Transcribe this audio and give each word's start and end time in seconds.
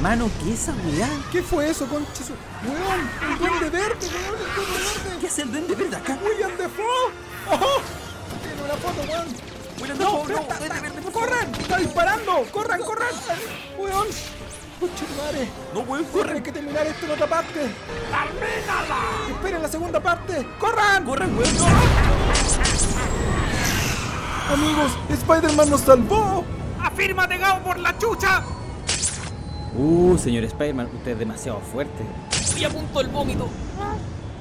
hermano, 0.00 0.30
¿qué 0.42 0.54
es 0.54 0.62
esa 0.62 0.72
weá? 0.72 1.08
¿Qué 1.30 1.42
fue 1.42 1.68
eso, 1.68 1.86
concha? 1.86 2.24
Weón, 2.64 3.32
el 3.32 3.38
duende 3.38 3.68
verde, 3.68 4.08
weón, 4.08 4.40
el 4.40 4.54
duende 4.54 4.80
verde. 5.04 5.18
¿Qué 5.20 5.26
hace 5.26 5.42
el 5.42 5.52
duende 5.52 5.74
verde 5.74 5.96
acá? 5.96 6.18
William 6.24 6.50
Defoe. 6.56 7.12
¡Oh! 7.50 7.80
Tiene 8.42 8.62
una 8.62 8.74
foto, 8.76 9.00
weón. 9.06 9.26
William 9.78 9.98
No, 9.98 10.04
Dafoe, 10.04 10.32
no, 10.32 10.40
no, 10.40 10.56
duende 10.58 10.80
verde, 10.80 11.02
por 11.02 11.12
favor. 11.12 11.28
¡Corran! 11.28 11.54
¡Está 11.54 11.76
disparando! 11.76 12.32
¡Corran, 12.50 12.80
corran! 12.80 13.08
¡Weón! 13.78 14.06
¡Concha 14.80 15.04
madre! 15.18 15.48
No, 15.74 15.80
weón, 15.80 16.04
Tiene 16.06 16.26
corre. 16.28 16.42
que 16.42 16.52
terminar 16.52 16.86
esto 16.86 17.04
en 17.04 17.12
otra 17.12 17.26
parte. 17.26 17.60
¡Termínala! 17.60 19.00
¡Esperen 19.30 19.62
la 19.62 19.68
segunda 19.68 20.00
parte! 20.00 20.46
¡Corran! 20.58 21.04
Corran, 21.04 21.36
weón. 21.36 21.54
Amigos, 24.50 24.92
Spider-Man 25.10 25.68
nos 25.68 25.82
salvó. 25.82 26.42
¡Afírmate, 26.82 27.36
Gao, 27.36 27.62
por 27.62 27.78
la 27.78 27.96
chucha! 27.98 28.42
Uh, 29.76 30.18
señor 30.18 30.44
Spider-Man, 30.44 30.88
usted 30.94 31.12
es 31.12 31.18
demasiado 31.18 31.60
fuerte. 31.60 32.04
Estoy 32.32 32.64
a 32.64 32.70
punto 32.70 32.98
del 32.98 33.08
vómito. 33.08 33.48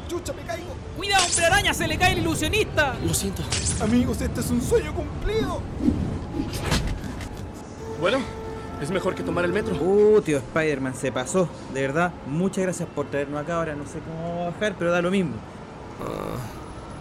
Chucha, 0.08 0.34
me 0.34 0.42
caigo. 0.42 0.74
¡Cuidado, 0.98 1.24
hombre 1.26 1.46
araña! 1.46 1.74
¡Se 1.74 1.88
le 1.88 1.98
cae 1.98 2.14
el 2.14 2.20
ilusionista! 2.20 2.96
Lo 3.06 3.14
siento. 3.14 3.44
Amigos, 3.82 4.22
este 4.22 4.42
es 4.42 4.50
un 4.50 4.62
sueño 4.62 4.94
cumplido. 4.94 5.62
Bueno, 8.02 8.18
es 8.82 8.90
mejor 8.90 9.14
que 9.14 9.24
tomar 9.24 9.46
el 9.46 9.54
metro. 9.54 9.76
Uh, 9.76 10.20
tío 10.22 10.38
Spider-Man, 10.40 10.96
se 10.96 11.12
pasó. 11.12 11.48
De 11.74 11.82
verdad, 11.82 12.12
muchas 12.26 12.64
gracias 12.64 12.90
por 12.90 13.06
traernos 13.06 13.42
acá. 13.42 13.58
Ahora 13.58 13.76
no 13.76 13.86
sé 13.86 14.00
cómo 14.00 14.46
bajar, 14.46 14.76
pero 14.80 14.92
da 14.92 15.02
lo 15.02 15.12
mismo. 15.12 15.34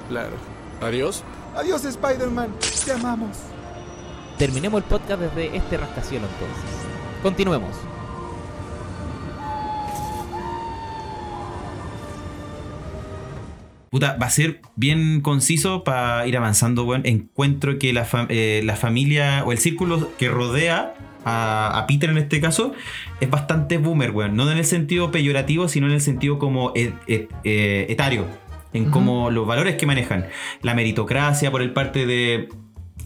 Claro. 0.09 0.37
Adiós. 0.83 1.25
Adiós, 1.57 1.85
Spider-Man. 1.85 2.51
Te 2.85 2.93
amamos. 2.93 3.37
Terminemos 4.37 4.83
el 4.83 4.89
podcast 4.89 5.21
desde 5.23 5.57
este 5.57 5.77
rascacielos 5.77 6.29
entonces. 6.35 6.71
Continuemos. 7.23 7.73
Puta, 13.91 14.17
va 14.21 14.27
a 14.27 14.31
ser 14.31 14.61
bien 14.77 15.21
conciso 15.21 15.83
para 15.85 16.27
ir 16.27 16.37
avanzando, 16.37 16.85
weón. 16.85 17.03
Encuentro 17.05 17.79
que 17.79 17.93
la, 17.93 18.07
eh, 18.29 18.61
la 18.65 18.77
familia 18.77 19.43
o 19.47 19.53
el 19.53 19.59
círculo 19.59 20.11
que 20.19 20.29
rodea 20.29 20.95
a, 21.25 21.79
a 21.79 21.87
Peter 21.87 22.11
en 22.11 22.19
este 22.19 22.41
caso 22.41 22.73
es 23.21 23.31
bastante 23.31 23.79
boomer, 23.79 24.11
weón. 24.11 24.37
No 24.37 24.51
en 24.51 24.59
el 24.59 24.65
sentido 24.65 25.11
peyorativo, 25.11 25.69
sino 25.69 25.87
en 25.87 25.93
el 25.95 26.01
sentido 26.01 26.39
como 26.39 26.73
et- 26.75 26.95
et- 27.07 27.31
eh, 27.45 27.87
etario. 27.89 28.27
En 28.75 28.91
como 28.91 29.31
los 29.31 29.47
valores 29.47 29.77
que 29.77 29.87
manejan. 29.87 30.27
La 30.63 30.75
meritocracia 30.75 31.51
por 31.51 31.63
el 31.63 31.73
parte 31.73 32.07
de 32.07 32.49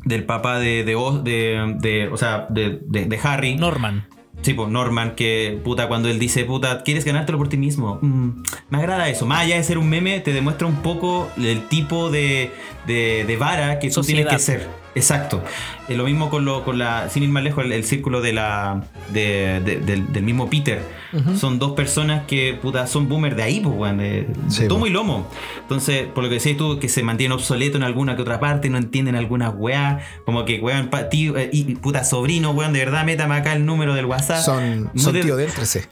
del 0.04 0.24
papá 0.24 0.58
de, 0.58 0.82
de, 0.84 0.96
de- 1.22 1.76
de- 1.78 2.08
o 2.08 2.16
sea, 2.16 2.46
de, 2.50 2.80
de- 2.84 3.04
de 3.06 3.18
Harry. 3.22 3.54
Norman. 3.54 4.04
Sí, 4.42 4.54
pues 4.54 4.68
Norman, 4.68 5.14
que 5.14 5.60
puta, 5.64 5.88
cuando 5.88 6.08
él 6.08 6.18
dice, 6.18 6.44
puta, 6.44 6.82
¿quieres 6.82 7.04
ganártelo 7.04 7.38
por 7.38 7.48
ti 7.48 7.56
mismo? 7.56 7.98
Mm, 8.02 8.42
me 8.70 8.78
agrada 8.78 9.08
eso. 9.08 9.24
Más 9.26 9.40
allá 9.42 9.56
de 9.56 9.64
ser 9.64 9.78
un 9.78 9.88
meme, 9.88 10.20
te 10.20 10.32
demuestra 10.32 10.66
un 10.66 10.76
poco 10.82 11.30
el 11.36 11.68
tipo 11.68 12.10
de, 12.10 12.50
de, 12.86 13.24
de 13.26 13.36
vara 13.36 13.78
que 13.78 13.88
tú 13.88 13.94
Sociedad. 13.94 14.22
tienes 14.28 14.34
que 14.46 14.52
ser. 14.52 14.82
Exacto. 14.94 15.42
Eh, 15.88 15.94
lo 15.96 16.04
mismo 16.04 16.28
con, 16.28 16.44
lo, 16.44 16.64
con 16.64 16.78
la, 16.78 17.08
sin 17.08 17.22
ir 17.22 17.30
más 17.30 17.42
lejos, 17.42 17.64
el, 17.64 17.72
el 17.72 17.84
círculo 17.84 18.20
de 18.20 18.34
la, 18.34 18.82
de- 19.10 19.60
de- 19.64 19.78
del, 19.80 20.12
del 20.12 20.22
mismo 20.22 20.50
Peter. 20.50 20.82
Son 21.38 21.58
dos 21.58 21.72
personas 21.72 22.24
que, 22.26 22.54
puta, 22.60 22.86
son 22.86 23.06
boomers 23.06 23.36
de 23.36 23.42
ahí, 23.42 23.60
pues, 23.60 23.74
weón, 23.76 23.98
de, 23.98 24.26
Sí, 24.48 24.66
tomo 24.66 24.80
po. 24.80 24.86
y 24.86 24.90
lomo. 24.90 25.26
Entonces, 25.60 26.06
por 26.06 26.24
lo 26.24 26.30
que 26.30 26.36
decías 26.36 26.56
tú, 26.56 26.78
que 26.78 26.88
se 26.88 27.02
mantiene 27.02 27.34
obsoleto 27.34 27.76
en 27.76 27.82
alguna 27.82 28.16
que 28.16 28.22
otra 28.22 28.40
parte, 28.40 28.70
no 28.70 28.78
entienden 28.78 29.14
algunas 29.14 29.52
weá, 29.56 30.00
como 30.24 30.44
que, 30.46 30.58
weón, 30.60 30.88
tío, 31.10 31.36
eh, 31.36 31.50
y 31.52 31.74
puta 31.76 32.04
sobrino, 32.04 32.52
weón, 32.52 32.72
de 32.72 32.78
verdad, 32.78 33.04
métame 33.04 33.34
acá 33.34 33.52
el 33.54 33.66
número 33.66 33.94
del 33.94 34.06
WhatsApp. 34.06 34.31
Son, 34.40 34.90
son 34.94 35.20
tío 35.20 35.36
del 35.36 35.52
13. 35.52 35.88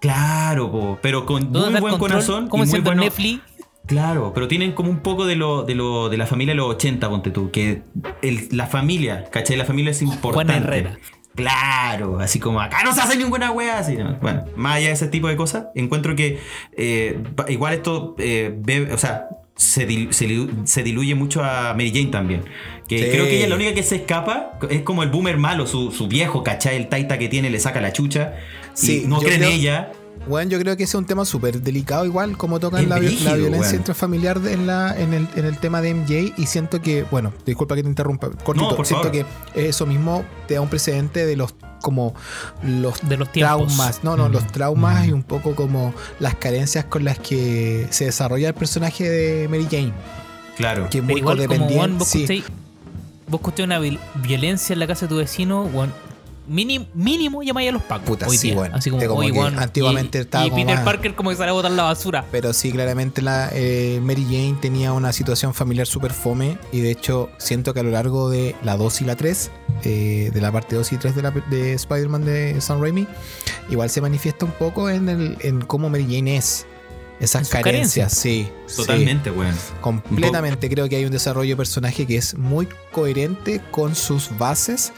Claro, 0.00 0.70
po, 0.70 0.98
pero 1.02 1.24
con 1.26 1.52
¿Dónde 1.52 1.70
muy 1.72 1.80
buen 1.80 1.92
control? 1.92 2.10
corazón. 2.10 2.48
¿Cómo 2.48 2.62
y 2.62 2.66
es 2.66 2.70
muy 2.72 2.80
bueno, 2.80 3.02
Netflix? 3.02 3.42
Claro, 3.86 4.32
pero 4.34 4.48
tienen 4.48 4.72
como 4.72 4.90
un 4.90 5.00
poco 5.00 5.26
de 5.26 5.36
lo, 5.36 5.62
de 5.62 5.74
lo 5.74 6.08
de 6.08 6.16
la 6.16 6.26
familia 6.26 6.52
de 6.52 6.56
los 6.56 6.74
80, 6.74 7.08
ponte 7.08 7.30
tú. 7.30 7.50
Que 7.50 7.82
el- 8.22 8.48
la 8.50 8.66
familia, 8.66 9.24
¿cachai? 9.30 9.56
La 9.56 9.64
familia 9.64 9.90
es 9.90 10.00
importante. 10.02 10.54
Herrera. 10.54 10.98
Claro, 11.34 12.20
así 12.20 12.38
como 12.38 12.60
acá 12.60 12.84
no 12.84 12.94
se 12.94 13.00
hace 13.00 13.16
ninguna 13.16 13.50
wea 13.50 13.78
así. 13.78 13.96
¿no? 13.96 14.14
Bueno, 14.22 14.44
más 14.56 14.76
allá 14.76 14.86
de 14.88 14.92
ese 14.92 15.08
tipo 15.08 15.26
de 15.28 15.36
cosas, 15.36 15.66
encuentro 15.74 16.14
que 16.14 16.38
eh, 16.76 17.22
igual 17.48 17.74
esto, 17.74 18.14
eh, 18.18 18.88
o 18.92 18.98
sea, 18.98 19.28
se, 19.56 19.86
se 20.12 20.28
dilu- 20.28 20.66
se 20.66 20.82
diluye 20.82 21.14
mucho 21.14 21.42
a 21.44 21.72
Mary 21.74 21.90
Jane 21.94 22.06
también. 22.10 22.42
Que 22.88 22.98
Sí. 22.98 23.04
creo 23.10 23.24
que 23.24 23.34
ella 23.36 23.44
es 23.44 23.48
la 23.50 23.56
única 23.56 23.72
que 23.74 23.82
se 23.82 23.96
escapa, 23.96 24.58
es 24.70 24.82
como 24.82 25.02
el 25.02 25.08
boomer 25.10 25.36
malo, 25.38 25.66
su, 25.66 25.90
su 25.90 26.06
viejo, 26.08 26.42
¿cachai? 26.42 26.76
El 26.76 26.88
taita 26.88 27.18
que 27.18 27.28
tiene 27.28 27.50
le 27.50 27.58
saca 27.60 27.80
la 27.80 27.92
chucha. 27.92 28.34
Sí, 28.74 29.02
y 29.04 29.06
no 29.06 29.20
cree 29.20 29.36
en 29.36 29.44
ella. 29.44 29.92
Bueno, 30.26 30.50
yo 30.50 30.58
creo 30.58 30.76
que 30.76 30.84
ese 30.84 30.92
es 30.92 30.94
un 31.00 31.04
tema 31.04 31.24
súper 31.26 31.60
delicado, 31.60 32.04
igual 32.06 32.36
como 32.38 32.58
tocan 32.58 32.88
la, 32.88 32.98
violencia 32.98 33.76
intrafamiliar 33.76 34.40
de- 34.40 34.54
en, 34.54 34.66
la, 34.66 34.98
en, 34.98 35.12
el, 35.12 35.28
en 35.36 35.44
el 35.44 35.58
tema 35.58 35.82
de 35.82 35.92
MJ. 35.94 36.32
Y 36.38 36.46
siento 36.46 36.80
que, 36.80 37.02
bueno, 37.10 37.32
disculpa 37.44 37.74
que 37.74 37.82
te 37.82 37.88
interrumpa, 37.88 38.30
cortito. 38.30 38.70
No, 38.70 38.76
por 38.76 38.86
siento 38.86 39.10
favor. 39.12 39.26
que 39.54 39.68
eso 39.68 39.84
mismo 39.86 40.24
te 40.48 40.54
da 40.54 40.60
un 40.62 40.68
precedente 40.68 41.26
de 41.26 41.36
los 41.36 41.54
como 41.82 42.14
los 42.62 43.06
De 43.06 43.18
los 43.18 43.30
traumas, 43.30 44.02
no, 44.02 44.16
no, 44.16 44.30
los 44.30 44.46
traumas 44.46 45.06
y 45.06 45.12
un 45.12 45.22
poco 45.22 45.54
como 45.54 45.92
las 46.18 46.34
carencias 46.34 46.86
con 46.86 47.04
las 47.04 47.18
que 47.18 47.86
se 47.90 48.06
desarrolla 48.06 48.48
el 48.48 48.54
personaje 48.54 49.06
de 49.10 49.48
Mary 49.48 49.66
Jane, 49.70 49.92
Claro. 50.56 50.88
que 50.88 50.98
es 50.98 51.04
Pero 51.04 51.12
muy 51.12 51.20
igual 51.20 51.36
como 51.36 51.48
codependiente. 51.48 51.98
vos 51.98 52.08
sí. 52.08 52.42
vos 53.28 53.40
una 53.62 53.78
violencia 54.14 54.72
en 54.72 54.78
la 54.78 54.86
casa 54.86 55.04
de 55.04 55.08
tu 55.10 55.16
vecino, 55.16 55.64
weón, 55.64 55.92
mínimo, 56.46 56.86
mínimo 56.94 57.42
llamáis 57.42 57.68
a 57.70 57.72
los 57.72 57.82
pacos 57.82 58.06
Puta, 58.06 58.26
hoy 58.28 58.36
sí, 58.36 58.48
día. 58.48 58.56
bueno. 58.56 58.76
Así 58.76 58.90
como, 58.90 59.00
que 59.00 59.40
antiguamente 59.58 60.18
y, 60.18 60.20
estaba 60.22 60.46
y 60.46 60.50
como 60.50 60.62
Peter 60.62 60.76
más- 60.76 60.84
Parker 60.84 61.14
como 61.14 61.30
que 61.30 61.36
sale 61.36 61.50
a 61.50 61.54
botar 61.54 61.70
la 61.70 61.84
basura. 61.84 62.24
Pero 62.30 62.52
sí, 62.52 62.72
claramente 62.72 63.22
la, 63.22 63.50
eh, 63.52 64.00
Mary 64.02 64.24
Jane 64.24 64.56
tenía 64.60 64.92
una 64.92 65.12
situación 65.12 65.54
familiar 65.54 65.86
súper 65.86 66.12
fome 66.12 66.58
y 66.72 66.80
de 66.80 66.90
hecho 66.90 67.30
siento 67.38 67.74
que 67.74 67.80
a 67.80 67.82
lo 67.82 67.90
largo 67.90 68.30
de 68.30 68.54
la 68.62 68.76
2 68.76 69.02
y 69.02 69.04
la 69.04 69.16
3, 69.16 69.50
eh, 69.84 70.30
de 70.32 70.40
la 70.40 70.52
parte 70.52 70.76
2 70.76 70.92
y 70.92 70.96
3 70.96 71.14
de, 71.16 71.22
la, 71.22 71.30
de 71.30 71.74
Spider-Man 71.74 72.24
de 72.24 72.60
Sam 72.60 72.80
Raimi, 72.80 73.06
igual 73.70 73.90
se 73.90 74.00
manifiesta 74.00 74.44
un 74.44 74.52
poco 74.52 74.90
en, 74.90 75.08
el, 75.08 75.36
en 75.40 75.60
cómo 75.62 75.88
Mary 75.88 76.06
Jane 76.08 76.36
es. 76.36 76.66
Esas 77.20 77.48
carencias, 77.48 77.62
carencias. 77.62 78.12
sí. 78.12 78.48
sí. 78.66 78.76
Totalmente, 78.76 79.30
weón. 79.30 79.54
Completamente 79.80 80.68
creo 80.68 80.88
que 80.88 80.96
hay 80.96 81.04
un 81.04 81.12
desarrollo 81.12 81.50
de 81.50 81.56
personaje 81.56 82.06
que 82.06 82.16
es 82.16 82.36
muy 82.36 82.68
coherente 82.92 83.60
con 83.70 83.94
sus 83.94 84.36
bases 84.36 84.92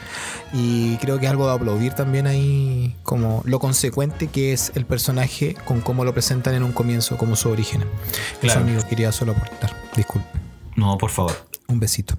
y 0.51 0.97
creo 0.97 1.19
que 1.19 1.25
es 1.25 1.31
algo 1.31 1.47
de 1.47 1.53
aplaudir 1.53 1.93
también 1.93 2.25
ahí 2.27 2.95
como 3.03 3.43
lo 3.45 3.59
consecuente 3.59 4.27
que 4.27 4.51
es 4.51 4.71
el 4.75 4.85
personaje 4.85 5.55
con 5.65 5.81
cómo 5.81 6.03
lo 6.05 6.13
presentan 6.13 6.55
en 6.55 6.63
un 6.63 6.71
comienzo 6.71 7.17
como 7.17 7.35
su 7.35 7.49
origen. 7.49 7.81
Eso 7.81 8.39
Claro. 8.41 8.61
amigo 8.61 8.81
quería 8.89 9.11
solo 9.11 9.33
aportar. 9.33 9.75
Disculpe. 9.95 10.27
No, 10.75 10.97
por 10.97 11.11
favor. 11.11 11.47
Un 11.67 11.79
besito. 11.79 12.15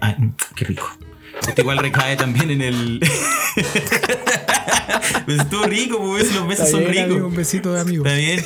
Ay, 0.00 0.14
mm, 0.18 0.34
qué 0.56 0.64
rico. 0.64 0.88
Esto 1.46 1.60
igual 1.60 1.78
recae 1.78 2.16
también 2.16 2.50
en 2.50 2.62
el. 2.62 3.00
pues 5.26 5.40
estuvo 5.40 5.64
rico, 5.64 5.98
pues 5.98 6.34
los 6.34 6.46
besos 6.48 6.70
son 6.70 6.84
ricos. 6.84 7.20
un 7.20 7.34
besito 7.34 7.72
de 7.72 7.80
amigo. 7.80 8.04
¿Está 8.04 8.16
bien? 8.18 8.44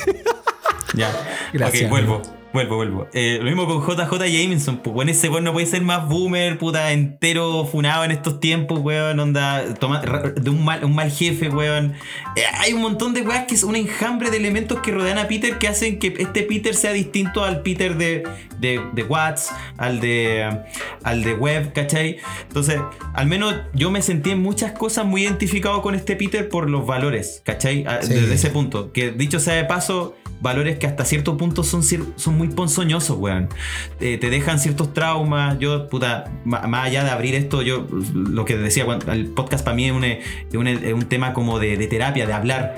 Ya. 0.95 1.11
Gracias, 1.53 1.83
Ok, 1.83 1.89
vuelvo. 1.89 2.21
Vuelvo, 2.53 2.77
vuelvo. 2.77 3.07
Eh, 3.13 3.37
lo 3.41 3.47
mismo 3.51 3.65
con 3.67 3.85
JJ 3.85 4.11
Jameson, 4.31 4.77
pues 4.77 4.93
bueno, 4.93 5.11
ese 5.11 5.27
weón 5.27 5.43
no 5.43 5.51
puede 5.51 5.65
ser 5.65 5.81
más 5.81 6.07
boomer, 6.07 6.57
puta, 6.57 6.93
entero 6.93 7.65
funado 7.65 8.05
en 8.05 8.11
estos 8.11 8.39
tiempos, 8.39 8.79
weón, 8.79 9.19
onda, 9.19 9.73
toma, 9.73 9.99
de 10.01 10.49
un 10.49 10.63
mal, 10.63 10.85
un 10.85 10.95
mal 10.95 11.11
jefe, 11.11 11.49
weón. 11.49 11.95
Eh, 12.37 12.43
hay 12.59 12.71
un 12.71 12.81
montón 12.81 13.13
de 13.13 13.23
weas 13.23 13.43
que 13.45 13.55
es 13.55 13.63
un 13.63 13.75
enjambre 13.75 14.31
de 14.31 14.37
elementos 14.37 14.79
que 14.79 14.91
rodean 14.91 15.17
a 15.17 15.27
Peter 15.27 15.57
que 15.57 15.67
hacen 15.67 15.99
que 15.99 16.15
este 16.17 16.43
Peter 16.43 16.73
sea 16.75 16.93
distinto 16.93 17.43
al 17.43 17.61
Peter 17.61 17.97
de, 17.97 18.23
de, 18.57 18.81
de 18.93 19.03
Watts, 19.03 19.51
al 19.75 19.99
de, 19.99 20.49
al 21.03 21.23
de 21.25 21.33
Webb, 21.33 21.73
¿cachai? 21.73 22.19
Entonces, 22.47 22.79
al 23.15 23.27
menos 23.27 23.53
yo 23.73 23.91
me 23.91 24.01
sentí 24.01 24.29
en 24.29 24.41
muchas 24.41 24.71
cosas 24.71 25.05
muy 25.05 25.23
identificado 25.23 25.81
con 25.81 25.93
este 25.93 26.15
Peter 26.15 26.47
por 26.47 26.69
los 26.69 26.87
valores, 26.87 27.41
¿cachai? 27.43 27.85
A- 27.85 28.01
Sí. 28.01 28.13
Desde 28.13 28.35
ese 28.35 28.49
punto. 28.49 28.93
Que 28.93 29.11
dicho 29.11 29.41
sea 29.41 29.55
de 29.55 29.65
paso, 29.65 30.15
valores 30.45 30.77
que 30.77 30.85
hasta 30.85 31.05
cierto 31.05 31.37
punto 31.37 31.63
son, 31.63 31.81
son 31.83 32.37
muy 32.37 32.49
ponzoñosos, 32.49 33.17
weón. 33.17 33.49
Eh, 33.99 34.19
te 34.19 34.29
dejan 34.29 34.59
ciertos 34.59 34.93
traumas. 34.93 35.57
Yo, 35.57 35.89
puta, 35.89 36.31
más 36.45 36.85
allá 36.85 37.03
de 37.03 37.09
abrir 37.09 37.33
esto, 37.33 37.63
yo 37.63 37.87
lo 38.13 38.45
que 38.45 38.55
decía, 38.55 38.85
el 39.11 39.25
podcast 39.29 39.65
para 39.65 39.75
mí 39.75 39.85
es 39.85 39.91
un, 39.91 40.05
un, 40.59 40.93
un 40.93 41.05
tema 41.05 41.33
como 41.33 41.57
de, 41.57 41.75
terapia, 41.87 42.27
de 42.27 42.33
hablar. 42.33 42.75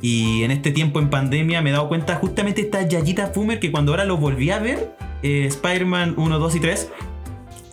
Y 0.00 0.44
en 0.44 0.50
este 0.50 0.70
tiempo 0.70 0.98
en 0.98 1.10
pandemia 1.10 1.60
me 1.60 1.68
he 1.68 1.72
dado 1.74 1.88
cuenta 1.88 2.16
justamente 2.16 2.62
esta 2.62 2.88
Yayita 2.88 3.26
Fumer 3.28 3.60
que 3.60 3.70
cuando 3.70 3.92
ahora 3.92 4.06
lo 4.06 4.16
volví 4.16 4.50
a 4.50 4.58
ver, 4.58 4.96
eh, 5.22 5.44
Spider-Man 5.44 6.14
1, 6.16 6.38
2 6.38 6.54
y 6.56 6.60
3, 6.60 6.88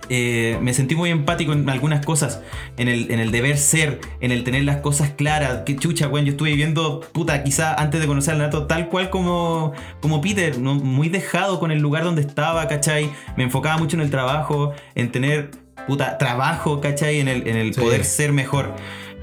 eh, 0.09 0.57
me 0.61 0.73
sentí 0.73 0.95
muy 0.95 1.09
empático 1.09 1.53
en 1.53 1.69
algunas 1.69 2.05
cosas. 2.05 2.41
En 2.77 2.87
el, 2.87 3.11
en 3.11 3.19
el 3.19 3.31
deber 3.31 3.57
ser, 3.57 3.99
en 4.21 4.31
el 4.31 4.43
tener 4.43 4.63
las 4.63 4.77
cosas 4.77 5.11
claras. 5.11 5.63
Que 5.65 5.75
chucha, 5.75 6.07
weón. 6.07 6.25
Yo 6.25 6.31
estuve 6.31 6.49
viviendo, 6.49 7.01
puta, 7.11 7.43
quizá 7.43 7.73
antes 7.73 8.01
de 8.01 8.07
conocer 8.07 8.33
al 8.33 8.39
Nato, 8.39 8.67
tal 8.67 8.89
cual 8.89 9.09
como, 9.09 9.73
como 10.01 10.21
Peter, 10.21 10.57
¿no? 10.59 10.75
muy 10.75 11.09
dejado 11.09 11.59
con 11.59 11.71
el 11.71 11.79
lugar 11.79 12.03
donde 12.03 12.21
estaba, 12.21 12.67
¿cachai? 12.67 13.09
Me 13.35 13.43
enfocaba 13.43 13.77
mucho 13.77 13.95
en 13.97 14.01
el 14.01 14.09
trabajo, 14.09 14.73
en 14.95 15.11
tener, 15.11 15.51
puta, 15.87 16.17
trabajo, 16.17 16.81
¿cachai? 16.81 17.19
En 17.19 17.27
el, 17.27 17.47
en 17.47 17.57
el 17.57 17.73
Sí. 17.73 17.81
poder 17.81 18.03
ser 18.05 18.31
mejor. 18.33 18.73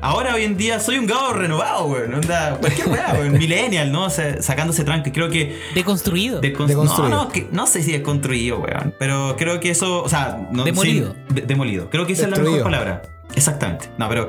Ahora 0.04 0.34
hoy 0.34 0.44
en 0.44 0.56
día 0.56 0.78
soy 0.80 0.98
un 0.98 1.06
gado 1.06 1.32
renovado, 1.32 1.86
weón. 1.86 2.14
Onda, 2.14 2.56
cualquier 2.60 2.88
weá, 2.88 3.14
weón. 3.18 3.32
Millennial, 3.38 3.90
¿no? 3.90 4.04
O 4.04 4.10
sea, 4.10 4.40
sacándose 4.42 4.84
tranque. 4.84 5.10
Creo 5.12 5.28
que. 5.30 5.58
Deconstruido. 5.74 6.40
descon- 6.40 6.66
Deconstruido. 6.66 7.08
No, 7.16 7.24
no, 7.24 7.28
que- 7.30 7.48
no 7.50 7.66
sé 7.66 7.82
si 7.82 7.94
es 7.94 8.02
construido, 8.02 8.58
weón. 8.60 8.94
Pero 8.98 9.34
creo 9.38 9.58
que 9.60 9.70
eso. 9.70 10.02
O 10.02 10.08
sea, 10.08 10.46
no, 10.52 10.64
Demolido. 10.64 11.14
sí, 11.28 11.34
de- 11.34 11.42
demolido. 11.42 11.90
Creo 11.90 12.06
que 12.06 12.12
esa 12.12 12.24
es 12.24 12.30
la 12.30 12.38
mejor 12.38 12.62
palabra. 12.62 13.02
Exactamente. 13.34 13.88
No, 13.98 14.08
pero 14.08 14.28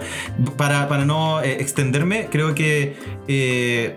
para, 0.58 0.88
para 0.88 1.06
no 1.06 1.42
eh, 1.44 1.58
extenderme, 1.60 2.28
creo 2.32 2.56
que 2.56 2.96
eh, 3.28 3.96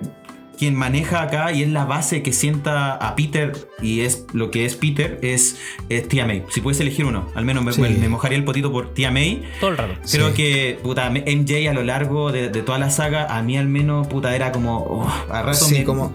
quien 0.58 0.74
maneja 0.74 1.22
acá 1.22 1.52
y 1.52 1.62
es 1.62 1.68
la 1.68 1.84
base 1.84 2.22
que 2.22 2.32
sienta 2.32 2.94
a 2.94 3.14
Peter 3.14 3.52
y 3.80 4.00
es 4.00 4.26
lo 4.32 4.50
que 4.50 4.64
es 4.64 4.74
Peter 4.74 5.18
es, 5.22 5.56
es 5.88 6.08
Tia 6.08 6.26
May. 6.26 6.44
Si 6.50 6.60
puedes 6.60 6.80
elegir 6.80 7.04
uno, 7.04 7.28
al 7.34 7.44
menos 7.44 7.62
me, 7.64 7.72
Sí. 7.72 7.80
me 7.80 8.08
mojaría 8.08 8.36
el 8.38 8.44
potito 8.44 8.72
por 8.72 8.92
Tia 8.92 9.10
May. 9.10 9.44
Todo 9.60 9.70
el 9.70 9.76
rato. 9.78 9.94
Creo 10.10 10.28
Sí. 10.30 10.34
que, 10.34 10.78
puta, 10.82 11.08
MJ 11.10 11.68
a 11.68 11.72
lo 11.72 11.82
largo 11.84 12.32
de, 12.32 12.48
de 12.48 12.62
toda 12.62 12.78
la 12.78 12.90
saga, 12.90 13.26
a 13.36 13.42
mí 13.42 13.56
al 13.56 13.68
menos, 13.68 14.06
puta, 14.08 14.34
era 14.34 14.50
como. 14.52 14.78
oh, 14.78 15.08
a 15.32 15.42
rato 15.42 15.64
Sí, 15.64 15.74
me- 15.78 15.84
como. 15.84 16.12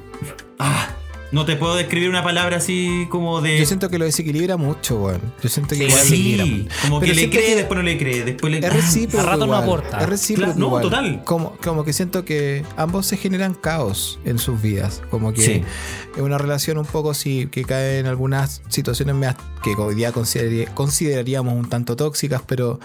Ah, 0.60 0.90
no 1.34 1.44
te 1.46 1.58
puedo 1.58 1.76
describir 1.76 2.10
una 2.10 2.24
palabra 2.24 2.58
así 2.58 3.08
como 3.10 3.42
de. 3.42 3.60
Yo 3.60 3.66
siento 3.66 3.90
que 3.90 4.00
lo 4.00 4.06
desequilibra 4.06 4.56
mucho, 4.56 4.96
weón. 5.02 5.22
Yo 5.42 5.50
siento 5.50 5.70
que 5.76 5.76
Sí, 5.76 5.84
igual 5.84 6.04
sí, 6.06 6.68
como 6.84 7.00
Pero 7.02 7.14
que 7.14 7.20
le 7.22 7.30
cree, 7.30 7.46
que- 7.48 7.56
después 7.56 7.76
no 7.78 7.84
le 7.84 7.98
cree, 7.98 8.24
después 8.24 8.52
le 8.54 8.60
Es 8.66 8.72
recíproco. 8.74 9.28
a 9.28 9.30
rato 9.32 9.46
no 9.48 9.56
aporta. 9.56 10.00
Es 10.00 10.08
recíproco. 10.08 10.46
Claro, 10.54 10.60
no, 10.60 10.66
igual. 10.68 10.82
total. 10.84 11.22
Como, 11.26 11.58
como 11.58 11.84
que 11.84 11.92
siento 11.92 12.24
que 12.24 12.64
ambos 12.78 13.06
se 13.08 13.18
generan 13.18 13.54
caos 13.56 14.20
en 14.24 14.38
sus 14.40 14.62
vidas. 14.62 15.02
Como 15.10 15.34
que 15.34 15.42
Sí. 15.42 15.64
es 16.16 16.22
una 16.22 16.38
relación 16.38 16.78
un 16.78 16.86
poco 16.86 17.14
sí, 17.14 17.48
que 17.52 17.64
cae 17.66 18.00
en 18.00 18.06
algunas 18.06 18.62
situaciones 18.70 19.16
que 19.64 19.72
hoy 19.76 19.96
día 19.96 20.12
consideraría- 20.12 20.74
consideraríamos 20.74 21.56
un 21.56 21.68
tanto 21.68 21.96
tóxicas, 21.96 22.42
pero 22.46 22.80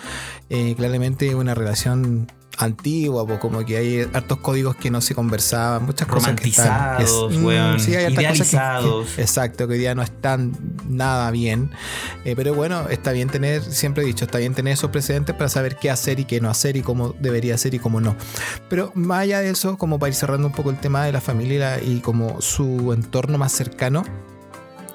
eh, 0.51 0.75
claramente 0.77 1.29
es 1.29 1.35
una 1.35 1.55
relación 1.55 2.33
antigua, 2.59 3.27
pues 3.27 3.39
como 3.39 3.65
que 3.65 3.77
hay 3.77 4.09
hartos 4.13 4.39
códigos 4.39 4.77
que 4.77 4.91
no 4.91 5.01
se 5.01 5.15
conversaban, 5.15 5.85
muchas 5.87 6.09
cosas 6.09 6.35
que 6.35 6.49
están 6.49 6.97
mm, 7.41 7.45
weón, 7.45 7.81
sí, 7.81 7.95
hay 7.95 8.07
hartas 8.07 8.25
cosas 8.25 8.49
que- 8.51 8.57
idealizados. 8.57 9.09
que- 9.15 9.23
exacto, 9.23 9.67
que 9.69 9.75
hoy 9.75 9.79
día 9.79 9.95
no 9.95 10.03
están 10.03 10.53
nada 10.89 11.31
bien. 11.31 11.71
Eh, 12.25 12.35
pero 12.37 12.55
bueno, 12.55 12.89
está 12.89 13.13
bien 13.13 13.29
tener, 13.29 13.63
siempre 13.63 14.03
he 14.03 14.07
dicho, 14.07 14.25
está 14.25 14.39
bien 14.39 14.55
tener 14.55 14.73
esos 14.75 14.91
precedentes 14.91 15.35
para 15.37 15.49
saber 15.49 15.77
qué 15.77 15.91
hacer 15.91 16.19
y 16.21 16.25
qué 16.25 16.41
no 16.41 16.51
hacer 16.51 16.77
y 16.77 16.83
cómo 16.83 17.15
debería 17.21 17.55
hacer 17.55 17.75
y 17.75 17.79
cómo 17.79 18.01
no. 18.01 18.17
Pero 18.69 18.91
más 18.95 19.21
allá 19.21 19.41
de 19.41 19.51
eso, 19.51 19.79
como 19.79 19.99
para 19.99 20.09
ir 20.09 20.15
cerrando 20.15 20.47
un 20.49 20.53
poco 20.53 20.71
el 20.71 20.79
tema 20.79 21.05
de 21.05 21.13
la 21.13 21.21
familia 21.21 21.55
y 21.55 21.59
la- 21.59 21.83
y 21.99 22.01
como 22.01 22.41
su 22.41 22.93
entorno 22.93 23.39
más 23.39 23.53
cercano, 23.53 24.03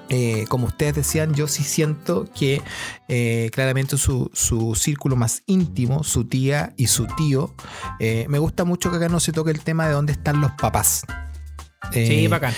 eh, 0.09 0.45
como 0.49 0.67
ustedes 0.67 0.95
decían, 0.95 1.33
yo 1.33 1.47
sí 1.47 1.63
siento 1.63 2.25
que 2.35 2.61
eh, 3.07 3.49
claramente 3.53 3.97
su, 3.97 4.29
su 4.33 4.75
círculo 4.75 5.15
más 5.15 5.43
íntimo, 5.45 6.03
su 6.03 6.25
tía 6.25 6.73
y 6.77 6.87
su 6.87 7.07
tío, 7.17 7.53
eh, 7.99 8.25
me 8.29 8.39
gusta 8.39 8.63
mucho 8.65 8.91
que 8.91 8.97
acá 8.97 9.09
no 9.09 9.19
se 9.19 9.31
toque 9.31 9.51
el 9.51 9.61
tema 9.61 9.87
de 9.87 9.93
dónde 9.93 10.13
están 10.13 10.41
los 10.41 10.51
papás. 10.53 11.03
Sí, 11.91 12.27
bacán. 12.27 12.53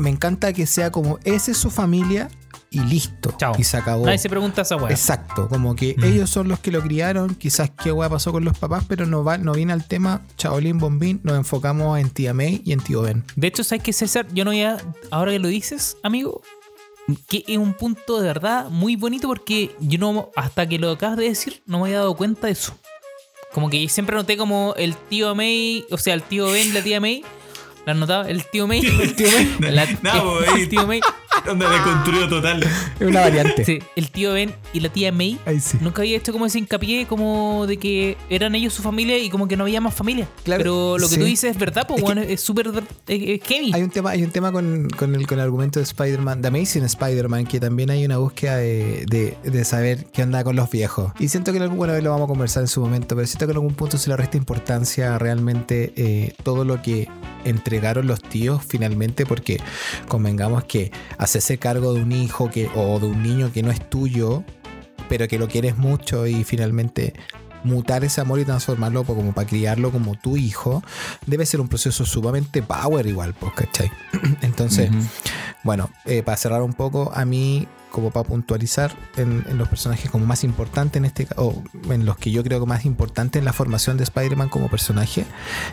me 0.00 0.08
encanta 0.08 0.52
que 0.52 0.64
sea 0.64 0.90
como, 0.92 1.18
esa 1.24 1.50
es 1.50 1.56
su 1.58 1.68
familia 1.70 2.28
y 2.70 2.80
listo. 2.80 3.34
Chao. 3.36 3.54
Y 3.58 3.64
se 3.64 3.76
acabó. 3.76 4.04
Nadie 4.04 4.18
se 4.18 4.28
pregunta 4.28 4.62
esa 4.62 4.76
weá. 4.76 4.90
Exacto, 4.90 5.48
como 5.48 5.74
que 5.74 5.94
Mm. 5.98 6.04
ellos 6.04 6.30
son 6.30 6.48
los 6.48 6.60
que 6.60 6.70
lo 6.70 6.80
criaron, 6.82 7.34
quizás 7.34 7.70
qué 7.82 7.90
hueá 7.90 8.08
pasó 8.08 8.30
con 8.30 8.44
los 8.44 8.56
papás, 8.58 8.84
pero 8.86 9.04
no, 9.06 9.24
va, 9.24 9.36
no 9.38 9.52
viene 9.52 9.72
al 9.72 9.84
tema 9.86 10.22
Chaolín 10.36 10.78
Bombín, 10.78 11.20
nos 11.24 11.36
enfocamos 11.36 11.98
en 11.98 12.10
tía 12.10 12.34
May 12.34 12.62
y 12.64 12.72
en 12.72 12.80
tío 12.80 13.02
Ben. 13.02 13.24
De 13.36 13.48
hecho, 13.48 13.64
¿sabes 13.64 13.82
qué, 13.82 13.92
César? 13.92 14.26
Yo 14.32 14.44
no 14.44 14.50
había. 14.50 14.76
Ahora 15.10 15.32
que 15.32 15.38
lo 15.40 15.48
dices, 15.48 15.96
amigo, 16.02 16.42
que 17.28 17.44
es 17.46 17.58
un 17.58 17.74
punto 17.74 18.20
de 18.20 18.26
verdad 18.26 18.68
muy 18.70 18.96
bonito 18.96 19.28
porque 19.28 19.74
yo 19.80 19.98
no. 19.98 20.30
Hasta 20.36 20.68
que 20.68 20.78
lo 20.78 20.90
acabas 20.90 21.16
de 21.16 21.28
decir, 21.28 21.62
no 21.66 21.78
me 21.78 21.84
había 21.86 21.98
dado 21.98 22.16
cuenta 22.16 22.46
de 22.48 22.52
eso. 22.52 22.76
Como 23.52 23.70
que 23.70 23.88
siempre 23.88 24.14
noté 24.16 24.36
como 24.36 24.74
el 24.76 24.94
tío 24.96 25.34
May, 25.34 25.84
o 25.90 25.96
sea, 25.98 26.14
el 26.14 26.22
tío 26.22 26.50
Ben 26.50 26.74
la 26.74 26.82
tía 26.82 27.00
May. 27.00 27.24
¿La 27.86 27.94
notado? 27.94 28.24
El 28.28 28.44
tío 28.44 28.66
May. 28.66 28.80
El 29.00 29.16
tío 29.16 29.28
May. 29.60 29.72
La- 29.72 29.86
No, 30.02 30.34
güey. 30.34 30.62
el 30.62 30.68
tío 30.68 30.86
May. 30.86 31.00
Onda 31.46 31.66
total. 32.28 32.62
Es 33.00 33.06
una 33.06 33.20
variante. 33.20 33.64
Sí, 33.64 33.78
el 33.96 34.10
tío 34.10 34.32
Ben 34.32 34.54
y 34.72 34.80
la 34.80 34.88
tía 34.90 35.12
May. 35.12 35.38
Sí. 35.60 35.78
Nunca 35.80 36.02
había 36.02 36.16
hecho 36.16 36.32
como 36.32 36.46
ese 36.46 36.58
hincapié 36.58 37.06
como 37.06 37.66
de 37.66 37.76
que 37.78 38.16
eran 38.28 38.54
ellos 38.54 38.74
su 38.74 38.82
familia 38.82 39.18
y 39.18 39.30
como 39.30 39.48
que 39.48 39.56
no 39.56 39.64
había 39.64 39.80
más 39.80 39.94
familia. 39.94 40.28
Claro, 40.44 40.58
Pero 40.58 40.98
lo 40.98 41.08
que 41.08 41.14
sí. 41.14 41.20
tú 41.20 41.26
dices 41.26 41.50
es 41.52 41.58
verdad, 41.58 41.86
pues 41.86 41.98
Es 41.98 42.04
que- 42.08 42.14
bueno, 42.14 42.22
es 42.22 42.40
súper 42.40 42.70
heavy. 43.06 43.70
Hay 43.74 43.82
un 43.82 43.90
tema, 43.90 44.10
hay 44.10 44.22
un 44.22 44.30
tema 44.30 44.52
con, 44.52 44.88
con 44.90 45.14
el, 45.14 45.26
con 45.26 45.38
el 45.38 45.44
argumento 45.44 45.78
de 45.78 45.84
Spider-Man, 45.84 46.42
The 46.42 46.48
Amazing 46.48 46.84
Spider-Man, 46.84 47.46
que 47.46 47.60
también 47.60 47.90
hay 47.90 48.04
una 48.04 48.18
búsqueda 48.18 48.56
de, 48.56 49.04
de- 49.08 49.36
de 49.50 49.64
saber 49.64 50.06
qué 50.12 50.22
onda 50.22 50.44
con 50.44 50.56
los 50.56 50.70
viejos. 50.70 51.12
Y 51.18 51.28
siento 51.28 51.52
que 51.52 51.58
en 51.58 51.62
algún, 51.64 51.78
bueno, 51.78 51.98
lo 52.00 52.10
vamos 52.10 52.26
a 52.26 52.28
conversar 52.28 52.62
en 52.62 52.68
su 52.68 52.80
momento, 52.80 53.14
pero 53.14 53.26
siento 53.26 53.46
que 53.46 53.52
en 53.52 53.56
algún 53.56 53.74
punto 53.74 53.96
se 53.98 54.08
le 54.10 54.16
resta 54.16 54.36
importancia 54.36 55.18
realmente 55.18 55.92
eh, 55.96 56.34
todo 56.42 56.64
lo 56.64 56.82
que 56.82 57.08
entregaron 57.44 58.06
los 58.06 58.20
tíos 58.20 58.62
finalmente, 58.66 59.24
porque 59.24 59.58
convengamos 60.08 60.64
que 60.64 60.90
hacerse 61.28 61.58
cargo 61.58 61.92
de 61.92 62.02
un 62.02 62.12
hijo 62.12 62.50
que, 62.50 62.70
o 62.74 62.98
de 62.98 63.06
un 63.06 63.22
niño 63.22 63.52
que 63.52 63.62
no 63.62 63.70
es 63.70 63.90
tuyo, 63.90 64.44
pero 65.10 65.28
que 65.28 65.38
lo 65.38 65.46
quieres 65.46 65.76
mucho 65.76 66.26
y 66.26 66.42
finalmente 66.42 67.12
mutar 67.64 68.02
ese 68.02 68.20
amor 68.20 68.38
y 68.40 68.44
transformarlo 68.44 69.04
como 69.04 69.32
para 69.32 69.46
criarlo 69.46 69.90
como 69.90 70.14
tu 70.14 70.38
hijo, 70.38 70.82
debe 71.26 71.44
ser 71.44 71.60
un 71.60 71.68
proceso 71.68 72.06
sumamente 72.06 72.62
power 72.62 73.06
igual, 73.06 73.34
pues, 73.34 73.52
¿cachai? 73.52 73.90
Entonces, 74.40 74.90
bueno, 75.64 75.90
eh, 76.06 76.22
para 76.22 76.36
cerrar 76.38 76.62
un 76.62 76.72
poco, 76.72 77.12
a 77.14 77.26
mí, 77.26 77.68
como 77.90 78.10
para 78.10 78.26
puntualizar 78.26 78.94
en, 79.16 79.44
en 79.48 79.58
los 79.58 79.68
personajes 79.68 80.10
como 80.10 80.24
más 80.24 80.44
importantes 80.44 80.96
en 80.96 81.04
este 81.04 81.26
o 81.36 81.62
en 81.90 82.06
los 82.06 82.16
que 82.16 82.30
yo 82.30 82.42
creo 82.42 82.60
que 82.60 82.66
más 82.66 82.86
importante 82.86 83.38
en 83.38 83.44
la 83.44 83.52
formación 83.52 83.98
de 83.98 84.04
Spider-Man 84.04 84.48
como 84.48 84.68
personaje, 84.68 85.26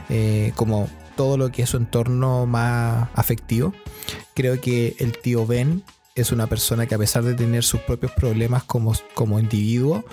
eh, 0.10 0.52
como 0.56 0.90
todo 1.16 1.38
lo 1.38 1.52
que 1.52 1.64
es 1.64 1.70
su 1.70 1.78
entorno 1.78 2.46
más 2.46 3.10
afectivo, 3.16 3.74
creo 4.34 4.60
que 4.60 4.96
el 5.00 5.18
tío 5.18 5.46
Ben 5.46 5.84
es 6.16 6.32
una 6.32 6.48
persona 6.48 6.86
que 6.86 6.96
a 6.96 6.98
pesar 6.98 7.24
de 7.24 7.34
tener 7.34 7.64
sus 7.64 7.82
propios 7.82 8.12
problemas 8.14 8.64
como, 8.64 8.94
como 9.14 9.40
individuo, 9.40 10.06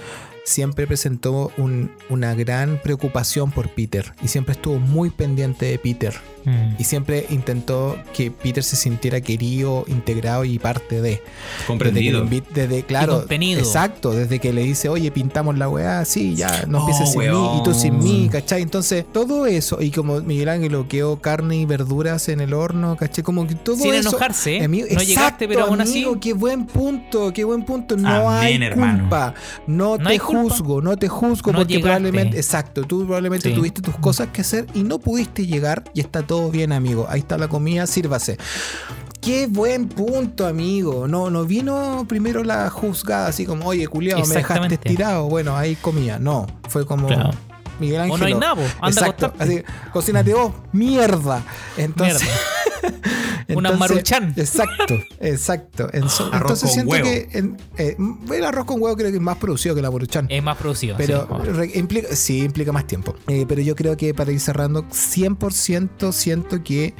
siempre 0.44 0.86
presentó 0.86 1.52
un- 1.56 1.90
una 2.08 2.34
gran 2.34 2.80
preocupación 2.82 3.50
por 3.50 3.68
Peter 3.68 4.12
y 4.22 4.28
siempre 4.28 4.52
estuvo 4.52 4.78
muy 4.78 5.10
pendiente 5.10 5.66
de 5.66 5.78
Peter 5.78 6.14
Mm. 6.44 6.74
y 6.80 6.84
siempre 6.84 7.24
intentó 7.30 7.96
que 8.12 8.32
Peter 8.32 8.64
se 8.64 8.74
sintiera 8.74 9.20
querido, 9.20 9.84
integrado 9.86 10.44
y 10.44 10.58
parte 10.58 11.00
de. 11.00 11.10
Desde 11.10 11.20
que 11.22 11.66
Comprendido. 11.68 12.18
lo 12.20 12.26
invi- 12.28 12.42
desde, 12.52 12.82
claro, 12.82 13.18
contenido. 13.20 13.60
exacto, 13.60 14.10
desde 14.10 14.40
que 14.40 14.52
le 14.52 14.62
dice, 14.64 14.88
oye, 14.88 15.12
pintamos 15.12 15.56
la 15.56 15.68
weá, 15.68 16.04
sí, 16.04 16.34
ya, 16.34 16.64
no 16.66 16.78
Oh, 16.78 16.80
empieces 16.80 17.12
sin 17.12 17.20
mí 17.30 17.58
y 17.58 17.62
tú 17.62 17.74
sin 17.74 17.98
mí, 18.00 18.28
¿cachai? 18.32 18.62
Entonces, 18.62 19.04
todo 19.12 19.46
eso, 19.46 19.80
y 19.80 19.92
como 19.92 20.20
Miguel 20.20 20.48
Ángel 20.48 20.76
quedó 20.88 21.20
carne 21.20 21.58
y 21.58 21.64
verduras 21.66 22.28
en 22.28 22.40
el 22.40 22.52
horno, 22.54 22.96
¿cachai? 22.96 23.22
Como 23.22 23.46
que 23.46 23.54
todo 23.54 23.76
Sin 23.76 23.94
eso. 23.94 24.08
enojarse, 24.08 24.56
¿eh? 24.56 24.64
Amigo, 24.64 24.86
no 24.90 25.00
llegaste, 25.00 25.12
exacto, 25.12 25.44
pero 25.48 25.64
aún 25.66 25.80
así. 25.80 26.02
amigo, 26.02 26.18
Qué 26.20 26.32
buen 26.32 26.66
punto, 26.66 27.32
qué 27.32 27.44
buen 27.44 27.62
punto. 27.64 27.96
No 27.96 28.08
Amén, 28.28 28.62
hay 28.62 28.68
hermano. 28.68 29.00
culpa. 29.02 29.34
No, 29.68 29.96
No 29.96 29.98
te 30.06 30.08
hay 30.14 30.18
culpa. 30.18 30.31
Juzgo, 30.36 30.80
no 30.82 30.96
te 30.96 31.08
juzgo 31.08 31.52
No 31.52 31.58
porque 31.58 31.74
llegaste. 31.74 31.82
probablemente, 31.82 32.36
exacto, 32.36 32.82
tú 32.84 33.04
probablemente 33.04 33.48
Sí. 33.50 33.54
tuviste 33.54 33.82
tus 33.82 33.96
cosas 33.96 34.28
que 34.28 34.40
hacer 34.40 34.66
y 34.74 34.82
no 34.82 34.98
pudiste 34.98 35.46
llegar 35.46 35.84
y 35.94 36.00
está 36.00 36.22
todo 36.22 36.50
bien, 36.50 36.72
amigo. 36.72 37.06
Ahí 37.08 37.20
está 37.20 37.38
la 37.38 37.48
comida, 37.48 37.86
sírvase. 37.86 38.38
Qué 39.20 39.46
buen 39.46 39.88
punto, 39.88 40.46
amigo. 40.46 41.06
No, 41.06 41.30
no 41.30 41.44
vino 41.44 42.04
primero 42.08 42.42
la 42.42 42.68
juzgada 42.70 43.28
así 43.28 43.46
como, 43.46 43.66
oye, 43.66 43.86
culiao, 43.86 44.20
me 44.26 44.34
dejaste 44.34 44.74
estirado. 44.74 45.28
Bueno, 45.28 45.56
ahí 45.56 45.76
comía. 45.76 46.18
No, 46.18 46.46
fue 46.68 46.84
como 46.84 47.06
Claro. 47.06 47.30
Miguel 47.78 48.00
Ángel. 48.00 48.14
O 48.14 48.18
no 48.18 48.24
hay. 48.26 48.32
Anda 48.32 48.66
a 48.80 48.88
Exacto. 48.88 49.32
Así, 49.38 49.62
cocínate 49.92 50.34
vos, 50.34 50.52
mierda. 50.72 51.42
Entonces, 51.76 52.22
Una 52.22 52.61
entonces- 53.48 53.78
maruchan. 53.78 54.34
Exacto, 54.36 54.94
exacto. 55.20 55.88
En 55.92 56.08
so- 56.08 56.26
Arroz 56.32 56.40
entonces 56.62 56.72
siento 56.72 56.90
huevo. 56.92 57.04
que 57.04 57.28
en- 57.32 57.56
eh, 57.78 57.96
el 58.34 58.44
arroz 58.44 58.64
con 58.64 58.80
huevo 58.82 58.96
creo 58.96 59.10
que 59.10 59.16
es 59.16 59.22
más 59.22 59.36
producido 59.38 59.74
que 59.74 59.82
la 59.82 59.90
maruchan. 59.90 60.26
Es 60.30 60.42
más 60.42 60.56
producido. 60.56 60.96
Pero 60.96 61.28
sí. 61.44 61.50
re- 61.50 61.70
implica, 61.74 62.14
sí, 62.14 62.40
implica 62.42 62.72
más 62.72 62.86
tiempo. 62.86 63.14
Eh, 63.28 63.44
pero 63.48 63.60
yo 63.62 63.74
creo 63.76 63.96
que 63.96 64.14
para 64.14 64.32
ir 64.32 64.40
cerrando, 64.40 64.84
100% 64.90 66.12
siento 66.12 66.62
que 66.62 66.94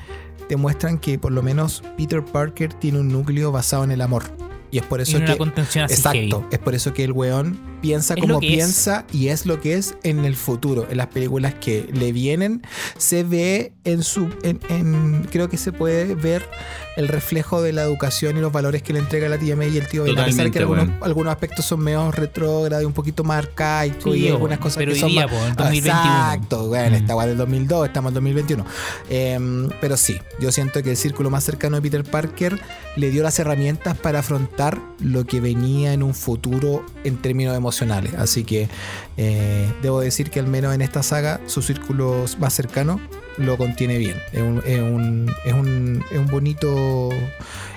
te 0.48 0.56
muestran 0.56 0.98
que 0.98 1.18
por 1.18 1.32
lo 1.32 1.42
menos 1.42 1.82
Peter 1.96 2.24
Parker 2.24 2.74
tiene 2.74 2.98
un 3.00 3.08
núcleo 3.08 3.52
basado 3.52 3.84
en 3.84 3.90
el 3.92 4.00
amor. 4.00 4.24
Y 4.70 4.78
es 4.78 4.84
por 4.86 5.00
Y 5.00 5.02
eso 5.04 5.16
una 5.18 5.26
que... 5.26 5.36
contención 5.36 5.84
así 5.84 5.94
Exacto, 5.94 6.40
heavy. 6.40 6.46
es 6.52 6.58
por 6.58 6.74
eso 6.74 6.92
que 6.94 7.04
el 7.04 7.12
weón 7.12 7.58
piensa 7.82 8.14
Es 8.14 8.20
como 8.20 8.40
piensa 8.40 9.04
y 9.12 9.28
es 9.28 9.44
lo 9.44 9.60
que 9.60 9.74
es 9.74 9.94
en 10.04 10.24
el 10.24 10.36
futuro. 10.36 10.86
En 10.90 10.96
las 10.96 11.08
películas 11.08 11.52
que 11.54 11.88
le 11.92 12.12
vienen, 12.12 12.62
se 12.96 13.24
ve 13.24 13.72
en 13.84 14.02
su. 14.02 14.30
En, 14.42 14.58
en- 14.70 15.26
creo 15.30 15.50
que 15.50 15.58
se 15.58 15.72
puede 15.72 16.14
ver 16.14 16.48
el 16.96 17.08
reflejo 17.08 17.60
de 17.62 17.72
la 17.72 17.82
educación 17.82 18.36
y 18.36 18.40
los 18.40 18.52
valores 18.52 18.82
que 18.82 18.92
le 18.92 18.98
entrega 19.00 19.28
la 19.28 19.38
tía 19.38 19.56
May 19.56 19.74
y 19.74 19.78
el 19.78 19.88
tío 19.88 20.04
Ben. 20.04 20.18
A 20.18 20.24
pesar 20.26 20.44
de 20.46 20.50
que 20.50 20.58
algunos, 20.60 20.88
algunos 21.02 21.32
aspectos 21.32 21.64
son 21.64 21.80
medio 21.80 22.10
retrógrados 22.12 22.82
y 22.82 22.86
un 22.86 22.92
poquito 22.92 23.24
más 23.24 23.38
arcaicos 23.38 24.12
Sí, 24.14 24.20
y 24.20 24.28
algunas 24.28 24.58
cosas 24.58 24.76
pero 24.78 24.92
que 24.92 25.00
son 25.00 25.08
día, 25.10 25.26
más- 25.26 25.34
po, 25.36 25.46
en 25.46 25.54
2021. 25.56 25.98
Exacto, 25.98 26.68
bueno, 26.68 26.90
Mm. 26.90 26.94
esta 27.00 27.14
guay 27.14 27.28
del 27.28 27.36
2002, 27.38 27.86
estamos 27.88 28.10
en 28.10 28.14
2021. 28.14 28.64
Em, 29.10 29.68
pero 29.80 29.96
sí, 29.96 30.16
yo 30.40 30.52
siento 30.52 30.82
que 30.82 30.90
el 30.90 30.96
círculo 30.96 31.30
más 31.30 31.42
cercano 31.44 31.76
de 31.76 31.82
Peter 31.82 32.04
Parker 32.04 32.60
le 32.96 33.10
dio 33.10 33.22
las 33.22 33.38
herramientas 33.38 33.96
para 33.98 34.20
afrontar 34.20 34.78
lo 35.00 35.24
que 35.26 35.40
venía 35.40 35.92
en 35.94 36.02
un 36.02 36.14
futuro 36.14 36.84
en 37.04 37.16
términos 37.16 37.56
emocionales. 37.56 37.71
Así 38.18 38.44
que 38.44 38.68
eh, 39.16 39.72
debo 39.82 40.00
decir 40.00 40.30
que 40.30 40.40
al 40.40 40.46
menos 40.46 40.74
en 40.74 40.82
esta 40.82 41.02
saga 41.02 41.40
su 41.46 41.62
círculo 41.62 42.24
más 42.38 42.52
cercano 42.54 43.00
lo 43.38 43.56
contiene 43.56 43.98
bien. 43.98 44.16
Es 44.32 44.42
un, 44.42 44.62
es 44.66 44.80
un, 44.80 45.34
es 45.44 45.52
un, 45.54 46.04
es 46.10 46.18
un 46.18 46.26
bonito 46.26 47.10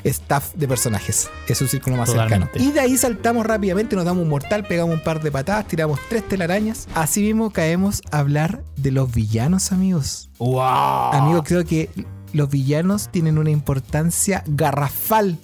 staff 0.04 0.54
de 0.56 0.68
personajes. 0.68 1.30
Es 1.48 1.58
su 1.58 1.68
círculo 1.68 1.98
más 1.98 2.10
Totalmente. 2.10 2.60
cercano. 2.60 2.70
Y 2.70 2.74
de 2.74 2.80
ahí 2.82 2.98
saltamos 2.98 3.46
rápidamente, 3.46 3.96
nos 3.96 4.06
damos 4.06 4.24
un 4.24 4.30
mortal, 4.30 4.64
pegamos 4.66 4.96
un 4.96 5.04
par 5.04 5.22
de 5.22 5.32
patadas, 5.32 5.68
tiramos 5.68 6.00
tres 6.10 6.28
telarañas. 6.28 6.88
Así 6.94 7.22
mismo 7.22 7.52
caemos 7.52 8.02
a 8.12 8.20
hablar 8.20 8.64
de 8.78 8.92
los 8.92 9.14
villanos, 9.14 9.72
amigos. 9.72 10.30
¡Wow! 10.38 10.60
Amigos, 10.60 11.44
creo 11.46 11.64
que 11.66 11.90
los 12.34 12.50
villanos 12.50 13.10
tienen 13.12 13.38
una 13.38 13.50
importancia 13.50 14.44
garrafal. 14.46 15.38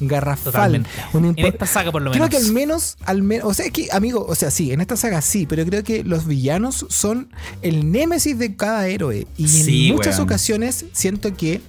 Garrafal. 0.00 0.52
Totalmente. 0.52 0.90
En 1.12 1.46
esta 1.46 1.66
saga, 1.66 1.90
por 1.92 2.02
lo 2.02 2.10
Creo 2.12 2.24
menos. 2.24 2.38
que 2.40 2.46
al 2.46 2.52
menos, 2.52 2.96
al 3.04 3.22
menos, 3.22 3.46
o 3.48 3.54
sea, 3.54 3.66
es 3.66 3.72
que, 3.72 3.88
amigo, 3.92 4.24
o 4.28 4.34
sea, 4.34 4.50
sí, 4.50 4.72
en 4.72 4.80
esta 4.80 4.96
saga 4.96 5.22
sí, 5.22 5.46
pero 5.46 5.64
creo 5.64 5.82
que 5.84 6.04
los 6.04 6.26
villanos 6.26 6.86
son 6.88 7.28
el 7.62 7.90
némesis 7.90 8.38
de 8.38 8.56
cada 8.56 8.86
héroe. 8.88 9.26
Y 9.36 9.48
Sí, 9.48 9.88
en 9.88 9.94
muchas 9.96 10.16
weón. 10.16 10.28
ocasiones 10.28 10.84
siento 10.92 11.34
que 11.34 11.60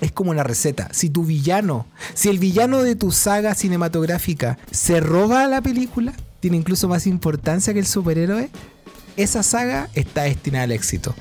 es 0.00 0.12
como 0.12 0.34
la 0.34 0.42
receta. 0.42 0.88
Si 0.92 1.10
tu 1.10 1.24
villano, 1.24 1.86
si 2.14 2.28
el 2.28 2.38
villano 2.38 2.82
de 2.82 2.96
tu 2.96 3.12
saga 3.12 3.54
cinematográfica 3.54 4.58
se 4.70 5.00
roba 5.00 5.46
la 5.46 5.60
película, 5.60 6.12
tiene 6.40 6.56
incluso 6.56 6.88
más 6.88 7.06
importancia 7.06 7.72
que 7.72 7.78
el 7.80 7.86
superhéroe, 7.86 8.50
esa 9.16 9.42
saga 9.42 9.90
está 9.94 10.22
destinada 10.22 10.64
al 10.64 10.72
éxito. 10.72 11.14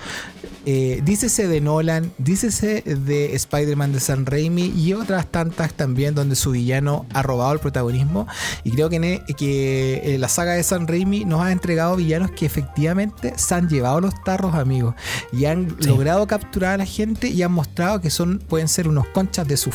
Eh, 0.65 1.01
dícese 1.03 1.47
de 1.47 1.59
Nolan, 1.59 2.11
dícese 2.19 2.81
de 2.85 3.33
Spider-Man 3.35 3.93
de 3.93 3.99
San 3.99 4.25
Raimi 4.25 4.65
y 4.75 4.93
otras 4.93 5.25
tantas 5.25 5.73
también 5.73 6.13
donde 6.13 6.35
su 6.35 6.51
villano 6.51 7.05
ha 7.13 7.21
robado 7.23 7.53
el 7.53 7.59
protagonismo. 7.59 8.27
Y 8.63 8.71
creo 8.71 8.89
que, 8.89 9.21
que 9.37 10.01
eh, 10.03 10.17
la 10.19 10.29
saga 10.29 10.53
de 10.53 10.63
San 10.63 10.87
Raimi 10.87 11.25
nos 11.25 11.41
ha 11.41 11.51
entregado 11.51 11.95
villanos 11.95 12.31
que 12.31 12.45
efectivamente 12.45 13.33
se 13.37 13.55
han 13.55 13.69
llevado 13.69 14.01
los 14.01 14.13
tarros, 14.23 14.53
amigos, 14.55 14.95
y 15.33 15.45
han 15.45 15.75
Sí. 15.79 15.87
logrado 15.87 16.27
capturar 16.27 16.73
a 16.75 16.77
la 16.77 16.85
gente 16.85 17.27
y 17.29 17.41
han 17.43 17.51
mostrado 17.51 18.01
que 18.01 18.09
son, 18.09 18.39
pueden 18.39 18.67
ser 18.67 18.87
unos 18.87 19.07
conchas 19.07 19.47
de 19.47 19.57
su 19.57 19.71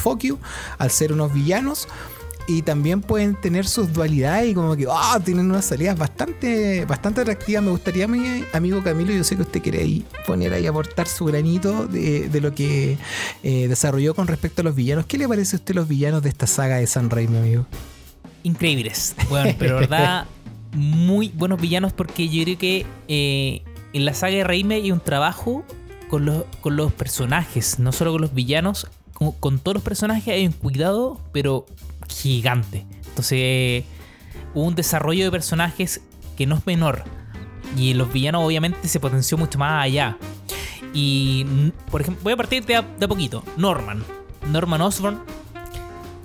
al 0.78 0.90
ser 0.90 1.12
unos 1.12 1.32
villanos 1.32 1.88
y 2.48 2.62
también 2.62 3.00
pueden 3.00 3.34
tener 3.34 3.66
sus 3.66 3.92
dualidades 3.92 4.50
y 4.50 4.54
como 4.54 4.76
que 4.76 4.86
ah, 4.90 5.20
tienen 5.24 5.50
unas 5.50 5.64
salidas 5.64 5.98
bastante 5.98 6.84
bastante 6.84 7.22
atractivas. 7.22 7.62
Me 7.62 7.70
gustaría, 7.70 8.06
mi 8.06 8.44
amigo 8.52 8.82
Camilo, 8.82 9.12
yo 9.12 9.24
sé 9.24 9.36
que 9.36 9.42
usted 9.42 9.62
quiere 9.62 9.80
ahí 9.80 10.04
poner 10.26 10.52
ahí 10.52 10.66
aportar 10.66 11.08
su 11.08 11.24
granito 11.24 11.86
de, 11.86 12.28
de 12.28 12.40
lo 12.40 12.54
que 12.54 12.98
eh, 13.42 13.68
desarrolló 13.68 14.14
con 14.14 14.26
respecto 14.26 14.62
a 14.62 14.64
los 14.64 14.74
villanos. 14.74 15.06
¿Qué 15.06 15.18
le 15.18 15.28
parece 15.28 15.56
a 15.56 15.58
usted 15.58 15.74
los 15.74 15.88
villanos 15.88 16.22
de 16.22 16.28
esta 16.28 16.46
saga 16.46 16.76
de 16.76 16.86
San 16.86 17.10
Raimi, 17.10 17.38
amigo? 17.38 17.66
increíbles. 18.46 19.16
Bueno, 19.28 19.54
pero 19.58 19.76
verdad, 19.76 20.26
muy 20.72 21.28
buenos 21.30 21.60
villanos 21.60 21.92
porque 21.92 22.28
yo 22.28 22.44
creo 22.44 22.58
que 22.58 22.86
eh, 23.08 23.62
en 23.92 24.04
la 24.04 24.14
saga 24.14 24.36
de 24.36 24.44
Raimi 24.44 24.76
hay 24.76 24.92
un 24.92 25.00
trabajo 25.00 25.64
con 26.08 26.24
los, 26.24 26.44
con 26.60 26.76
los 26.76 26.92
personajes, 26.92 27.80
no 27.80 27.90
solo 27.90 28.12
con 28.12 28.20
los 28.20 28.34
villanos, 28.34 28.86
con 29.12 29.58
todos 29.58 29.74
los 29.74 29.82
personajes 29.82 30.28
hay 30.28 30.46
un 30.46 30.52
cuidado, 30.52 31.20
pero 31.32 31.66
gigante. 32.08 32.86
Entonces, 33.08 33.84
hubo 34.54 34.64
un 34.64 34.74
desarrollo 34.74 35.24
de 35.24 35.30
personajes 35.30 36.00
que 36.36 36.46
no 36.46 36.56
es 36.56 36.66
menor. 36.66 37.04
Y 37.76 37.94
los 37.94 38.12
villanos 38.12 38.44
obviamente 38.44 38.88
se 38.88 39.00
potenció 39.00 39.36
mucho 39.38 39.58
más 39.58 39.84
allá. 39.84 40.16
Y, 40.94 41.44
mm, 41.46 41.90
por 41.90 42.00
ejemplo, 42.00 42.22
voy 42.24 42.32
a 42.32 42.36
partir 42.36 42.64
de 42.64 42.76
a, 42.76 42.82
de 42.82 43.04
a 43.04 43.08
poquito. 43.08 43.42
Norman. 43.56 44.02
Norman 44.50 44.80
Osborn 44.80 45.20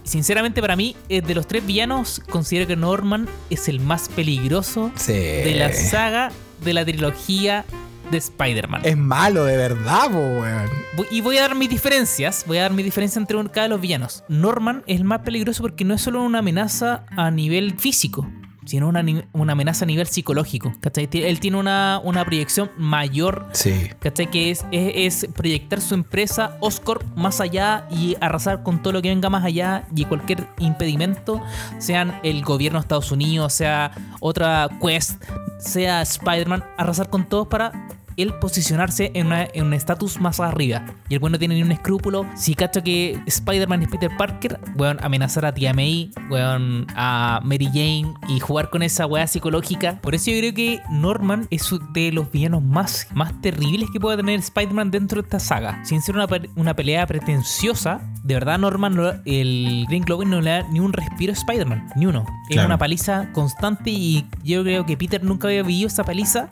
Sinceramente, 0.03 0.59
para 0.61 0.75
mí, 0.75 0.95
de 1.07 1.35
los 1.35 1.47
tres 1.47 1.65
villanos, 1.65 2.21
considero 2.29 2.67
que 2.67 2.75
Norman 2.75 3.29
es 3.50 3.69
el 3.69 3.79
más 3.79 4.09
peligroso 4.09 4.91
Sí. 4.95 5.13
de 5.13 5.55
la 5.55 5.71
saga 5.71 6.31
de 6.63 6.73
la 6.73 6.83
trilogía 6.83 7.63
de 8.11 8.17
Spider-Man. 8.17 8.81
Es 8.83 8.97
malo 8.97 9.45
de 9.45 9.57
verdad, 9.57 10.09
po, 10.11 10.19
weón. 10.19 10.69
Y 11.09 11.21
voy 11.21 11.37
a 11.37 11.41
dar 11.41 11.55
mis 11.55 11.69
diferencias. 11.69 12.43
Voy 12.45 12.57
a 12.57 12.63
dar 12.63 12.73
mi 12.73 12.83
diferencia 12.83 13.19
entre 13.19 13.41
cada 13.49 13.63
de 13.63 13.69
los 13.69 13.81
villanos. 13.81 14.23
Norman 14.27 14.83
es 14.87 14.97
el 14.97 15.05
más 15.05 15.19
peligroso 15.19 15.61
porque 15.63 15.83
no 15.83 15.93
es 15.93 16.01
solo 16.01 16.21
una 16.21 16.39
amenaza 16.39 17.05
a 17.15 17.31
nivel 17.31 17.79
físico, 17.79 18.27
sino 18.65 18.87
una, 18.87 19.03
una 19.31 19.53
amenaza 19.53 19.85
a 19.85 19.87
nivel 19.87 20.07
psicológico. 20.07 20.73
¿cachai? 20.79 21.09
Él 21.11 21.39
tiene 21.39 21.57
una, 21.57 21.99
una 22.03 22.25
proyección 22.25 22.69
mayor 22.77 23.47
Sí. 23.53 23.89
¿Cachai? 23.99 24.29
Que 24.29 24.51
es, 24.51 24.65
es, 24.71 25.23
es 25.23 25.31
proyectar 25.33 25.81
su 25.81 25.93
empresa 25.93 26.57
Oscorp 26.59 27.03
más 27.15 27.41
allá 27.41 27.87
y 27.89 28.17
arrasar 28.21 28.63
con 28.63 28.81
todo 28.81 28.93
lo 28.93 29.01
que 29.01 29.09
venga 29.09 29.29
más 29.29 29.45
allá 29.45 29.87
y 29.95 30.05
cualquier 30.05 30.47
impedimento, 30.59 31.41
sean 31.79 32.19
el 32.23 32.43
gobierno 32.43 32.79
de 32.79 32.83
Estados 32.83 33.11
Unidos, 33.11 33.53
sea 33.53 33.91
otra 34.19 34.69
Quest, 34.81 35.23
sea 35.59 36.01
Spider-Man, 36.01 36.63
arrasar 36.77 37.09
con 37.09 37.27
todos 37.27 37.47
para 37.47 37.71
él 38.17 38.33
posicionarse 38.35 39.11
en, 39.13 39.27
una- 39.27 39.47
en 39.53 39.65
un 39.65 39.73
estatus 39.73 40.19
más 40.19 40.39
arriba. 40.39 40.83
Y 41.09 41.13
el 41.15 41.19
bueno 41.19 41.35
no 41.35 41.39
tiene 41.39 41.55
ni 41.55 41.63
un 41.63 41.71
escrúpulo. 41.71 42.25
Si 42.35 42.55
cacho 42.55 42.83
que 42.83 43.19
Spider-Man 43.25 43.83
es 43.83 43.89
Peter 43.89 44.09
Parker, 44.17 44.59
weón, 44.75 44.97
amenazar 45.03 45.45
a 45.45 45.53
Tia 45.53 45.73
May, 45.73 46.11
weón, 46.29 46.87
a 46.95 47.39
Mary 47.43 47.67
Jane 47.67 48.13
y 48.27 48.39
jugar 48.39 48.69
con 48.69 48.83
esa 48.83 49.05
weá 49.05 49.27
psicológica. 49.27 49.99
Por 50.01 50.15
eso 50.15 50.31
yo 50.31 50.37
creo 50.39 50.53
que 50.53 50.79
Norman 50.89 51.47
es 51.51 51.71
uno 51.71 51.87
de 51.93 52.11
los 52.11 52.31
villanos 52.31 52.63
más, 52.63 53.07
más 53.13 53.39
terribles 53.41 53.89
que 53.91 53.99
puede 53.99 54.17
tener 54.17 54.39
Spider-Man 54.39 54.91
dentro 54.91 55.21
de 55.21 55.25
esta 55.25 55.39
saga. 55.39 55.83
Sin 55.85 56.01
ser 56.01 56.15
una, 56.15 56.27
una 56.55 56.75
pelea 56.75 57.05
pretenciosa, 57.07 58.01
de 58.23 58.33
verdad 58.33 58.59
Norman, 58.59 58.95
no- 58.95 59.13
el 59.25 59.85
Green 59.87 60.03
Goblin 60.05 60.29
no 60.29 60.41
le 60.41 60.49
da 60.51 60.63
ni 60.69 60.79
un 60.79 60.93
respiro 60.93 61.31
a 61.31 61.35
Spider-Man, 61.35 61.89
ni 61.95 62.05
uno. 62.05 62.25
Es 62.49 62.57
una 62.65 62.77
paliza 62.77 63.31
constante 63.33 63.89
y 63.89 64.25
yo 64.43 64.63
creo 64.63 64.85
que 64.85 64.97
Peter 64.97 65.23
nunca 65.23 65.47
había 65.47 65.63
vivido 65.63 65.87
esa 65.87 66.03
paliza 66.03 66.49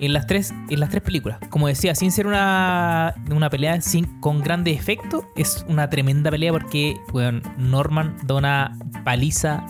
en 0.00 0.12
las 0.12 0.26
tres, 0.26 0.52
en 0.68 0.80
las 0.80 0.90
tres 0.90 1.02
películas. 1.02 1.38
Como 1.50 1.68
decía, 1.68 1.94
sin 1.94 2.10
ser 2.12 2.26
una, 2.26 3.14
una 3.30 3.50
pelea 3.50 3.80
sin, 3.80 4.06
con 4.20 4.40
grandes 4.42 4.78
efectos, 4.78 5.24
es 5.36 5.64
una 5.68 5.88
tremenda 5.90 6.30
pelea 6.30 6.52
porque 6.52 6.96
weón, 7.12 7.42
Norman 7.58 8.16
da 8.24 8.34
una 8.36 8.78
paliza 9.04 9.66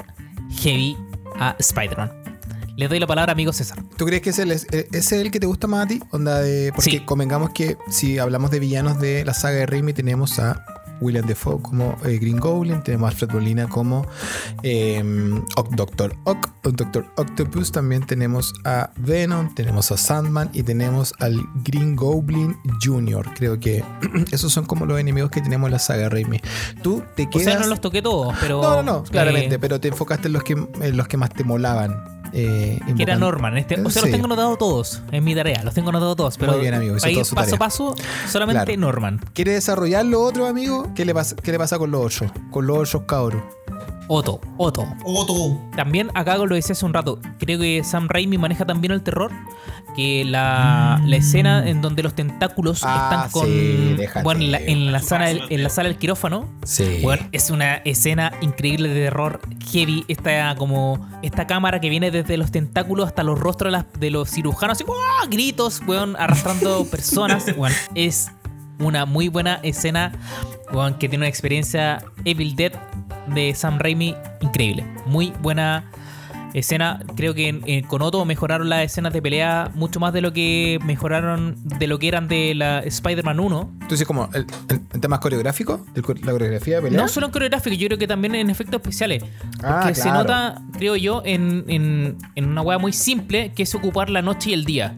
heavy 0.63 0.97
a 1.39 1.57
Spider-Man. 1.59 2.11
Le 2.77 2.89
doy 2.89 2.99
la 2.99 3.07
palabra, 3.07 3.33
amigo 3.33 3.53
César. 3.53 3.83
¿Tú 3.99 4.07
crees 4.07 4.23
que 4.23 4.31
es, 4.31 4.39
el- 4.39 4.53
ese 4.53 4.67
es 4.93 5.13
el 5.13 5.31
que 5.31 5.39
te 5.41 5.47
gusta 5.47 5.67
más 5.67 5.85
a 5.85 5.89
ti? 5.89 6.01
Onda 6.13 6.39
de, 6.41 6.73
porque 6.75 6.91
Sí. 6.93 7.01
convengamos 7.01 7.51
que 7.51 7.77
si 7.91 8.19
hablamos 8.19 8.51
de 8.51 8.59
villanos 8.61 8.99
de 8.99 9.23
la 9.25 9.35
saga 9.35 9.57
de 9.57 9.67
Raimi, 9.67 9.93
tenemos 9.93 10.39
a 10.39 10.65
William 11.01 11.27
Defoe 11.27 11.61
como 11.63 11.97
eh, 12.05 12.19
Green 12.19 12.39
Goblin, 12.39 12.83
tenemos 12.83 13.09
a 13.09 13.11
Alfred 13.13 13.31
Molina 13.33 13.69
como 13.69 14.07
eh, 14.63 15.03
Oc- 15.57 15.75
Doctor 15.75 16.15
Ock, 16.25 16.49
o 16.65 16.71
Doctor 16.71 17.07
Octopus, 17.17 17.73
también 17.73 18.05
tenemos 18.07 18.53
a 18.65 18.91
Venom, 18.97 19.55
tenemos 19.55 19.91
a 19.93 19.97
Sandman 19.97 20.51
y 20.53 20.63
tenemos 20.63 21.13
al 21.21 21.41
Green 21.65 21.97
Goblin 21.97 22.57
Jr. 22.83 23.27
Creo 23.35 23.59
que 23.59 23.83
esos 24.33 24.53
son 24.53 24.67
como 24.67 24.87
los 24.87 24.99
enemigos 25.01 25.31
que 25.31 25.41
tenemos 25.41 25.69
en 25.69 25.73
la 25.73 25.79
saga 25.79 26.09
Raimi. 26.09 26.41
Tú 26.83 27.03
te 27.17 27.25
O 27.25 27.31
quedas... 27.31 27.45
sea, 27.45 27.59
no 27.61 27.67
los 27.67 27.81
toqué 27.81 28.03
todos, 28.03 28.35
pero. 28.41 28.61
no, 28.63 28.77
no, 28.77 28.83
no, 28.83 29.03
claramente, 29.05 29.57
eh, 29.57 29.59
pero 29.59 29.81
te 29.81 29.89
enfocaste 29.89 30.29
en 30.29 30.35
los 30.35 30.43
que, 30.45 30.53
en 30.53 30.97
los 30.97 31.09
que 31.09 31.17
más 31.17 31.31
te 31.31 31.45
molaban. 31.45 32.20
Eh, 32.33 32.79
que 32.97 33.03
era 33.03 33.17
Norman. 33.17 33.57
Este, 33.59 33.75
o 33.81 33.91
sea, 33.91 34.03
Sí. 34.03 34.09
los 34.09 34.13
tengo 34.13 34.27
anotados 34.27 34.59
todos. 34.59 35.03
Es 35.13 35.23
mi 35.23 35.35
tarea. 35.35 35.63
Los 35.63 35.75
tengo 35.75 35.91
anotados 35.91 36.17
todos. 36.17 36.39
Pero 36.39 36.53
Muy 36.53 36.61
bien, 36.63 36.75
amigo, 36.75 36.97
paso 37.35 37.55
a 37.55 37.59
paso, 37.59 37.95
solamente 38.29 38.65
Claro. 38.65 38.81
Norman. 38.81 39.21
¿Quiere 39.35 39.53
desarrollar 39.53 40.05
lo 40.05 40.23
otro, 40.23 40.47
amigo? 40.47 40.93
¿Qué 40.95 41.05
le 41.05 41.15
pasa, 41.15 41.37
qué 41.37 41.53
le 41.53 41.59
pasa 41.59 41.79
con 41.79 41.91
los 41.91 42.05
ocho? 42.05 42.33
Con 42.51 42.67
los 42.67 42.79
ocho 42.79 43.07
cabros. 43.07 43.43
Otto, 44.13 44.41
Otto. 44.57 44.85
Otto. 45.05 45.57
También 45.77 46.11
acá 46.15 46.37
lo 46.37 46.55
decía 46.57 46.73
hace 46.73 46.85
un 46.85 46.93
rato, 46.93 47.21
creo 47.39 47.61
que 47.61 47.85
Sam 47.85 48.09
Raimi 48.09 48.39
maneja 48.39 48.67
también 48.67 48.91
el 48.93 49.03
terror, 49.03 49.31
que 49.95 50.25
la, 50.25 51.01
la 51.07 51.17
escena 51.17 51.69
en 51.69 51.81
donde 51.81 52.03
los 52.03 52.15
tentáculos 52.15 52.81
Ah, 52.85 53.11
están 53.27 53.31
con 53.31 53.47
sí, 53.47 53.95
déjate. 53.97 54.25
bueno, 54.25 54.41
en 54.43 54.51
la, 54.51 54.59
en 54.59 54.91
la 54.93 55.01
sala 55.01 55.27
del, 55.27 55.43
en 55.49 55.63
la 55.63 55.69
sala 55.71 55.89
del 55.91 55.99
quirófano. 55.99 56.49
Sí. 56.65 56.99
Bueno, 57.05 57.25
es 57.31 57.51
una 57.51 57.77
escena 57.77 58.33
increíble 58.41 58.89
de 58.89 58.95
terror 59.05 59.41
heavy. 59.71 60.05
Esta 60.09 60.57
como 60.57 61.09
esta 61.23 61.47
cámara 61.47 61.81
que 61.81 61.89
viene 61.89 62.11
desde 62.11 62.37
los 62.37 62.51
tentáculos 62.51 63.07
hasta 63.07 63.23
los 63.23 63.39
rostros 63.39 63.69
de, 63.73 63.79
las- 63.79 64.01
de 64.01 64.11
los 64.11 64.29
cirujanos, 64.29 64.77
así, 64.79 64.83
¡guau! 64.85 64.99
gritos, 65.31 65.83
weón, 65.87 66.17
arrastrando 66.19 66.85
personas. 66.91 67.47
Weón, 67.57 67.73
es 67.95 68.33
una 68.81 69.05
muy 69.07 69.29
buena 69.29 69.61
escena, 69.63 70.11
weón, 70.73 70.95
que 70.95 71.09
tiene 71.09 71.23
una 71.23 71.29
experiencia 71.29 72.03
Evil 72.25 72.57
Dead 72.57 72.73
de 73.35 73.55
Sam 73.55 73.79
Raimi 73.79 74.15
increíble. 74.41 74.85
Muy 75.07 75.33
buena 75.41 75.91
escena. 76.53 77.01
Creo 77.17 77.33
que 77.33 77.49
en- 77.49 77.63
en- 77.67 77.85
con 77.87 78.03
Otto 78.03 78.25
mejoraron 78.25 78.69
las 78.69 78.83
escenas 78.85 79.13
de 79.13 79.23
pelea 79.23 79.71
mucho 79.75 80.01
más 80.01 80.13
de 80.13 80.21
lo 80.21 80.33
que 80.33 80.79
mejoraron 80.85 81.55
de 81.65 81.87
lo 81.87 81.99
que 82.01 82.09
eran 82.09 82.27
de 82.27 82.55
la 82.57 82.81
Spider-Man 82.81 83.39
1. 83.39 83.73
¿Tú 83.83 83.95
dices 83.95 84.07
como 84.07 84.29
en 84.35 85.01
temas 85.01 85.21
coreográficos? 85.21 85.81
¿El 85.95 86.03
co- 86.03 86.15
¿La 86.23 86.33
coreografía 86.33 86.77
de 86.77 86.83
pelea? 86.83 87.01
No 87.01 87.07
solo 87.09 87.27
en 87.27 87.33
coreográfico, 87.33 87.77
yo 87.77 87.87
creo 87.87 87.99
que 87.99 88.09
también 88.09 88.35
en 88.35 88.51
efectos 88.51 88.81
especiales. 88.81 89.23
Ah, 89.63 89.81
Porque 89.85 89.95
se 89.95 90.11
nota, 90.11 90.61
creo 90.77 90.97
yo, 90.97 91.23
en, 91.25 91.65
en- 91.69 92.19
en 92.35 92.45
una 92.49 92.63
hueá 92.63 92.79
muy 92.79 92.93
simple 92.93 93.53
que 93.55 93.63
es 93.63 93.75
ocupar 93.77 94.11
la 94.11 94.21
noche 94.23 94.51
y 94.51 94.55
el 94.55 94.65
día. 94.65 94.97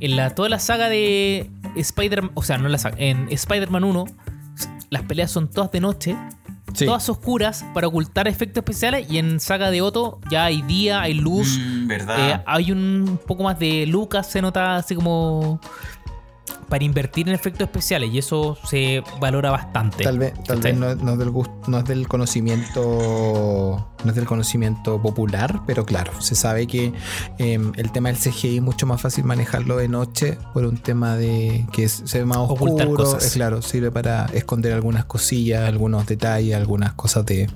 En 0.00 0.16
la, 0.16 0.34
toda 0.34 0.48
la 0.48 0.58
saga 0.58 0.88
de 0.88 1.48
Spider-Man, 1.76 2.32
o 2.34 2.42
sea, 2.42 2.58
no 2.58 2.68
la 2.68 2.78
saga, 2.78 2.96
en 2.98 3.28
Spider-Man 3.30 3.84
1, 3.84 4.04
las 4.90 5.02
peleas 5.04 5.30
son 5.30 5.48
todas 5.48 5.70
de 5.70 5.78
noche 5.80 6.16
Sí. 6.74 6.86
todas 6.86 7.08
oscuras 7.08 7.64
para 7.74 7.86
ocultar 7.88 8.28
efectos 8.28 8.62
especiales. 8.62 9.10
Y 9.10 9.18
en 9.18 9.40
Saga 9.40 9.70
de 9.70 9.82
Otto 9.82 10.20
ya 10.30 10.44
hay 10.44 10.62
día, 10.62 11.00
hay 11.02 11.14
luz. 11.14 11.58
Mm, 11.58 11.86
¿Verdad? 11.86 12.30
eh, 12.30 12.42
hay 12.46 12.72
un 12.72 13.18
poco 13.26 13.44
más 13.44 13.58
de 13.58 13.86
lucas, 13.86 14.26
se 14.30 14.40
nota 14.42 14.76
así 14.76 14.94
como 14.94 15.60
para 16.72 16.84
invertir 16.84 17.28
en 17.28 17.34
efectos 17.34 17.66
especiales. 17.66 18.08
Y 18.14 18.16
eso 18.18 18.56
se 18.64 19.02
valora 19.20 19.50
bastante. 19.50 20.04
Tal 20.04 20.18
vez, 20.18 20.32
tal 20.44 20.62
vez 20.62 20.74
no, 20.74 20.88
es- 20.88 20.96
no 21.02 21.12
es 21.12 21.18
del 21.18 21.28
gusto, 21.28 21.52
no 21.66 21.76
es 21.80 21.84
del 21.84 22.08
conocimiento, 22.08 23.86
no 24.04 24.10
es 24.10 24.14
del 24.16 24.24
conocimiento 24.24 25.00
popular, 25.00 25.60
pero 25.66 25.84
claro, 25.84 26.12
se 26.20 26.34
sabe 26.34 26.66
que 26.66 26.92
eh, 27.38 27.60
el 27.76 27.92
tema 27.92 28.08
del 28.08 28.16
CGI 28.18 28.56
es 28.56 28.62
mucho 28.62 28.86
más 28.86 29.00
fácil 29.00 29.24
manejarlo 29.24 29.76
de 29.76 29.88
noche 29.88 30.38
por 30.52 30.64
un 30.64 30.78
tema 30.78 31.16
de 31.16 31.66
que 31.72 31.84
es- 31.84 32.02
se 32.04 32.18
ve 32.20 32.24
más 32.24 32.38
Ocultar 32.38 32.86
oscuro, 32.88 33.04
cosas. 33.04 33.24
es 33.26 33.32
claro, 33.34 33.62
sirve 33.62 33.90
para 33.90 34.26
esconder 34.32 34.72
algunas 34.72 35.04
cosillas, 35.04 35.68
algunos 35.68 36.06
detalles, 36.06 36.56
algunas 36.56 36.94
cosas 36.94 37.26
de 37.26 37.48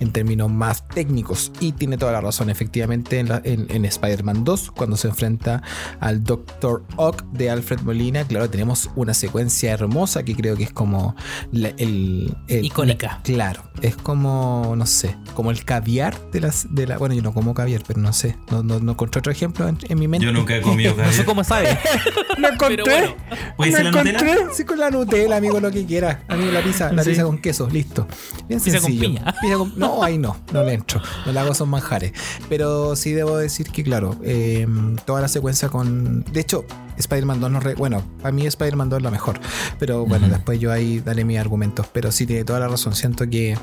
en 0.00 0.10
términos 0.12 0.50
más 0.50 0.88
técnicos. 0.88 1.52
Y 1.60 1.72
tiene 1.72 1.98
toda 1.98 2.12
la 2.12 2.20
razón, 2.20 2.50
efectivamente, 2.50 3.18
en, 3.18 3.28
la- 3.28 3.42
en- 3.44 3.66
en 3.70 3.84
Spider-Man 3.84 4.44
2, 4.44 4.70
cuando 4.70 4.96
se 4.96 5.08
enfrenta 5.08 5.62
al 6.00 6.24
Dr. 6.24 6.84
Ock 6.96 7.24
de 7.32 7.50
Alfred 7.50 7.80
Molina, 7.80 8.24
claro, 8.24 8.48
tenemos 8.54 8.88
una 8.94 9.14
secuencia 9.14 9.72
hermosa 9.72 10.22
que 10.22 10.36
creo 10.36 10.56
que 10.56 10.62
es 10.62 10.72
como 10.72 11.16
la- 11.50 11.70
el, 11.76 12.32
el- 12.46 12.64
Icónica. 12.64 13.06
la- 13.16 13.22
claro, 13.24 13.64
es 13.82 13.96
como, 13.96 14.74
no 14.76 14.86
sé, 14.86 15.16
como 15.34 15.50
el 15.50 15.64
caviar 15.64 16.14
de 16.30 16.40
las. 16.40 16.72
De 16.72 16.86
la, 16.86 16.96
bueno, 16.98 17.16
yo 17.16 17.22
no 17.22 17.34
como 17.34 17.52
caviar, 17.52 17.82
pero 17.84 18.00
no 18.00 18.12
sé, 18.12 18.36
no, 18.52 18.62
no, 18.62 18.78
no 18.78 18.92
encontré 18.92 19.18
otro 19.18 19.32
ejemplo 19.32 19.66
en, 19.66 19.76
en 19.88 19.98
mi 19.98 20.06
mente. 20.06 20.24
Yo 20.24 20.32
nunca 20.32 20.56
he 20.56 20.60
comido 20.60 20.92
No 20.96 21.02
sé 21.02 21.08
caviar. 21.08 21.24
cómo 21.26 21.42
sabe. 21.42 21.76
Lo 22.38 22.48
encontré. 22.48 22.84
Bueno. 22.84 23.14
¿Puede 23.56 23.70
Lo 23.72 23.76
ser 23.76 23.84
la 23.86 23.90
Nutella? 23.90 24.18
encontré. 24.20 24.54
Sí, 24.54 24.64
con 24.64 24.78
la 24.78 24.90
Nutella, 24.90 25.36
amigo, 25.36 25.58
lo 25.58 25.72
que 25.72 25.84
quiera. 25.84 26.22
Amigo, 26.28 26.52
la 26.52 26.62
pizza, 26.62 26.92
la 26.92 27.02
Sí. 27.02 27.10
pizza 27.10 27.24
con 27.24 27.38
queso, 27.38 27.68
listo. 27.68 28.06
Bien 28.48 28.60
Pizza 28.60 28.78
con 28.78 28.86
sencillo. 28.90 29.08
piña. 29.08 29.34
Pizza 29.40 29.56
con- 29.58 29.72
No, 29.76 30.04
ahí 30.04 30.16
no, 30.16 30.36
no 30.52 30.62
le 30.62 30.74
entro. 30.74 31.02
No 31.26 31.32
le 31.32 31.40
hago 31.40 31.50
esos 31.50 31.66
manjares. 31.66 32.12
Pero 32.48 32.94
sí 32.94 33.10
debo 33.12 33.36
decir 33.36 33.70
que, 33.70 33.82
claro, 33.82 34.16
eh, 34.22 34.66
toda 35.04 35.20
la 35.20 35.28
secuencia 35.28 35.68
con. 35.68 36.22
De 36.24 36.40
hecho, 36.40 36.64
Spider-Man 36.96 37.40
2 37.40 37.50
no. 37.50 37.60
re- 37.60 37.74
Bueno, 37.74 38.02
para 38.22 38.32
mí 38.32 38.46
Spider-Man 38.46 38.88
2 38.88 38.98
es 38.98 39.02
la 39.02 39.10
mejor. 39.10 39.40
Pero 39.78 40.04
bueno, 40.06 40.28
después 40.28 40.58
yo 40.60 40.72
ahí 40.72 41.00
daré 41.00 41.24
mis 41.24 41.38
argumentos. 41.38 41.86
Pero 41.92 42.12
sí 42.12 42.26
tiene 42.26 42.44
toda 42.44 42.60
la 42.60 42.68
razón. 42.68 42.94
Siento 42.94 43.28
que 43.28 43.56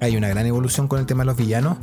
hay 0.00 0.16
una 0.16 0.28
gran 0.28 0.46
evolución 0.46 0.88
con 0.88 0.98
el 1.00 1.06
tema 1.06 1.22
de 1.22 1.26
los 1.26 1.36
villanos. 1.36 1.78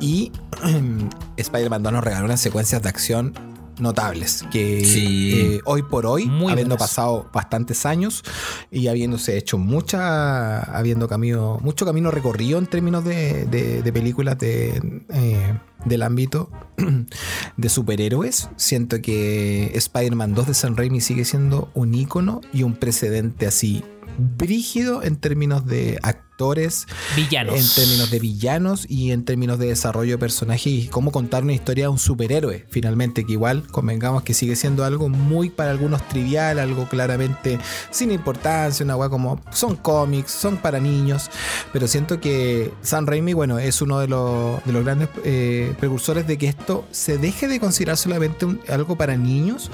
Y 0.00 0.32
Spider-Man 1.36 1.82
2 1.82 1.92
nos 1.92 2.04
regaló 2.04 2.24
unas 2.26 2.40
secuencias 2.40 2.82
de 2.82 2.88
acción 2.88 3.32
notables 3.80 4.44
que 4.50 4.84
Sí. 4.84 5.32
eh, 5.34 5.60
hoy 5.64 5.82
por 5.82 6.06
hoy, 6.06 6.26
Muy 6.26 6.52
habiendo 6.52 6.76
buenas. 6.76 6.88
pasado 6.90 7.28
bastantes 7.32 7.86
años 7.86 8.22
y 8.70 8.88
habiéndose 8.88 9.36
hecho 9.38 9.58
mucha, 9.58 10.60
habiendo 10.76 11.08
camino, 11.08 11.58
mucho 11.62 11.84
camino 11.86 12.10
recorrido 12.10 12.58
en 12.58 12.66
términos 12.66 13.04
de, 13.04 13.46
de- 13.46 13.82
de 13.82 13.92
películas 13.92 14.38
de, 14.38 15.02
eh, 15.12 15.58
del 15.84 16.02
ámbito 16.02 16.50
de 17.56 17.68
superhéroes, 17.68 18.48
siento 18.56 19.00
que 19.00 19.72
Spider-Man 19.74 20.34
2 20.34 20.46
de 20.48 20.54
San 20.54 20.76
Raimi 20.76 21.00
sigue 21.00 21.24
siendo 21.24 21.70
un 21.74 21.94
ícono 21.94 22.40
y 22.52 22.62
un 22.62 22.74
precedente 22.74 23.46
así 23.46 23.84
brígido 24.18 25.02
en 25.02 25.16
términos 25.16 25.64
de 25.66 25.98
actores, 26.42 26.86
Villanos. 27.16 27.56
en 27.56 27.66
términos 27.82 28.10
de 28.12 28.20
villanos 28.20 28.86
y 28.88 29.10
en 29.10 29.24
términos 29.24 29.58
de 29.58 29.66
desarrollo 29.66 30.12
de 30.12 30.18
personajes 30.18 30.66
y 30.68 30.86
cómo 30.86 31.10
contar 31.10 31.42
una 31.42 31.52
historia 31.52 31.86
de 31.86 31.88
un 31.88 31.98
superhéroe, 31.98 32.64
finalmente, 32.70 33.24
que 33.24 33.32
igual 33.32 33.64
convengamos 33.72 34.22
que 34.22 34.34
sigue 34.34 34.54
siendo 34.54 34.84
algo 34.84 35.08
muy 35.08 35.50
para 35.50 35.72
algunos 35.72 36.06
trivial, 36.06 36.60
algo 36.60 36.88
claramente 36.88 37.58
sin 37.90 38.12
importancia, 38.12 38.84
una 38.84 38.94
weá 38.94 39.08
como 39.08 39.40
son 39.50 39.74
cómics, 39.74 40.30
son 40.30 40.58
para 40.58 40.78
niños, 40.78 41.28
pero 41.72 41.88
siento 41.88 42.20
que 42.20 42.70
Sam 42.82 43.06
Raimi, 43.06 43.32
bueno, 43.32 43.58
es 43.58 43.82
uno 43.82 43.98
de 43.98 44.06
los, 44.06 44.64
de 44.64 44.72
los 44.72 44.84
grandes 44.84 45.08
eh, 45.24 45.74
precursores 45.80 46.28
de 46.28 46.38
que 46.38 46.46
esto 46.46 46.86
se 46.92 47.18
deje 47.18 47.48
de 47.48 47.58
considerar 47.58 47.96
solamente 47.96 48.46
un- 48.46 48.60
algo 48.68 48.96
para 48.96 49.16
niños 49.16 49.72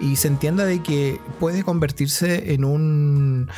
y 0.00 0.16
se 0.16 0.28
entienda 0.28 0.64
de 0.64 0.82
que 0.82 1.20
puede 1.38 1.62
convertirse 1.62 2.54
en 2.54 2.64
un 2.64 3.50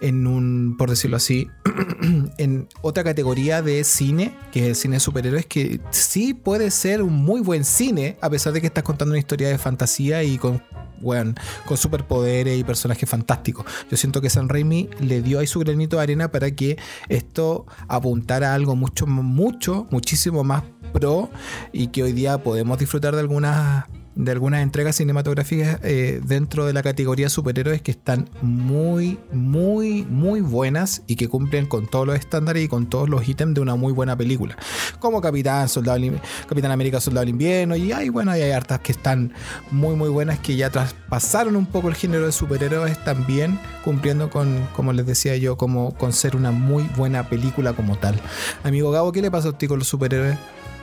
en 0.00 0.26
un, 0.26 0.76
por 0.76 0.90
decirlo 0.90 1.16
así, 1.16 1.48
en 2.38 2.68
otra 2.82 3.04
categoría 3.04 3.62
de 3.62 3.84
cine, 3.84 4.34
que 4.52 4.60
es 4.60 4.66
el 4.66 4.76
cine 4.76 4.96
de 4.96 5.00
superhéroes, 5.00 5.46
que 5.46 5.80
sí 5.90 6.34
puede 6.34 6.70
ser 6.70 7.02
un 7.02 7.14
muy 7.14 7.40
buen 7.40 7.64
cine, 7.64 8.16
a 8.20 8.30
pesar 8.30 8.52
de 8.52 8.60
que 8.60 8.66
estás 8.66 8.84
contando 8.84 9.12
una 9.12 9.18
historia 9.18 9.48
de 9.48 9.58
fantasía 9.58 10.22
y 10.22 10.38
con, 10.38 10.62
weón, 11.00 11.34
con 11.66 11.76
superpoderes 11.76 12.58
y 12.58 12.64
personajes 12.64 13.08
fantásticos. 13.08 13.66
Yo 13.90 13.96
siento 13.96 14.20
que 14.20 14.30
San 14.30 14.48
Raimi 14.48 14.88
le 15.00 15.22
dio 15.22 15.38
ahí 15.38 15.46
su 15.46 15.60
granito 15.60 15.96
de 15.96 16.02
arena 16.02 16.30
para 16.30 16.50
que 16.50 16.78
esto 17.08 17.66
apuntara 17.88 18.52
a 18.52 18.54
algo 18.54 18.76
mucho, 18.76 19.06
mucho, 19.06 19.86
muchísimo 19.90 20.44
más 20.44 20.64
pro 20.92 21.30
y 21.72 21.88
que 21.88 22.02
hoy 22.02 22.12
día 22.12 22.38
podemos 22.42 22.78
disfrutar 22.78 23.14
de 23.14 23.20
algunas 23.20 23.84
de 24.16 24.32
algunas 24.32 24.62
entregas 24.62 24.96
cinematográficas 24.96 25.78
eh, 25.84 26.20
dentro 26.24 26.64
de 26.66 26.72
la 26.72 26.82
categoría 26.82 27.28
superhéroes 27.28 27.82
que 27.82 27.90
están 27.92 28.28
muy, 28.42 29.18
muy, 29.30 30.04
muy 30.04 30.40
buenas 30.40 31.02
y 31.06 31.16
que 31.16 31.28
cumplen 31.28 31.66
con 31.66 31.86
todos 31.86 32.06
los 32.06 32.16
estándares 32.18 32.64
y 32.64 32.68
con 32.68 32.86
todos 32.88 33.08
los 33.08 33.28
ítems 33.28 33.54
de 33.54 33.60
una 33.60 33.76
muy 33.76 33.92
buena 33.92 34.16
película. 34.16 34.56
Como 34.98 35.20
Capitán, 35.20 35.68
Soldado, 35.68 36.00
Capitán 36.48 36.70
América, 36.70 36.98
Soldado 37.00 37.20
del 37.26 37.28
Invierno, 37.30 37.76
y 37.76 37.92
hay, 37.92 38.08
bueno, 38.08 38.30
hay 38.32 38.50
hartas 38.50 38.80
que 38.80 38.92
están 38.92 39.32
muy, 39.70 39.94
muy 39.94 40.08
buenas 40.08 40.38
que 40.38 40.56
ya 40.56 40.70
traspasaron 40.70 41.54
un 41.54 41.66
poco 41.66 41.88
el 41.88 41.94
género 41.94 42.24
de 42.26 42.32
superhéroes 42.32 43.02
también, 43.04 43.60
cumpliendo 43.84 44.30
con, 44.30 44.66
como 44.74 44.92
les 44.94 45.04
decía 45.06 45.36
yo, 45.36 45.56
como 45.56 45.94
con 45.94 46.12
ser 46.12 46.36
una 46.36 46.50
muy 46.52 46.84
buena 46.96 47.28
película 47.28 47.74
como 47.74 47.96
tal. 47.96 48.18
Amigo 48.64 48.90
Gabo, 48.90 49.12
¿qué 49.12 49.20
le 49.20 49.30
pasa 49.30 49.48
a 49.48 49.50
usted 49.50 49.68
con 49.68 49.78
los 49.78 49.88
superhéroes? 49.88 50.36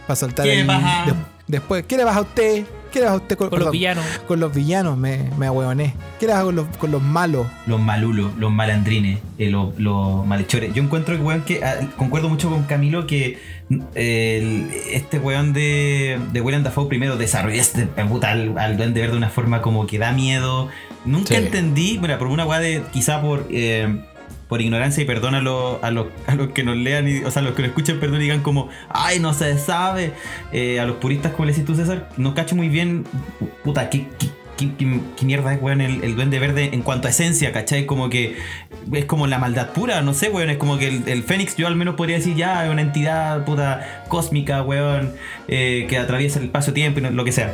Para 0.06 0.16
saltar 0.18 0.46
¿Qué 0.46 0.52
ahí 0.52 0.68
pasa? 0.68 1.06
de- 1.08 1.14
después, 1.48 1.86
¿qué 1.88 1.98
le 1.98 2.04
pasa 2.06 2.20
a 2.20 2.22
usted? 2.22 2.66
¿Qué 2.92 3.00
le 3.00 3.06
pasa 3.06 3.16
a 3.16 3.18
usted 3.18 3.38
con, 3.38 3.50
Con 3.50 3.60
los 3.60 3.72
villanos. 3.72 4.06
con 4.28 4.40
los 4.40 4.54
villanos? 4.54 4.98
Me, 4.98 5.30
me 5.38 5.48
ahueoné. 5.48 5.96
¿Qué 6.20 6.28
le 6.28 6.34
pasa 6.34 6.46
con 6.46 6.56
los, 6.56 6.68
con 6.78 6.92
los 6.92 7.02
malos? 7.02 7.48
Los 7.66 7.80
malulos, 7.82 8.32
los 8.38 8.52
malandrines, 8.52 9.20
eh, 9.40 9.50
los, 9.50 9.78
los 9.80 10.26
malhechores. 10.28 10.74
Yo 10.76 10.84
encuentro 10.84 11.16
que, 11.18 11.24
weón, 11.24 11.42
que 11.42 11.64
ah, 11.64 11.76
concuerdo 11.98 12.30
mucho 12.30 12.50
con 12.52 12.64
Camilo 12.64 13.08
que 13.08 13.40
el- 13.96 14.70
este 14.92 15.18
weón 15.20 15.54
de, 15.54 16.20
de 16.32 16.42
Willem 16.42 16.64
Dafoe 16.64 16.88
primero 16.88 17.18
desarrolló 17.18 17.60
este 17.60 17.86
puta, 17.88 18.30
al, 18.32 18.58
al 18.58 18.78
duende 18.78 19.00
verde 19.02 19.14
de 19.14 19.18
una 19.18 19.30
forma 19.30 19.62
como 19.62 19.88
que 19.88 19.98
da 19.98 20.12
miedo. 20.12 20.70
Nunca 21.06 21.30
Sí. 21.30 21.36
entendí, 21.36 21.98
bueno, 21.98 22.18
por 22.20 22.28
una 22.28 22.46
weá 22.46 22.60
de 22.60 22.84
quizá 22.94 23.22
por. 23.22 23.48
eh, 23.50 24.04
por 24.48 24.62
ignorancia 24.62 25.02
y 25.04 25.06
perdón 25.06 25.36
a 25.36 25.42
los, 25.42 25.84
a 25.84 25.92
los, 25.92 26.08
a 26.28 26.36
los 26.36 26.50
que 26.50 26.64
nos 26.64 26.78
lean, 26.78 27.08
y, 27.08 27.24
o 27.24 27.32
sea, 27.32 27.42
a 27.42 27.46
los 27.46 27.54
que 27.56 27.62
lo 27.62 27.68
escuchen, 27.70 28.00
perdón, 28.00 28.18
y 28.20 28.24
digan 28.24 28.42
como, 28.42 28.70
ay, 28.90 29.20
no 29.20 29.34
se 29.34 29.58
sabe. 29.58 30.14
Eh, 30.52 30.80
a 30.80 30.86
los 30.86 30.98
puristas, 30.98 31.32
como 31.34 31.46
le 31.46 31.52
decís 31.52 31.66
tú, 31.66 31.76
César, 31.76 32.10
no 32.18 32.34
cacho 32.36 32.56
muy 32.56 32.70
bien, 32.70 33.06
puta, 33.64 33.90
qué, 33.90 34.08
qué, 34.20 34.28
qué- 34.58 34.72
qué- 34.78 35.00
qué 35.18 35.26
mierda 35.26 35.54
es, 35.54 35.62
weón, 35.62 35.82
el, 35.82 36.04
el 36.04 36.16
duende 36.16 36.38
verde 36.40 36.70
en 36.74 36.82
cuanto 36.84 37.08
a 37.08 37.12
esencia, 37.12 37.52
¿cachai? 37.52 37.86
Como 37.86 38.10
que 38.10 38.38
es 38.92 39.06
como 39.06 39.26
la 39.28 39.40
maldad 39.40 39.72
pura, 39.72 40.02
no 40.02 40.14
sé, 40.14 40.30
weón, 40.30 40.50
es 40.52 40.58
como 40.58 40.78
que 40.78 40.88
el, 40.90 41.04
el 41.08 41.24
Fénix, 41.24 41.56
yo 41.56 41.66
al 41.68 41.76
menos 41.76 41.96
podría 41.96 42.18
decir, 42.18 42.36
ya, 42.36 42.66
es 42.66 42.72
una 42.72 42.82
entidad, 42.82 43.46
puta, 43.46 44.04
cósmica, 44.10 44.62
weón, 44.62 45.14
eh, 45.48 45.88
que 45.90 45.98
atraviesa 45.98 46.40
el 46.40 46.46
espacio-tiempo 46.46 47.00
y 47.00 47.04
no- 47.04 47.10
lo 47.12 47.24
que 47.26 47.32
sea. 47.32 47.54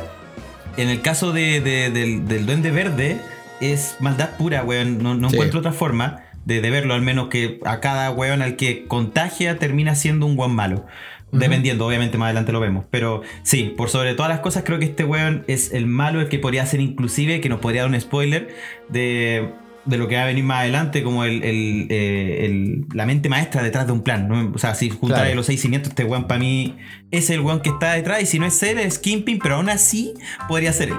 En 0.76 0.88
el 0.88 1.00
caso 1.00 1.32
de- 1.32 1.60
de- 1.60 1.90
del, 1.90 2.28
del 2.28 2.46
duende 2.46 2.70
verde, 2.70 3.18
es 3.60 3.96
maldad 4.00 4.30
pura, 4.38 4.62
weón, 4.62 5.02
no, 5.02 5.14
no 5.14 5.28
Sí. 5.30 5.36
encuentro 5.36 5.60
otra 5.60 5.72
forma. 5.72 6.20
De, 6.50 6.60
de 6.60 6.70
verlo, 6.70 6.94
al 6.94 7.02
menos 7.02 7.28
que 7.28 7.60
a 7.64 7.78
cada 7.80 8.10
weón 8.10 8.42
al 8.42 8.56
que 8.56 8.84
contagia 8.86 9.58
termina 9.58 9.94
siendo 9.94 10.26
un 10.26 10.38
weón 10.38 10.54
malo. 10.54 10.84
Dependiendo, 11.32 11.86
obviamente 11.86 12.18
más 12.18 12.26
adelante 12.26 12.50
lo 12.50 12.58
vemos. 12.58 12.86
Pero 12.90 13.22
sí, 13.44 13.72
por 13.76 13.88
sobre 13.88 14.14
todas 14.14 14.30
las 14.30 14.40
cosas, 14.40 14.64
creo 14.66 14.80
que 14.80 14.86
este 14.86 15.04
weón 15.04 15.44
es 15.46 15.72
el 15.72 15.86
malo, 15.86 16.20
el 16.20 16.28
que 16.28 16.40
podría 16.40 16.66
ser 16.66 16.80
inclusive, 16.80 17.40
que 17.40 17.48
nos 17.48 17.60
podría 17.60 17.82
dar 17.82 17.90
un 17.90 18.00
spoiler 18.00 18.48
de, 18.88 19.48
de 19.84 19.96
lo 19.96 20.08
que 20.08 20.16
va 20.16 20.22
a 20.22 20.26
venir 20.26 20.42
más 20.42 20.62
adelante, 20.62 21.04
como 21.04 21.22
el, 21.24 21.44
el, 21.44 21.86
eh, 21.88 22.46
el- 22.46 22.84
la 22.92 23.06
mente 23.06 23.28
maestra 23.28 23.62
detrás 23.62 23.86
de 23.86 23.92
un 23.92 24.02
plan. 24.02 24.26
¿no? 24.28 24.50
O 24.52 24.58
sea, 24.58 24.74
si 24.74 24.90
juntas 24.90 25.20
Claro. 25.20 25.36
los 25.36 25.46
seis 25.46 25.60
cimientos, 25.62 25.90
este 25.90 26.02
weón 26.04 26.26
para 26.26 26.40
mí 26.40 26.76
es 27.12 27.30
el 27.30 27.40
weón 27.42 27.60
que 27.60 27.70
está 27.70 27.92
detrás, 27.92 28.20
y 28.22 28.26
si 28.26 28.40
no 28.40 28.46
es 28.46 28.60
él, 28.64 28.78
es 28.80 28.98
Kingpin, 28.98 29.38
pero 29.38 29.54
aún 29.54 29.68
así 29.70 30.14
podría 30.48 30.72
ser 30.72 30.88
él. 30.88 30.96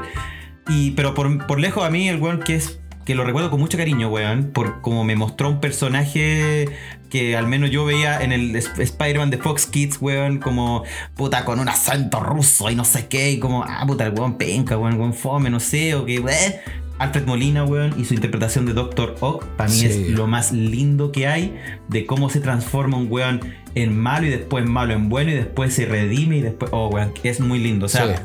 Y, 0.70 0.92
pero 0.92 1.14
por, 1.14 1.46
por 1.46 1.60
lejos 1.60 1.84
a 1.84 1.90
mí, 1.90 2.08
el 2.08 2.22
weón 2.22 2.40
que 2.40 2.56
es. 2.56 2.80
Que 3.06 3.16
lo 3.16 3.24
recuerdo 3.24 3.50
con 3.50 3.60
mucho 3.60 3.78
cariño, 3.78 4.10
weón. 4.10 4.52
Por 4.54 4.82
como 4.82 5.04
me 5.04 5.16
mostró 5.16 5.50
un 5.50 5.60
personaje 5.60 6.70
que 7.10 7.36
al 7.36 7.48
menos 7.48 7.72
yo 7.72 7.84
veía 7.84 8.22
en 8.22 8.32
el 8.32 8.56
Sp- 8.56 8.80
Spider-Man 8.84 9.30
de 9.32 9.38
Fox 9.38 9.66
Kids, 9.66 9.98
weón. 10.02 10.38
Como 10.40 10.84
puta 11.16 11.44
con 11.46 11.60
un 11.60 11.68
acento 11.70 12.20
ruso 12.20 12.70
y 12.70 12.76
no 12.76 12.86
sé 12.86 13.08
qué. 13.08 13.32
Y 13.32 13.40
como, 13.40 13.64
ah, 13.64 13.84
puta, 13.88 14.06
el 14.06 14.14
weón 14.14 14.38
penca, 14.38 14.78
weón, 14.78 15.00
weón 15.00 15.14
fome, 15.14 15.50
no 15.50 15.60
sé. 15.60 15.96
O 15.96 16.06
que, 16.06 16.20
weón. 16.20 16.54
Alfred 17.00 17.26
Molina, 17.26 17.64
weón, 17.66 17.96
y 18.00 18.06
su 18.06 18.14
interpretación 18.14 18.68
de 18.68 18.74
Doctor 18.74 19.16
Ock, 19.22 19.44
para 19.58 19.68
mí 19.72 19.76
Sí. 19.76 19.86
es 19.88 20.10
lo 20.10 20.28
más 20.28 20.52
lindo 20.52 21.12
que 21.12 21.26
hay 21.26 21.56
de 21.88 22.06
cómo 22.06 22.30
se 22.30 22.40
transforma 22.42 22.96
un 22.98 23.08
weón 23.12 23.40
en 23.74 23.98
malo 23.98 24.28
y 24.28 24.30
después 24.30 24.68
malo 24.68 24.94
en 24.94 25.10
bueno 25.10 25.32
y 25.32 25.34
después 25.34 25.74
se 25.74 25.88
redime 25.88 26.38
y 26.38 26.42
después, 26.42 26.70
oh, 26.72 26.90
weón, 26.90 27.12
es 27.24 27.40
muy 27.40 27.58
lindo. 27.58 27.88
O 27.88 27.90
sea, 27.90 28.06
Sí. 28.06 28.22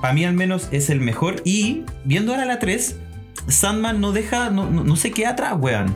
para 0.00 0.14
mí 0.14 0.24
al 0.24 0.34
menos 0.34 0.68
es 0.70 0.88
el 0.88 1.00
mejor. 1.00 1.42
Y 1.44 1.82
viendo 2.04 2.30
ahora 2.32 2.44
la 2.44 2.60
3, 2.60 2.96
Sandman 3.48 4.00
no 4.00 4.12
deja, 4.12 4.50
no, 4.50 4.70
no, 4.70 4.84
no 4.84 4.96
se 4.96 5.10
queda 5.10 5.30
atrás, 5.30 5.54
weón. 5.58 5.94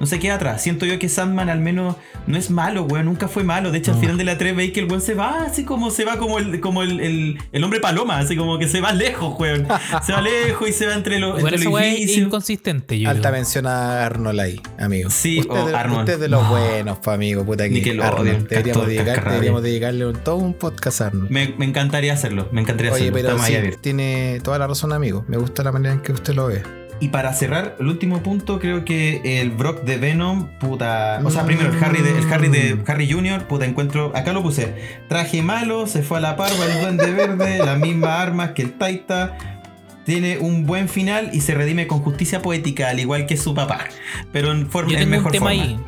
no 0.00 0.06
se 0.06 0.18
queda 0.18 0.34
atrás. 0.34 0.60
Siento 0.62 0.86
yo 0.86 0.98
que 0.98 1.08
Sandman 1.08 1.48
al 1.48 1.60
menos 1.60 1.94
no 2.26 2.36
es 2.36 2.50
malo, 2.50 2.82
weón, 2.82 3.04
nunca 3.06 3.28
fue 3.28 3.44
malo. 3.44 3.70
De 3.70 3.78
hecho, 3.78 3.92
al 3.92 3.98
final 4.00 4.16
de 4.18 4.24
la 4.24 4.36
3 4.36 4.56
veis 4.56 4.72
que 4.72 4.80
el 4.80 4.86
weón 4.86 5.00
se 5.00 5.14
va 5.14 5.44
así 5.44 5.64
como 5.64 5.90
se 5.92 6.04
va 6.04 6.16
como 6.16 6.38
el, 6.40 6.58
como 6.60 6.82
el, 6.82 6.98
el- 7.00 7.38
el 7.52 7.64
hombre 7.64 7.78
paloma, 7.80 8.18
así 8.18 8.34
como 8.36 8.58
que 8.58 8.66
se 8.66 8.80
va 8.80 8.92
lejos, 9.04 9.38
weón. 9.38 9.68
Se 10.04 10.12
va 10.12 10.20
lejos 10.20 10.68
y 10.68 10.72
se 10.72 10.86
va 10.86 10.94
entre 10.94 11.20
los, 11.20 11.40
los 11.40 11.66
weá 11.66 11.86
es 11.94 12.16
inconsistente, 12.16 12.98
yo 12.98 13.08
Alta 13.08 13.30
mención 13.30 13.66
a 13.68 14.04
Arnold 14.04 14.40
ahí, 14.40 14.60
amigo. 14.80 15.10
Sí, 15.10 15.38
usted, 15.40 15.54
oh, 15.54 15.66
de, 15.68 15.76
Arnold. 15.76 16.00
usted 16.00 16.18
de 16.20 16.28
los 16.28 16.48
buenos, 16.48 16.98
pa, 16.98 17.14
amigo. 17.14 17.44
Puta 17.44 17.68
que 17.68 17.98
Arnold. 18.02 18.48
Deberíamos, 18.48 18.86
dedicar- 18.88 19.62
dedicarle 19.62 20.06
un- 20.06 20.16
todo 20.16 20.36
un 20.36 20.54
podcast 20.54 21.02
a 21.02 21.06
Arnold. 21.06 21.30
Me, 21.30 21.54
me 21.56 21.66
encantaría 21.66 22.12
hacerlo, 22.14 22.48
me 22.50 22.62
encantaría 22.62 22.90
Oye, 22.92 23.10
hacerlo. 23.10 23.36
pero 23.38 23.38
sí, 23.72 23.76
tiene 23.80 24.40
toda 24.42 24.58
la 24.58 24.66
razón, 24.66 24.92
amigo. 24.92 25.24
Me 25.28 25.36
gusta 25.36 25.62
la 25.62 25.70
manera 25.70 25.94
en 25.94 26.00
que 26.00 26.10
usted 26.12 26.34
lo 26.34 26.48
ve. 26.48 26.62
Y 27.00 27.08
para 27.08 27.32
cerrar, 27.34 27.76
el 27.80 27.88
último 27.88 28.22
punto, 28.22 28.58
creo 28.60 28.84
que 28.84 29.40
el 29.40 29.50
Brock 29.50 29.82
de 29.82 29.98
Venom, 29.98 30.48
puta. 30.58 31.20
O 31.24 31.30
sea, 31.30 31.44
primero 31.44 31.70
el 31.72 31.82
Harry 31.84 32.00
de, 32.02 32.18
el 32.18 32.32
Harry 32.32 32.48
de 32.48 32.82
Harry 32.86 33.10
Jr., 33.10 33.46
puta, 33.46 33.66
encuentro. 33.66 34.12
Acá 34.14 34.32
lo 34.32 34.42
puse. 34.42 34.74
Traje 35.08 35.42
malo, 35.42 35.86
se 35.86 36.02
fue 36.02 36.18
a 36.18 36.20
la 36.20 36.36
parva 36.36 36.64
el 36.64 36.80
duende 36.80 37.10
verde, 37.12 37.58
las 37.58 37.78
mismas 37.78 38.20
armas 38.20 38.50
que 38.52 38.62
el 38.62 38.72
Taita. 38.72 39.36
Tiene 40.06 40.38
un 40.38 40.66
buen 40.66 40.88
final 40.88 41.30
y 41.32 41.40
se 41.40 41.54
redime 41.54 41.86
con 41.86 42.00
justicia 42.00 42.42
poética, 42.42 42.90
al 42.90 43.00
igual 43.00 43.26
que 43.26 43.36
su 43.38 43.54
papá. 43.54 43.80
Pero 44.32 44.52
en, 44.52 44.70
forma, 44.70 44.90
Yo 44.92 44.98
en 44.98 45.04
tengo 45.04 45.10
un 45.16 45.18
mejor 45.18 45.32
tema 45.32 45.46
forma. 45.50 45.62
ahí. 45.62 45.80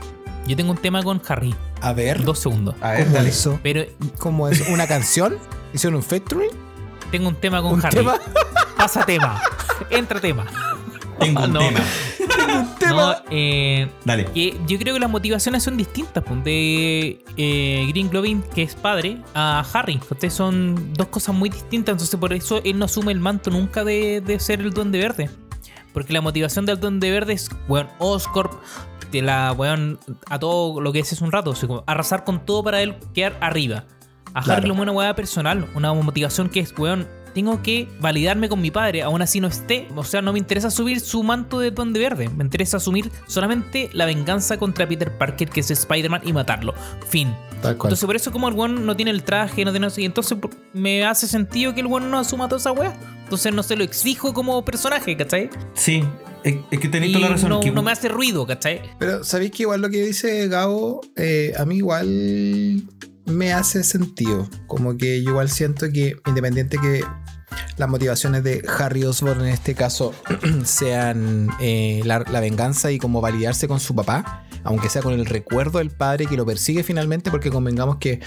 Yo 0.48 0.56
tengo 0.56 0.70
un 0.72 0.78
tema 0.78 1.02
con 1.02 1.20
Harry. 1.28 1.54
A 1.82 1.92
ver, 1.92 2.22
Dos 2.24 2.38
segundos. 2.38 2.74
A 2.80 2.92
ver, 2.92 3.04
¿cómo 3.04 3.16
dale. 3.16 3.28
eso? 3.28 3.60
Pero 3.62 3.84
¿Cómo 4.18 4.48
es? 4.48 4.66
¿Una 4.70 4.86
canción? 4.86 5.36
¿Hicieron 5.74 5.96
un 5.96 6.02
featuring? 6.02 6.50
tengo 7.10 7.28
un 7.28 7.36
tema 7.36 7.60
con 7.62 7.74
¿Un 7.74 7.84
Harry. 7.84 7.96
tema? 7.98 8.16
Pasa 8.76 9.04
tema. 9.04 9.40
Entra 9.90 10.18
tema. 10.20 10.46
Tengo 11.18 11.44
un 11.44 11.52
No. 11.52 11.58
tema. 11.60 11.80
No, 12.88 13.14
eh, 13.30 13.88
Dale. 14.04 14.26
que 14.26 14.56
yo 14.66 14.78
creo 14.78 14.94
que 14.94 15.00
las 15.00 15.10
motivaciones 15.10 15.62
son 15.62 15.76
distintas. 15.76 16.22
pues, 16.24 16.44
De 16.44 17.24
eh, 17.36 17.86
Green 17.88 18.08
Goblin, 18.10 18.42
que 18.54 18.62
es 18.62 18.74
padre, 18.74 19.18
a 19.34 19.64
Harry. 19.72 20.00
Ustedes 20.10 20.34
son 20.34 20.92
dos 20.94 21.08
cosas 21.08 21.34
muy 21.34 21.48
distintas. 21.48 21.94
Entonces, 21.94 22.18
por 22.18 22.32
eso 22.32 22.60
él 22.64 22.78
no 22.78 22.84
asume 22.84 23.12
el 23.12 23.20
manto 23.20 23.50
nunca 23.50 23.84
de, 23.84 24.20
de 24.20 24.38
ser 24.40 24.60
el 24.60 24.72
Duende 24.72 24.98
Verde. 24.98 25.30
Porque 25.92 26.12
la 26.12 26.20
motivación 26.20 26.66
del 26.66 26.78
Duende 26.78 27.10
Verde 27.10 27.32
es, 27.32 27.48
weón, 27.68 27.88
Oscorp, 27.98 28.52
de 29.10 29.22
la, 29.22 29.52
weón, 29.52 29.98
a 30.28 30.38
todo 30.38 30.80
lo 30.80 30.92
que 30.92 31.00
es 31.00 31.12
hace 31.12 31.24
un 31.24 31.32
rato. 31.32 31.54
arrasar 31.86 32.24
con 32.24 32.44
todo 32.44 32.62
para 32.62 32.82
él 32.82 32.96
quedar 33.14 33.36
arriba. 33.40 33.84
A 34.34 34.42
Claro. 34.42 34.58
Harry 34.58 34.68
lo 34.68 34.74
una 34.74 34.92
weá 34.92 35.14
personal, 35.14 35.66
una 35.74 35.92
motivación 35.94 36.50
que 36.50 36.60
es, 36.60 36.74
weón, 36.76 37.08
tengo 37.36 37.60
que 37.62 37.86
validarme 38.00 38.48
con 38.48 38.62
mi 38.62 38.70
padre, 38.70 39.02
aún 39.02 39.20
así 39.20 39.40
no 39.40 39.48
esté. 39.48 39.86
O 39.94 40.02
sea, 40.04 40.22
no 40.22 40.32
me 40.32 40.38
interesa 40.38 40.70
subir 40.70 41.00
su 41.00 41.22
manto 41.22 41.58
de 41.60 41.70
Duende 41.70 42.00
Verde. 42.00 42.30
Me 42.30 42.42
interesa 42.42 42.78
asumir 42.78 43.12
solamente 43.26 43.90
la 43.92 44.06
venganza 44.06 44.56
contra 44.56 44.88
Peter 44.88 45.12
Parker, 45.18 45.50
que 45.50 45.60
es 45.60 45.70
Spider-Man, 45.70 46.22
y 46.24 46.32
matarlo. 46.32 46.72
Fin. 47.10 47.34
Tal 47.60 47.76
cual. 47.76 47.90
Entonces, 47.90 48.06
por 48.06 48.16
eso, 48.16 48.32
como 48.32 48.48
el 48.48 48.54
weón 48.54 48.86
no 48.86 48.96
tiene 48.96 49.10
el 49.10 49.22
traje, 49.22 49.66
no 49.66 49.70
tiene. 49.70 49.86
Entonces, 49.98 50.38
por- 50.38 50.50
me 50.72 51.04
hace 51.04 51.28
sentido 51.28 51.74
que 51.74 51.80
el 51.82 51.86
weón 51.88 52.10
no 52.10 52.18
asuma 52.18 52.48
toda 52.48 52.58
esa 52.58 52.72
weá. 52.72 52.98
Entonces, 53.24 53.52
no 53.52 53.62
se 53.62 53.76
lo 53.76 53.84
exijo 53.84 54.32
como 54.32 54.64
personaje, 54.64 55.14
¿cachai? 55.14 55.50
Sí, 55.74 56.02
es, 56.42 56.56
que 56.80 56.88
tenéis 56.88 57.10
Y 57.10 57.14
toda 57.16 57.28
la 57.28 57.34
razón. 57.34 57.50
no, 57.50 57.60
que- 57.60 57.70
no 57.70 57.82
me 57.82 57.92
hace 57.92 58.08
ruido, 58.08 58.46
¿cachai? 58.46 58.80
Pero 58.98 59.22
sabéis 59.24 59.50
que 59.50 59.64
igual 59.64 59.82
lo 59.82 59.90
que 59.90 60.02
dice 60.02 60.48
Gabo, 60.48 61.02
eh, 61.16 61.52
a 61.58 61.66
mí 61.66 61.76
igual 61.76 62.82
me 63.26 63.52
hace 63.52 63.84
sentido. 63.84 64.48
Como 64.66 64.96
que 64.96 65.22
yo 65.22 65.30
igual 65.30 65.50
siento 65.50 65.86
que, 65.92 66.16
independiente 66.26 66.78
que 66.78 67.02
las 67.76 67.88
motivaciones 67.88 68.42
de 68.42 68.62
Harry 68.78 69.04
Osborn 69.04 69.42
en 69.42 69.48
este 69.48 69.74
caso 69.74 70.12
sean 70.64 71.48
eh, 71.60 72.00
la, 72.04 72.24
la 72.30 72.40
venganza 72.40 72.90
y 72.90 72.98
como 72.98 73.20
validarse 73.20 73.68
con 73.68 73.80
su 73.80 73.94
papá, 73.94 74.44
aunque 74.64 74.88
sea 74.88 75.00
con 75.02 75.12
el 75.14 75.26
recuerdo 75.26 75.78
del 75.78 75.90
padre 75.90 76.26
que 76.26 76.36
lo 76.36 76.44
persigue 76.44 76.82
finalmente, 76.82 77.30
porque 77.30 77.50
convengamos 77.50 77.96
que 77.98 78.20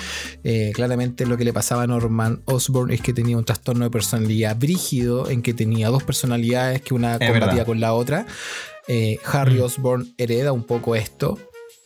eh, 0.43 0.71
claramente 0.73 1.25
lo 1.25 1.35
que 1.37 1.43
le 1.43 1.51
pasaba 1.53 1.83
a 1.83 1.87
Norman 1.87 2.41
Osborn 2.45 2.91
es 2.91 3.01
que 3.01 3.13
tenía 3.13 3.37
un 3.37 3.43
trastorno 3.45 3.83
de 3.85 3.91
personalidad 3.91 4.55
brígido, 4.57 5.29
en 5.29 5.41
que 5.41 5.53
tenía 5.53 5.89
dos 5.89 6.03
personalidades 6.03 6.81
que 6.81 6.93
una 6.93 7.15
Es 7.15 7.19
combatía 7.29 7.49
verdad. 7.49 7.65
con 7.65 7.79
la 7.79 7.93
otra. 7.93 8.25
Eh, 8.87 9.19
Harry 9.25 9.59
Mm. 9.59 9.63
Osborn 9.63 10.13
hereda 10.17 10.51
un 10.53 10.63
poco 10.63 10.95
esto. 10.95 11.37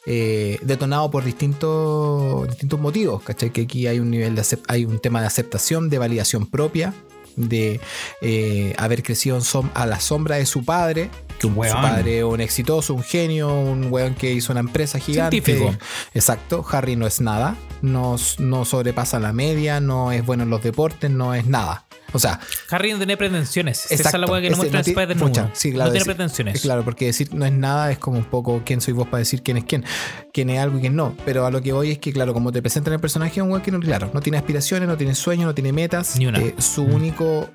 Eh, 0.05 0.59
detonado 0.61 1.09
por 1.09 1.23
distintos, 1.23 2.47
distintos 2.49 2.79
motivos, 2.79 3.23
¿cachai? 3.23 3.51
Que 3.51 3.61
aquí 3.61 3.87
hay 3.87 3.99
un 3.99 4.09
nivel 4.11 4.35
de 4.35 4.43
hay 4.67 4.85
un 4.85 4.99
tema 4.99 5.21
de 5.21 5.27
aceptación, 5.27 5.89
de 5.89 5.97
validación 5.97 6.45
propia, 6.45 6.93
de 7.35 7.79
eh, 8.21 8.73
haber 8.77 9.03
crecido 9.03 9.37
en 9.37 9.71
a 9.73 9.85
la 9.85 9.99
sombra 9.99 10.35
de 10.37 10.45
su 10.45 10.63
padre, 10.65 11.09
que 11.39 11.47
un, 11.47 11.53
su 11.53 11.59
Weón. 11.59 11.81
padre 11.81 12.19
es 12.19 12.23
un 12.23 12.41
exitoso, 12.41 12.93
un 12.93 13.03
genio, 13.03 13.53
un 13.53 13.91
weón 13.91 14.13
que 14.15 14.31
hizo 14.33 14.51
una 14.51 14.59
empresa 14.59 14.99
gigante. 14.99 15.41
Científico. 15.41 15.75
Exacto, 16.13 16.65
Harry 16.71 16.95
no 16.95 17.07
es 17.07 17.21
nada, 17.21 17.55
no, 17.81 18.17
no 18.39 18.65
sobrepasa 18.65 19.19
la 19.19 19.33
media, 19.33 19.79
no 19.79 20.11
es 20.11 20.25
bueno 20.25 20.43
en 20.43 20.49
los 20.49 20.61
deportes, 20.63 21.09
no 21.09 21.33
es 21.33 21.45
nada. 21.45 21.85
O 22.13 22.19
sea, 22.19 22.39
Harry 22.69 22.91
no 22.91 22.97
tiene 22.97 23.17
pretensiones. 23.17 23.85
Esa 23.85 23.93
es 23.95 23.99
Exacto, 24.01 24.19
la 24.19 24.27
weá 24.27 24.41
que 24.41 24.47
no 24.49 24.53
ese 24.53 24.57
muestra 24.61 24.83
tiene- 24.83 25.01
Spider-Man 25.01 25.27
pucha, 25.29 25.41
1. 25.45 25.51
sí, 25.55 25.71
claro, 25.71 25.87
no 25.89 25.91
tiene 25.93 26.03
decir- 26.05 26.15
pretensiones. 26.15 26.55
es 26.55 26.61
Claro, 26.61 26.83
porque 26.85 27.05
decir 27.07 27.33
no 27.33 27.45
es 27.45 27.51
nada 27.51 27.91
es 27.91 27.97
como 27.97 28.17
un 28.17 28.25
poco 28.25 28.61
quién 28.65 28.81
soy 28.81 28.93
vos 28.93 29.07
para 29.07 29.19
decir 29.19 29.41
quién 29.43 29.57
es 29.57 29.63
quién, 29.65 29.83
quién 30.31 30.49
es 30.49 30.59
algo 30.59 30.77
y 30.77 30.81
quién 30.81 30.95
no. 30.95 31.15
Pero 31.25 31.45
a 31.45 31.51
lo 31.51 31.61
que 31.61 31.73
voy 31.73 31.91
es 31.91 31.97
que, 31.99 32.13
claro, 32.13 32.33
como 32.33 32.51
te 32.51 32.61
presentan 32.61 32.93
el 32.93 32.99
personaje, 32.99 33.39
es 33.39 33.43
un 33.43 33.49
weón 33.51 33.61
que 33.63 33.71
no, 33.71 33.79
claro, 33.79 34.11
no 34.13 34.21
tiene 34.21 34.37
aspiraciones, 34.37 34.87
no 34.87 34.95
tiene 34.97 35.15
sueños, 35.15 35.45
no 35.47 35.53
tiene 35.55 35.73
metas. 35.73 36.17
Ni 36.17 36.27
una. 36.27 36.39
Eh, 36.39 36.55
su 36.59 36.83
Mm. 36.85 36.93
único 36.93 37.49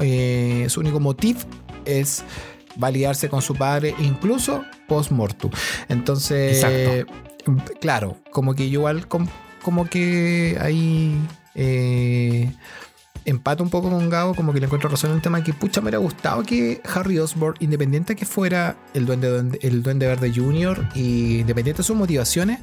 eh, 0.00 0.66
su 0.68 0.78
único 0.80 1.00
motivo 1.00 1.40
es 1.84 2.22
validarse 2.76 3.28
con 3.28 3.42
su 3.42 3.54
padre, 3.56 3.94
incluso 3.98 4.64
post-mortu. 4.86 5.50
Entonces, 5.88 7.04
claro, 7.80 8.16
como 8.30 8.54
que 8.54 8.68
yo 8.70 8.80
igual 8.80 9.08
com- 9.08 9.26
como 9.62 9.86
que 9.88 10.56
ahí 10.60 11.16
eh, 11.56 12.52
empato 13.24 13.62
un 13.62 13.70
poco 13.70 13.90
con 13.90 14.08
Gabo, 14.10 14.34
como 14.34 14.52
que 14.52 14.60
le 14.60 14.66
encuentro 14.66 14.90
razón 14.90 15.10
en 15.10 15.16
el 15.16 15.22
tema 15.22 15.42
que 15.42 15.52
pucha 15.52 15.80
me 15.80 15.84
hubiera 15.84 15.98
gustado 15.98 16.42
que 16.42 16.80
Harry 16.94 17.18
Osborn, 17.18 17.56
independiente 17.60 18.16
que 18.16 18.26
fuera 18.26 18.76
el 18.94 19.06
duende, 19.06 19.58
el 19.62 19.82
duende 19.82 20.06
verde 20.06 20.32
junior 20.34 20.86
y 20.94 21.40
independiente 21.40 21.78
de 21.78 21.84
sus 21.84 21.96
motivaciones, 21.96 22.60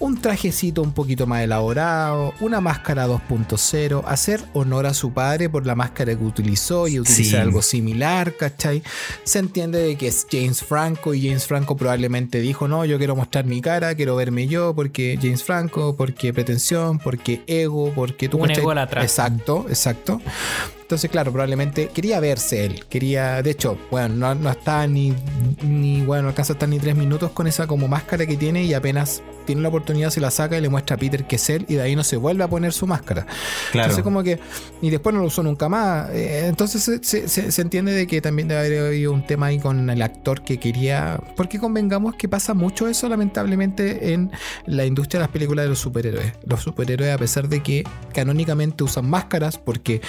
un 0.00 0.20
trajecito 0.20 0.82
un 0.82 0.92
poquito 0.92 1.26
más 1.26 1.42
elaborado, 1.42 2.32
una 2.40 2.60
máscara 2.60 3.06
2.0, 3.06 4.02
hacer 4.06 4.40
honor 4.54 4.86
a 4.86 4.94
su 4.94 5.12
padre 5.12 5.48
por 5.50 5.66
la 5.66 5.74
máscara 5.74 6.16
que 6.16 6.24
utilizó 6.24 6.88
y 6.88 6.98
utilizar 6.98 7.24
Sí. 7.26 7.36
algo 7.36 7.60
similar, 7.62 8.34
¿cachai? 8.36 8.82
Se 9.24 9.38
entiende 9.38 9.78
de 9.78 9.96
que 9.96 10.08
es 10.08 10.26
James 10.30 10.62
Franco 10.62 11.12
y 11.14 11.26
James 11.28 11.46
Franco 11.46 11.76
probablemente 11.76 12.40
dijo, 12.40 12.66
no, 12.66 12.84
yo 12.86 12.96
quiero 12.98 13.14
mostrar 13.14 13.44
mi 13.44 13.60
cara, 13.60 13.94
quiero 13.94 14.16
verme 14.16 14.48
yo, 14.48 14.74
porque 14.74 15.18
James 15.20 15.44
Franco, 15.44 15.94
porque 15.96 16.32
pretensión, 16.32 16.98
porque 16.98 17.42
ego, 17.46 17.92
porque 17.94 18.28
tú... 18.28 18.38
Un 18.38 18.50
ególatra. 18.50 19.02
Exacto, 19.02 19.66
exacto. 19.68 20.20
Entonces, 20.90 21.08
claro, 21.08 21.30
probablemente 21.30 21.86
quería 21.94 22.18
verse 22.18 22.64
él. 22.64 22.84
Quería, 22.88 23.42
de 23.44 23.52
hecho, 23.52 23.78
bueno, 23.92 24.08
no, 24.16 24.34
no 24.34 24.50
está 24.50 24.88
ni, 24.88 25.14
ni, 25.62 26.00
bueno, 26.00 26.24
no 26.24 26.28
alcanza 26.30 26.52
a 26.52 26.54
estar 26.54 26.68
ni 26.68 26.80
tres 26.80 26.96
minutos 26.96 27.30
con 27.30 27.46
esa 27.46 27.68
como 27.68 27.86
máscara 27.86 28.26
que 28.26 28.36
tiene 28.36 28.64
y 28.64 28.74
apenas 28.74 29.22
tiene 29.46 29.62
la 29.62 29.68
oportunidad 29.68 30.10
se 30.10 30.20
la 30.20 30.32
saca 30.32 30.58
y 30.58 30.60
le 30.60 30.68
muestra 30.68 30.96
a 30.96 30.98
Peter 30.98 31.24
que 31.26 31.36
es 31.36 31.48
él 31.50 31.64
y 31.68 31.74
de 31.74 31.82
ahí 31.82 31.94
no 31.96 32.02
se 32.02 32.16
vuelve 32.16 32.42
a 32.42 32.48
poner 32.48 32.72
su 32.72 32.88
máscara. 32.88 33.24
Claro. 33.70 33.84
Entonces 33.86 34.02
como 34.02 34.24
que, 34.24 34.40
y 34.82 34.90
después 34.90 35.14
no 35.14 35.20
lo 35.20 35.28
usó 35.28 35.44
nunca 35.44 35.68
más. 35.68 36.10
Eh, 36.10 36.46
entonces 36.48 36.82
se, 36.82 36.98
se- 37.04 37.28
se- 37.28 37.52
se 37.52 37.62
entiende 37.62 37.92
de 37.92 38.08
que 38.08 38.20
también 38.20 38.48
debe 38.48 38.60
haber 38.60 38.86
habido 38.86 39.12
un 39.12 39.24
tema 39.24 39.46
ahí 39.46 39.60
con 39.60 39.90
el 39.90 40.02
actor 40.02 40.42
que 40.42 40.58
quería, 40.58 41.20
porque 41.36 41.60
convengamos 41.60 42.16
que 42.16 42.28
pasa 42.28 42.52
mucho 42.52 42.88
eso 42.88 43.08
lamentablemente 43.08 44.12
en 44.12 44.32
la 44.66 44.84
industria 44.86 45.20
de 45.20 45.26
las 45.26 45.32
películas 45.32 45.66
de 45.66 45.68
los 45.68 45.78
superhéroes. 45.78 46.32
Los 46.44 46.62
superhéroes 46.62 47.14
a 47.14 47.18
pesar 47.18 47.48
de 47.48 47.62
que 47.62 47.84
canónicamente 48.12 48.82
usan 48.82 49.08
máscaras 49.08 49.56
porque 49.56 50.00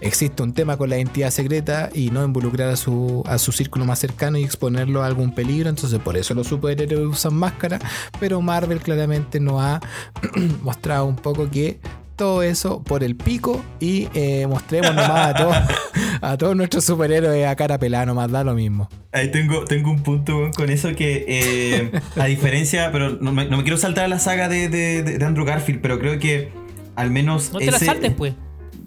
existe 0.00 0.42
un 0.42 0.52
tema 0.52 0.76
con 0.76 0.88
la 0.90 0.96
identidad 0.96 1.30
secreta 1.30 1.90
y 1.94 2.10
no 2.10 2.24
involucrar 2.24 2.68
a 2.70 2.76
su, 2.76 3.22
a 3.26 3.38
su 3.38 3.52
círculo 3.52 3.84
más 3.84 3.98
cercano 3.98 4.38
y 4.38 4.44
exponerlo 4.44 5.02
a 5.02 5.06
algún 5.06 5.34
peligro, 5.34 5.68
entonces 5.68 5.98
por 5.98 6.16
eso 6.16 6.34
los 6.34 6.46
superhéroes 6.46 7.06
usan 7.06 7.34
máscaras, 7.34 7.80
pero 8.18 8.40
Marvel 8.40 8.80
claramente 8.80 9.40
no 9.40 9.60
ha 9.60 9.80
mostrado 10.62 11.06
un 11.06 11.16
poco 11.16 11.50
que 11.50 11.78
todo 12.16 12.42
eso 12.42 12.82
por 12.82 13.02
el 13.02 13.16
pico 13.16 13.62
y 13.80 14.08
eh, 14.12 14.46
mostremos 14.46 14.94
nomás 14.94 15.28
a 15.28 15.34
todos, 15.34 15.56
a 16.20 16.36
todos 16.36 16.54
nuestros 16.54 16.84
superhéroes 16.84 17.46
a 17.46 17.56
cara 17.56 17.78
pelada, 17.78 18.04
nomás 18.06 18.30
da 18.30 18.44
lo 18.44 18.54
mismo. 18.54 18.90
Ahí 19.12 19.30
tengo, 19.30 19.64
tengo 19.64 19.90
un 19.90 20.02
punto 20.02 20.50
con 20.54 20.68
eso 20.70 20.94
que, 20.94 21.24
eh, 21.26 21.90
a 22.16 22.26
diferencia, 22.26 22.92
pero 22.92 23.16
no 23.20 23.32
me, 23.32 23.46
no 23.48 23.56
me 23.56 23.62
quiero 23.62 23.78
saltar 23.78 24.04
a 24.04 24.08
la 24.08 24.18
saga 24.18 24.48
de, 24.50 24.68
de- 24.68 25.02
de 25.02 25.24
Andrew 25.24 25.46
Garfield, 25.46 25.80
pero 25.80 25.98
creo 25.98 26.18
que 26.18 26.52
al 26.94 27.10
menos. 27.10 27.52
No 27.52 27.58
te 27.58 27.70
la 27.70 27.78
saltes, 27.78 28.12
pues. 28.12 28.34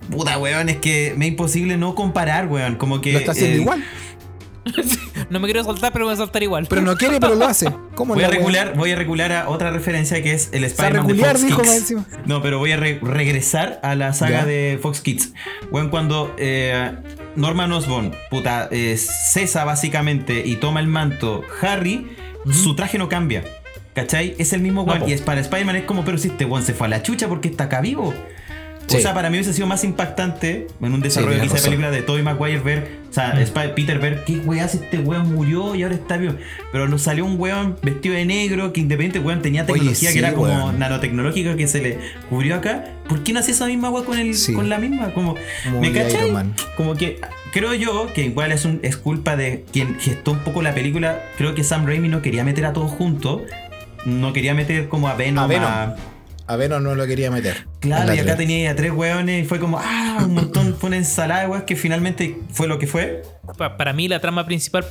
Puta, 0.10 0.38
weón, 0.38 0.70
es 0.70 0.78
que 0.78 1.14
me 1.18 1.26
es 1.26 1.32
imposible 1.32 1.78
no 1.78 1.96
comparar, 1.96 2.48
weón. 2.48 2.76
Como 2.76 3.02
que. 3.02 3.14
Lo 3.14 3.20
está 3.20 3.32
haciendo 3.32 3.58
eh, 3.58 3.62
igual. 3.62 3.84
No 5.30 5.40
me 5.40 5.48
quiero 5.48 5.64
saltar, 5.64 5.92
pero 5.92 6.06
me 6.06 6.12
voy 6.12 6.14
a 6.14 6.18
saltar 6.18 6.44
igual. 6.44 6.68
Pero 6.70 6.82
no 6.82 6.96
quiere, 6.96 7.20
pero 7.20 7.36
lo 7.36 7.46
hace. 7.46 7.70
¿Cómo 7.96 8.14
Voy 8.14 8.24
a, 8.24 8.28
regular, 8.30 8.74
voy 8.76 8.92
a 8.92 8.96
regular 8.96 9.32
a 9.32 9.50
otra 9.50 9.72
referencia 9.72 10.22
que 10.22 10.34
es 10.34 10.50
el 10.52 10.64
Spider-Man 10.64 11.08
de 11.08 11.14
regular, 11.14 11.36
Fox 11.36 11.46
dijo 11.46 11.62
Kids. 11.62 11.68
más 11.70 11.78
encima. 11.78 12.06
No, 12.26 12.42
pero 12.42 12.60
voy 12.60 12.72
a 12.72 12.78
re- 12.78 13.00
regresar 13.02 13.80
a 13.84 13.96
la 13.96 14.14
saga 14.14 14.40
Ya. 14.42 14.46
de 14.46 14.80
Fox 14.82 15.02
Kids. 15.02 15.34
Bueno, 15.72 15.90
cuando 15.90 16.34
eh, 16.38 16.92
Norman 17.36 17.72
Osborn, 17.72 18.14
puta, 18.30 18.68
eh, 18.72 18.96
cesa 18.98 19.64
básicamente 19.66 20.44
y 20.46 20.56
toma 20.58 20.80
el 20.80 20.88
manto, 20.88 21.42
Harry, 21.62 22.16
su 22.52 22.76
traje 22.76 22.98
no 22.98 23.10
cambia. 23.10 23.44
¿Cachai? 23.96 24.36
Es 24.40 24.54
el 24.54 24.62
mismo 24.62 24.84
No, 24.86 24.92
weón. 24.92 25.02
po. 25.04 25.08
y 25.10 25.14
es 25.14 25.22
para 25.22 25.40
Spider-Man 25.42 25.76
es 25.78 25.84
como, 25.84 26.04
pero 26.06 26.18
si 26.18 26.30
este 26.30 26.46
weón 26.46 26.64
se 26.64 26.74
fue 26.74 26.88
a 26.88 26.90
la 26.90 27.02
chucha 27.04 27.28
porque 27.28 27.48
está 27.50 27.66
acá 27.66 27.82
vivo. 27.82 28.14
Sí. 28.88 28.98
O 28.98 29.00
sea, 29.00 29.14
para 29.14 29.30
mí 29.30 29.38
hubiese 29.38 29.54
sido 29.54 29.66
más 29.66 29.84
impactante 29.84 30.68
en 30.82 30.94
un 30.94 31.00
desarrollo 31.02 31.34
quizá 31.42 31.44
de 31.44 31.50
razón. 31.54 31.64
película 31.70 31.92
de 31.92 32.02
Tobey 32.02 32.22
Maguire 32.22 32.60
ver, 32.60 33.00
o 33.10 33.14
sea, 33.14 33.40
Sp- 33.42 33.74
Peter 33.76 33.98
ver 33.98 34.24
qué 34.26 34.38
weón 34.40 34.64
hace 34.64 34.78
este 34.78 35.00
weón 35.00 35.34
murió 35.34 35.74
y 35.74 35.84
ahora 35.84 35.96
está 35.96 36.18
vivo. 36.18 36.34
Pero 36.72 36.88
nos 36.88 37.02
salió 37.02 37.26
un 37.26 37.40
weón 37.40 37.78
vestido 37.82 38.14
de 38.16 38.26
negro 38.26 38.74
que 38.74 38.82
independiente 38.82 39.20
weón 39.20 39.42
tenía 39.42 39.64
Oye, 39.64 39.74
tecnología 39.74 40.10
sí, 40.10 40.14
que 40.14 40.20
era 40.20 40.34
como 40.34 40.72
nanotecnológica 40.74 41.56
que 41.56 41.68
se 41.68 41.82
le 41.82 41.98
cubrió 42.30 42.56
acá. 42.56 42.84
¿Por 43.08 43.24
qué 43.24 43.34
no 43.34 43.40
hace 43.40 43.52
esa 43.52 43.66
misma 43.68 43.90
weón 43.90 44.06
con 44.06 44.20
el 44.20 44.36
Sí. 44.36 44.54
con 44.54 44.68
la 44.70 44.78
misma? 44.80 45.14
Como, 45.14 45.36
Muy 45.72 45.90
¿me 45.90 45.92
cachai? 45.94 46.32
Como 46.76 46.96
que 46.96 47.20
creo 47.54 47.74
yo 47.74 48.10
que 48.14 48.26
igual 48.26 48.52
es, 48.52 48.66
un, 48.66 48.80
es 48.84 48.98
culpa 48.98 49.36
de 49.38 49.64
quien 49.72 49.98
gestó 50.00 50.32
un 50.32 50.40
poco 50.40 50.62
la 50.62 50.74
película. 50.74 51.22
Creo 51.38 51.56
que 51.56 51.64
Sam 51.64 51.86
Raimi 51.86 52.10
no 52.10 52.22
quería 52.22 52.44
meter 52.44 52.66
a 52.66 52.74
todos 52.74 52.92
juntos. 52.92 53.42
No 54.06 54.34
quería 54.34 54.54
meter 54.54 54.90
como 54.90 55.08
a 55.08 55.14
Venom. 55.16 55.44
A 55.46 55.48
Venom. 55.48 55.66
a- 55.72 55.96
A 56.46 56.56
ver, 56.58 56.70
no 56.70 56.94
lo 56.96 57.06
quería 57.08 57.32
meter. 57.32 57.68
Claro, 57.80 58.08
la 58.08 58.16
y 58.16 58.20
acá 58.20 58.36
tenía 58.36 58.72
a 58.72 58.76
tres 58.76 58.92
hueones 58.92 59.44
y 59.46 59.48
fue 59.48 59.60
como, 59.60 59.80
ah, 59.80 60.20
un 60.26 60.34
montón, 60.34 60.76
fue 60.78 60.88
una 60.90 60.98
ensalada 60.98 61.42
de 61.42 61.48
hueones 61.48 61.66
que 61.66 61.76
finalmente 61.76 62.38
fue 62.52 62.68
lo 62.68 62.78
que 62.80 62.88
fue. 62.88 63.22
Pa- 63.58 63.78
para 63.78 63.94
mí 63.94 64.08
la 64.08 64.20
trama 64.20 64.46
principal 64.46 64.86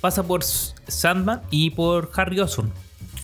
pasa 0.00 0.22
por 0.24 0.42
Sandman 0.42 1.42
y 1.50 1.70
por 1.70 2.10
Harry 2.16 2.40
Osborn. 2.40 2.72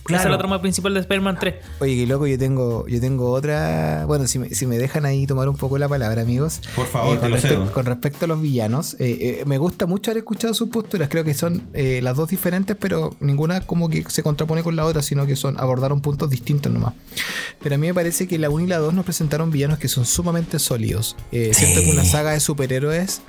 Claro. 0.07 0.21
Esa 0.21 0.29
es 0.29 0.31
la 0.31 0.37
trama 0.37 0.61
principal 0.61 0.93
de 0.93 1.01
Spider-Man 1.01 1.37
3. 1.39 1.55
Oye, 1.79 1.95
qué 1.95 2.07
loco, 2.07 2.27
yo 2.27 2.37
tengo, 2.37 2.87
yo 2.87 2.99
tengo 2.99 3.31
otra. 3.31 4.05
Bueno, 4.07 4.27
si 4.27 4.39
me, 4.39 4.49
si 4.49 4.65
me 4.65 4.77
dejan 4.77 5.05
ahí 5.05 5.27
tomar 5.27 5.49
un 5.49 5.55
poco 5.57 5.77
la 5.77 5.87
palabra, 5.87 6.21
amigos. 6.21 6.61
Por 6.75 6.87
favor, 6.87 7.15
te 7.15 7.19
con, 7.21 7.29
lo 7.29 7.35
respecto, 7.35 7.63
cedo. 7.63 7.73
con 7.73 7.85
respecto 7.85 8.25
a 8.25 8.27
los 8.27 8.41
villanos, 8.41 8.93
eh, 8.95 9.39
eh, 9.41 9.43
me 9.45 9.57
gusta 9.57 9.85
mucho 9.85 10.11
haber 10.11 10.19
escuchado 10.21 10.53
sus 10.53 10.69
posturas. 10.69 11.09
Creo 11.09 11.23
que 11.23 11.33
son 11.33 11.63
eh, 11.73 11.99
las 12.01 12.15
dos 12.15 12.29
diferentes, 12.29 12.75
pero 12.79 13.15
ninguna 13.19 13.61
como 13.61 13.89
que 13.89 14.03
se 14.09 14.23
contrapone 14.23 14.63
con 14.63 14.75
la 14.75 14.85
otra, 14.85 15.01
sino 15.01 15.25
que 15.25 15.35
son 15.35 15.59
abordaron 15.59 16.01
puntos 16.01 16.29
distintos 16.29 16.71
nomás. 16.71 16.93
Pero 17.61 17.75
a 17.75 17.77
mí 17.77 17.87
me 17.87 17.93
parece 17.93 18.27
que 18.27 18.37
la 18.39 18.49
1 18.49 18.63
y 18.65 18.67
la 18.67 18.77
2 18.77 18.93
nos 18.93 19.05
presentaron 19.05 19.51
villanos 19.51 19.79
que 19.79 19.87
son 19.87 20.05
sumamente 20.05 20.59
sólidos. 20.59 21.15
Eh, 21.31 21.51
Siento 21.53 21.81
que 21.81 21.91
una 21.91 22.05
saga 22.05 22.31
de 22.31 22.39
superhéroes 22.39 23.21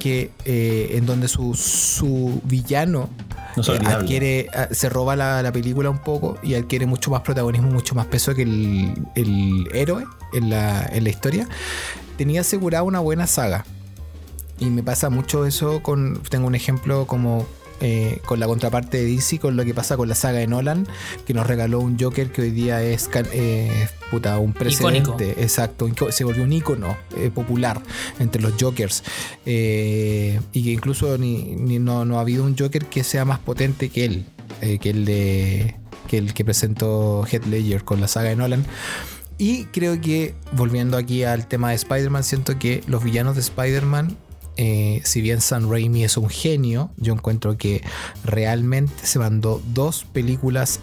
que 0.00 0.32
eh, 0.44 0.94
en 0.96 1.06
donde 1.06 1.28
su, 1.28 1.54
su 1.54 2.40
villano 2.42 3.08
No 3.56 3.62
eh, 3.62 3.78
adquiere, 3.86 4.48
a- 4.52 4.74
se 4.74 4.88
roba 4.88 5.14
la, 5.14 5.40
la 5.42 5.52
película 5.52 5.88
un 5.90 5.98
poco 5.98 6.36
y 6.42 6.54
adquiere 6.54 6.86
mucho 6.86 7.12
más 7.12 7.20
protagonismo, 7.20 7.70
mucho 7.70 7.94
más 7.94 8.06
peso 8.06 8.34
que 8.34 8.42
el, 8.42 8.94
el 9.14 9.68
héroe 9.72 10.04
en 10.32 10.50
la, 10.50 10.84
en 10.86 11.04
la 11.04 11.10
historia, 11.10 11.46
tenía 12.18 12.40
asegurada 12.40 12.82
una 12.82 12.98
buena 12.98 13.28
saga. 13.28 13.64
Y 14.58 14.66
me 14.66 14.82
pasa 14.82 15.08
mucho 15.08 15.46
eso 15.46 15.82
con. 15.82 16.20
Tengo 16.28 16.46
un 16.46 16.54
ejemplo 16.54 17.06
como. 17.06 17.46
Eh, 17.80 18.18
con 18.26 18.38
la 18.40 18.46
contraparte 18.46 18.98
de 18.98 19.04
DC, 19.16 19.38
con 19.38 19.56
lo 19.56 19.64
que 19.64 19.74
pasa 19.74 19.96
con 19.96 20.08
la 20.08 20.14
saga 20.14 20.38
de 20.38 20.46
Nolan, 20.46 20.86
que 21.26 21.34
nos 21.34 21.46
regaló 21.46 21.80
un 21.80 21.98
Joker 21.98 22.30
que 22.30 22.42
hoy 22.42 22.50
día 22.50 22.82
es 22.82 23.08
eh, 23.32 23.88
puta, 24.10 24.38
un 24.38 24.50
Icónico. 24.50 25.16
precedente. 25.16 25.42
Exacto, 25.42 25.88
se 26.10 26.24
volvió 26.24 26.44
un 26.44 26.52
icono 26.52 26.96
popular 27.34 27.80
entre 28.18 28.40
los 28.42 28.52
Jokers. 28.60 29.02
Eh, 29.46 30.40
y 30.52 30.62
que 30.64 30.70
incluso 30.72 31.18
ni, 31.18 31.42
ni- 31.56 31.78
no, 31.78 32.04
no 32.04 32.18
ha 32.18 32.20
habido 32.22 32.44
un 32.44 32.56
Joker 32.56 32.86
que 32.86 33.04
sea 33.04 33.24
más 33.24 33.38
potente 33.38 33.88
que 33.88 34.04
él, 34.04 34.24
eh, 34.60 34.78
que 34.78 34.90
el 34.90 35.04
de 35.04 35.76
que 36.08 36.18
el 36.18 36.34
que 36.34 36.44
presentó 36.44 37.24
Heath 37.30 37.46
Ledger 37.46 37.84
con 37.84 38.00
la 38.00 38.08
saga 38.08 38.30
de 38.30 38.36
Nolan. 38.36 38.64
Y 39.38 39.64
creo 39.66 40.00
que, 40.00 40.34
volviendo 40.52 40.96
aquí 40.96 41.22
al 41.22 41.46
tema 41.46 41.70
de 41.70 41.76
Spider-Man, 41.76 42.24
siento 42.24 42.58
que 42.58 42.82
los 42.88 43.02
villanos 43.04 43.36
de 43.36 43.40
Spider-Man, 43.42 44.16
eh, 44.56 45.00
si 45.04 45.20
bien 45.20 45.40
Sam 45.40 45.70
Raimi 45.70 46.04
es 46.04 46.16
un 46.16 46.28
genio, 46.28 46.90
yo 46.96 47.12
encuentro 47.12 47.56
que 47.56 47.82
realmente 48.24 49.06
se 49.06 49.18
mandó 49.18 49.62
dos 49.72 50.04
películas 50.04 50.80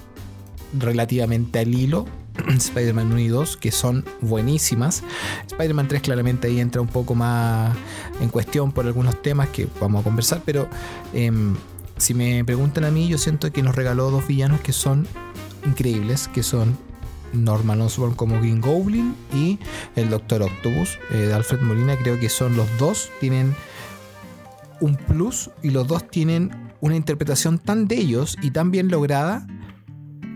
relativamente 0.77 1.59
al 1.59 1.73
hilo. 1.73 2.05
Spider-Man 2.47 3.11
1 3.11 3.19
y 3.19 3.27
2, 3.27 3.57
que 3.57 3.71
son 3.71 4.05
buenísimas. 4.21 5.03
Spider-Man 5.47 5.87
3 5.87 6.01
claramente 6.01 6.47
ahí 6.47 6.59
entra 6.59 6.81
un 6.81 6.87
poco 6.87 7.15
más 7.15 7.75
en 8.21 8.29
cuestión 8.29 8.71
por 8.71 8.85
algunos 8.85 9.21
temas 9.21 9.49
que 9.49 9.67
vamos 9.79 10.01
a 10.01 10.03
conversar, 10.03 10.41
pero 10.45 10.67
em, 11.13 11.55
si 11.97 12.13
me 12.13 12.43
preguntan 12.45 12.85
a 12.85 12.91
mí, 12.91 13.07
yo 13.07 13.17
siento 13.17 13.51
que 13.51 13.63
nos 13.63 13.75
regaló 13.75 14.11
dos 14.11 14.27
villanos 14.27 14.61
que 14.61 14.71
son 14.71 15.07
increíbles, 15.65 16.27
que 16.27 16.43
son 16.43 16.77
Norman 17.33 17.81
Osborn 17.81 18.13
como 18.13 18.39
Green 18.39 18.61
Goblin 18.61 19.15
y 19.33 19.59
el 19.95 20.09
Doctor 20.09 20.43
Octopus 20.43 20.97
eh, 21.11 21.17
de 21.17 21.33
Alfred 21.33 21.61
Molina. 21.61 21.95
Creo 21.97 22.19
que 22.19 22.29
son 22.29 22.55
los 22.55 22.67
dos, 22.77 23.09
tienen 23.19 23.55
un 24.79 24.95
plus 24.95 25.49
y 25.63 25.71
los 25.71 25.87
dos 25.87 26.07
tienen 26.07 26.51
una 26.81 26.95
interpretación 26.95 27.59
tan 27.59 27.87
de 27.87 27.95
ellos 27.95 28.37
y 28.41 28.51
tan 28.51 28.71
bien 28.71 28.89
lograda 28.89 29.47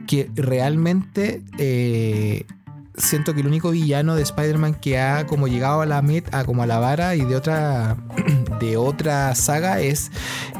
que 0.07 0.29
realmente 0.35 1.43
eh, 1.57 2.45
siento 2.95 3.33
que 3.33 3.41
el 3.41 3.47
único 3.47 3.71
villano 3.71 4.15
de 4.15 4.23
Spider-Man 4.23 4.75
que 4.75 4.99
ha 4.99 5.25
como 5.27 5.47
llegado 5.47 5.81
a 5.81 5.85
la 5.85 6.01
met, 6.01 6.33
a 6.33 6.43
como 6.43 6.63
a 6.63 6.67
la 6.67 6.79
vara 6.79 7.15
y 7.15 7.21
de 7.23 7.35
otra 7.35 7.97
de 8.59 8.77
otra 8.77 9.33
saga 9.35 9.79
es 9.79 10.11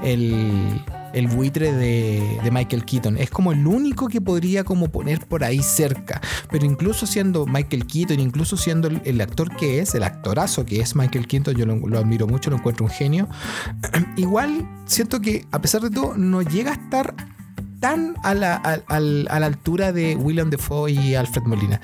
el, 0.04 0.82
el 1.14 1.28
buitre 1.28 1.72
de, 1.72 2.40
de 2.44 2.52
Michael 2.52 2.86
Keaton. 2.86 3.18
Es 3.18 3.30
como 3.30 3.52
el 3.52 3.66
único 3.66 4.08
que 4.08 4.22
podría 4.22 4.64
como 4.64 4.90
poner 4.90 5.26
por 5.28 5.44
ahí 5.44 5.62
cerca. 5.62 6.22
Pero 6.50 6.66
incluso 6.66 7.06
siendo 7.06 7.46
Michael 7.46 7.86
Keaton, 7.86 8.20
incluso 8.20 8.58
siendo 8.58 8.88
el, 8.88 9.02
el 9.06 9.22
actor 9.22 9.56
que 9.56 9.80
es, 9.80 9.96
el 9.96 10.04
actorazo 10.04 10.66
que 10.66 10.82
es 10.82 10.96
Michael 10.96 11.28
Keaton, 11.28 11.56
yo 11.56 11.66
lo, 11.66 11.76
lo 11.76 11.98
admiro 11.98 12.28
mucho, 12.28 12.50
lo 12.50 12.58
encuentro 12.58 12.86
un 12.86 12.92
genio. 12.92 13.28
Igual 14.18 14.68
siento 14.86 15.22
que 15.22 15.46
a 15.52 15.62
pesar 15.62 15.82
de 15.82 15.90
todo 15.90 16.16
no 16.16 16.42
llega 16.42 16.72
a 16.72 16.76
estar 16.76 17.16
tan 17.82 18.16
a 18.24 18.34
la, 18.34 18.56
a, 18.56 19.00
la 19.00 19.46
altura 19.46 19.92
de 19.92 20.16
William 20.16 20.50
Defoe 20.50 20.92
y 20.92 21.16
Alfred 21.16 21.44
Molina. 21.44 21.82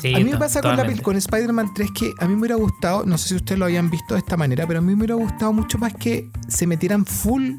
Sí, 0.00 0.14
a 0.14 0.18
mí 0.18 0.24
me 0.24 0.38
pasa 0.38 0.62
con, 0.62 0.76
la, 0.76 0.86
con 1.02 1.16
Spider-Man 1.16 1.74
3 1.74 1.90
que 1.90 2.12
a 2.18 2.26
mí 2.26 2.34
me 2.34 2.40
hubiera 2.40 2.54
gustado, 2.54 3.04
no 3.04 3.18
sé 3.18 3.30
si 3.30 3.34
ustedes 3.34 3.58
lo 3.58 3.66
habían 3.66 3.90
visto 3.90 4.14
de 4.14 4.20
esta 4.20 4.36
manera, 4.36 4.66
pero 4.66 4.78
a 4.78 4.82
mí 4.82 4.92
me 4.92 4.98
hubiera 4.98 5.16
gustado 5.16 5.52
mucho 5.52 5.76
más 5.76 5.92
que 5.92 6.30
se 6.48 6.66
metieran 6.66 7.04
full 7.04 7.56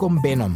con 0.00 0.22
Venom. 0.22 0.54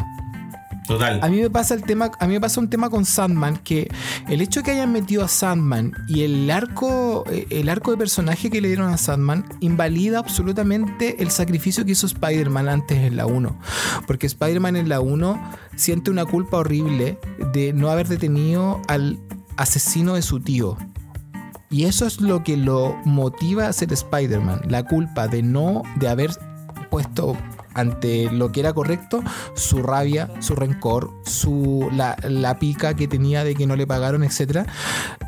Total. 0.87 1.21
A 1.23 1.29
mí 1.29 1.41
me 1.41 1.51
pasa 1.51 1.75
el 1.75 1.83
tema, 1.83 2.11
a 2.19 2.27
mí 2.27 2.33
me 2.33 2.41
pasa 2.41 2.61
un 2.61 2.69
tema 2.71 2.89
con 2.89 3.05
Sandman 3.05 3.59
que 3.59 3.91
el 4.29 4.41
hecho 4.41 4.61
de 4.61 4.65
que 4.65 4.71
hayan 4.73 4.91
metido 4.91 5.23
a 5.23 5.29
Sandman 5.29 5.93
y 6.09 6.23
el 6.23 6.51
arco, 6.51 7.25
eh, 7.31 7.47
el 7.51 7.69
arco 7.69 7.91
de 7.91 7.99
personaje 7.99 8.51
que 8.51 8.61
le 8.63 8.69
dieron 8.69 8.91
a 8.91 8.97
Sandman 8.97 9.45
invalida 9.61 10.19
absolutamente 10.19 11.23
el 11.23 11.31
sacrificio 11.31 11.85
que 11.85 11.93
hizo 11.93 12.07
Spider-Man 12.07 12.69
antes 12.69 12.99
en 12.99 13.17
la 13.17 13.27
1. 13.27 13.59
Porque 14.07 14.27
Spider-Man 14.27 14.77
en 14.77 14.89
la 14.89 15.01
1 15.01 15.43
siente 15.77 16.11
una 16.11 16.25
culpa 16.25 16.59
horrible 16.59 17.19
de 17.53 17.75
no 17.75 17.91
haber 17.91 18.09
detenido 18.09 18.81
al 18.89 19.19
asesino 19.57 20.15
de 20.15 20.23
su 20.23 20.41
tío. 20.41 20.79
Y 21.71 21.85
eso 21.85 22.07
es 22.07 22.21
lo 22.21 22.45
que 22.45 22.57
lo 22.57 22.97
motiva 23.05 23.69
a 23.69 23.73
ser 23.73 23.93
Spider-Man. 23.93 24.63
La 24.69 24.85
culpa 24.85 25.29
de 25.29 25.43
no, 25.43 25.83
de 25.97 26.09
haber 26.09 26.31
puesto 26.91 27.37
ante 27.75 28.31
lo 28.31 28.53
que 28.53 28.61
era 28.61 28.73
correcto, 28.73 29.23
su 29.55 29.83
rabia, 29.83 30.31
su 30.41 30.55
rencor, 30.55 31.13
su, 31.25 31.89
la, 31.93 32.17
la 32.23 32.59
pica 32.59 32.95
que 32.95 33.09
tenía 33.09 33.45
de 33.45 33.55
que 33.55 33.67
no 33.67 33.77
le 33.77 33.87
pagaron, 33.87 34.25
etc. 34.25 34.67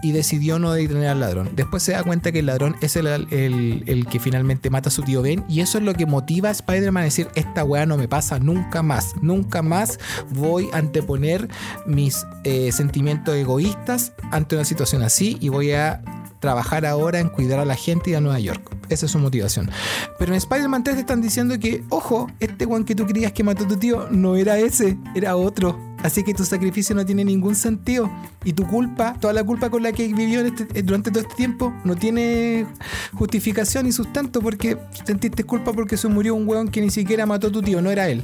Y 0.03 0.13
decidió 0.13 0.59
no 0.59 0.73
detener 0.73 1.09
al 1.09 1.21
ladrón. 1.21 1.51
Después 1.55 1.83
se 1.83 1.93
da 1.93 2.03
cuenta 2.03 2.33
que 2.33 2.41
el 2.41 2.47
ladrón 2.47 2.77
es 2.81 2.97
el, 2.97 3.07
el- 3.07 3.85
el 3.87 4.07
que 4.07 4.21
finalmente 4.21 4.71
mata 4.71 4.89
a 4.89 4.93
su 4.93 5.03
tío 5.03 5.23
Ben. 5.23 5.45
Y 5.49 5.61
eso 5.61 5.79
es 5.79 5.85
lo 5.85 5.95
que 5.95 6.07
motiva 6.07 6.49
a 6.49 6.53
Spider-Man 6.53 7.03
a 7.03 7.05
decir, 7.05 7.29
esta 7.35 7.65
weá 7.65 7.87
no 7.87 7.97
me 7.97 8.09
pasa 8.09 8.39
nunca 8.39 8.83
más. 8.83 9.15
Nunca 9.23 9.63
más 9.63 9.99
voy 10.31 10.69
a 10.73 10.79
anteponer 10.79 11.49
mis 11.87 12.27
eh, 12.45 12.71
sentimientos 12.73 13.35
egoístas 13.35 14.13
ante 14.31 14.55
una 14.57 14.65
situación 14.65 15.03
así 15.03 15.37
y 15.41 15.49
voy 15.49 15.73
a 15.73 16.03
trabajar 16.41 16.85
ahora 16.87 17.19
en 17.19 17.29
cuidar 17.29 17.59
a 17.59 17.65
la 17.65 17.75
gente 17.75 18.11
y 18.11 18.15
a 18.15 18.21
Nueva 18.21 18.39
York. 18.39 18.77
Esa 18.89 19.07
es 19.07 19.13
su 19.13 19.19
motivación. 19.19 19.71
Pero 20.19 20.33
en 20.33 20.39
Spider-Man 20.39 20.85
3 20.85 20.97
te 20.97 21.01
están 21.01 21.21
diciendo 21.21 21.59
que, 21.59 21.83
ojo, 21.89 22.31
este 22.41 22.65
one 22.67 22.85
que 22.85 22.95
tú 22.95 23.07
creías 23.07 23.33
que 23.33 23.43
mató 23.45 23.65
a 23.65 23.69
tu 23.69 23.77
tío 23.77 24.09
no 24.11 24.37
era 24.37 24.59
ese, 24.59 24.97
era 25.15 25.37
otro. 25.37 25.79
Así 26.03 26.23
que 26.23 26.35
tu 26.35 26.45
sacrificio 26.45 26.95
no 26.95 27.05
tiene 27.05 27.25
ningún 27.25 27.57
sentido. 27.57 28.09
Y 28.45 28.53
tu 28.53 28.67
culpa, 28.67 29.15
toda 29.19 29.33
la 29.33 29.43
culpa 29.43 29.71
con 29.71 29.83
la 29.83 29.91
que 29.93 30.07
vivió 30.13 30.41
este- 30.45 30.83
durante 30.83 31.11
todo 31.11 31.23
este 31.23 31.35
tiempo, 31.35 31.73
no 31.85 31.97
tiene 31.97 32.67
justificación 33.15 33.87
y 33.87 33.93
sustento 33.93 34.41
porque 34.41 34.77
sentiste 35.05 35.43
culpa 35.45 35.73
porque 35.73 35.97
se 35.97 36.07
murió 36.09 36.35
un 36.35 36.47
weón 36.47 36.69
que 36.69 36.81
ni 36.81 36.91
siquiera 36.91 37.27
mató 37.27 37.49
a 37.49 37.53
tu 37.53 37.63
tío, 37.63 37.81
no 37.83 37.91
era 37.91 38.09
él. 38.09 38.23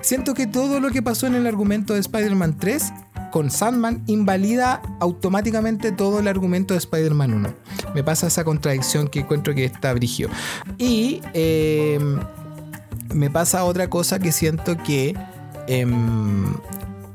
Siento 0.00 0.32
que 0.32 0.46
todo 0.46 0.80
lo 0.80 0.90
que 0.90 1.02
pasó 1.02 1.26
en 1.26 1.34
el 1.34 1.46
argumento 1.46 1.92
de 1.94 2.00
Spider-Man 2.00 2.56
3 2.58 2.92
con 3.32 3.50
Sandman 3.50 4.02
invalida 4.06 4.80
automáticamente 5.00 5.92
todo 5.92 6.20
el 6.20 6.28
argumento 6.28 6.72
de 6.72 6.78
Spider-Man 6.78 7.34
1. 7.34 7.54
Me 7.94 8.02
pasa 8.02 8.28
esa 8.28 8.44
contradicción 8.44 9.08
que 9.08 9.20
encuentro 9.20 9.54
que 9.54 9.64
está 9.66 9.92
brigio. 9.98 10.28
Y 10.78 11.20
eh, 11.34 11.98
me 13.14 13.30
pasa 13.30 13.64
otra 13.64 13.88
cosa 13.88 14.18
que 14.18 14.32
siento 14.32 14.76
que 14.76 15.14
em, 15.66 16.52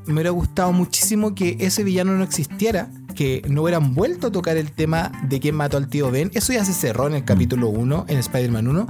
me 0.05 0.13
hubiera 0.13 0.31
gustado 0.31 0.71
muchísimo 0.73 1.35
que 1.35 1.57
ese 1.59 1.83
villano 1.83 2.13
no 2.13 2.23
existiera. 2.23 2.89
Que 3.15 3.43
no 3.47 3.61
hubieran 3.61 3.93
vuelto 3.93 4.27
a 4.27 4.31
tocar 4.31 4.57
el 4.57 4.71
tema 4.71 5.11
de 5.29 5.39
quién 5.39 5.53
mató 5.53 5.77
al 5.77 5.87
tío 5.87 6.09
Ben. 6.09 6.31
Eso 6.33 6.51
ya 6.51 6.65
se 6.65 6.73
cerró 6.73 7.05
en 7.05 7.13
el 7.13 7.23
capítulo 7.23 7.69
1, 7.69 8.05
en 8.07 8.17
Spider-Man 8.17 8.67
1. 8.67 8.87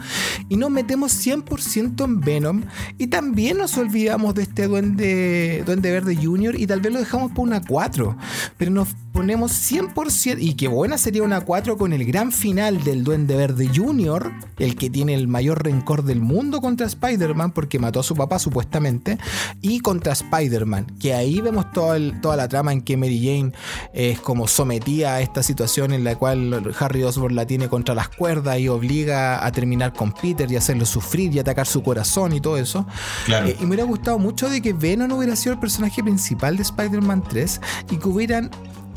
Y 0.48 0.56
nos 0.56 0.70
metemos 0.70 1.14
100% 1.28 2.06
en 2.06 2.22
Venom. 2.22 2.64
Y 2.98 3.08
también 3.08 3.58
nos 3.58 3.78
olvidamos 3.78 4.34
de 4.34 4.44
este 4.44 4.68
Duende, 4.68 5.64
Duende 5.66 5.92
Verde 5.92 6.16
Jr. 6.16 6.58
Y 6.58 6.68
tal 6.68 6.80
vez 6.80 6.94
lo 6.94 7.00
dejamos 7.00 7.34
por 7.34 7.46
una 7.46 7.62
4. 7.62 8.16
Pero 8.56 8.72
nos 8.72 8.96
ponemos 9.14 9.52
100%. 9.72 10.38
Y 10.42 10.56
qué 10.56 10.68
buena 10.68 10.98
sería 10.98 11.24
una 11.24 11.42
4 11.42 11.78
con 11.78 11.94
el 11.94 12.04
gran 12.04 12.32
final 12.32 12.84
del 12.84 13.04
Duende 13.04 13.36
Verde 13.36 13.70
Jr. 13.74 14.34
El 14.58 14.76
que 14.76 14.90
tiene 14.90 15.14
el 15.14 15.28
mayor 15.28 15.64
rencor 15.64 16.04
del 16.04 16.20
mundo 16.20 16.60
contra 16.60 16.88
Spider-Man. 16.88 17.52
Porque 17.52 17.80
mató 17.80 18.00
a 18.02 18.04
su 18.04 18.16
papá 18.16 18.40
supuestamente. 18.40 19.18
Y 19.62 19.80
contra 19.80 20.14
Spider-Man. 20.14 20.88
Que 21.00 21.14
ahí 21.14 21.40
vemos 21.40 21.72
todo 21.72 21.96
el- 21.96 22.20
toda 22.20 22.36
la 22.36 22.48
trama 22.48 22.74
en 22.74 22.82
que 22.82 22.98
Mary 22.98 23.20
Jane 23.20 23.54
es 23.94 24.20
como 24.20 24.48
sometida 24.48 25.16
a 25.16 25.22
esta 25.22 25.44
situación 25.44 25.94
en 25.94 26.04
la 26.04 26.16
cual 26.16 26.74
Harry 26.80 27.04
Osborn 27.04 27.36
la 27.36 27.46
tiene 27.46 27.70
contra 27.70 27.94
las 27.96 28.10
cuerdas 28.10 28.60
y 28.60 28.68
obliga 28.68 29.46
a 29.46 29.52
terminar 29.52 29.94
con 29.94 30.12
Peter 30.12 30.52
y 30.52 30.56
hacerlo 30.56 30.86
sufrir 30.86 31.34
y 31.34 31.40
atacar 31.40 31.68
su 31.68 31.84
corazón 31.84 32.34
y 32.34 32.42
todo 32.42 32.58
eso. 32.58 32.86
Claro. 33.26 33.48
Eh, 33.48 33.56
y 33.60 33.62
me 33.64 33.68
hubiera 33.70 33.84
gustado 33.84 34.18
mucho 34.18 34.50
de 34.50 34.62
que 34.62 34.74
Venom 34.74 35.08
no 35.08 35.18
hubiera 35.18 35.36
sido 35.36 35.54
el 35.54 35.60
personaje 35.60 36.02
principal 36.04 36.58
de 36.58 36.64
Spider-Man 36.64 37.24
3 37.30 37.62
y 37.92 37.98
que 37.98 38.08
hubieran 38.10 38.50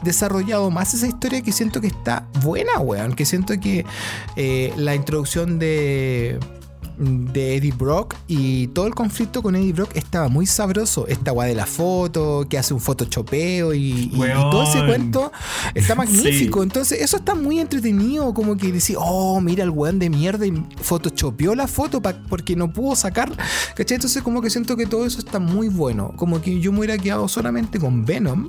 desarrollado 0.03 0.71
más 0.71 0.95
esa 0.95 1.07
historia 1.07 1.43
que 1.43 1.53
siento 1.53 1.81
que 1.81 1.89
está 1.89 2.27
buena, 2.43 2.79
weón. 2.81 3.15
Que 3.15 3.25
siento 3.25 3.59
que 3.61 3.85
eh, 4.37 4.73
la 4.77 4.95
introducción 4.95 5.59
de 5.59 6.39
de 6.99 7.57
Eddie 7.57 7.73
Brock 7.73 8.15
y 8.27 8.69
todo 8.69 8.87
el 8.87 8.95
conflicto 8.95 9.43
con 9.43 9.55
Eddie 9.55 9.75
Brock 9.75 9.91
estaba 9.97 10.29
muy 10.29 10.47
sabroso. 10.47 11.07
Esta 11.07 11.31
weá 11.31 11.47
de 11.47 11.55
la 11.55 11.67
foto, 11.67 12.47
que 12.49 12.57
hace 12.57 12.73
un 12.73 12.81
photoshopeo 12.81 13.75
y, 13.75 13.79
y- 13.81 14.11
y 14.15 14.51
todo 14.51 14.63
ese 14.63 14.83
cuento 14.87 15.31
está 15.75 15.95
magnífico. 15.95 16.61
Sí. 16.61 16.63
Entonces, 16.63 17.03
eso 17.03 17.19
está 17.19 17.35
muy 17.35 17.59
entretenido. 17.61 18.33
Como 18.33 18.57
que 18.57 18.73
decir, 18.73 18.97
oh, 18.99 19.39
mira 19.43 19.63
el 19.63 19.69
weón 19.69 19.99
de 19.99 20.09
mierda 20.09 20.47
y 20.47 20.55
photoshopeó 20.81 21.55
la 21.55 21.67
foto 21.67 22.01
porque 22.31 22.57
no 22.57 22.73
pudo 22.73 22.97
sacar. 22.97 23.31
¿Cachai? 23.75 23.97
Entonces, 23.97 24.23
como 24.23 24.41
que 24.41 24.49
siento 24.49 24.75
que 24.75 24.87
todo 24.87 25.05
eso 25.05 25.19
está 25.19 25.39
muy 25.39 25.69
bueno. 25.69 26.15
Como 26.17 26.41
que 26.41 26.61
yo 26.61 26.73
me 26.73 26.79
hubiera 26.79 26.97
quedado 26.97 27.29
solamente 27.29 27.79
con 27.79 28.07
Venom. 28.07 28.49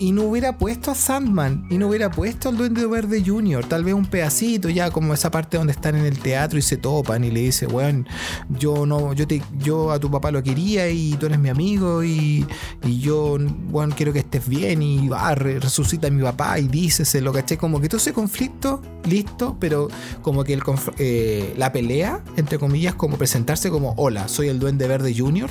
Y 0.00 0.12
no 0.12 0.22
hubiera 0.22 0.56
puesto 0.58 0.92
a 0.92 0.94
Sandman 0.94 1.66
y 1.70 1.76
no 1.76 1.88
hubiera 1.88 2.08
puesto 2.10 2.48
al 2.48 2.56
Duende 2.56 2.86
Verde 2.86 3.20
Jr. 3.26 3.64
Tal 3.66 3.82
vez 3.82 3.94
un 3.94 4.06
pedacito 4.06 4.68
ya, 4.68 4.92
como 4.92 5.12
esa 5.12 5.28
parte 5.30 5.56
donde 5.56 5.72
están 5.72 5.96
en 5.96 6.04
el 6.04 6.20
teatro 6.20 6.56
y 6.56 6.62
se 6.62 6.76
topan 6.76 7.24
y 7.24 7.32
le 7.32 7.40
dice, 7.40 7.66
weón, 7.66 8.06
yo 8.48 8.86
no, 8.86 9.12
yo 9.12 9.26
te, 9.26 9.42
yo 9.58 9.90
a 9.90 9.98
tu 9.98 10.08
papá 10.08 10.30
lo 10.30 10.40
quería 10.42 10.88
y 10.88 11.16
tú 11.16 11.26
eres 11.26 11.40
mi 11.40 11.48
amigo 11.48 12.04
y, 12.04 12.46
y 12.84 13.00
yo, 13.00 13.38
weón, 13.70 13.90
quiero 13.90 14.12
que 14.12 14.20
estés 14.20 14.46
bien 14.48 14.82
y 14.82 15.08
va, 15.08 15.34
re- 15.34 15.58
resucita 15.58 16.06
a 16.06 16.10
mi 16.10 16.22
papá 16.22 16.60
y 16.60 16.68
díceselo, 16.68 17.32
¿cachai? 17.32 17.56
Como 17.58 17.80
que 17.80 17.88
todo 17.88 17.96
ese 17.98 18.12
conflicto, 18.12 18.80
listo, 19.04 19.56
pero 19.58 19.88
como 20.22 20.44
que 20.44 20.52
el 20.54 20.62
eh, 20.98 21.54
la 21.56 21.72
pelea, 21.72 22.22
entre 22.36 22.58
comillas, 22.60 22.94
como 22.94 23.16
presentarse 23.16 23.68
como, 23.68 23.94
hola, 23.96 24.28
soy 24.28 24.46
el 24.46 24.60
Duende 24.60 24.86
Verde 24.86 25.12
Jr. 25.16 25.50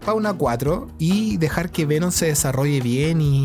para 0.00 0.14
una 0.14 0.32
4 0.32 0.88
y 0.98 1.36
dejar 1.36 1.70
que 1.70 1.86
Venom 1.86 2.10
se 2.10 2.26
desarrolle 2.26 2.80
bien 2.80 3.20
y 3.20 3.35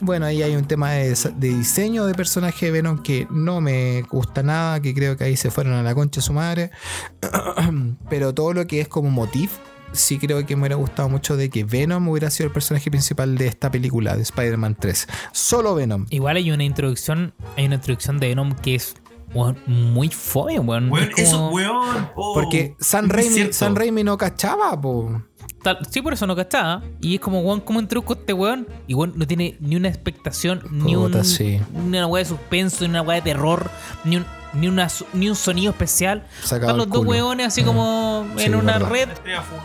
bueno, 0.00 0.26
ahí 0.26 0.42
hay 0.42 0.54
un 0.56 0.64
tema 0.66 0.92
de, 0.92 1.14
diseño 1.38 2.04
de 2.06 2.14
personaje 2.14 2.66
de 2.66 2.72
Venom 2.72 3.02
que 3.02 3.26
no 3.30 3.60
me 3.60 4.02
gusta 4.02 4.42
nada, 4.42 4.80
que 4.80 4.94
creo 4.94 5.16
que 5.16 5.24
ahí 5.24 5.36
se 5.36 5.50
fueron 5.50 5.72
a 5.74 5.82
la 5.82 5.94
concha 5.94 6.20
de 6.20 6.26
su 6.26 6.32
madre. 6.32 6.70
Pero 8.10 8.34
todo 8.34 8.52
lo 8.52 8.66
que 8.66 8.80
es 8.80 8.88
como 8.88 9.10
motif, 9.10 9.52
sí 9.92 10.18
creo 10.18 10.44
que 10.44 10.54
me 10.56 10.62
hubiera 10.62 10.76
gustado 10.76 11.08
mucho 11.08 11.36
de 11.36 11.48
que 11.50 11.64
Venom 11.64 12.08
hubiera 12.08 12.30
sido 12.30 12.46
el 12.48 12.52
personaje 12.52 12.90
principal 12.90 13.38
de 13.38 13.46
esta 13.46 13.70
película 13.70 14.16
de 14.16 14.22
Spider-Man 14.22 14.76
3. 14.78 15.06
Solo 15.32 15.74
Venom. 15.74 16.06
Igual 16.10 16.36
hay 16.36 16.50
una 16.50 16.64
introducción, 16.64 17.32
hay 17.56 17.66
una 17.66 17.76
introducción 17.76 18.18
de 18.18 18.28
Venom 18.28 18.52
que 18.56 18.74
es 18.74 18.96
muy 19.66 20.08
fome, 20.08 20.58
weón. 20.60 20.90
Weón, 20.90 21.10
Es 21.16 21.18
eso, 21.28 21.36
como- 21.38 21.50
weón. 21.50 22.08
oh, 22.14 22.34
Porque 22.34 22.74
San 22.80 23.08
Raimi. 23.08 23.52
San 23.52 23.74
Raimi 23.76 24.04
no 24.04 24.16
cachaba, 24.16 24.78
po. 24.80 25.22
Tal- 25.62 25.78
sí, 25.90 26.00
por 26.02 26.12
eso 26.12 26.26
no 26.26 26.34
cachaba. 26.36 26.82
Y 27.00 27.14
es 27.16 27.20
como, 27.20 27.40
weón, 27.40 27.60
¿cómo 27.60 27.80
introdujo 27.80 28.14
este 28.14 28.32
weón? 28.32 28.66
Y 28.86 28.94
weón, 28.94 29.12
no 29.16 29.26
tiene 29.26 29.56
ni 29.60 29.76
una 29.76 29.88
expectación, 29.88 30.62
ni, 30.70 30.94
un, 30.96 31.10
Puta, 31.10 31.24
sí. 31.24 31.60
ni 31.72 31.98
una 31.98 32.06
weá 32.06 32.22
de 32.22 32.28
suspenso, 32.28 32.84
ni 32.84 32.90
una 32.90 33.02
weá 33.02 33.16
de 33.16 33.22
terror, 33.22 33.70
ni 34.04 34.16
un, 34.16 34.26
ni, 34.52 34.68
una, 34.68 34.88
su- 34.88 35.06
ni 35.12 35.28
un 35.28 35.36
sonido 35.36 35.70
especial. 35.72 36.26
Sacado 36.42 36.72
Están 36.72 36.76
los 36.78 36.88
dos 36.88 37.04
weones 37.04 37.46
así 37.48 37.62
Mm. 37.62 37.66
como 37.66 38.26
Sí, 38.36 38.44
en 38.44 38.54
una 38.54 38.74
verdad. 38.78 38.90
red 38.90 39.08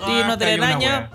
y 0.07 0.21
una 0.23 0.37
telaraña. 0.37 1.09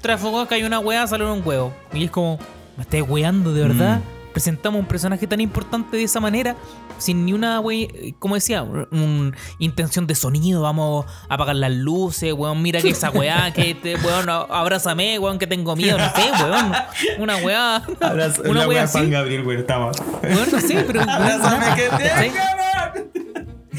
Trafugó 0.00 0.46
que 0.48 0.56
hay 0.56 0.64
una 0.64 0.80
weá, 0.80 1.06
salió 1.06 1.32
un 1.32 1.42
huevo. 1.46 1.72
Y 1.92 2.04
es 2.04 2.10
como, 2.10 2.38
me 2.76 2.82
estás 2.82 3.02
weando 3.08 3.52
de 3.54 3.62
verdad. 3.62 3.98
Mm. 3.98 4.23
Presentamos 4.34 4.80
un 4.80 4.86
personaje 4.86 5.26
tan 5.26 5.40
importante 5.40 5.96
de 5.96 6.02
esa 6.02 6.20
manera, 6.20 6.56
sin 6.98 7.24
ni 7.24 7.32
una 7.32 7.60
wey, 7.60 8.14
como 8.18 8.34
decía, 8.34 8.62
un 8.64 9.34
intención 9.58 10.06
de 10.06 10.14
sonido. 10.16 10.60
Vamos 10.62 11.06
a 11.28 11.34
apagar 11.34 11.56
las 11.56 11.70
luces, 11.72 12.32
weón. 12.34 12.60
Mira 12.60 12.82
que 12.82 12.90
esa 12.90 13.10
weá, 13.10 13.52
que 13.54 13.70
este 13.70 13.94
weón, 13.96 14.28
abrázame, 14.28 15.18
weón, 15.20 15.38
que 15.38 15.46
tengo 15.46 15.76
miedo. 15.76 15.96
No 15.96 16.10
sé, 16.14 16.30
weón. 16.42 16.72
Una 17.20 17.36
weá. 17.36 17.76
Abraza- 18.00 18.42
una 18.42 18.60
la 18.62 18.68
weá 18.68 18.86
Juan 18.88 19.02
así. 19.04 19.10
Gabriel, 19.12 19.46
weón, 19.46 19.60
estaba. 19.60 19.92
Weón, 20.22 20.48
no 20.52 20.60
sé, 20.60 20.84
pero. 20.86 21.00
Abrázame 21.02 21.76
que 21.76 21.82
te 21.82 21.88
¿cachai? 21.90 22.28
acaban. 22.30 23.23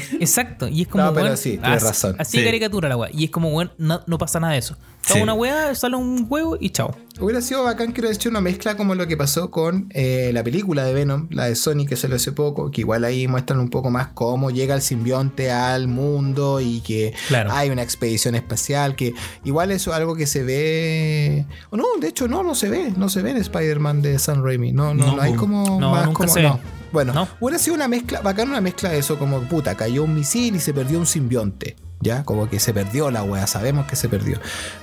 Exacto, 0.20 0.68
y 0.68 0.82
es 0.82 0.88
como, 0.88 1.04
No, 1.04 1.12
pero 1.14 1.26
weón, 1.26 1.36
sí, 1.36 1.58
tienes 1.58 1.82
así, 1.82 1.86
razón. 1.86 2.16
así 2.18 2.38
Sí. 2.38 2.44
caricatura 2.44 2.88
la 2.88 2.96
weá. 2.96 3.10
Y 3.12 3.24
es 3.24 3.30
como, 3.30 3.50
weón, 3.50 3.72
no, 3.78 4.00
no 4.06 4.18
pasa 4.18 4.40
nada 4.40 4.52
de 4.54 4.58
eso. 4.60 4.76
Sí. 5.02 5.12
Toma 5.12 5.22
una 5.22 5.34
weá, 5.34 5.74
sale 5.76 5.94
un 5.96 6.26
huevo 6.28 6.56
y 6.60 6.70
chao. 6.70 6.92
Hubiera 7.20 7.40
sido 7.40 7.62
bacán 7.62 7.92
que 7.92 8.00
hubiera 8.00 8.12
hecho 8.14 8.28
una 8.28 8.40
mezcla 8.40 8.76
como 8.76 8.96
lo 8.96 9.06
que 9.06 9.16
pasó 9.16 9.52
con 9.52 9.86
eh, 9.94 10.30
la 10.34 10.42
película 10.42 10.82
de 10.84 10.92
Venom, 10.94 11.28
la 11.30 11.44
de 11.44 11.54
Sony 11.54 11.86
que 11.88 11.94
salió 11.94 12.16
hace 12.16 12.32
poco, 12.32 12.72
que 12.72 12.80
igual 12.80 13.04
ahí 13.04 13.28
muestran 13.28 13.60
un 13.60 13.70
poco 13.70 13.88
más 13.88 14.08
cómo 14.14 14.50
llega 14.50 14.74
el 14.74 14.82
simbionte 14.82 15.52
al 15.52 15.86
mundo 15.86 16.60
y 16.60 16.80
que 16.80 17.14
Claro. 17.28 17.52
hay 17.52 17.70
una 17.70 17.82
expedición 17.82 18.34
espacial, 18.34 18.96
que 18.96 19.14
igual 19.44 19.70
eso 19.70 19.92
es 19.92 19.96
algo 19.96 20.16
que 20.16 20.26
se 20.26 20.42
ve... 20.42 21.46
O 21.70 21.76
no, 21.76 21.84
de 22.00 22.08
hecho 22.08 22.26
no, 22.26 22.42
no 22.42 22.54
se 22.56 22.68
ve, 22.68 22.92
no 22.96 23.08
se 23.08 23.22
ve 23.22 23.30
en 23.30 23.36
Spider-Man 23.36 24.02
de 24.02 24.18
Sam 24.18 24.42
Raimi, 24.42 24.72
no, 24.72 24.92
no, 24.92 25.06
No, 25.06 25.16
no 25.16 25.22
hay 25.22 25.34
como... 25.34 25.78
No, 25.80 25.92
más 25.92 26.06
nunca 26.06 26.18
como- 26.18 26.32
se 26.32 26.40
ve. 26.42 26.48
no. 26.48 26.60
Bueno, 26.96 27.12
No. 27.12 27.28
hubiera 27.40 27.58
sido 27.58 27.74
una 27.76 27.88
mezcla, 27.88 28.22
bacán 28.22 28.48
una 28.48 28.62
mezcla 28.62 28.88
de 28.88 28.96
eso, 29.00 29.18
como 29.18 29.42
puta, 29.42 29.74
cayó 29.74 30.04
un 30.04 30.14
misil 30.14 30.56
y 30.56 30.60
se 30.60 30.72
perdió 30.72 30.98
un 30.98 31.04
simbionte. 31.04 31.76
Ya, 32.00 32.24
como 32.24 32.48
que 32.50 32.60
se 32.60 32.74
perdió 32.74 33.10
la 33.10 33.22
wea, 33.22 33.46
sabemos 33.46 33.86
que 33.86 33.96
se 33.96 34.08
perdió. 34.08 34.38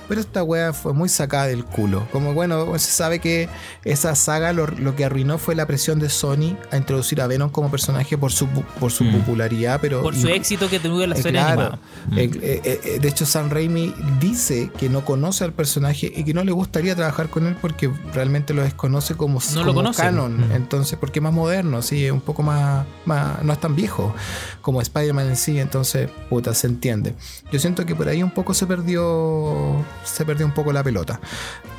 Pero 0.08 0.20
esta 0.20 0.42
wea 0.42 0.72
fue 0.72 0.92
muy 0.92 1.08
sacada 1.08 1.46
del 1.46 1.64
culo. 1.64 2.06
Como 2.10 2.34
bueno, 2.34 2.76
se 2.78 2.90
sabe 2.90 3.20
que 3.20 3.48
esa 3.84 4.16
saga 4.16 4.52
lo, 4.52 4.66
lo 4.66 4.96
que 4.96 5.04
arruinó 5.04 5.38
fue 5.38 5.54
la 5.54 5.64
presión 5.66 6.00
de 6.00 6.08
Sony 6.10 6.56
a 6.72 6.76
introducir 6.76 7.20
a 7.22 7.28
Venom 7.28 7.50
como 7.50 7.70
personaje 7.70 8.18
por 8.18 8.32
su, 8.32 8.48
por 8.80 8.90
su 8.90 9.04
Mm. 9.04 9.12
popularidad, 9.20 9.78
pero. 9.80 10.02
Por 10.02 10.16
su 10.16 10.28
y- 10.28 10.32
éxito 10.32 10.68
que 10.68 10.80
tuvo 10.80 11.06
la 11.06 11.14
eh, 11.14 11.22
serie 11.22 11.40
claro. 11.40 11.78
Eh, 12.16 12.30
eh, 12.42 12.80
eh, 12.84 12.98
de 13.00 13.08
hecho, 13.08 13.24
Sam 13.26 13.48
Raimi 13.48 13.94
dice 14.20 14.70
que 14.76 14.88
no 14.88 15.04
conoce 15.04 15.44
al 15.44 15.52
personaje 15.52 16.12
y 16.14 16.24
que 16.24 16.34
no 16.34 16.42
le 16.42 16.50
gustaría 16.52 16.96
trabajar 16.96 17.28
con 17.30 17.46
él 17.46 17.56
porque 17.60 17.90
realmente 18.12 18.54
lo 18.54 18.62
desconoce 18.64 19.14
como, 19.14 19.38
No 19.54 19.60
lo 19.60 19.66
como 19.68 19.74
conoce. 19.80 20.02
canon. 20.02 20.48
Mm. 20.48 20.52
Entonces, 20.52 20.98
porque 20.98 21.20
es 21.20 21.22
más 21.22 21.32
moderno, 21.32 21.80
sí, 21.80 22.04
es 22.06 22.12
un 22.12 22.20
poco 22.20 22.42
más, 22.42 22.84
más. 23.06 23.42
No 23.44 23.52
es 23.52 23.60
tan 23.60 23.76
viejo 23.76 24.12
como 24.60 24.80
Spider-Man 24.80 25.28
en 25.28 25.36
sí. 25.36 25.60
Entonces, 25.60 26.10
puta, 26.28 26.52
se 26.54 26.66
entiende. 26.66 27.03
Yo 27.52 27.58
siento 27.58 27.84
que 27.84 27.94
por 27.94 28.08
ahí 28.08 28.22
un 28.22 28.30
poco 28.30 28.54
se 28.54 28.66
perdió. 28.66 29.84
Se 30.04 30.24
perdió 30.24 30.46
un 30.46 30.52
poco 30.52 30.72
la 30.72 30.82
pelota. 30.82 31.20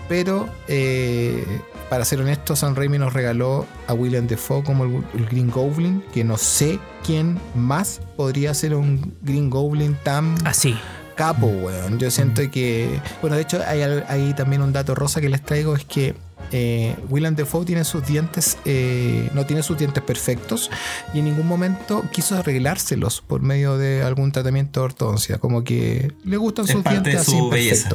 Pero, 0.08 0.48
eh, 0.68 1.44
para 1.90 2.06
ser 2.06 2.22
honesto, 2.22 2.56
Sam 2.56 2.76
Raimi 2.76 3.00
nos 3.00 3.14
regaló 3.14 3.66
a 3.88 3.94
William 3.94 4.28
Defoe 4.28 4.64
como 4.64 4.84
el, 4.84 5.04
el 5.16 5.26
Green 5.26 5.50
Goblin, 5.50 6.04
que 6.14 6.24
no 6.24 6.38
sé 6.38 6.80
quién 7.04 7.40
más 7.56 8.02
podría 8.16 8.54
ser 8.54 8.76
un 8.76 9.16
Green 9.22 9.50
Goblin 9.50 9.96
tan 10.04 10.36
Así. 10.46 10.76
capo, 11.16 11.48
weón. 11.48 11.98
Yo 11.98 12.12
siento 12.12 12.44
que. 12.52 13.00
Bueno, 13.22 13.36
de 13.36 13.42
hecho, 13.44 13.62
hay 13.66 14.34
también 14.36 14.62
un 14.62 14.74
dato 14.74 14.94
rosa 14.94 15.22
que 15.22 15.30
les 15.30 15.42
traigo: 15.42 15.76
es 15.76 15.86
que 15.86 16.14
eh, 16.52 16.96
William 17.10 17.36
Defoe 17.36 17.66
tiene 17.66 17.84
sus 17.84 18.06
dientes. 18.06 18.58
eh, 18.66 19.30
no 19.34 19.46
tiene 19.46 19.64
sus 19.64 19.78
dientes 19.78 20.04
perfectos 20.04 20.70
y 21.14 21.20
en 21.20 21.26
ningún 21.26 21.48
momento 21.48 22.04
quiso 22.12 22.38
arreglárselos 22.38 23.22
por 23.22 23.42
medio 23.42 23.78
de 23.78 24.04
algún 24.04 24.32
tratamiento 24.32 24.80
de 24.80 24.86
ortodoncia. 24.86 25.38
Como 25.38 25.64
que 25.64 26.14
le 26.24 26.38
gustan 26.38 26.66
Es 26.66 26.72
sus 26.72 26.84
parte 26.84 27.02
dientes 27.02 27.26
de 27.26 27.32
su 27.32 27.38
así 27.38 27.50
belleza. 27.50 27.90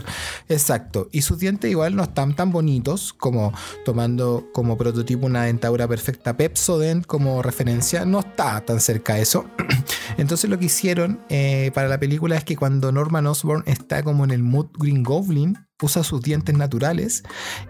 Exacto. 0.49 1.09
Y 1.13 1.23
sus 1.23 1.39
dientes 1.39 1.71
igual 1.71 1.97
no 1.97 2.03
están 2.03 2.35
tan 2.35 2.53
bonitos 2.53 3.13
como 3.13 3.53
tomando 3.85 4.49
como 4.53 4.77
prototipo 4.77 5.27
una 5.27 5.45
dentadura 5.45 5.87
perfecta 5.89 6.37
Pepsodent 6.37 7.07
como 7.07 7.43
referencia. 7.43 8.05
No 8.05 8.21
está 8.21 8.61
tan 8.63 8.81
cerca 8.81 9.15
de 9.15 9.23
eso. 9.23 9.47
Entonces 10.19 10.51
lo 10.51 10.59
que 10.59 10.67
hicieron 10.67 11.21
eh, 11.29 11.71
para 11.75 11.89
la 11.89 11.99
película 11.99 12.37
es 12.37 12.45
que 12.45 12.57
cuando 12.57 12.93
Norman 12.93 13.27
Osborn 13.27 13.63
está 13.67 14.03
como 14.03 14.25
en 14.25 14.31
el 14.31 14.43
mood 14.43 14.67
Green 14.79 15.03
Goblin, 15.03 15.59
usa 15.83 16.03
sus 16.05 16.21
dientes 16.23 16.55
naturales 16.57 17.23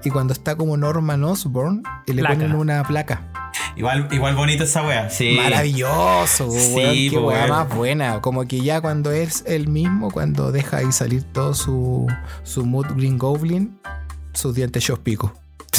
y 0.04 0.10
cuando 0.10 0.32
está 0.32 0.56
como 0.56 0.76
Norman 0.76 1.22
Osborn 1.24 1.82
eh, 2.06 2.14
le 2.14 2.22
Placa. 2.22 2.34
ponen 2.34 2.54
una 2.54 2.82
placa. 2.84 3.28
Igual, 3.76 4.08
igual 4.10 4.34
bonito 4.34 4.64
esa 4.64 4.82
wea. 4.86 5.10
Sí. 5.10 5.36
Maravilloso, 5.36 6.50
Sí, 6.50 6.74
weón, 6.74 7.10
qué 7.10 7.18
weón. 7.18 7.48
más 7.50 7.68
buena. 7.74 8.20
Como 8.20 8.44
que 8.46 8.60
ya 8.60 8.80
cuando 8.80 9.10
es 9.12 9.44
el 9.46 9.68
mismo, 9.68 10.10
cuando 10.10 10.50
deja 10.52 10.78
ahí 10.78 10.92
salir 10.92 11.22
todo 11.22 11.54
su, 11.54 12.06
su 12.42 12.66
mood 12.66 12.86
Green 12.96 13.16
Goblin, 13.18 13.78
sus 14.32 14.54
dientes 14.54 14.84
yo 14.86 14.96
pico. 15.02 15.32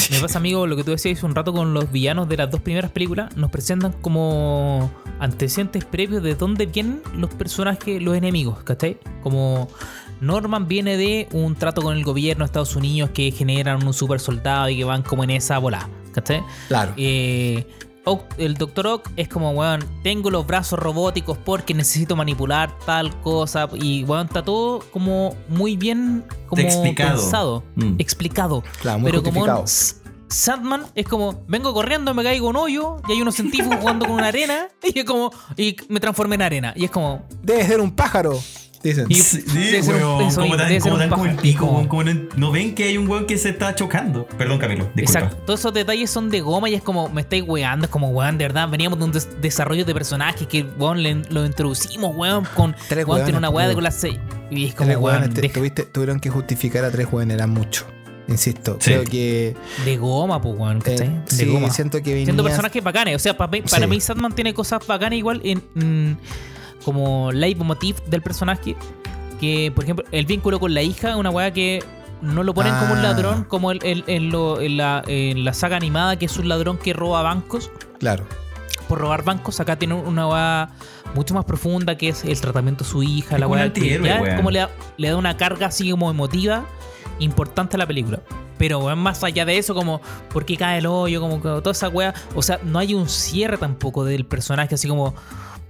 Me 0.09 0.19
pasa, 0.19 0.39
amigo, 0.39 0.67
lo 0.67 0.75
que 0.75 0.84
tú 0.84 0.91
decías 0.91 1.17
hace 1.17 1.25
un 1.25 1.36
rato 1.36 1.53
con 1.53 1.73
los 1.73 1.91
villanos 1.91 2.27
de 2.29 2.38
las 2.38 2.49
dos 2.49 2.61
primeras 2.61 2.91
películas. 2.91 3.36
Nos 3.36 3.51
presentan 3.51 3.91
como 4.01 4.89
antecedentes 5.19 5.86
previos 5.86 6.23
de 6.23 6.36
dónde 6.36 6.65
vienen 6.65 7.01
los 7.15 7.29
personajes, 7.34 8.01
los 8.01 8.15
enemigos, 8.15 8.63
¿cachai? 8.63 8.99
Como 9.21 9.67
Norman 10.22 10.67
viene 10.67 10.97
de 10.97 11.28
un 11.32 11.55
trato 11.55 11.82
con 11.82 11.97
el 11.97 12.03
gobierno 12.03 12.43
de 12.43 12.45
Estados 12.45 12.76
Unidos 12.76 13.09
que 13.13 13.32
generan 13.32 13.86
un 13.86 13.93
super 13.93 14.19
soldado 14.19 14.69
y 14.69 14.78
que 14.78 14.84
van 14.84 15.01
como 15.03 15.24
en 15.24 15.32
esa 15.32 15.57
bola, 15.57 15.89
¿cachai? 16.13 16.43
Claro. 16.67 16.93
Eh, 16.95 17.67
el 18.38 18.55
Dr. 18.55 18.88
Ock 18.88 19.09
es 19.15 19.28
como, 19.28 19.51
weón, 19.51 19.84
tengo 20.03 20.32
los 20.32 20.45
brazos 20.47 20.80
robóticos 20.80 21.38
porque 21.38 21.74
necesito 21.74 22.15
manipular 22.15 22.76
tal 22.86 23.19
cosa. 23.22 23.67
Y, 23.74 24.03
weón, 24.05 24.26
está 24.28 24.43
todo 24.43 24.80
como 24.91 25.36
muy 25.49 25.76
bien 25.78 26.24
como 26.47 26.61
Explicado. 26.61 27.19
pensado, 27.22 27.63
Mm. 27.76 27.95
explicado. 27.99 28.63
Claro, 28.82 28.99
muy 28.99 29.11
Pero 29.11 29.24
como 29.24 29.43
un 29.43 29.49
Sandman 30.28 30.84
es 30.95 31.05
como, 31.07 31.43
vengo 31.47 31.74
corriendo, 31.74 32.13
me 32.13 32.24
caigo 32.24 32.47
un 32.47 32.55
hoyo 32.55 32.97
y 33.07 33.11
hay 33.11 33.22
unos 33.22 33.36
científicos 33.36 33.76
jugando 33.82 34.05
con 34.05 34.15
una 34.15 34.28
arena 34.28 34.69
y 34.82 34.99
es 34.99 35.05
como, 35.05 35.30
y 35.57 35.76
me 35.89 35.99
transformé 35.99 36.36
en 36.36 36.41
arena. 36.41 36.74
Y 36.76 36.86
es 36.86 36.91
como, 36.91 37.24
Debe 37.43 37.65
ser 37.67 37.82
un 37.82 37.91
pájaro, 37.91 38.39
dicen. 38.84 39.05
Y- 39.09 39.15
Sí, 39.15 39.41
debe 39.41 39.84
ser 39.84 39.95
un- 39.95 40.01
weón, 40.01 40.34
como 40.36 40.57
tan, 40.57 40.79
como 40.79 40.93
un 40.95 40.99
tan 40.99 41.09
como 41.09 41.25
el 41.25 41.36
pico, 41.36 41.65
Como- 41.65 41.77
weón, 41.79 41.88
como 41.88 42.03
no, 42.03 42.13
no 42.36 42.51
ven 42.51 42.73
que 42.75 42.86
hay 42.86 42.97
un 42.97 43.07
weón 43.07 43.25
que 43.25 43.38
se 43.38 43.49
está 43.49 43.73
chocando. 43.75 44.25
Perdón, 44.38 44.57
Camilo, 44.59 44.89
disculpa. 44.95 45.19
Exacto. 45.21 45.43
Todos 45.45 45.59
esos 45.59 45.73
detalles 45.73 46.09
son 46.09 46.29
de 46.29 46.41
goma 46.41 46.69
y 46.69 46.73
es 46.75 46.82
como, 46.82 47.09
me 47.09 47.21
estáis 47.21 47.43
weando. 47.47 47.86
Es 47.86 47.91
como, 47.91 48.09
weón, 48.09 48.38
de 48.38 48.45
verdad, 48.45 48.67
veníamos 48.69 48.99
de 48.99 49.05
un 49.05 49.11
des- 49.11 49.41
desarrollo 49.41 49.86
de 49.86 49.93
personajes 49.93 50.47
que, 50.47 50.63
weón, 50.63 51.01
le- 51.03 51.21
lo 51.29 51.45
introducimos, 51.45 52.15
weón, 52.15 52.45
con. 52.55 52.75
Tres 52.89 53.05
weón, 53.05 53.23
tiene 53.25 53.34
weones, 53.34 53.38
una 53.38 53.49
weá 53.49 53.67
de 53.67 53.73
con 53.75 53.84
las 53.84 53.95
seis. 53.95 54.17
Y 54.49 54.65
es 54.65 54.75
como, 54.75 54.88
Tres 54.88 54.97
weón, 54.97 55.34
te- 55.34 55.49
tuviste- 55.49 55.86
tuvieron 55.86 56.19
que 56.19 56.29
justificar 56.29 56.84
a 56.86 56.91
tres 56.91 57.07
jóvenes, 57.07 57.36
era 57.36 57.47
mucho. 57.47 57.86
Insisto, 58.27 58.77
Sí. 58.79 58.91
creo 58.91 59.03
que. 59.03 59.55
de 59.84 59.97
goma, 59.97 60.41
pues, 60.41 60.55
weón, 60.57 60.77
eh, 60.77 60.82
¿cachai? 60.84 61.09
De 61.09 61.21
sí, 61.27 61.45
goma. 61.45 61.69
siento 61.69 61.97
que 62.01 62.11
Siendo 62.23 62.43
venías- 62.43 62.51
personajes 62.57 62.84
bacanes. 62.84 63.15
O 63.15 63.19
sea, 63.19 63.36
para 63.36 63.51
mí, 63.51 63.61
para 63.61 63.84
Sí. 63.84 63.89
mí 63.89 63.99
Sandman 63.99 64.34
tiene 64.34 64.53
cosas 64.53 64.86
bacanas 64.88 65.17
igual 65.17 65.41
en, 65.43 65.61
en- 65.75 66.17
como 66.84 67.32
leitmotiv 67.32 68.01
del 68.07 68.21
personaje. 68.21 68.75
Que, 69.39 69.71
por 69.73 69.84
ejemplo, 69.84 70.05
el 70.11 70.25
vínculo 70.25 70.59
con 70.59 70.73
la 70.73 70.82
hija, 70.82 71.15
una 71.17 71.29
weá 71.29 71.51
que 71.51 71.84
no 72.21 72.43
lo 72.43 72.53
ponen 72.53 72.73
como 72.75 72.93
un 72.93 72.99
Ah. 72.99 73.03
ladrón, 73.03 73.43
como 73.45 73.71
el- 73.71 73.79
el- 73.84 74.03
en, 74.07 74.29
lo- 74.29 74.61
en 74.61 74.77
la, 74.77 75.01
en 75.07 75.43
la 75.43 75.53
saga 75.53 75.77
animada, 75.77 76.17
que 76.17 76.25
es 76.25 76.38
un 76.38 76.47
ladrón 76.47 76.77
que 76.77 76.93
roba 76.93 77.23
bancos. 77.23 77.71
Claro. 77.99 78.25
Por 78.88 78.99
robar 78.99 79.23
bancos, 79.23 79.59
acá 79.59 79.77
tiene 79.77 79.95
una 79.95 80.27
weá 80.27 80.69
mucho 81.15 81.34
más 81.34 81.45
profunda, 81.45 81.97
que 81.97 82.09
es 82.09 82.23
el 82.23 82.39
tratamiento 82.39 82.84
de 82.84 82.89
su 82.89 83.01
hija, 83.03 83.36
Es 83.36 83.39
la 83.41 83.47
weá. 83.47 83.71
como 84.38 84.51
le 84.51 84.59
da, 84.59 84.69
le 84.97 85.09
da 85.09 85.15
una 85.17 85.36
carga 85.38 85.67
así 85.67 85.89
como 85.89 86.09
emotiva 86.11 86.65
importante 87.19 87.77
a 87.77 87.79
la 87.79 87.88
película. 87.88 88.19
Pero 88.57 88.95
más 88.95 89.23
allá 89.23 89.43
de 89.45 89.57
eso, 89.57 89.73
como 89.73 90.01
por 90.32 90.45
qué 90.45 90.55
cae 90.57 90.77
el 90.79 90.86
hoyo, 90.86 91.19
como 91.19 91.38
que 91.38 91.47
toda 91.47 91.71
esa 91.71 91.89
weá. 91.89 92.13
O 92.36 92.43
sea, 92.43 92.59
no 92.63 92.77
hay 92.77 92.93
un 92.93 93.09
cierre 93.09 93.57
tampoco 93.57 94.03
del 94.05 94.25
personaje, 94.25 94.75
así 94.75 94.88
como, 94.88 95.15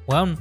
weón, 0.08 0.38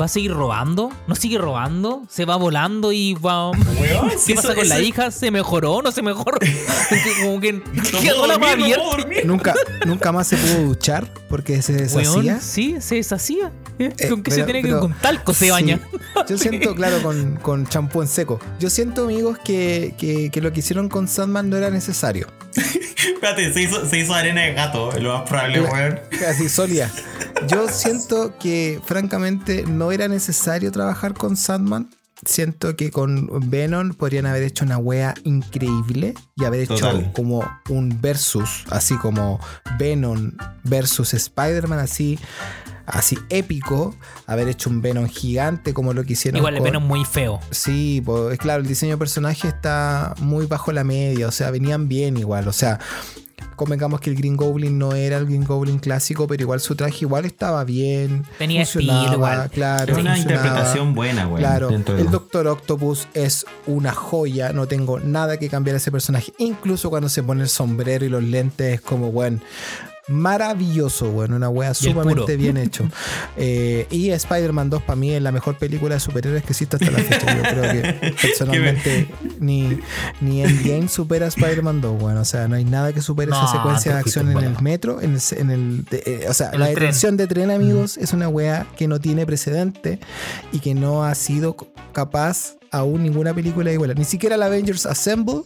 ¿va 0.00 0.06
a 0.06 0.08
seguir 0.08 0.32
robando? 0.32 0.90
¿No 1.06 1.14
sigue 1.14 1.38
robando? 1.38 2.02
¿Se 2.08 2.24
va 2.24 2.36
volando 2.36 2.92
y 2.92 3.14
va... 3.14 3.50
¿Qué 4.26 4.34
pasa 4.34 4.54
con 4.54 4.68
la 4.68 4.80
hija? 4.80 5.10
¿Se 5.10 5.30
mejoró? 5.30 5.80
¿No 5.82 5.90
se 5.92 6.02
mejoró? 6.02 6.38
como 7.22 7.40
que 7.40 7.52
No 7.52 8.26
la. 8.26 8.36
Nunca, 9.24 9.54
nunca 9.86 10.12
más 10.12 10.28
se 10.28 10.36
pudo 10.36 10.66
duchar 10.66 11.10
porque 11.28 11.62
se 11.62 11.72
deshacía. 11.72 12.40
Sí, 12.40 12.76
se 12.80 12.96
deshacía. 12.96 13.52
¿eh? 13.78 13.92
Eh, 13.98 14.08
¿Con 14.08 14.22
qué 14.22 14.30
se 14.30 14.42
tiene 14.44 14.62
que 14.62 14.70
con 14.70 14.92
talco 14.94 15.32
se 15.34 15.50
baña? 15.50 15.80
Yo 16.28 16.38
siento, 16.38 16.74
claro, 16.74 17.02
con, 17.02 17.36
con 17.36 17.66
champú 17.66 18.02
en 18.02 18.08
seco. 18.08 18.40
Yo 18.58 18.70
siento, 18.70 19.04
amigos, 19.04 19.38
que, 19.38 20.30
lo 20.34 20.52
que 20.52 20.60
hicieron 20.60 20.88
con 20.88 21.08
Sandman 21.08 21.50
no 21.50 21.56
era 21.56 21.70
necesario. 21.70 22.28
Espérate, 22.56 23.52
se 23.52 23.62
hizo, 23.62 23.88
se 23.88 23.98
hizo 23.98 24.14
arena 24.14 24.42
de 24.42 24.54
gato, 24.54 24.90
lo 24.98 25.18
más 25.18 25.28
probable, 25.28 25.60
La- 25.60 25.70
weón. 25.70 26.00
Así 26.28 26.48
sólida. 26.48 26.90
Yo 27.48 27.68
siento 27.68 28.34
que, 28.38 28.80
francamente, 28.84 29.64
no 29.66 29.85
era 29.92 30.08
necesario 30.08 30.70
trabajar 30.72 31.14
con 31.14 31.36
Sandman. 31.36 31.88
Siento 32.24 32.76
que 32.76 32.90
con 32.90 33.28
Venom 33.50 33.90
podrían 33.92 34.24
haber 34.24 34.42
hecho 34.42 34.64
una 34.64 34.78
wea 34.78 35.12
increíble 35.24 36.14
y 36.34 36.44
haber 36.44 36.60
hecho 36.60 36.74
Total. 36.76 37.12
como 37.12 37.46
un 37.68 38.00
versus, 38.00 38.64
así 38.70 38.96
como 38.96 39.38
Venom 39.78 40.32
versus 40.64 41.12
Spider-Man, 41.12 41.78
así, 41.78 42.18
así 42.86 43.18
épico. 43.28 43.94
Haber 44.26 44.48
hecho 44.48 44.70
un 44.70 44.80
Venom 44.80 45.06
gigante 45.08 45.74
como 45.74 45.92
lo 45.92 46.04
que 46.04 46.14
hicieron 46.14 46.38
Igual 46.38 46.54
el 46.54 46.60
con- 46.60 46.64
Venom 46.72 46.84
muy 46.86 47.04
feo. 47.04 47.38
Sí, 47.50 48.02
pues 48.02 48.32
es 48.32 48.38
claro, 48.38 48.62
el 48.62 48.66
diseño 48.68 48.92
de 48.92 48.98
personaje 48.98 49.46
está 49.48 50.14
muy 50.18 50.46
bajo 50.46 50.72
la 50.72 50.84
media, 50.84 51.28
o 51.28 51.32
sea, 51.32 51.50
venían 51.50 51.86
bien 51.86 52.16
igual, 52.16 52.48
o 52.48 52.52
sea, 52.54 52.80
convengamos 53.56 54.00
que 54.00 54.10
el 54.10 54.16
Green 54.16 54.36
Goblin 54.36 54.78
no 54.78 54.94
era 54.94 55.16
el 55.16 55.26
Green 55.26 55.44
Goblin 55.44 55.78
clásico, 55.78 56.26
pero 56.26 56.42
igual 56.42 56.60
su 56.60 56.76
traje 56.76 56.98
igual 57.00 57.24
estaba 57.24 57.64
bien, 57.64 58.24
Tenía 58.38 58.64
funcionaba, 58.64 59.00
estilo 59.00 59.16
igual. 59.16 59.50
claro, 59.50 59.92
Es 59.94 59.98
una 59.98 60.14
funcionaba. 60.14 60.46
interpretación 60.46 60.94
buena, 60.94 61.26
weón. 61.26 61.38
Claro, 61.38 61.68
de 61.68 62.00
el 62.00 62.10
Doctor 62.10 62.46
Octopus 62.46 63.08
es 63.14 63.44
una 63.66 63.92
joya, 63.92 64.52
no 64.52 64.68
tengo 64.68 65.00
nada 65.00 65.38
que 65.38 65.48
cambiar 65.48 65.74
a 65.74 65.78
ese 65.78 65.90
personaje. 65.90 66.32
Incluso 66.38 66.90
cuando 66.90 67.08
se 67.08 67.22
pone 67.22 67.42
el 67.42 67.48
sombrero 67.48 68.04
y 68.04 68.08
los 68.08 68.22
lentes, 68.22 68.74
es 68.74 68.80
como, 68.80 69.10
bueno, 69.10 69.40
maravilloso, 70.08 71.10
bueno, 71.10 71.36
una 71.36 71.48
wea 71.48 71.74
sumamente 71.74 72.36
bien 72.36 72.56
hecho. 72.56 72.88
Eh, 73.38 73.86
y 73.90 74.10
Spider-Man 74.10 74.70
2 74.70 74.82
para 74.82 74.96
mí 74.96 75.10
es 75.12 75.20
la 75.20 75.30
mejor 75.30 75.56
película 75.58 75.94
de 75.94 76.00
superhéroes 76.00 76.42
que 76.42 76.52
existe 76.52 76.76
hasta 76.76 76.90
la 76.90 76.98
fecha. 76.98 77.36
Yo 77.36 77.42
creo 77.42 77.62
que 77.72 78.14
personalmente 78.22 79.08
ni, 79.40 79.78
ni 80.22 80.42
Endgame 80.42 80.88
supera 80.88 81.26
a 81.26 81.28
Spider-Man 81.28 81.80
2, 81.82 82.00
bueno, 82.00 82.20
o 82.20 82.24
sea, 82.24 82.48
no 82.48 82.56
hay 82.56 82.64
nada 82.64 82.92
que 82.94 83.02
supere 83.02 83.30
No, 83.30 83.36
esa 83.36 83.52
secuencia 83.52 83.92
de 83.92 83.98
acción 83.98 84.30
en 84.30 84.38
el 84.38 84.62
metro, 84.62 85.02
en 85.02 85.14
el, 85.14 85.20
en 85.38 85.50
el 85.50 85.84
de- 85.84 86.02
eh, 86.06 86.26
o 86.28 86.34
sea, 86.34 86.50
la 86.52 86.68
detención 86.68 87.16
de 87.18 87.26
tren, 87.26 87.50
amigos, 87.50 87.98
es 87.98 88.12
una 88.14 88.28
wea 88.28 88.66
que 88.76 88.88
no 88.88 89.00
tiene 89.00 89.26
precedente 89.26 89.98
y 90.52 90.60
que 90.60 90.74
no 90.74 91.04
ha 91.04 91.14
sido 91.14 91.56
capaz 91.92 92.54
aún 92.70 93.02
ninguna 93.02 93.34
película 93.34 93.68
de 93.68 93.74
igual. 93.74 93.94
Ni 93.96 94.04
siquiera 94.04 94.36
la 94.36 94.46
Avengers 94.46 94.86
Assemble 94.86 95.42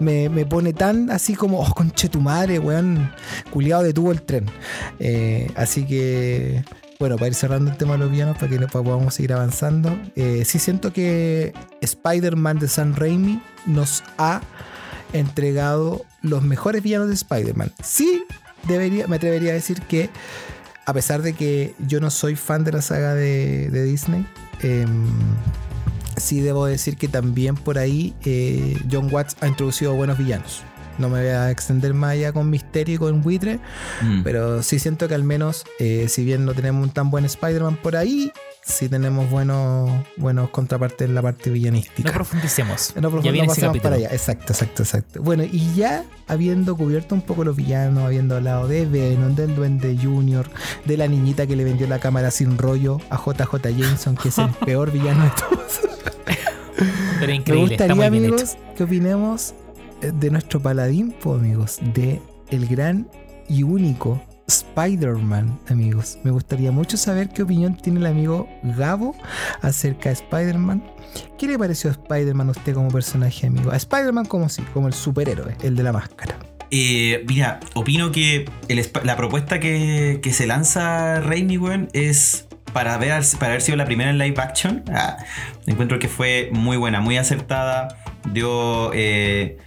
me, 0.00 0.28
me 0.28 0.44
pone 0.46 0.72
tan 0.72 1.10
así 1.10 1.34
como, 1.34 1.60
oh, 1.60 1.74
conche 1.74 2.08
tu 2.08 2.20
madre, 2.20 2.58
weón, 2.58 3.12
culiado 3.50 3.82
detuvo 3.82 4.12
el 4.12 4.22
tren. 4.22 4.46
Eh, 4.98 5.50
así 5.56 5.84
que, 5.84 6.64
bueno, 6.98 7.16
para 7.16 7.28
ir 7.28 7.34
cerrando 7.34 7.70
el 7.70 7.76
tema 7.76 7.92
de 7.92 7.98
los 7.98 8.10
villanos, 8.10 8.36
para 8.36 8.48
que 8.48 8.58
para 8.58 8.84
podamos 8.84 9.14
seguir 9.14 9.32
avanzando, 9.32 9.98
eh, 10.16 10.44
sí 10.44 10.58
siento 10.58 10.92
que 10.92 11.52
Spider-Man 11.80 12.58
de 12.58 12.68
San 12.68 12.96
Raimi 12.96 13.40
nos 13.66 14.02
ha 14.18 14.40
entregado 15.12 16.04
los 16.22 16.42
mejores 16.42 16.82
villanos 16.82 17.08
de 17.08 17.14
Spider-Man. 17.14 17.72
Sí, 17.82 18.24
debería, 18.66 19.06
me 19.06 19.16
atrevería 19.16 19.52
a 19.52 19.54
decir 19.54 19.82
que, 19.82 20.10
a 20.84 20.92
pesar 20.92 21.22
de 21.22 21.32
que 21.32 21.74
yo 21.86 22.00
no 22.00 22.10
soy 22.10 22.36
fan 22.36 22.64
de 22.64 22.72
la 22.72 22.82
saga 22.82 23.14
de, 23.14 23.70
de 23.70 23.84
Disney, 23.84 24.26
em, 24.62 25.06
sí 26.16 26.40
debo 26.40 26.66
decir 26.66 26.96
que 26.96 27.08
también 27.08 27.54
por 27.56 27.78
ahí 27.78 28.14
eh, 28.24 28.76
John 28.90 29.08
Watts 29.12 29.36
ha 29.40 29.48
introducido 29.48 29.94
buenos 29.94 30.18
villanos. 30.18 30.62
No 30.98 31.10
me 31.10 31.20
voy 31.20 31.28
a 31.28 31.50
extender 31.50 31.92
más 31.92 32.12
allá 32.12 32.32
con 32.32 32.48
Misterio 32.48 32.94
y 32.94 32.98
con 32.98 33.20
Buitre, 33.22 33.58
Mm. 34.02 34.22
pero 34.22 34.62
sí 34.62 34.78
siento 34.78 35.08
que 35.08 35.14
al 35.14 35.24
menos, 35.24 35.64
eh, 35.78 36.06
si 36.08 36.24
bien 36.24 36.46
no 36.46 36.54
tenemos 36.54 36.82
un 36.82 36.90
tan 36.90 37.10
buen 37.10 37.26
Spider-Man 37.26 37.76
por 37.82 37.96
ahí, 37.96 38.32
sí 38.66 38.88
tenemos 38.88 39.30
buenos, 39.30 39.88
buenos 40.16 40.50
contrapartes 40.50 41.08
en 41.08 41.14
la 41.14 41.22
parte 41.22 41.50
villanística. 41.50 42.08
No 42.08 42.14
profundicemos. 42.14 42.92
No, 43.00 43.10
ya 43.10 43.16
no 43.16 43.32
viene 43.32 43.46
pasamos 43.48 43.78
para 43.78 43.96
allá. 43.96 44.08
Exacto, 44.10 44.52
exacto, 44.52 44.82
exacto. 44.82 45.22
Bueno, 45.22 45.44
y 45.44 45.74
ya 45.74 46.04
habiendo 46.26 46.76
cubierto 46.76 47.14
un 47.14 47.22
poco 47.22 47.44
los 47.44 47.54
villanos, 47.54 48.04
habiendo 48.04 48.36
hablado 48.36 48.66
de 48.66 48.84
Venom, 48.84 49.34
del 49.34 49.54
Duende 49.54 49.96
Junior, 49.96 50.50
de 50.84 50.96
la 50.96 51.06
niñita 51.06 51.46
que 51.46 51.54
le 51.56 51.64
vendió 51.64 51.86
la 51.86 51.98
cámara 52.00 52.30
sin 52.30 52.58
rollo 52.58 53.00
a 53.10 53.16
JJ 53.16 53.62
Jameson, 53.62 54.16
que 54.16 54.28
es 54.30 54.38
el 54.38 54.48
peor 54.64 54.90
villano 54.90 55.24
de 55.24 55.30
todos. 55.30 55.80
Pero 57.18 57.26
Me 57.32 57.36
está 57.38 57.54
gustaría, 57.54 57.94
muy 57.94 58.10
bien 58.10 58.24
amigos, 58.24 58.42
hecho. 58.54 58.74
que 58.76 58.84
opinemos 58.84 59.54
eh, 60.02 60.12
de 60.12 60.30
nuestro 60.30 60.60
paladín, 60.60 61.14
amigos, 61.24 61.78
de 61.94 62.20
el 62.50 62.66
gran 62.66 63.08
y 63.48 63.62
único 63.62 64.20
Spider-Man, 64.46 65.58
amigos. 65.68 66.18
Me 66.22 66.30
gustaría 66.30 66.70
mucho 66.70 66.96
saber 66.96 67.28
qué 67.30 67.42
opinión 67.42 67.76
tiene 67.76 68.00
el 68.00 68.06
amigo 68.06 68.48
Gabo 68.62 69.16
acerca 69.62 70.08
de 70.10 70.14
Spider-Man. 70.14 70.84
¿Qué 71.38 71.46
le 71.48 71.58
pareció 71.58 71.90
a 71.90 71.92
Spider-Man 71.92 72.48
a 72.48 72.50
usted 72.52 72.74
como 72.74 72.88
personaje, 72.88 73.46
amigo? 73.46 73.70
A 73.70 73.76
Spider-Man 73.76 74.26
como 74.26 74.48
sí, 74.48 74.62
como 74.72 74.86
el 74.86 74.94
superhéroe, 74.94 75.56
el 75.62 75.74
de 75.76 75.82
la 75.82 75.92
máscara. 75.92 76.36
Eh, 76.70 77.24
mira, 77.28 77.60
opino 77.74 78.12
que 78.12 78.48
la 79.04 79.16
propuesta 79.16 79.60
que, 79.60 80.20
se 80.32 80.46
lanza 80.46 81.20
Raimi, 81.20 81.58
es 81.92 82.46
para 82.72 82.94
haber, 82.94 83.22
para 83.38 83.52
haber 83.52 83.62
sido 83.62 83.76
la 83.76 83.84
primera 83.84 84.10
en 84.10 84.18
live 84.18 84.40
action. 84.40 84.84
ah, 84.92 85.16
encuentro 85.66 85.98
que 85.98 86.08
fue 86.08 86.50
muy 86.52 86.76
buena, 86.76 87.00
muy 87.00 87.16
acertada. 87.16 87.88
Dio. 88.32 88.92
eh, 88.92 89.58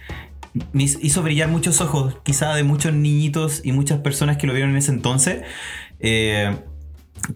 me 0.72 0.84
hizo 0.84 1.22
brillar 1.22 1.48
muchos 1.48 1.80
ojos, 1.80 2.16
quizá 2.22 2.54
de 2.54 2.64
muchos 2.64 2.92
niñitos 2.92 3.60
y 3.64 3.72
muchas 3.72 4.00
personas 4.00 4.36
que 4.36 4.46
lo 4.46 4.52
vieron 4.52 4.70
en 4.70 4.76
ese 4.76 4.90
entonces. 4.90 5.42
Eh, 6.00 6.56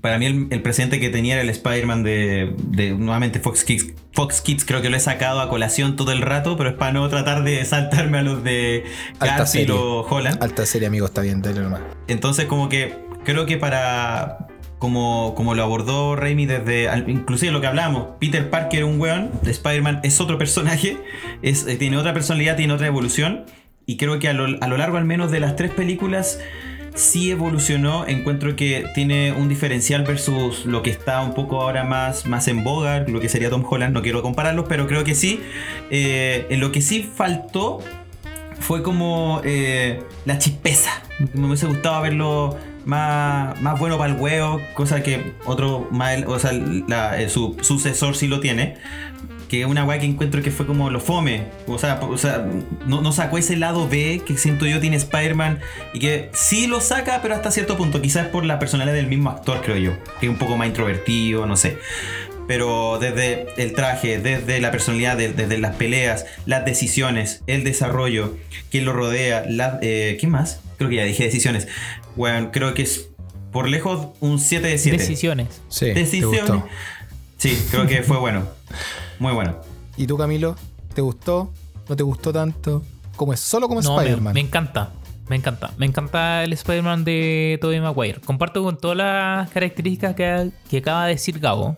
para 0.01 0.19
mí 0.19 0.27
el, 0.27 0.49
el 0.51 0.63
presente 0.63 0.99
que 0.99 1.11
tenía 1.11 1.35
era 1.35 1.43
el 1.43 1.51
Spider-Man 1.51 2.03
de, 2.03 2.55
de, 2.59 2.93
nuevamente 2.93 3.39
Fox 3.39 3.65
Kids. 3.65 3.93
Fox 4.13 4.41
Kids 4.41 4.65
creo 4.65 4.83
que 4.83 4.91
lo 4.91 4.97
he 4.97 5.01
sacado 5.01 5.41
a 5.41 5.49
colación 5.49 5.97
todo 5.97 6.13
el 6.13 6.23
rato, 6.23 6.57
pero 6.57 6.71
es 6.71 6.77
para 6.77 6.93
no 6.93 7.09
tratar 7.09 7.45
de 7.45 7.65
saltarme 7.67 8.19
a 8.19 8.23
los 8.23 8.43
de 8.43 8.85
Garfield 9.21 9.71
o 9.71 10.01
Holland. 10.09 10.43
Alta 10.43 10.67
serie, 10.67 10.89
amigo, 10.89 11.07
está 11.07 11.21
bien, 11.21 11.43
dale 11.43 11.61
nomás. 11.61 11.83
Entonces 12.09 12.47
como 12.47 12.69
que 12.69 12.97
creo 13.25 13.47
que 13.47 13.59
para 13.59 14.49
como, 14.85 15.35
como 15.35 15.55
lo 15.55 15.63
abordó 15.63 16.15
Raimi 16.15 16.45
desde 16.45 16.91
inclusive 17.07 17.51
lo 17.51 17.63
que 17.63 17.67
hablamos, 17.67 18.09
Peter 18.21 18.51
Parker 18.51 18.81
es 18.81 18.85
un 18.85 19.01
weón, 19.01 19.31
Spider-Man 19.43 20.01
es 20.03 20.21
otro 20.21 20.37
personaje, 20.37 20.99
es, 21.43 21.67
eh, 21.67 21.77
tiene 21.77 21.97
otra 21.97 22.13
personalidad, 22.13 22.55
tiene 22.55 22.75
otra 22.75 22.87
evolución 22.87 23.47
y 23.87 23.97
creo 23.97 24.19
que 24.19 24.29
a 24.29 24.35
lo, 24.35 24.45
a 24.61 24.69
lo 24.69 24.77
largo 24.77 24.99
al 24.99 25.07
menos 25.07 25.31
de 25.31 25.41
las 25.41 25.57
tres 25.57 25.71
películas 25.71 26.39
sí 26.95 27.31
evolucionó, 27.31 28.07
encuentro 28.07 28.57
que 28.57 28.85
tiene 28.95 29.33
un 29.33 29.49
diferencial 29.49 30.05
versus 30.05 30.67
lo 30.67 30.83
que 30.83 30.91
está 30.91 31.23
un 31.23 31.33
poco 31.33 31.63
ahora 31.63 31.85
más, 31.85 32.27
más 32.27 32.47
en 32.47 32.63
boga, 32.63 33.07
lo 33.09 33.21
que 33.21 33.31
sería 33.31 33.49
Tom 33.49 33.65
Holland, 33.67 33.95
no 33.95 34.03
quiero 34.03 34.21
compararlos, 34.21 34.67
pero 34.69 34.87
creo 34.87 35.03
que 35.03 35.15
sí, 35.15 35.41
Eh, 35.91 36.47
en 36.51 36.61
lo 36.61 36.73
que 36.73 36.83
sí 36.83 37.03
faltó 37.03 37.79
fue 38.61 38.83
como 38.83 39.41
eh, 39.45 40.03
la 40.27 40.37
chispeza. 40.37 40.91
Me 41.33 41.47
hubiese 41.47 41.65
gustado 41.67 42.03
verlo 42.03 42.59
más, 42.85 43.61
más 43.61 43.79
bueno 43.79 43.99
para 43.99 44.13
el 44.13 44.21
huevo, 44.21 44.61
cosa 44.75 45.03
que 45.03 45.33
otro, 45.45 45.89
más, 45.91 46.19
o 46.27 46.39
sea, 46.39 46.53
eh, 46.53 47.29
su 47.29 47.57
sucesor 47.61 48.17
sí 48.17 48.27
lo 48.29 48.41
tiene. 48.41 48.77
Que 49.49 49.61
es 49.61 49.67
una 49.67 49.85
weá 49.85 49.99
que 49.99 50.07
encuentro 50.07 50.43
que 50.43 50.51
fue 50.51 50.67
como 50.67 50.91
lo 50.91 51.01
fome. 51.01 51.45
O 51.69 51.79
sea, 51.79 52.01
o 52.01 52.17
sea 52.19 52.47
no, 52.87 53.03
no 53.03 53.13
sacó 53.13 53.37
ese 53.39 53.57
lado 53.57 53.87
B 53.89 54.23
que 54.27 54.37
siento 54.39 54.67
yo 54.67 54.81
tiene 54.81 54.97
Spider-Man. 54.97 55.61
Y 55.93 55.99
que 56.01 56.31
sí 56.33 56.67
lo 56.67 56.81
saca, 56.81 57.21
pero 57.23 57.35
hasta 57.35 57.51
cierto 57.51 57.77
punto. 57.77 58.01
Quizás 58.01 58.27
por 58.29 58.45
la 58.47 58.59
personalidad 58.59 58.95
del 58.97 59.07
mismo 59.07 59.31
actor, 59.31 59.61
creo 59.63 59.77
yo. 59.77 59.93
Que 60.19 60.27
es 60.27 60.31
un 60.33 60.39
poco 60.39 60.57
más 60.57 60.67
introvertido, 60.67 61.47
no 61.47 61.57
sé. 61.57 61.79
Pero 62.49 62.99
desde 62.99 63.47
el 63.57 63.75
traje, 63.75 64.19
desde 64.19 64.61
la 64.61 64.71
personalidad, 64.71 65.17
de- 65.17 65.33
desde 65.33 65.59
las 65.59 65.77
peleas, 65.77 66.27
las 66.47 66.65
decisiones, 66.65 67.43
el 67.47 67.65
desarrollo, 67.65 68.37
quien 68.71 68.85
lo 68.87 68.93
rodea, 68.93 69.45
la, 69.49 69.79
eh, 69.83 70.17
¿qué 70.21 70.27
más? 70.27 70.61
Creo 70.79 70.91
que 70.91 70.97
ya 70.97 71.05
dije 71.05 71.25
decisiones. 71.25 71.69
Bueno, 72.17 72.51
creo 72.53 72.75
que 72.75 72.83
es 72.83 73.09
por 73.53 73.69
lejos 73.69 74.09
un 74.21 74.39
7 74.39 74.67
de 74.67 74.79
7. 74.79 74.99
Decisiones. 74.99 75.61
Sí, 75.69 75.87
te 75.87 75.95
Decisiones. 75.95 76.41
gustó. 76.41 76.69
Sí, 77.39 77.67
creo 77.71 77.87
que 77.87 78.03
fue 78.03 78.19
bueno. 78.19 78.47
Muy 79.19 79.33
bueno. 79.33 79.57
¿Y 79.97 80.07
tú, 80.07 80.17
Camilo? 80.17 80.57
¿Te 80.95 81.01
gustó? 81.01 81.53
¿No 81.89 81.97
te 81.97 82.03
gustó 82.03 82.33
tanto? 82.33 82.83
¿Cómo 83.17 83.33
es? 83.33 83.41
Solo 83.41 83.69
como 83.69 83.81
No, 83.83 83.97
me, 83.97 84.03
Spider-Man. 84.03 84.35
me 84.35 84.41
encanta. 84.41 84.93
Me 85.29 85.37
encanta. 85.37 85.73
Me 85.79 85.87
encanta 85.87 86.43
el 86.45 86.53
Spider-Man 86.53 87.05
de 87.05 87.59
Tobey 87.61 87.81
Maguire. 87.81 88.21
Comparto 88.21 88.63
con 88.63 88.77
todas 88.77 88.97
las 88.97 89.51
características 89.51 90.15
que, 90.15 90.51
que 90.69 90.79
acaba 90.79 91.07
de 91.07 91.13
decir 91.15 91.39
Gabo. 91.39 91.77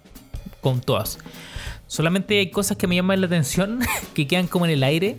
Con 0.61 0.80
todas. 0.80 1.18
Solamente 1.86 2.38
hay 2.38 2.51
cosas 2.51 2.76
que 2.76 2.86
me 2.88 2.97
llaman 2.97 3.20
la 3.20 3.26
atención, 3.28 3.80
que 4.14 4.26
quedan 4.26 4.47
como 4.49 4.64
en 4.66 4.72
el 4.72 4.82
aire. 4.82 5.18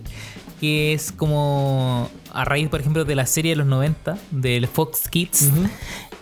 Que 0.60 0.92
es 0.92 1.12
como 1.12 2.10
a 2.32 2.44
raíz, 2.44 2.68
por 2.68 2.80
ejemplo, 2.80 3.04
de 3.04 3.14
la 3.14 3.26
serie 3.26 3.52
de 3.52 3.56
los 3.56 3.66
90, 3.66 4.18
del 4.30 4.66
Fox 4.66 5.08
Kids. 5.08 5.50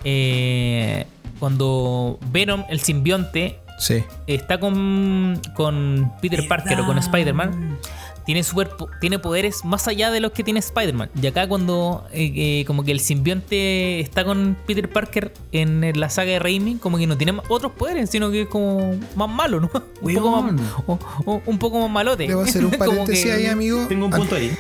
Eh, 0.05 1.07
cuando 1.39 2.18
Venom, 2.30 2.64
el 2.68 2.80
simbionte, 2.80 3.59
Sí. 3.78 4.03
está 4.26 4.59
con, 4.59 5.41
con 5.55 6.12
Peter 6.22 6.47
Parker 6.49 6.80
o 6.80 6.87
con 6.87 6.97
Spider-Man, 6.99 7.78
tiene, 8.27 8.43
super, 8.43 8.68
tiene 9.01 9.18
poderes 9.18 9.64
más 9.64 9.89
allá 9.89 10.11
de 10.11 10.20
los 10.20 10.33
que 10.33 10.43
tiene 10.45 10.61
Spider-Man. 10.61 11.09
Y 11.20 11.27
acá 11.27 11.49
cuando 11.49 12.05
eh, 12.12 12.33
eh, 12.61 12.64
como 12.66 12.85
que 12.85 12.93
el 12.93 13.01
simbionte 13.01 14.01
está 14.01 14.24
con 14.24 14.57
Peter 14.66 14.91
Parker 14.91 15.33
en 15.53 15.93
la 15.99 16.11
saga 16.11 16.33
de 16.33 16.39
Raimi, 16.39 16.77
como 16.77 16.99
que 16.99 17.07
no 17.07 17.16
tiene 17.16 17.35
otros 17.49 17.72
poderes, 17.72 18.11
sino 18.11 18.31
que 18.31 18.43
es 18.43 18.49
como 18.49 18.95
más 19.14 19.29
malo, 19.31 19.61
¿no? 19.61 19.70
Un 20.03 20.14
poco 20.14 20.43
más, 20.43 20.61
o- 20.87 20.99
o- 21.24 21.43
un 21.47 21.59
poco 21.59 21.81
más 21.81 21.91
malote. 21.91 22.27
Debo 22.27 22.43
hacer 22.43 22.64
un 22.64 22.70
Como 22.77 22.79
paréntesis 22.91 23.24
que- 23.24 23.33
ahí, 23.33 23.47
amigo. 23.47 23.87
Tengo 23.89 24.07
un 24.07 24.11
punto 24.12 24.35
ahí. 24.35 24.57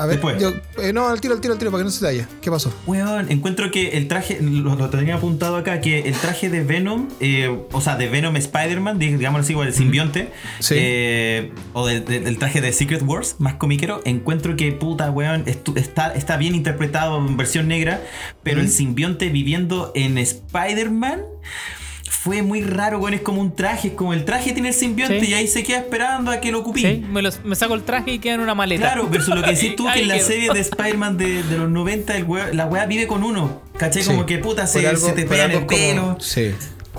A 0.00 0.06
ver, 0.06 0.14
Después. 0.16 0.40
yo, 0.40 0.54
eh, 0.82 0.94
no, 0.94 1.08
al 1.08 1.20
tiro, 1.20 1.34
al 1.34 1.42
tiro, 1.42 1.52
al 1.52 1.58
tiro, 1.58 1.70
para 1.70 1.82
que 1.82 1.84
no 1.84 1.90
se 1.90 2.00
te. 2.06 2.26
¿Qué 2.40 2.50
pasó? 2.50 2.72
Weón, 2.86 3.30
encuentro 3.30 3.70
que 3.70 3.98
el 3.98 4.08
traje, 4.08 4.38
lo, 4.40 4.74
lo 4.74 4.88
tenía 4.88 5.16
apuntado 5.16 5.56
acá, 5.56 5.82
que 5.82 5.98
el 6.08 6.14
traje 6.14 6.48
de 6.48 6.62
Venom, 6.64 7.08
eh, 7.20 7.54
o 7.70 7.80
sea, 7.82 7.96
de 7.96 8.08
Venom 8.08 8.34
Spider-Man, 8.34 8.98
digámoslo 8.98 9.44
así, 9.44 9.54
o 9.54 9.62
el 9.62 9.74
simbionte, 9.74 10.32
Sí. 10.58 10.74
eh, 10.78 11.52
o 11.74 11.86
del, 11.86 12.38
traje 12.38 12.62
de 12.62 12.72
Secret 12.72 13.02
Wars, 13.04 13.36
más 13.40 13.56
comiquero, 13.56 14.00
encuentro 14.06 14.56
que 14.56 14.72
puta, 14.72 15.10
weón, 15.10 15.44
está, 15.46 16.14
está 16.14 16.38
bien 16.38 16.54
interpretado 16.54 17.18
en 17.18 17.36
versión 17.36 17.68
negra, 17.68 18.00
pero 18.42 18.62
el 18.62 18.70
simbionte 18.70 19.28
viviendo 19.28 19.92
en 19.94 20.16
Spider-Man. 20.16 21.20
Fue 22.12 22.42
muy 22.42 22.60
raro, 22.62 22.98
weón. 22.98 23.14
Es 23.14 23.20
como 23.22 23.40
un 23.40 23.54
traje, 23.54 23.88
es 23.88 23.94
como 23.94 24.12
el 24.12 24.24
traje 24.24 24.52
tiene 24.52 24.68
el 24.70 24.74
simbionte 24.74 25.20
Sí. 25.20 25.26
y 25.30 25.34
ahí 25.34 25.46
se 25.46 25.62
queda 25.62 25.78
esperando 25.78 26.30
a 26.32 26.40
que 26.40 26.50
lo 26.52 26.58
ocupí. 26.58 26.82
Sí, 26.82 27.06
me, 27.08 27.22
los- 27.22 27.42
me 27.44 27.54
saco 27.56 27.74
el 27.74 27.82
traje 27.84 28.10
y 28.12 28.18
queda 28.18 28.34
en 28.34 28.40
una 28.40 28.54
maleta. 28.54 28.82
Claro, 28.82 29.08
versus 29.08 29.34
lo 29.34 29.42
que 29.42 29.52
decís 29.52 29.76
tú, 29.76 29.86
que 29.94 30.02
en 30.02 30.08
la 30.08 30.18
serie 30.18 30.52
de 30.52 30.60
Spider-Man 30.70 31.16
de, 31.16 31.42
de 31.44 31.56
los 31.56 31.70
90, 31.70 32.16
el 32.16 32.26
wea- 32.26 32.52
la 32.52 32.66
weá 32.66 32.84
vive 32.86 33.06
con 33.06 33.22
uno. 33.24 33.62
¿Cachai? 33.78 34.02
Sí. 34.02 34.10
Como 34.10 34.26
que 34.26 34.38
puta, 34.38 34.66
se, 34.66 34.80
Por 34.80 34.88
algo- 34.88 35.06
se 35.06 35.12
te 35.12 35.24
pega 35.24 35.44
en 35.44 35.50
el 35.52 35.56
como- 35.58 35.68
pelo. 35.68 36.16
Sí. 36.20 36.50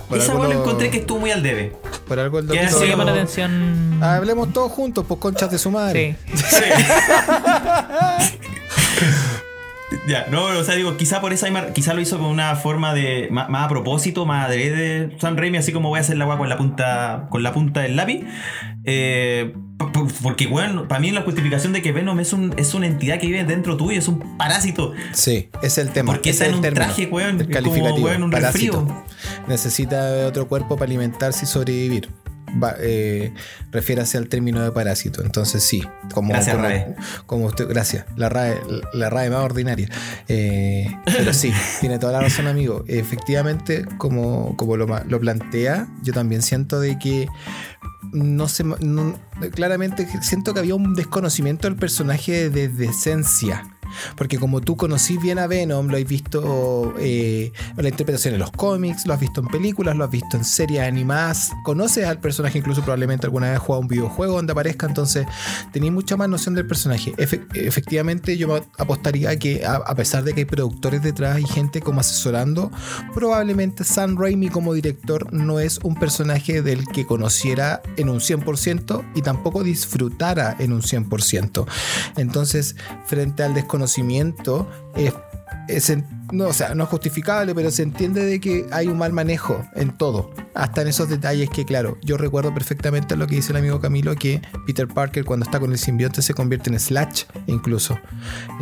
Por 0.08 0.18
Esa 0.18 0.34
lo 0.34 0.50
encontré 0.52 0.90
que 0.90 0.98
estuvo 1.00 1.20
muy 1.20 1.32
al 1.32 1.44
debe. 1.44 1.74
Por 2.08 2.18
algo 2.18 2.40
el 2.40 2.48
Que 2.48 2.62
doctor. 2.62 2.82
Sí, 2.82 2.88
llama 2.88 3.04
la 3.04 3.12
atención. 3.12 4.02
Hablemos 4.02 4.52
todos 4.54 4.72
juntos, 4.72 5.06
pues 5.08 5.20
conchas 5.20 5.52
de 5.52 5.58
su 5.60 5.70
madre. 5.72 6.16
Sí. 6.34 6.42
Ya, 10.08 10.28
no, 10.32 10.46
o 10.46 10.64
sea, 10.64 10.76
digo, 10.76 10.96
quizá 10.98 11.22
por 11.22 11.34
esa 11.34 11.74
quizá 11.74 11.94
lo 11.94 12.02
hizo 12.02 12.18
con 12.18 12.28
una 12.28 12.56
forma 12.56 12.94
de 12.94 13.28
más, 13.30 13.50
más 13.50 13.66
a 13.66 13.70
propósito, 13.70 14.26
más 14.26 14.48
adrede 14.48 15.16
San 15.20 15.38
Raimi, 15.38 15.58
así 15.58 15.72
como 15.72 15.90
voy 15.90 15.98
a 15.98 16.02
hacer 16.02 16.18
la 16.18 16.24
agua 16.24 16.38
con 16.38 16.50
la 16.50 16.58
punta 16.58 17.28
con 17.30 17.44
la 17.44 17.54
punta 17.54 17.82
del 17.82 17.96
lápiz. 17.96 18.26
Eh, 18.84 19.54
porque 20.24 20.48
bueno, 20.48 20.88
para 20.88 21.02
mí 21.02 21.12
la 21.12 21.22
justificación 21.22 21.74
de 21.74 21.82
que 21.82 21.92
Venom 21.92 22.20
es 22.20 22.34
un 22.34 22.54
es 22.58 22.74
una 22.74 22.88
entidad 22.88 23.20
que 23.20 23.28
vive 23.28 23.44
dentro 23.44 23.78
tuyo, 23.78 24.00
es 24.00 24.08
un 24.08 24.38
parásito. 24.38 24.94
Sí, 25.14 25.50
es 25.62 25.78
el 25.78 25.90
tema. 25.90 26.14
¿Por 26.14 26.22
qué 26.22 26.30
ese 26.30 26.44
está 26.44 26.46
es 26.46 26.50
en 26.52 26.56
un 26.56 26.62
término, 26.62 26.86
traje, 26.86 27.06
weón? 27.08 27.38
como, 27.38 27.96
weón, 27.98 28.24
un. 28.24 28.32
Necesita 29.48 30.28
otro 30.28 30.48
cuerpo 30.48 30.76
para 30.76 30.86
alimentarse 30.86 31.46
y 31.46 31.48
sobrevivir. 31.48 32.10
Eh, 32.80 33.34
refiérase 33.72 34.18
al 34.18 34.28
término 34.28 34.62
de 34.62 34.72
parásito. 34.72 35.24
Entonces 35.24 35.64
sí, 35.64 35.84
como, 36.14 36.34
Gracias, 36.34 36.56
como, 36.56 36.68
Rae. 36.68 36.96
como 37.26 37.46
usted, 37.46 37.68
gracias. 37.68 38.06
La 38.18 38.30
RAE, 38.30 38.60
la 38.94 39.10
RAE 39.10 39.30
más 39.30 39.40
ordinaria. 39.40 39.90
Eh, 40.28 40.88
pero 41.06 41.34
sí, 41.34 41.52
tiene 41.80 42.00
toda 42.00 42.14
la 42.14 42.22
razón, 42.22 42.48
amigo. 42.48 42.84
Efectivamente, 42.88 43.86
como, 43.98 44.56
como 44.58 44.78
lo, 44.78 44.86
lo 44.88 45.20
plantea, 45.20 45.88
yo 46.04 46.14
también 46.14 46.42
siento 46.42 46.80
de 46.80 46.98
que 47.00 47.28
no 48.14 48.48
sé, 48.50 48.64
no- 48.64 49.18
claramente 49.54 50.08
siento 50.22 50.54
que 50.54 50.60
había 50.60 50.76
un 50.76 50.96
desconocimiento 50.96 51.68
del 51.68 51.78
personaje 51.78 52.50
desde 52.50 52.86
esencia. 52.86 53.64
Porque 54.16 54.38
como 54.40 54.62
tú 54.62 54.76
conocís 54.78 55.22
bien 55.22 55.40
a 55.40 55.48
Venom, 55.48 55.88
lo 55.88 55.98
has 55.98 56.06
visto 56.06 56.94
eh, 57.00 57.52
en 57.78 57.84
la 57.84 57.90
interpretación 57.90 58.34
en 58.34 58.40
los 58.40 58.52
cómics, 58.52 59.06
lo 59.06 59.14
has 59.14 59.20
visto 59.20 59.42
en 59.42 59.48
películas, 59.48 59.96
lo 59.96 60.04
has 60.04 60.12
visto 60.12 60.38
en 60.38 60.44
series 60.46 60.82
animadas, 60.82 61.52
conoces 61.64 62.06
al 62.06 62.20
personaje, 62.20 62.58
incluso 62.60 62.82
probablemente 62.82 63.26
alguna 63.28 63.48
vez 63.48 63.58
has 63.58 63.62
jugado 63.64 63.82
un 63.82 63.88
videojuego 63.88 64.36
donde 64.36 64.52
aparezca, 64.52 64.88
entonces 64.88 65.26
tenéis 65.72 65.92
mucha 65.94 66.18
más 66.18 66.30
noción 66.30 66.56
del 66.56 66.68
personaje. 66.68 67.14
Efe- 67.18 67.46
efectivamente, 67.54 68.38
yo 68.38 68.60
apostaría 68.78 69.38
que 69.38 69.66
a, 69.66 69.76
a 69.76 69.96
pesar 69.96 70.24
de 70.24 70.34
que 70.34 70.42
hay 70.42 70.46
productores 70.46 71.02
detrás 71.02 71.40
y 71.40 71.46
gente 71.46 71.82
como 71.82 72.00
asesorando, 72.02 72.72
probablemente 73.14 73.84
Sam 73.84 74.18
Raimi 74.18 74.50
como 74.50 74.74
director 74.74 75.32
no 75.34 75.60
es 75.60 75.80
un 75.84 75.96
personaje 75.96 76.62
del 76.62 76.86
que 76.88 77.06
conociera 77.06 77.82
en 77.98 78.10
un 78.10 78.20
100% 78.20 79.04
y 79.16 79.22
tampoco 79.22 79.64
disfrutara 79.64 80.56
en 80.60 80.74
un 80.74 80.82
100%. 80.82 81.66
Entonces, 82.18 82.76
frente 83.06 83.44
al 83.44 83.54
desconocimiento, 83.54 83.81
es, 84.96 85.14
es 85.68 85.98
no, 86.32 86.46
o 86.48 86.54
sea, 86.54 86.74
no 86.76 86.84
es 86.84 86.90
justificable, 86.90 87.54
pero 87.54 87.72
se 87.72 87.84
entiende 87.84 88.24
de 88.26 88.40
que 88.40 88.66
hay 88.72 88.88
un 88.88 88.98
mal 88.98 89.14
manejo 89.14 89.66
en 89.76 89.98
todo, 89.98 90.32
hasta 90.54 90.82
en 90.82 90.88
esos 90.88 91.10
detalles 91.10 91.50
que, 91.50 91.66
claro, 91.66 91.98
yo 92.02 92.18
recuerdo 92.18 92.54
perfectamente 92.54 93.16
lo 93.16 93.28
que 93.28 93.36
dice 93.36 93.52
el 93.52 93.58
amigo 93.58 93.80
Camilo, 93.80 94.16
que 94.16 94.42
Peter 94.66 94.88
Parker 94.88 95.26
cuando 95.26 95.46
está 95.46 95.60
con 95.60 95.72
el 95.72 95.78
simbionte 95.78 96.22
se 96.22 96.34
convierte 96.34 96.70
en 96.70 96.80
Slash, 96.80 97.24
incluso. 97.48 98.00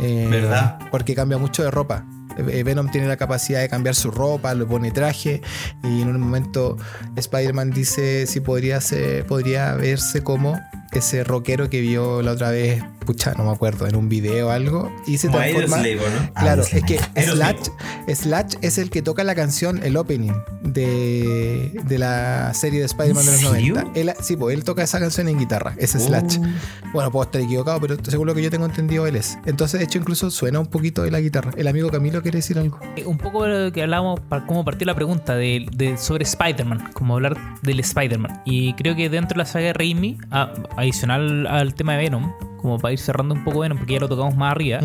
Eh, 0.00 0.28
¿Verdad? 0.30 0.78
Porque 0.90 1.14
cambia 1.14 1.38
mucho 1.38 1.62
de 1.62 1.70
ropa. 1.70 2.04
Eh, 2.38 2.62
Venom 2.62 2.90
tiene 2.90 3.06
la 3.06 3.16
capacidad 3.16 3.60
de 3.60 3.68
cambiar 3.68 3.94
su 3.94 4.10
ropa, 4.10 4.54
le 4.54 4.64
pone 4.64 4.90
traje 4.90 5.42
y 5.82 6.02
en 6.02 6.08
un 6.08 6.20
momento 6.20 6.76
Spider-Man 7.16 7.70
dice 7.70 8.26
si 8.26 8.40
podría, 8.40 8.80
ser, 8.80 9.26
podría 9.26 9.74
verse 9.74 10.22
como 10.22 10.58
ese 10.92 11.22
rockero 11.24 11.70
que 11.70 11.80
vio 11.80 12.20
la 12.22 12.32
otra 12.32 12.50
vez, 12.50 12.82
pucha, 13.06 13.32
no 13.34 13.44
me 13.44 13.52
acuerdo, 13.52 13.86
en 13.86 13.94
un 13.94 14.08
video 14.08 14.48
o 14.48 14.50
algo, 14.50 14.92
y 15.06 15.18
se 15.18 15.28
transforma. 15.28 15.78
¿no? 15.78 16.34
Claro, 16.34 16.62
es 16.62 16.84
que. 16.84 16.98
Slash, 17.20 17.68
Slash 18.12 18.54
es 18.60 18.78
el 18.78 18.90
que 18.90 19.02
toca 19.02 19.22
la 19.22 19.34
canción, 19.34 19.80
el 19.84 19.96
opening 19.96 20.32
de, 20.62 21.80
de 21.84 21.98
la 21.98 22.52
serie 22.54 22.80
de 22.80 22.86
Spider-Man 22.86 23.24
de 23.24 23.32
los 23.32 23.42
¿En 23.42 23.50
serio? 23.50 23.74
90. 23.74 24.00
Él, 24.00 24.12
sí, 24.20 24.36
pues 24.36 24.56
él 24.56 24.64
toca 24.64 24.82
esa 24.82 24.98
canción 24.98 25.28
en 25.28 25.38
guitarra, 25.38 25.74
es 25.78 25.92
Slash. 25.92 26.38
Oh. 26.38 26.90
Bueno, 26.92 27.12
puedo 27.12 27.24
estar 27.24 27.40
equivocado, 27.40 27.80
pero 27.80 27.96
según 28.04 28.26
lo 28.26 28.34
que 28.34 28.42
yo 28.42 28.50
tengo 28.50 28.66
entendido, 28.66 29.06
él 29.06 29.16
es. 29.16 29.38
Entonces, 29.46 29.78
de 29.78 29.84
hecho, 29.84 29.98
incluso 29.98 30.30
suena 30.30 30.58
un 30.58 30.66
poquito 30.66 31.02
de 31.02 31.12
la 31.12 31.20
guitarra. 31.20 31.52
El 31.56 31.68
amigo 31.68 31.90
Camilo 31.90 32.19
quiere 32.22 32.38
decir 32.38 32.58
algo. 32.58 32.78
Eh, 32.96 33.04
Un 33.06 33.18
poco 33.18 33.44
de 33.44 33.66
lo 33.66 33.72
que 33.72 33.82
hablábamos, 33.82 34.20
para 34.20 34.46
cómo 34.46 34.64
partió 34.64 34.86
la 34.86 34.94
pregunta 34.94 35.34
de, 35.34 35.66
de- 35.72 35.96
sobre 35.98 36.24
Spider-Man, 36.24 36.90
como 36.92 37.14
hablar 37.14 37.36
del 37.62 37.80
Spider-Man. 37.80 38.42
Y 38.44 38.72
creo 38.74 38.94
que 38.96 39.08
dentro 39.08 39.34
de 39.34 39.38
la 39.38 39.44
saga 39.46 39.66
de 39.66 39.72
Raimi, 39.72 40.18
a- 40.30 40.52
adicional 40.76 41.46
al 41.46 41.74
tema 41.74 41.92
de 41.94 41.98
Venom, 42.04 42.32
como 42.60 42.78
para 42.78 42.92
ir 42.92 42.98
cerrando 42.98 43.34
un 43.34 43.44
poco 43.44 43.60
Venom, 43.60 43.78
porque 43.78 43.94
ya 43.94 44.00
lo 44.00 44.08
tocamos 44.08 44.36
más 44.36 44.52
arriba, 44.52 44.80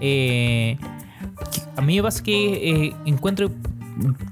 eh, 0.00 0.76
a 1.76 1.80
mí 1.82 1.96
me 1.96 2.02
pasa 2.02 2.22
que 2.22 2.86
eh, 2.86 2.94
encuentro 3.04 3.50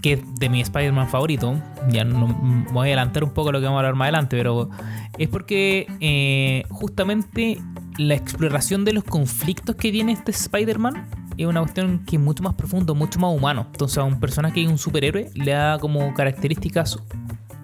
que 0.03 0.13
es 0.15 0.21
de 0.39 0.49
mi 0.49 0.61
Spider-Man 0.61 1.09
favorito, 1.09 1.57
ya 1.91 2.05
no 2.05 2.29
voy 2.73 2.83
a 2.89 2.93
adelantar 2.93 3.25
un 3.25 3.31
poco 3.31 3.51
lo 3.51 3.59
que 3.59 3.65
vamos 3.65 3.79
a 3.79 3.81
hablar 3.81 3.95
más 3.97 4.07
adelante, 4.07 4.37
pero 4.37 4.71
es 5.19 5.29
porque 5.29 5.87
eh, 6.01 6.63
justamente 6.71 7.59
la 7.99 8.15
exploración 8.15 8.85
de 8.85 8.93
los 8.93 9.03
conflictos 9.03 9.75
que 9.75 9.91
tiene 9.91 10.13
este 10.13 10.31
Spider-Man 10.31 11.07
es 11.39 11.47
una 11.47 11.61
cuestión 11.61 12.05
que 12.05 12.17
es 12.17 12.23
mucho 12.23 12.43
más 12.43 12.55
profundo, 12.55 12.95
mucho 12.95 13.19
más 13.21 13.35
humano. 13.35 13.67
Entonces 13.73 13.99
a 13.99 14.05
un 14.05 14.19
personaje 14.21 14.55
que 14.57 14.63
es 14.65 14.69
un 14.69 14.79
superhéroe 14.79 15.31
le 15.35 15.53
da 15.53 15.79
como 15.79 16.13
características, 16.15 16.99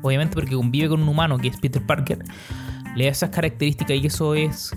obviamente 0.02 0.34
porque 0.34 0.54
convive 0.54 0.88
con 0.88 1.02
un 1.02 1.08
humano 1.08 1.38
que 1.38 1.48
es 1.48 1.56
Peter 1.58 1.84
Parker, 1.84 2.18
le 2.96 3.04
da 3.04 3.10
esas 3.10 3.30
características 3.30 3.96
y 3.96 4.06
eso 4.06 4.34
es... 4.34 4.72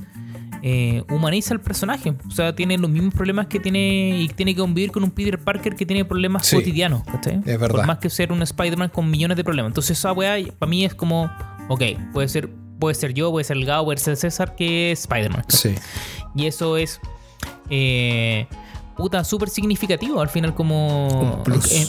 eh, 0.62 1.04
humaniza 1.12 1.54
al 1.54 1.62
personaje. 1.62 2.16
O 2.28 2.32
sea, 2.32 2.56
tiene 2.56 2.78
los 2.78 2.89
mismos 2.89 3.14
problemas 3.14 3.46
que 3.48 3.60
tiene 3.60 4.22
y 4.22 4.28
tiene 4.30 4.56
que 4.56 4.62
convivir 4.62 4.91
con 4.91 5.04
un 5.04 5.12
Peter 5.12 5.38
Parker 5.38 5.76
que 5.76 5.86
tiene 5.86 6.06
problemas 6.06 6.48
Sí, 6.48 6.56
cotidianos. 6.56 7.04
¿cachai? 7.04 7.38
es 7.46 7.60
verdad. 7.60 7.70
Por 7.80 7.86
más 7.88 7.98
que 8.00 8.10
ser 8.10 8.32
un 8.32 8.41
Spider-Man 8.41 8.89
con 8.89 9.10
millones 9.12 9.38
de 9.38 9.43
problemas. 9.43 9.70
Entonces 9.72 9.98
esa 10.00 10.12
weá 10.14 10.38
para 10.58 10.68
mí 10.70 10.84
es 10.86 10.96
como, 10.96 11.30
ok, 11.68 11.84
puede 12.14 12.30
ser, 12.30 12.50
puede 12.80 12.96
ser 12.96 13.14
yo, 13.14 13.30
puede 13.32 13.43
ser 13.43 13.58
el 13.58 13.66
Gao, 13.66 13.86
puede 13.86 14.00
ser 14.00 14.16
César, 14.16 14.56
que 14.56 14.91
es 14.91 15.02
Spider-Man. 15.02 15.43
Sí. 15.50 15.76
Y 16.34 16.48
eso 16.48 16.78
es. 16.78 17.00
eh, 17.70 18.48
puta, 18.96 19.24
súper 19.24 19.50
significativo 19.50 20.22
al 20.22 20.30
final, 20.30 20.54
como. 20.56 21.43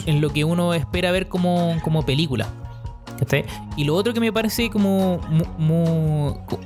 En, 0.07 0.17
en 0.17 0.21
lo 0.21 0.31
que 0.31 0.45
uno 0.45 0.75
espera 0.75 1.11
ver 1.11 1.29
como, 1.29 1.77
como 1.83 2.05
película. 2.05 2.47
¿cachai? 3.19 3.45
Y 3.77 3.85
lo 3.85 3.95
otro 3.95 4.13
que 4.13 4.21
me 4.21 4.33
parece 4.33 4.69
como. 4.71 5.19
mu- 5.31 5.45
mu- 5.59 6.35
co- 6.47 6.61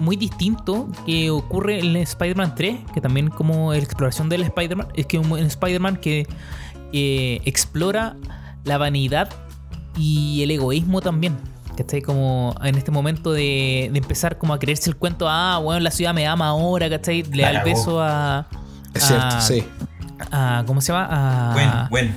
muy 0.00 0.14
distinto 0.14 0.86
que 1.06 1.28
ocurre 1.30 1.80
en 1.80 1.96
Spider-Man 1.96 2.54
3, 2.54 2.78
que 2.94 3.00
también 3.00 3.30
como 3.30 3.72
la 3.72 3.78
exploración 3.78 4.28
del 4.28 4.42
Spider-Man, 4.42 4.86
es 4.94 5.06
que 5.06 5.18
un 5.18 5.32
un 5.32 5.38
Spider-Man 5.40 5.96
que 5.96 6.24
eh, 6.92 7.40
explora 7.44 8.16
la 8.64 8.78
vanidad 8.78 9.28
y 9.96 10.42
el 10.44 10.52
egoísmo 10.52 11.00
también. 11.00 11.36
¿Cachai? 11.76 12.00
Como 12.02 12.54
en 12.64 12.76
este 12.76 12.90
momento 12.92 13.32
de, 13.32 13.88
de 13.92 13.98
empezar 13.98 14.38
como 14.38 14.52
a 14.54 14.58
creerse 14.58 14.88
el 14.90 14.96
cuento, 14.96 15.28
ah, 15.28 15.58
bueno, 15.62 15.80
la 15.80 15.90
ciudad 15.90 16.12
me 16.14 16.26
ama 16.26 16.46
ahora, 16.48 16.88
¿cachai? 16.90 17.22
Le 17.24 17.42
da 17.42 17.50
el 17.50 17.56
beso 17.64 18.00
a... 18.00 18.46
Es 18.94 19.04
cierto, 19.04 19.26
a- 19.26 19.40
sí. 19.40 19.64
a- 20.30 20.64
¿Cómo 20.66 20.80
se 20.80 20.92
llama? 20.92 21.08
A, 21.10 21.52
Buen, 21.54 21.70
buen. 21.90 22.14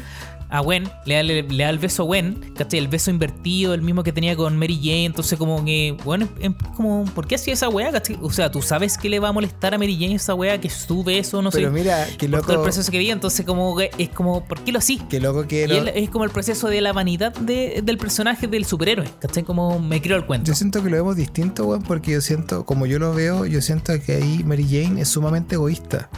a 0.49 0.59
Gwen, 0.59 0.89
le 1.05 1.15
da, 1.15 1.23
le, 1.23 1.43
le 1.43 1.63
da 1.63 1.69
el 1.69 1.79
beso 1.79 2.03
a 2.03 2.05
Gwen, 2.07 2.53
¿cachai? 2.57 2.79
El 2.79 2.87
beso 2.89 3.09
invertido, 3.09 3.73
el 3.73 3.81
mismo 3.81 4.03
que 4.03 4.11
tenía 4.11 4.35
con 4.35 4.57
Mary 4.57 4.75
Jane, 4.77 5.05
entonces 5.05 5.37
como 5.39 5.63
que, 5.63 5.95
bueno, 6.03 6.27
em- 6.39 6.53
como, 6.75 7.05
¿por 7.05 7.25
qué 7.25 7.35
hacía 7.35 7.53
esa 7.53 7.69
weá, 7.69 7.89
cachai? 7.91 8.17
O 8.21 8.29
sea, 8.31 8.51
tú 8.51 8.61
sabes 8.61 8.97
que 8.97 9.07
le 9.07 9.19
va 9.21 9.29
a 9.29 9.31
molestar 9.31 9.73
a 9.73 9.77
Mary 9.77 9.93
Jane 9.97 10.15
esa 10.15 10.33
weá, 10.35 10.59
que 10.59 10.67
es 10.67 10.85
tu 10.87 11.03
beso, 11.05 11.41
no 11.41 11.51
sé, 11.51 11.59
Pero 11.59 11.71
mira, 11.71 12.05
qué 12.17 12.27
por 12.27 12.41
todo 12.41 12.51
el 12.51 12.55
loco, 12.57 12.63
proceso 12.63 12.91
que 12.91 12.97
vi, 12.99 13.11
entonces 13.11 13.45
como 13.45 13.79
es 13.79 14.09
como, 14.09 14.43
¿por 14.43 14.59
qué 14.61 14.71
lo 14.73 14.79
así? 14.79 14.97
qué 15.09 15.21
loco 15.21 15.47
que 15.47 15.63
Y 15.63 15.67
lo- 15.67 15.75
él- 15.75 15.87
es 15.95 16.09
como 16.09 16.25
el 16.25 16.31
proceso 16.31 16.67
de 16.67 16.81
la 16.81 16.91
vanidad 16.91 17.33
de- 17.33 17.81
del 17.83 17.97
personaje 17.97 18.47
del 18.47 18.65
superhéroe, 18.65 19.07
¿cachai? 19.19 19.43
Como 19.43 19.79
me 19.79 20.01
creo 20.01 20.17
el 20.17 20.25
cuento. 20.25 20.47
Yo 20.51 20.55
siento 20.55 20.83
que 20.83 20.89
lo 20.89 20.97
vemos 20.97 21.15
distinto, 21.15 21.65
weón, 21.65 21.83
porque 21.83 22.11
yo 22.11 22.19
siento, 22.21 22.65
como 22.65 22.85
yo 22.87 22.99
lo 22.99 23.13
veo, 23.13 23.45
yo 23.45 23.61
siento 23.61 23.93
que 24.01 24.15
ahí 24.15 24.43
Mary 24.43 24.65
Jane 24.69 24.99
es 25.01 25.07
sumamente 25.07 25.55
egoísta. 25.55 26.09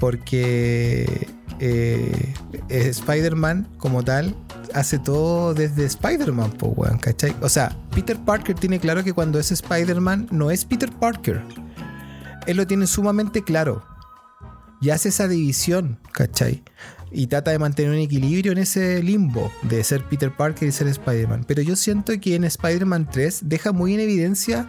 Porque 0.00 1.28
eh, 1.60 2.34
eh, 2.70 2.88
Spider-Man, 2.88 3.68
como 3.76 4.02
tal, 4.02 4.34
hace 4.74 4.98
todo 4.98 5.52
desde 5.52 5.84
Spider-Man, 5.84 6.52
¿cachai? 7.00 7.36
O 7.42 7.50
sea, 7.50 7.76
Peter 7.94 8.18
Parker 8.18 8.54
tiene 8.54 8.80
claro 8.80 9.04
que 9.04 9.12
cuando 9.12 9.38
es 9.38 9.52
Spider-Man 9.52 10.28
no 10.30 10.50
es 10.50 10.64
Peter 10.64 10.90
Parker. 10.90 11.42
Él 12.46 12.56
lo 12.56 12.66
tiene 12.66 12.86
sumamente 12.86 13.42
claro. 13.44 13.84
Y 14.80 14.88
hace 14.88 15.10
esa 15.10 15.28
división, 15.28 15.98
¿cachai? 16.12 16.62
Y 17.12 17.26
trata 17.26 17.50
de 17.50 17.58
mantener 17.58 17.90
un 17.90 17.98
equilibrio 17.98 18.52
en 18.52 18.58
ese 18.58 19.02
limbo 19.02 19.52
de 19.62 19.84
ser 19.84 20.02
Peter 20.04 20.34
Parker 20.34 20.66
y 20.66 20.72
ser 20.72 20.86
Spider-Man. 20.86 21.44
Pero 21.46 21.60
yo 21.60 21.76
siento 21.76 22.18
que 22.18 22.36
en 22.36 22.44
Spider-Man 22.44 23.10
3 23.10 23.40
deja 23.44 23.72
muy 23.72 23.92
en 23.92 24.00
evidencia 24.00 24.68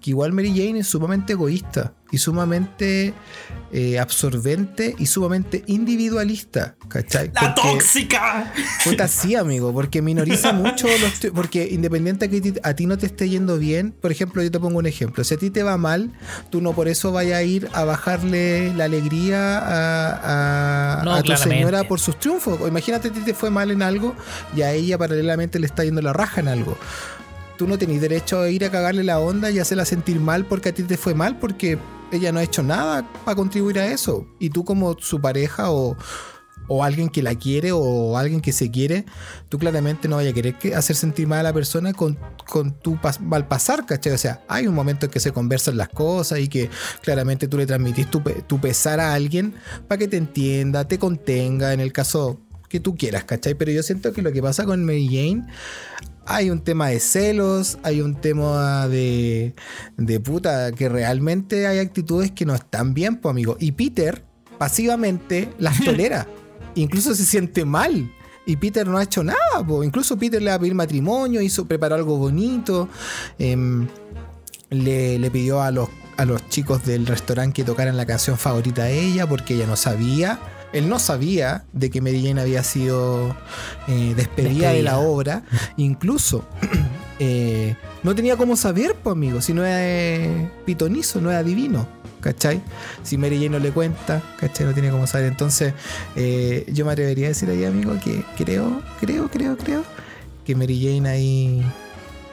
que 0.00 0.10
igual 0.10 0.32
Mary 0.32 0.50
Jane 0.50 0.80
es 0.80 0.86
sumamente 0.86 1.32
egoísta 1.32 1.94
y 2.10 2.18
sumamente 2.18 3.12
eh, 3.72 3.98
absorbente 3.98 4.94
y 4.98 5.06
sumamente 5.06 5.62
individualista, 5.66 6.74
¿cachai? 6.88 7.30
¡La 7.34 7.54
Porque- 7.54 7.60
tóxica! 7.78 8.52
Puta, 8.84 9.08
sí, 9.08 9.34
amigo, 9.34 9.72
porque 9.74 10.00
minoriza 10.00 10.52
mucho 10.54 10.86
los. 10.88 11.32
Porque 11.34 11.68
independiente 11.70 12.30
que 12.30 12.40
ti- 12.40 12.54
a 12.62 12.74
ti 12.74 12.86
no 12.86 12.96
te 12.96 13.06
esté 13.06 13.28
yendo 13.28 13.58
bien, 13.58 13.92
por 13.92 14.10
ejemplo, 14.10 14.42
yo 14.42 14.50
te 14.50 14.58
pongo 14.58 14.78
un 14.78 14.86
ejemplo. 14.86 15.22
Si 15.24 15.34
a 15.34 15.36
ti 15.38 15.50
te 15.50 15.62
va 15.62 15.76
mal, 15.76 16.12
tú 16.50 16.60
no 16.62 16.72
por 16.72 16.88
eso 16.88 17.12
vayas 17.12 17.38
a 17.38 17.42
ir 17.42 17.68
a 17.74 17.84
bajarle 17.84 18.72
la 18.74 18.84
alegría 18.84 19.58
a, 19.58 21.00
a- 21.00 21.04
No, 21.04 21.12
a 21.14 21.18
tu 21.18 21.24
claramente. 21.24 21.56
señora 21.58 21.84
por 21.84 22.00
sus 22.00 22.18
triunfos. 22.18 22.58
O 22.60 22.68
imagínate, 22.68 23.08
a 23.08 23.12
ti 23.12 23.20
te 23.20 23.34
fue 23.34 23.50
mal 23.50 23.70
en 23.70 23.82
algo 23.82 24.14
y 24.56 24.62
a 24.62 24.72
ella 24.72 24.96
paralelamente 24.96 25.58
le 25.58 25.66
está 25.66 25.84
yendo 25.84 26.00
la 26.00 26.12
raja 26.14 26.40
en 26.40 26.48
algo. 26.48 26.78
Tú 27.58 27.66
no 27.66 27.76
tenés 27.76 28.00
derecho 28.00 28.40
a 28.40 28.48
ir 28.48 28.64
a 28.64 28.70
cagarle 28.70 29.04
la 29.04 29.20
onda 29.20 29.50
y 29.50 29.58
hacerla 29.58 29.84
sentir 29.84 30.18
mal 30.20 30.46
porque 30.46 30.70
a 30.70 30.72
ti 30.72 30.82
te 30.84 30.96
fue 30.96 31.12
mal, 31.14 31.38
porque 31.38 31.78
ella 32.12 32.32
no 32.32 32.38
ha 32.38 32.42
hecho 32.44 32.62
nada 32.62 33.06
para 33.24 33.34
contribuir 33.36 33.78
a 33.80 33.86
eso. 33.88 34.26
Y 34.38 34.48
tú, 34.50 34.64
como 34.64 34.96
su 34.98 35.20
pareja 35.20 35.70
o 35.70 35.96
o 36.70 36.84
alguien 36.84 37.08
que 37.08 37.22
la 37.22 37.34
quiere 37.34 37.72
o 37.72 38.18
alguien 38.18 38.42
que 38.42 38.52
se 38.52 38.70
quiere, 38.70 39.06
tú 39.48 39.58
claramente 39.58 40.06
no 40.06 40.16
vayas 40.16 40.32
a 40.32 40.34
querer 40.34 40.58
que 40.58 40.74
hacer 40.74 40.96
sentir 40.96 41.26
mal 41.26 41.38
a 41.38 41.42
la 41.44 41.52
persona 41.54 41.94
con, 41.94 42.18
con 42.46 42.78
tu 42.78 42.96
pas- 42.96 43.20
mal 43.20 43.48
pasar, 43.48 43.86
¿cachai? 43.86 44.12
O 44.12 44.18
sea, 44.18 44.42
hay 44.48 44.66
un 44.66 44.74
momento 44.74 45.06
en 45.06 45.12
que 45.12 45.18
se 45.18 45.32
conversan 45.32 45.78
las 45.78 45.88
cosas 45.88 46.40
y 46.40 46.48
que 46.48 46.68
claramente 47.02 47.48
tú 47.48 47.56
le 47.56 47.64
transmitís 47.64 48.10
tu, 48.10 48.20
tu 48.46 48.60
pesar 48.60 49.00
a 49.00 49.14
alguien 49.14 49.54
para 49.88 49.98
que 49.98 50.08
te 50.08 50.18
entienda, 50.18 50.86
te 50.86 50.98
contenga, 50.98 51.72
en 51.72 51.80
el 51.80 51.90
caso 51.90 52.38
que 52.68 52.80
tú 52.80 52.96
quieras, 52.96 53.24
¿cachai? 53.24 53.54
Pero 53.54 53.72
yo 53.72 53.82
siento 53.82 54.12
que 54.12 54.20
lo 54.20 54.30
que 54.30 54.42
pasa 54.42 54.66
con 54.66 54.84
Mary 54.84 55.06
Jane 55.06 55.46
hay 56.28 56.50
un 56.50 56.60
tema 56.60 56.88
de 56.88 57.00
celos, 57.00 57.78
hay 57.82 58.02
un 58.02 58.14
tema 58.14 58.86
de, 58.86 59.54
de 59.96 60.20
puta, 60.20 60.72
que 60.72 60.88
realmente 60.88 61.66
hay 61.66 61.78
actitudes 61.78 62.30
que 62.30 62.44
no 62.44 62.54
están 62.54 62.92
bien, 62.92 63.16
pues 63.16 63.30
amigo. 63.30 63.56
Y 63.58 63.72
Peter 63.72 64.22
pasivamente 64.58 65.48
las 65.58 65.80
tolera. 65.84 66.28
Incluso 66.74 67.14
se 67.14 67.24
siente 67.24 67.64
mal. 67.64 68.12
Y 68.44 68.56
Peter 68.56 68.86
no 68.86 68.98
ha 68.98 69.02
hecho 69.02 69.22
nada, 69.22 69.66
po. 69.66 69.82
incluso 69.84 70.18
Peter 70.18 70.40
le 70.40 70.50
va 70.50 70.56
a 70.56 70.58
pedir 70.58 70.74
matrimonio, 70.74 71.40
hizo, 71.42 71.66
preparó 71.66 71.94
algo 71.94 72.16
bonito. 72.16 72.88
em, 73.38 73.86
le, 74.70 75.18
le 75.18 75.30
pidió 75.30 75.62
a 75.62 75.70
los, 75.70 75.88
a 76.18 76.24
los 76.24 76.46
chicos 76.50 76.84
del 76.84 77.06
restaurante 77.06 77.54
que 77.54 77.64
tocaran 77.64 77.96
la 77.96 78.04
canción 78.04 78.36
favorita 78.36 78.84
de 78.84 79.00
ella 79.00 79.26
porque 79.26 79.54
ella 79.54 79.66
no 79.66 79.76
sabía. 79.76 80.38
Él 80.78 80.88
no 80.88 80.98
sabía 80.98 81.64
de 81.72 81.90
que 81.90 82.00
Mary 82.00 82.22
Jane 82.24 82.40
había 82.40 82.62
sido 82.62 83.36
eh, 83.88 84.14
despedida 84.16 84.72
de 84.72 84.82
la 84.82 84.98
obra. 84.98 85.42
Incluso 85.76 86.44
eh, 87.18 87.76
no 88.02 88.14
tenía 88.14 88.36
cómo 88.36 88.56
saber, 88.56 88.94
pues 89.02 89.12
amigo, 89.12 89.40
si 89.40 89.52
no 89.52 89.64
era 89.64 89.78
eh, 89.80 90.50
pitonizo, 90.64 91.20
no 91.20 91.30
era 91.30 91.42
divino. 91.42 91.86
¿Cachai? 92.20 92.60
Si 93.04 93.16
Mary 93.16 93.36
Jane 93.36 93.50
no 93.50 93.58
le 93.60 93.70
cuenta, 93.70 94.20
¿cachai? 94.40 94.66
No 94.66 94.74
tiene 94.74 94.90
cómo 94.90 95.06
saber. 95.06 95.28
Entonces, 95.28 95.72
eh, 96.16 96.66
yo 96.72 96.84
me 96.84 96.92
atrevería 96.92 97.26
a 97.26 97.28
decir 97.28 97.48
ahí, 97.48 97.64
amigo, 97.64 97.92
que 98.02 98.24
creo, 98.36 98.82
creo, 99.00 99.30
creo, 99.30 99.56
creo 99.56 99.84
que 100.44 100.56
Mary 100.56 100.82
Jane 100.82 101.08
ahí, 101.08 101.62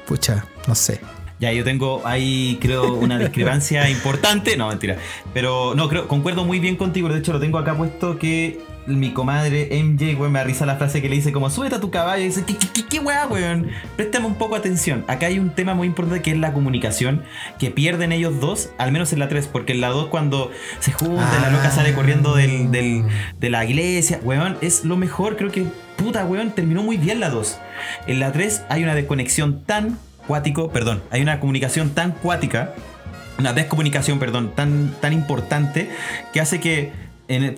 pucha, 0.07 0.45
no 0.67 0.73
sé. 0.73 0.99
Ya, 1.39 1.51
yo 1.51 1.63
tengo 1.63 2.01
ahí, 2.05 2.57
creo, 2.61 2.93
una 2.93 3.19
discrepancia 3.19 3.89
importante. 3.91 4.55
No, 4.57 4.69
mentira. 4.69 4.97
Pero 5.33 5.73
no, 5.75 5.89
creo, 5.89 6.07
concuerdo 6.07 6.45
muy 6.45 6.59
bien 6.59 6.75
contigo. 6.77 7.09
De 7.09 7.19
hecho, 7.19 7.33
lo 7.33 7.39
tengo 7.39 7.57
acá 7.57 7.75
puesto 7.75 8.17
que 8.17 8.59
mi 8.88 9.11
comadre 9.13 9.69
MJ, 9.83 10.15
weón, 10.15 10.31
me 10.31 10.38
da 10.39 10.45
risa 10.45 10.63
la 10.67 10.75
frase 10.75 11.01
que 11.01 11.09
le 11.09 11.15
dice 11.15 11.31
como, 11.31 11.49
súbete 11.49 11.75
a 11.75 11.79
tu 11.81 11.89
caballo. 11.91 12.23
Y 12.23 12.27
dice, 12.27 12.43
¿qué, 12.45 12.55
qué, 12.55 12.67
qué, 12.71 12.86
qué 12.86 12.99
weá, 12.99 13.25
weón? 13.27 13.69
Préstame 13.97 14.27
un 14.27 14.36
poco 14.36 14.55
atención. 14.55 15.03
Acá 15.07 15.25
hay 15.25 15.39
un 15.39 15.49
tema 15.49 15.73
muy 15.73 15.88
importante 15.88 16.21
que 16.21 16.31
es 16.31 16.38
la 16.38 16.53
comunicación 16.53 17.23
que 17.59 17.69
pierden 17.71 18.11
ellos 18.11 18.39
dos, 18.39 18.69
al 18.77 18.91
menos 18.91 19.11
en 19.11 19.19
la 19.19 19.27
3. 19.27 19.47
Porque 19.47 19.73
en 19.73 19.81
la 19.81 19.89
2 19.89 20.07
cuando 20.07 20.51
se 20.79 20.91
juntan, 20.93 21.41
la 21.41 21.49
loca 21.49 21.69
sale 21.71 21.93
corriendo 21.93 22.36
del, 22.36 22.71
del- 22.71 23.03
de 23.39 23.49
la 23.49 23.65
iglesia, 23.65 24.19
weón, 24.23 24.57
es 24.61 24.86
lo 24.86 24.95
mejor. 24.97 25.36
Creo 25.36 25.51
que, 25.51 25.65
puta, 25.97 26.23
weón, 26.25 26.51
terminó 26.51 26.81
muy 26.83 26.95
bien 26.97 27.19
la 27.19 27.29
2. 27.29 27.57
En 28.07 28.19
la 28.19 28.31
3 28.31 28.63
hay 28.69 28.83
una 28.83 28.93
desconexión 28.95 29.63
tan 29.65 29.97
cuático, 30.28 30.69
perdón, 30.71 31.03
hay 31.11 31.21
una 31.21 31.39
comunicación 31.39 31.91
tan 31.91 32.11
cuática, 32.11 32.73
una 33.38 33.53
descomunicación, 33.53 34.19
perdón, 34.19 34.53
tan, 34.55 34.95
tan 35.01 35.13
importante 35.13 35.89
que 36.34 36.41
hace 36.41 36.59
que, 36.59 36.91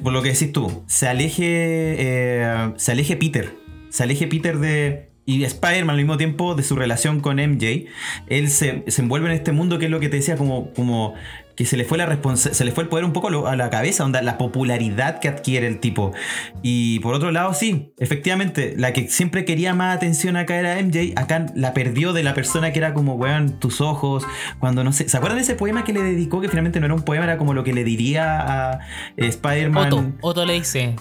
por 0.01 0.13
lo 0.13 0.21
que 0.21 0.29
decís 0.29 0.51
tú, 0.51 0.83
se 0.87 1.07
aleje, 1.07 1.45
eh, 1.45 2.73
se 2.77 2.91
aleje 2.91 3.15
Peter, 3.17 3.55
se 3.89 4.03
aleje 4.03 4.27
Peter 4.27 4.57
de... 4.59 5.07
Y 5.29 5.43
Spider-Man 5.43 5.89
al 5.89 5.97
mismo 5.97 6.15
tiempo 6.15 6.55
de 6.55 6.63
su 6.63 6.77
relación 6.77 7.19
con 7.19 7.35
MJ, 7.35 7.87
él 8.27 8.49
se, 8.49 8.85
se 8.87 9.01
envuelve 9.01 9.27
en 9.27 9.33
este 9.33 9.51
mundo 9.51 9.77
que 9.77 9.85
es 9.85 9.91
lo 9.91 9.99
que 9.99 10.07
te 10.07 10.15
decía, 10.15 10.37
como, 10.37 10.71
como 10.71 11.15
que 11.57 11.65
se 11.65 11.75
le 11.75 11.83
fue 11.85 11.97
la 11.97 12.07
se 12.35 12.65
le 12.65 12.71
fue 12.71 12.83
el 12.83 12.89
poder 12.89 13.03
un 13.03 13.13
poco 13.13 13.47
a 13.47 13.55
la 13.55 13.69
cabeza, 13.71 14.05
onda, 14.05 14.21
la 14.21 14.37
popularidad 14.37 15.19
que 15.19 15.27
adquiere 15.27 15.65
el 15.65 15.79
tipo. 15.79 16.13
Y 16.61 16.99
por 16.99 17.15
otro 17.15 17.31
lado, 17.31 17.53
sí, 17.55 17.93
efectivamente, 17.97 18.75
la 18.77 18.93
que 18.93 19.09
siempre 19.09 19.43
quería 19.43 19.73
más 19.73 19.97
atención 19.97 20.37
acá 20.37 20.55
era 20.59 20.79
MJ, 20.81 21.19
acá 21.19 21.47
la 21.55 21.73
perdió 21.73 22.13
de 22.13 22.21
la 22.21 22.35
persona 22.35 22.71
que 22.71 22.77
era 22.77 22.93
como, 22.93 23.15
weón, 23.15 23.59
tus 23.59 23.81
ojos, 23.81 24.23
cuando 24.59 24.83
no 24.83 24.93
sé, 24.93 25.09
¿se 25.09 25.17
acuerdan 25.17 25.39
de 25.39 25.43
ese 25.43 25.55
poema 25.55 25.83
que 25.83 25.93
le 25.93 26.03
dedicó 26.03 26.41
que 26.41 26.47
finalmente 26.47 26.79
no 26.79 26.85
era 26.85 26.93
un 26.93 27.01
poema, 27.01 27.23
era 27.23 27.39
como 27.39 27.55
lo 27.55 27.63
que 27.63 27.73
le 27.73 27.83
diría 27.83 28.39
a 28.39 28.79
eh, 29.17 29.25
Spider-Man? 29.25 29.93
Otto, 29.93 30.13
Otto 30.21 30.45
le 30.45 30.53
dice, 30.53 30.95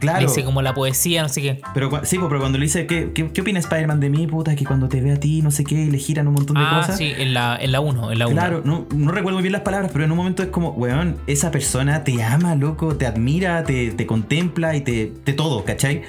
claro. 0.00 0.20
le 0.20 0.26
dice 0.26 0.42
como 0.44 0.60
la 0.62 0.74
poesía, 0.74 1.22
no 1.22 1.28
sé 1.28 1.40
qué. 1.42 1.60
Pero 1.72 1.90
sí, 2.02 2.18
pero 2.18 2.40
cuando 2.40 2.58
le 2.58 2.64
dice, 2.64 2.86
¿qué, 2.86 3.12
qué, 3.14 3.30
qué 3.30 3.40
opina 3.40 3.60
Spider-Man 3.60 4.00
de 4.00 4.10
mí, 4.10 4.26
puta? 4.26 4.56
Que 4.56 4.64
cuando 4.64 4.88
te 4.88 5.00
ve 5.00 5.12
a 5.12 5.20
ti, 5.20 5.40
no 5.42 5.50
sé 5.52 5.62
qué, 5.64 5.76
y 5.76 5.90
le 5.90 5.98
giran 5.98 6.26
un 6.26 6.34
montón 6.34 6.56
de 6.56 6.62
Ah, 6.64 6.80
cosas. 6.80 6.98
sí, 6.98 7.12
en 7.16 7.32
la 7.34 7.54
1, 7.54 7.62
en 7.62 7.70
la 7.72 7.80
1. 7.80 8.12
En 8.12 8.18
la 8.18 8.26
uno. 8.26 8.34
Claro, 8.36 8.62
no, 8.64 8.86
no 8.94 9.12
recuerdo 9.12 9.36
muy 9.36 9.42
bien 9.42 9.52
las 9.52 9.62
palabras, 9.62 9.90
pero 9.92 10.04
en 10.04 10.10
un 10.10 10.16
momento 10.16 10.42
es 10.42 10.48
como, 10.48 10.70
weón, 10.70 11.16
esa 11.26 11.50
persona 11.52 12.02
te 12.02 12.22
ama, 12.22 12.54
loco, 12.56 12.96
te 12.96 13.06
admira, 13.06 13.62
te, 13.62 13.92
te 13.92 14.06
contempla 14.06 14.74
y 14.74 14.80
te, 14.80 15.12
te 15.24 15.32
todo, 15.32 15.64
¿cachai? 15.64 16.02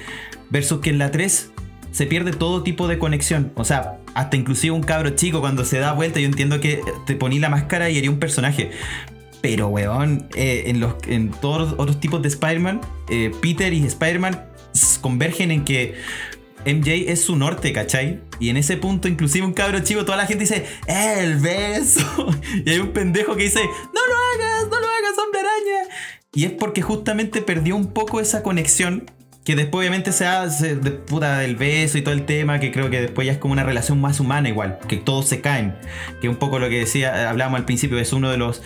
Versus 0.50 0.80
que 0.80 0.90
en 0.90 0.98
la 0.98 1.10
3 1.10 1.50
se 1.92 2.06
pierde 2.06 2.32
todo 2.32 2.62
tipo 2.62 2.88
de 2.88 2.98
conexión. 2.98 3.52
O 3.54 3.64
sea, 3.64 3.98
hasta 4.14 4.36
inclusive 4.36 4.74
un 4.74 4.82
cabro 4.82 5.10
chico 5.10 5.40
cuando 5.40 5.64
se 5.64 5.78
da 5.78 5.92
vuelta, 5.92 6.20
yo 6.20 6.26
entiendo 6.26 6.58
que 6.60 6.80
te 7.06 7.14
poní 7.16 7.38
la 7.38 7.50
máscara 7.50 7.90
y 7.90 7.98
haría 7.98 8.10
un 8.10 8.18
personaje. 8.18 8.70
Pero, 9.42 9.68
weón, 9.68 10.28
eh, 10.34 10.64
en, 10.66 10.80
los, 10.80 10.94
en 11.06 11.30
todos 11.30 11.60
los 11.60 11.72
otros 11.72 12.00
tipos 12.00 12.22
de 12.22 12.28
Spider-Man, 12.28 12.80
eh, 13.10 13.32
Peter 13.42 13.72
y 13.72 13.84
Spider-Man 13.84 14.46
convergen 15.00 15.50
en 15.50 15.64
que 15.64 15.96
MJ 16.64 17.10
es 17.10 17.22
su 17.22 17.36
norte, 17.36 17.72
¿cachai? 17.72 18.20
Y 18.38 18.48
en 18.48 18.56
ese 18.56 18.76
punto, 18.76 19.08
inclusive 19.08 19.44
un 19.44 19.52
cabro 19.52 19.80
chico, 19.80 20.04
toda 20.04 20.16
la 20.16 20.26
gente 20.26 20.44
dice, 20.44 20.64
¡el 20.86 21.36
beso! 21.36 22.02
Y 22.64 22.70
hay 22.70 22.78
un 22.78 22.92
pendejo 22.92 23.36
que 23.36 23.44
dice, 23.44 23.60
¡no 23.62 24.00
lo 24.06 24.44
hagas, 24.44 24.64
no 24.70 24.80
lo 24.80 24.86
hagas, 24.86 25.18
hombre 25.18 25.40
araña! 25.40 25.94
Y 26.32 26.44
es 26.44 26.52
porque 26.52 26.80
justamente 26.80 27.42
perdió 27.42 27.76
un 27.76 27.92
poco 27.92 28.20
esa 28.20 28.42
conexión 28.42 29.10
que 29.44 29.56
después 29.56 29.80
obviamente 29.80 30.12
se 30.12 30.24
hace 30.24 30.76
de 30.76 30.92
puta 30.92 31.38
del 31.38 31.56
beso 31.56 31.98
y 31.98 32.02
todo 32.02 32.14
el 32.14 32.24
tema, 32.24 32.60
que 32.60 32.70
creo 32.70 32.90
que 32.90 33.00
después 33.00 33.26
ya 33.26 33.32
es 33.32 33.38
como 33.38 33.52
una 33.52 33.64
relación 33.64 34.00
más 34.00 34.20
humana 34.20 34.48
igual, 34.48 34.78
que 34.88 34.98
todos 34.98 35.28
se 35.28 35.40
caen, 35.40 35.74
que 36.20 36.28
un 36.28 36.36
poco 36.36 36.60
lo 36.60 36.68
que 36.68 36.78
decía, 36.78 37.28
hablábamos 37.28 37.58
al 37.58 37.64
principio, 37.64 37.98
es 37.98 38.12
uno 38.12 38.30
de 38.30 38.36
los 38.36 38.62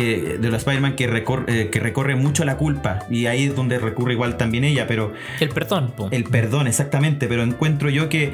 que 0.00 0.38
de 0.38 0.48
los 0.48 0.58
Spider-Man 0.58 0.96
que, 0.96 1.08
recor- 1.10 1.44
eh, 1.48 1.68
que 1.70 1.80
recorre 1.80 2.14
mucho 2.16 2.44
la 2.44 2.56
culpa 2.56 3.00
y 3.10 3.26
ahí 3.26 3.44
es 3.44 3.54
donde 3.56 3.78
recurre 3.78 4.12
igual 4.14 4.36
también 4.36 4.64
ella, 4.64 4.86
pero 4.86 5.12
El 5.40 5.50
perdón, 5.50 5.92
po. 5.96 6.08
el 6.10 6.24
perdón, 6.24 6.66
exactamente, 6.66 7.26
pero 7.28 7.42
encuentro 7.42 7.90
yo 7.90 8.08
que 8.08 8.32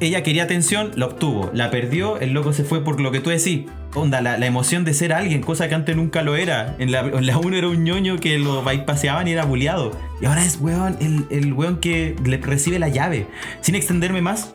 ella 0.00 0.22
quería 0.24 0.42
atención, 0.42 0.90
la 0.96 1.06
obtuvo, 1.06 1.50
la 1.54 1.70
perdió, 1.70 2.18
el 2.18 2.32
loco 2.32 2.52
se 2.52 2.64
fue 2.64 2.82
por 2.82 3.00
lo 3.00 3.12
que 3.12 3.20
tú 3.20 3.30
decís. 3.30 3.66
Onda, 3.94 4.20
la, 4.22 4.36
la 4.38 4.46
emoción 4.46 4.84
de 4.84 4.94
ser 4.94 5.12
alguien, 5.12 5.42
cosa 5.42 5.68
que 5.68 5.74
antes 5.76 5.94
nunca 5.94 6.22
lo 6.22 6.34
era. 6.34 6.74
En 6.78 6.90
la, 6.90 7.00
en 7.00 7.26
la 7.26 7.36
1 7.38 7.56
era 7.56 7.68
un 7.68 7.84
ñoño 7.84 8.16
que 8.18 8.38
lo 8.38 8.64
paseaban 8.86 9.28
y 9.28 9.32
era 9.32 9.44
bulleado. 9.44 9.92
Y 10.20 10.24
ahora 10.24 10.44
es 10.44 10.58
weón, 10.60 10.96
el, 11.00 11.26
el 11.30 11.52
weón 11.52 11.76
que 11.78 12.16
le 12.24 12.38
recibe 12.38 12.78
la 12.80 12.88
llave. 12.88 13.26
Sin 13.60 13.74
extenderme 13.76 14.22
más, 14.22 14.54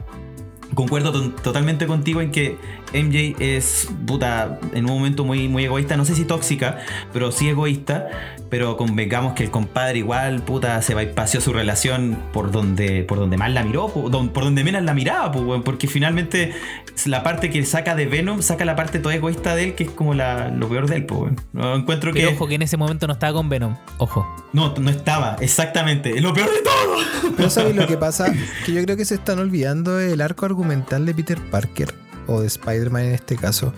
concuerdo 0.77 1.11
to- 1.11 1.31
totalmente 1.41 1.87
contigo 1.87 2.21
en 2.21 2.29
que 2.31 2.55
MJ 2.93 3.35
es 3.39 3.89
puta 4.05 4.59
en 4.73 4.85
un 4.85 4.91
momento 4.95 5.25
muy, 5.25 5.47
muy 5.47 5.65
egoísta, 5.65 5.97
no 5.97 6.05
sé 6.05 6.13
si 6.13 6.23
tóxica, 6.23 6.77
pero 7.11 7.31
sí 7.31 7.49
egoísta. 7.49 8.07
Pero 8.49 8.77
convengamos 8.77 9.33
que 9.33 9.43
el 9.43 9.51
compadre 9.51 9.99
igual, 9.99 10.41
puta, 10.41 10.81
se 10.81 10.93
va 10.93 11.03
y 11.03 11.07
paseó 11.07 11.41
su 11.41 11.53
relación 11.53 12.17
por 12.31 12.51
donde, 12.51 13.03
por 13.03 13.17
donde 13.17 13.37
más 13.37 13.51
la 13.51 13.63
miró, 13.63 13.89
por 13.89 14.11
donde 14.11 14.63
menos 14.63 14.83
la 14.83 14.93
miraba, 14.93 15.31
porque 15.31 15.87
finalmente 15.87 16.53
la 17.05 17.23
parte 17.23 17.49
que 17.49 17.65
saca 17.65 17.95
de 17.95 18.05
Venom 18.05 18.41
saca 18.41 18.65
la 18.65 18.75
parte 18.75 18.99
toda 18.99 19.15
egoísta 19.15 19.55
de 19.55 19.65
él, 19.65 19.75
que 19.75 19.85
es 19.85 19.89
como 19.91 20.13
la, 20.13 20.49
lo 20.49 20.69
peor 20.69 20.87
de 20.87 20.97
él. 20.97 21.07
No, 21.53 21.75
encuentro 21.75 22.11
Pero 22.13 22.29
que 22.29 22.35
ojo 22.35 22.47
que 22.47 22.55
en 22.55 22.61
ese 22.61 22.77
momento 22.77 23.07
no 23.07 23.13
estaba 23.13 23.33
con 23.33 23.49
Venom. 23.49 23.75
Ojo. 23.97 24.25
no, 24.53 24.73
no 24.77 24.89
estaba, 24.89 25.37
exactamente, 25.41 26.15
es 26.15 26.21
lo 26.21 26.33
peor 26.33 26.49
de 26.49 26.61
todo. 26.61 27.33
Pero 27.35 27.49
¿sabéis 27.49 27.75
lo 27.75 27.87
que 27.87 27.97
pasa? 27.97 28.33
Que 28.65 28.73
yo 28.73 28.81
creo 28.83 28.97
que 28.97 29.05
se 29.05 29.15
están 29.15 29.39
olvidando 29.39 29.99
el 29.99 30.21
arco 30.21 30.45
argumental 30.45 31.05
de 31.05 31.13
Peter 31.13 31.39
Parker, 31.51 31.93
o 32.27 32.41
de 32.41 32.47
Spider-Man 32.47 33.03
en 33.03 33.13
este 33.13 33.35
caso. 33.35 33.73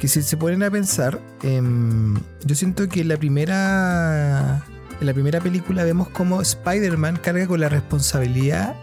Que 0.00 0.08
si 0.08 0.22
se 0.22 0.36
ponen 0.36 0.62
a 0.62 0.70
pensar, 0.70 1.20
em, 1.42 2.14
yo 2.44 2.54
siento 2.56 2.88
que 2.88 3.02
en 3.02 3.08
la 3.08 3.16
primera. 3.16 4.64
En 5.00 5.06
la 5.06 5.14
primera 5.14 5.40
película 5.40 5.84
vemos 5.84 6.08
cómo 6.08 6.42
Spider-Man 6.42 7.18
carga 7.22 7.46
con 7.46 7.60
la 7.60 7.68
responsabilidad 7.70 8.74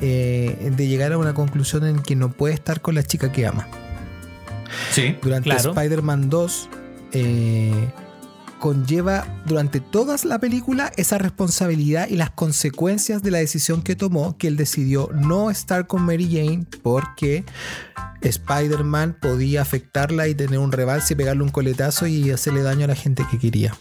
eh, 0.00 0.72
de 0.76 0.86
llegar 0.88 1.12
a 1.12 1.18
una 1.18 1.32
conclusión 1.32 1.86
en 1.86 2.00
que 2.02 2.16
no 2.16 2.32
puede 2.32 2.54
estar 2.54 2.80
con 2.82 2.94
la 2.94 3.02
chica 3.02 3.30
que 3.32 3.46
ama. 3.46 3.66
Sí, 4.90 5.16
Durante 5.22 5.48
Claro. 5.50 5.70
Spider-Man 5.70 6.28
2 6.28 6.68
eh, 7.12 7.88
conlleva 8.62 9.26
durante 9.44 9.80
toda 9.80 10.14
la 10.22 10.38
película 10.38 10.92
esa 10.96 11.18
responsabilidad 11.18 12.06
y 12.08 12.14
las 12.14 12.30
consecuencias 12.30 13.20
de 13.20 13.32
la 13.32 13.38
decisión 13.38 13.82
que 13.82 13.96
tomó, 13.96 14.38
que 14.38 14.46
él 14.46 14.56
decidió 14.56 15.10
no 15.12 15.50
estar 15.50 15.88
con 15.88 16.02
Mary 16.02 16.28
Jane 16.30 16.64
porque 16.80 17.44
Spider-Man 18.20 19.16
podía 19.20 19.62
afectarla 19.62 20.28
y 20.28 20.36
tener 20.36 20.60
un 20.60 20.70
rebalse 20.70 21.14
y 21.14 21.16
pegarle 21.16 21.42
un 21.42 21.48
coletazo 21.48 22.06
y 22.06 22.30
hacerle 22.30 22.62
daño 22.62 22.84
a 22.84 22.86
la 22.86 22.94
gente 22.94 23.26
que 23.28 23.36
quería. 23.36 23.74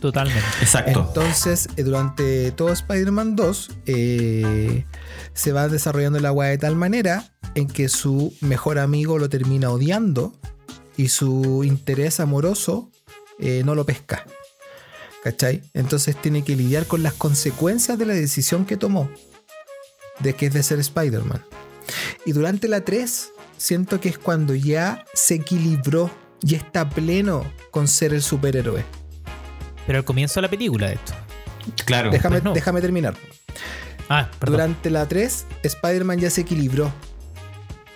Totalmente. 0.00 0.48
exacto. 0.62 1.04
Entonces, 1.08 1.68
eh, 1.76 1.82
durante 1.82 2.50
todo 2.52 2.72
Spider-Man 2.72 3.36
2, 3.36 3.70
eh, 3.84 4.86
se 5.34 5.52
va 5.52 5.68
desarrollando 5.68 6.18
la 6.18 6.32
weá 6.32 6.48
de 6.48 6.56
tal 6.56 6.76
manera 6.76 7.24
en 7.54 7.66
que 7.66 7.90
su 7.90 8.34
mejor 8.40 8.78
amigo 8.78 9.18
lo 9.18 9.28
termina 9.28 9.68
odiando 9.68 10.32
y 10.96 11.08
su 11.08 11.62
interés 11.62 12.20
amoroso 12.20 12.90
eh, 13.38 13.62
no 13.64 13.74
lo 13.74 13.84
pesca. 13.86 14.24
¿Cachai? 15.24 15.62
Entonces 15.74 16.16
tiene 16.16 16.44
que 16.44 16.54
lidiar 16.56 16.86
con 16.86 17.02
las 17.02 17.12
consecuencias 17.12 17.98
de 17.98 18.06
la 18.06 18.14
decisión 18.14 18.64
que 18.64 18.76
tomó, 18.76 19.10
de 20.20 20.34
que 20.34 20.46
es 20.46 20.54
de 20.54 20.62
ser 20.62 20.78
Spider-Man. 20.78 21.44
Y 22.24 22.32
durante 22.32 22.68
la 22.68 22.82
3, 22.84 23.30
siento 23.56 24.00
que 24.00 24.08
es 24.10 24.18
cuando 24.18 24.54
ya 24.54 25.04
se 25.14 25.34
equilibró 25.34 26.10
y 26.42 26.54
está 26.54 26.88
pleno 26.88 27.44
con 27.72 27.88
ser 27.88 28.14
el 28.14 28.22
superhéroe. 28.22 28.84
Pero 29.86 29.98
al 29.98 30.04
comienzo 30.04 30.34
de 30.36 30.42
la 30.42 30.50
película, 30.50 30.86
de 30.88 30.94
esto. 30.94 31.12
claro. 31.84 32.10
Déjame, 32.10 32.36
Pues 32.36 32.44
no. 32.44 32.52
déjame 32.52 32.80
terminar. 32.80 33.14
Ah, 34.08 34.30
perdón. 34.38 34.52
Durante 34.56 34.90
la 34.90 35.06
3, 35.08 35.46
Spider-Man 35.64 36.20
ya 36.20 36.30
se 36.30 36.42
equilibró. 36.42 36.92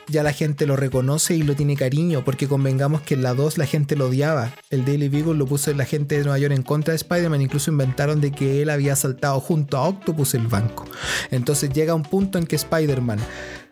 Ya 0.09 0.23
la 0.23 0.33
gente 0.33 0.67
lo 0.67 0.77
reconoce 0.77 1.37
y 1.37 1.43
lo 1.43 1.55
tiene 1.55 1.77
cariño, 1.77 2.25
porque 2.25 2.49
convengamos 2.49 3.03
que 3.03 3.15
en 3.15 3.23
la 3.23 3.35
2 3.35 3.57
la 3.57 3.67
gente 3.67 3.97
lo 3.97 4.09
odiaba. 4.09 4.53
El 4.71 4.85
Daily 4.85 5.09
Beagle 5.09 5.35
lo 5.35 5.47
puso 5.47 5.73
la 5.73 5.85
gente 5.85 6.19
de 6.19 6.25
Nueva 6.25 6.39
York 6.39 6.55
en 6.55 6.63
contra 6.63 6.93
de 6.93 6.97
Spider-Man, 6.97 7.41
incluso 7.41 7.71
inventaron 7.71 8.21
de 8.21 8.33
que 8.33 8.63
él 8.63 8.71
había 8.71 8.97
saltado 8.97 9.41
junto 9.41 9.79
a 9.79 9.89
Octopus 9.89 10.35
el 10.35 10.49
banco. 10.49 10.85
Entonces 11.31 11.71
llega 11.71 11.95
un 11.95 12.03
punto 12.03 12.39
en 12.39 12.47
que 12.47 12.57
Spider-Man, 12.57 13.21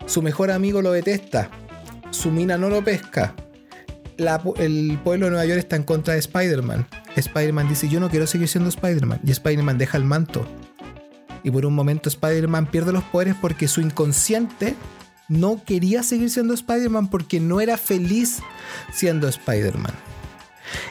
su 0.07 0.23
mejor 0.23 0.51
amigo 0.51 0.83
lo 0.83 0.93
detesta, 0.93 1.51
su 2.11 2.31
mina 2.31 2.57
no 2.57 2.71
lo 2.71 2.83
pesca, 2.83 3.35
el 4.59 4.99
pueblo 5.03 5.27
de 5.27 5.31
Nueva 5.31 5.47
York 5.47 5.59
está 5.59 5.77
en 5.77 5.83
contra 5.83 6.15
de 6.15 6.21
Spider-Man. 6.21 6.87
Spider-Man 7.17 7.69
dice, 7.69 7.89
yo 7.89 8.01
no 8.01 8.11
quiero 8.11 8.27
seguir 8.27 8.49
siendo 8.49 8.69
Spider-Man. 8.69 9.21
Y 9.25 9.31
Spider-Man 9.31 9.79
deja 9.79 9.97
el 9.97 10.05
manto. 10.05 10.47
Y 11.43 11.51
por 11.51 11.65
un 11.65 11.75
momento 11.75 12.09
Spider-Man 12.09 12.67
pierde 12.67 12.93
los 12.93 13.03
poderes 13.05 13.35
porque 13.41 13.67
su 13.67 13.81
inconsciente 13.81 14.75
no 15.31 15.63
quería 15.65 16.03
seguir 16.03 16.29
siendo 16.29 16.53
Spider-Man 16.53 17.09
porque 17.09 17.41
no 17.41 17.63
era 17.63 17.79
feliz 17.79 18.41
siendo 18.93 19.29
Spider-Man. 19.29 19.95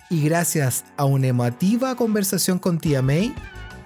Y 0.10 0.24
gracias 0.24 0.86
a 0.98 1.06
una 1.06 1.28
emotiva 1.28 1.96
conversación 1.96 2.58
con 2.58 2.80
tía 2.80 3.02
May, 3.02 3.36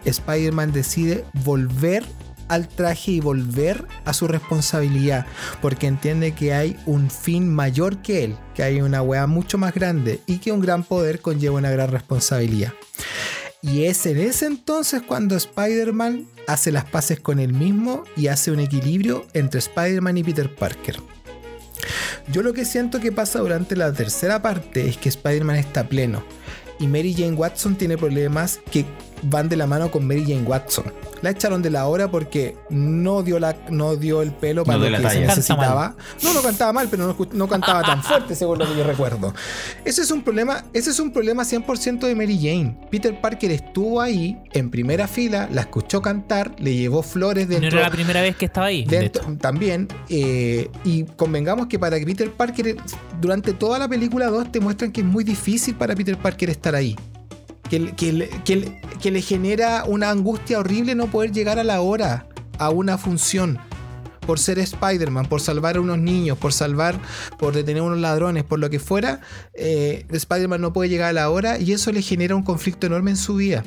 Spider-Man 0.06 0.72
decide 0.72 1.26
volver 1.44 2.06
al 2.50 2.68
traje 2.68 3.12
y 3.12 3.20
volver 3.20 3.88
a 4.06 4.14
su 4.14 4.28
responsabilidad 4.28 5.26
porque 5.62 5.88
entiende 5.88 6.34
que 6.34 6.54
hay 6.54 6.78
un 6.86 7.10
fin 7.10 7.54
mayor 7.54 7.98
que 7.98 8.26
él, 8.26 8.36
que 8.54 8.64
hay 8.64 8.82
una 8.82 9.02
weá 9.02 9.28
mucho 9.28 9.58
más 9.58 9.74
grande 9.74 10.22
y 10.28 10.38
que 10.38 10.52
un 10.52 10.60
gran 10.62 10.84
poder 10.84 11.22
conlleva 11.22 11.58
una 11.58 11.72
gran 11.72 11.90
responsabilidad. 11.90 12.74
Y 13.64 13.86
es 13.86 14.06
en 14.06 14.20
ese 14.20 14.46
entonces 14.46 15.02
cuando 15.02 15.38
Spider-Man 15.38 16.28
hace 16.48 16.70
las 16.70 16.84
paces 16.84 17.22
con 17.22 17.40
él 17.40 17.54
mismo 17.54 18.04
y 18.18 18.28
hace 18.28 18.52
un 18.52 18.60
equilibrio 18.60 19.26
entre 19.34 19.60
Spider-Man 19.60 20.18
y 20.18 20.24
Peter 20.24 20.54
Parker. 20.54 20.98
Yo 22.30 22.44
lo 22.44 22.52
que 22.52 22.66
siento 22.66 23.00
que 23.00 23.14
pasa 23.14 23.40
durante 23.40 23.78
la 23.78 23.94
tercera 23.94 24.42
parte 24.42 24.90
es 24.90 24.98
que 24.98 25.08
Spider-Man 25.08 25.56
está 25.56 25.88
pleno 25.88 26.24
y 26.78 26.88
Mary 26.88 27.14
Jane 27.14 27.36
Watson 27.36 27.78
tiene 27.78 27.98
problemas 27.98 28.60
que 28.70 28.86
van 29.24 29.50
de 29.50 29.56
la 29.56 29.68
mano 29.68 29.90
con 29.92 30.06
Mary 30.08 30.24
Jane 30.24 30.44
Watson. 30.44 30.86
La 31.22 31.30
echaron 31.30 31.62
de 31.62 31.70
la 31.70 31.86
obra 31.88 32.10
porque 32.12 32.56
no 32.70 33.24
dio, 33.24 33.40
la, 33.40 33.56
no 33.70 33.96
dio 33.96 34.22
el 34.22 34.32
pelo 34.34 34.64
para 34.66 34.78
No 34.78 34.90
lo 34.90 34.98
que 34.98 35.10
se 35.10 35.22
necesitaba. 35.22 35.96
No, 36.22 36.34
no 36.34 36.42
cantaba 36.42 36.74
mal, 36.74 36.88
pero 36.90 37.08
no, 37.08 37.28
no 37.34 37.48
cantaba 37.48 37.82
tan 37.84 38.04
fuerte, 38.04 38.36
según 38.36 38.60
lo 38.60 38.66
que 38.68 38.78
yo 38.78 38.84
recuerdo. 38.84 39.34
Ese 39.86 40.02
es 40.02 40.12
un 40.12 40.22
problema, 40.22 40.66
ese 40.74 40.90
es 40.90 41.00
un 41.00 41.12
problema 41.14 41.44
100% 41.44 42.00
de 42.08 42.16
Mary 42.16 42.38
Jane. 42.38 42.78
Peter 42.92 43.20
Parker 43.22 43.52
estuvo 43.52 44.02
ahí 44.02 44.38
en 44.52 44.70
primera 44.70 45.08
fila, 45.08 45.48
la 45.52 45.62
escuchó 45.62 46.02
cantar, 46.02 46.56
le 46.60 46.76
llevó 46.76 47.04
flores 47.04 47.48
No 47.48 47.54
dentro 47.60 47.80
era 47.80 47.88
la 47.90 47.92
primera 47.92 48.22
vez 48.22 48.36
que 48.36 48.46
estaba 48.46 48.68
ahí. 48.68 48.84
de 48.86 49.00
Dentro- 49.00 49.24
también, 49.40 49.88
eh, 50.10 50.70
y 50.84 51.04
convengamos 51.04 51.68
que 51.68 51.80
para 51.80 51.98
que 52.00 52.06
Peter 52.06 52.30
Parker, 52.32 52.76
durante 53.22 53.54
toda 53.54 53.80
la 53.80 53.88
película 53.88 54.28
2, 54.28 54.52
te 54.52 54.60
muestran 54.60 54.92
que 54.92 55.02
es 55.02 55.08
muy 55.08 55.24
difícil 55.24 55.76
para 55.76 55.96
Peter 55.96 56.18
Parker 56.18 56.50
estar 56.50 56.76
ahí. 56.76 56.96
Que, 57.70 58.30
que 59.04 59.12
le 59.12 59.22
genera 59.22 59.84
una 59.84 60.12
angustia 60.12 60.60
horrible 60.60 60.96
no 60.96 61.08
poder 61.08 61.34
llegar 61.34 61.60
a 61.60 61.66
la 61.66 61.82
hora, 61.82 62.26
a 62.58 62.70
una 62.70 62.98
función. 62.98 63.60
Por 64.26 64.40
ser 64.40 64.60
Spider-Man, 64.60 65.26
por 65.26 65.42
salvar 65.42 65.76
a 65.76 65.82
unos 65.82 65.98
niños, 65.98 66.38
por 66.38 66.54
salvar, 66.54 66.98
por 67.38 67.54
detener 67.54 67.82
a 67.82 67.88
unos 67.88 68.00
ladrones, 68.00 68.46
por 68.46 68.60
lo 68.60 68.70
que 68.70 68.80
fuera, 68.80 69.20
eh, 69.56 70.06
Spider-Man 70.10 70.62
no 70.62 70.72
puede 70.72 70.90
llegar 70.90 71.10
a 71.10 71.14
la 71.14 71.30
hora 71.30 71.60
y 71.60 71.74
eso 71.74 71.92
le 71.92 72.02
genera 72.02 72.34
un 72.34 72.44
conflicto 72.44 72.88
enorme 72.88 73.12
en 73.12 73.18
su 73.18 73.36
vida. 73.36 73.66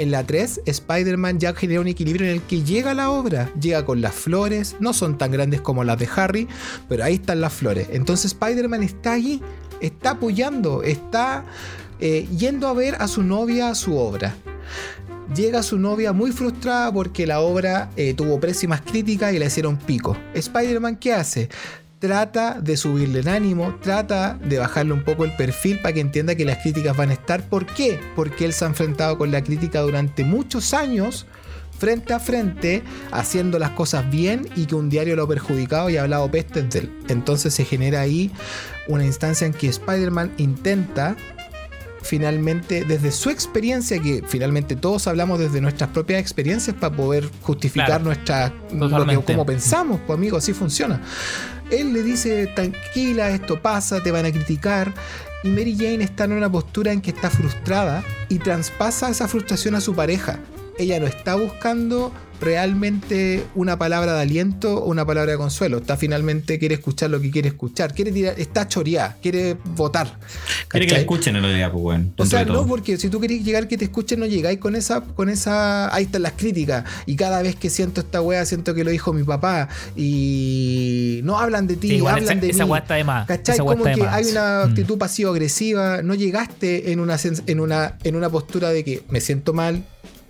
En 0.00 0.10
la 0.10 0.26
3, 0.26 0.62
Spider-Man 0.66 1.38
ya 1.38 1.54
genera 1.54 1.80
un 1.80 1.86
equilibrio 1.86 2.26
en 2.26 2.32
el 2.32 2.42
que 2.42 2.64
llega 2.64 2.90
a 2.90 2.94
la 2.94 3.10
obra. 3.10 3.52
Llega 3.60 3.84
con 3.84 4.00
las 4.00 4.16
flores, 4.16 4.74
no 4.80 4.92
son 4.94 5.16
tan 5.16 5.30
grandes 5.30 5.60
como 5.60 5.84
las 5.84 5.96
de 5.96 6.08
Harry, 6.16 6.48
pero 6.88 7.04
ahí 7.04 7.14
están 7.14 7.40
las 7.40 7.52
flores. 7.52 7.86
Entonces 7.92 8.32
Spider-Man 8.32 8.82
está 8.82 9.12
ahí, 9.12 9.40
está 9.80 10.10
apoyando, 10.10 10.82
está 10.82 11.44
eh, 12.00 12.26
yendo 12.36 12.66
a 12.66 12.72
ver 12.72 12.96
a 12.96 13.06
su 13.06 13.22
novia 13.22 13.68
a 13.68 13.76
su 13.76 13.96
obra. 13.96 14.34
Llega 15.34 15.62
su 15.62 15.78
novia 15.78 16.12
muy 16.12 16.30
frustrada 16.30 16.92
porque 16.92 17.26
la 17.26 17.40
obra 17.40 17.90
eh, 17.96 18.14
tuvo 18.14 18.38
pésimas 18.38 18.80
críticas 18.80 19.32
y 19.32 19.38
le 19.38 19.46
hicieron 19.46 19.76
pico. 19.76 20.16
Spider-Man, 20.34 20.96
¿qué 20.96 21.12
hace? 21.12 21.48
Trata 21.98 22.60
de 22.60 22.76
subirle 22.76 23.20
el 23.20 23.28
ánimo, 23.28 23.76
trata 23.82 24.38
de 24.44 24.58
bajarle 24.58 24.92
un 24.92 25.02
poco 25.02 25.24
el 25.24 25.34
perfil 25.34 25.80
para 25.80 25.94
que 25.94 26.00
entienda 26.00 26.34
que 26.34 26.44
las 26.44 26.58
críticas 26.58 26.96
van 26.96 27.10
a 27.10 27.14
estar. 27.14 27.48
¿Por 27.48 27.66
qué? 27.66 27.98
Porque 28.14 28.44
él 28.44 28.52
se 28.52 28.64
ha 28.64 28.68
enfrentado 28.68 29.18
con 29.18 29.32
la 29.32 29.42
crítica 29.42 29.80
durante 29.80 30.22
muchos 30.22 30.74
años, 30.74 31.26
frente 31.76 32.12
a 32.12 32.20
frente, 32.20 32.82
haciendo 33.10 33.58
las 33.58 33.70
cosas 33.70 34.08
bien 34.10 34.48
y 34.56 34.66
que 34.66 34.74
un 34.74 34.90
diario 34.90 35.16
lo 35.16 35.24
ha 35.24 35.28
perjudicado 35.28 35.90
y 35.90 35.96
ha 35.96 36.02
hablado 36.02 36.30
pestes 36.30 36.70
de 36.70 36.78
él. 36.80 36.92
Entonces 37.08 37.52
se 37.54 37.64
genera 37.64 38.00
ahí 38.00 38.30
una 38.88 39.04
instancia 39.04 39.46
en 39.46 39.54
que 39.54 39.68
Spider-Man 39.68 40.32
intenta 40.36 41.16
finalmente 42.06 42.84
desde 42.84 43.12
su 43.12 43.30
experiencia, 43.30 44.00
que 44.00 44.22
finalmente 44.26 44.76
todos 44.76 45.06
hablamos 45.06 45.38
desde 45.38 45.60
nuestras 45.60 45.90
propias 45.90 46.20
experiencias 46.20 46.76
para 46.76 46.94
poder 46.94 47.28
justificar 47.42 47.86
Claro, 47.86 48.04
nuestra 48.04 48.52
lo 48.72 49.06
que, 49.06 49.32
como 49.32 49.44
pensamos, 49.44 50.00
pues 50.06 50.16
amigo, 50.16 50.36
así 50.36 50.52
funciona. 50.52 51.00
Él 51.70 51.92
le 51.92 52.02
dice, 52.02 52.46
tranquila, 52.48 53.30
esto 53.30 53.60
pasa, 53.60 54.02
te 54.02 54.10
van 54.10 54.24
a 54.24 54.32
criticar. 54.32 54.94
Y 55.42 55.48
Mary 55.48 55.76
Jane 55.76 56.02
está 56.02 56.24
en 56.24 56.32
una 56.32 56.50
postura 56.50 56.92
en 56.92 57.00
que 57.00 57.10
está 57.10 57.28
frustrada 57.28 58.02
y 58.28 58.38
traspasa 58.38 59.10
esa 59.10 59.28
frustración 59.28 59.74
a 59.74 59.80
su 59.80 59.94
pareja. 59.94 60.38
Ella 60.78 61.00
no 61.00 61.06
está 61.06 61.34
buscando 61.34 62.12
realmente 62.40 63.44
una 63.54 63.78
palabra 63.78 64.14
de 64.14 64.20
aliento 64.22 64.76
o 64.78 64.88
una 64.90 65.04
palabra 65.06 65.32
de 65.32 65.38
consuelo. 65.38 65.78
Está 65.78 65.96
finalmente, 65.96 66.58
quiere 66.58 66.74
escuchar 66.76 67.10
lo 67.10 67.20
que 67.20 67.30
quiere 67.30 67.48
escuchar. 67.48 67.94
Quiere 67.94 68.12
tirar, 68.12 68.38
está 68.38 68.68
choreada, 68.68 69.16
quiere 69.22 69.56
votar. 69.74 70.18
Quiere 70.68 70.86
que 70.86 70.92
la 70.94 71.00
escuchen 71.00 71.36
en 71.36 71.42
realidad, 71.42 71.70
pues, 71.72 71.84
weón. 71.84 72.12
O 72.16 72.26
sea, 72.26 72.44
no, 72.44 72.66
porque 72.66 72.96
si 72.96 73.08
tú 73.08 73.20
querés 73.20 73.44
llegar 73.44 73.68
que 73.68 73.76
te 73.78 73.84
escuchen, 73.84 74.20
no 74.20 74.26
llegáis 74.26 74.58
con 74.58 74.74
esa, 74.76 75.00
con 75.00 75.28
esa. 75.28 75.94
Ahí 75.94 76.04
están 76.04 76.22
las 76.22 76.32
críticas. 76.32 76.84
Y 77.06 77.16
cada 77.16 77.42
vez 77.42 77.56
que 77.56 77.70
siento 77.70 78.00
esta 78.00 78.20
wea, 78.22 78.44
siento 78.46 78.74
que 78.74 78.84
lo 78.84 78.90
dijo 78.90 79.12
mi 79.12 79.22
papá. 79.24 79.68
Y 79.96 81.20
no 81.24 81.38
hablan 81.38 81.66
de 81.66 81.76
ti, 81.76 81.88
Sí, 81.88 81.94
igual 81.96 82.14
hablan 82.16 82.38
esa, 82.38 82.40
de 82.46 82.50
esa 82.50 82.64
mí. 82.64 82.70
weá 82.70 82.80
está 82.80 82.94
de 82.94 83.04
más. 83.04 83.26
¿Cachai? 83.26 83.54
Esa 83.54 83.62
Como 83.64 83.76
está 83.76 83.88
de 83.90 83.94
que 83.96 84.02
más. 84.02 84.14
hay 84.14 84.24
una 84.26 84.64
Mm. 84.64 84.68
actitud 84.70 84.98
pasivo-agresiva. 84.98 86.02
No 86.02 86.14
llegaste 86.14 86.92
en 86.92 87.00
una, 87.00 87.16
en, 87.46 87.60
una, 87.60 87.96
en 88.04 88.16
una 88.16 88.28
postura 88.30 88.70
de 88.70 88.84
que 88.84 89.02
me 89.08 89.20
siento 89.20 89.52
mal. 89.52 89.84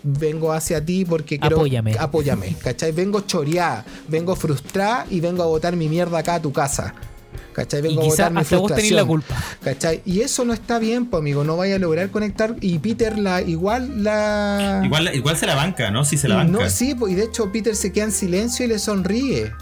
Vengo 0.08 0.52
hacia 0.52 0.84
ti 0.84 1.04
porque 1.04 1.38
quiero. 1.38 1.56
Apóyame. 1.56 1.96
Apóyame. 1.98 2.54
¿Cachai? 2.62 2.92
Vengo 2.92 3.22
choreada, 3.22 3.84
vengo 4.08 4.36
frustrada 4.36 5.04
y 5.10 5.18
vengo 5.20 5.42
a 5.42 5.46
botar 5.46 5.74
mi 5.74 5.88
mierda 5.88 6.18
acá 6.18 6.34
a 6.36 6.40
tu 6.42 6.52
casa. 6.52 6.94
¿Cachai? 7.52 7.80
Y 7.80 7.82
Vengo 7.82 8.02
a 8.02 8.04
quizás 8.04 8.16
botar 8.18 8.32
mi 8.34 8.40
hasta 8.40 8.56
vos 8.58 8.72
tenés 8.74 8.90
la 8.92 9.04
frustración. 9.04 9.06
culpa. 9.08 9.58
¿Cachai? 9.64 10.02
Y 10.04 10.20
eso 10.20 10.44
no 10.44 10.52
está 10.52 10.78
bien, 10.78 11.06
pues 11.06 11.20
amigo, 11.20 11.42
no 11.42 11.56
vaya 11.56 11.76
a 11.76 11.78
lograr 11.78 12.10
conectar. 12.10 12.54
Y 12.60 12.78
Peter 12.78 13.18
la 13.18 13.40
igual 13.42 14.04
la. 14.04 14.82
Igual, 14.84 15.12
igual 15.14 15.36
se 15.36 15.46
la 15.46 15.54
banca, 15.56 15.90
¿no? 15.90 16.04
Sí 16.04 16.16
se 16.18 16.28
la 16.28 16.34
y 16.34 16.38
banca. 16.38 16.52
no, 16.64 16.70
sí, 16.70 16.94
y 17.08 17.14
de 17.14 17.24
hecho 17.24 17.50
Peter 17.50 17.74
se 17.74 17.90
queda 17.92 18.04
en 18.04 18.12
silencio 18.12 18.64
y 18.64 18.68
le 18.68 18.78
sonríe. 18.78 19.52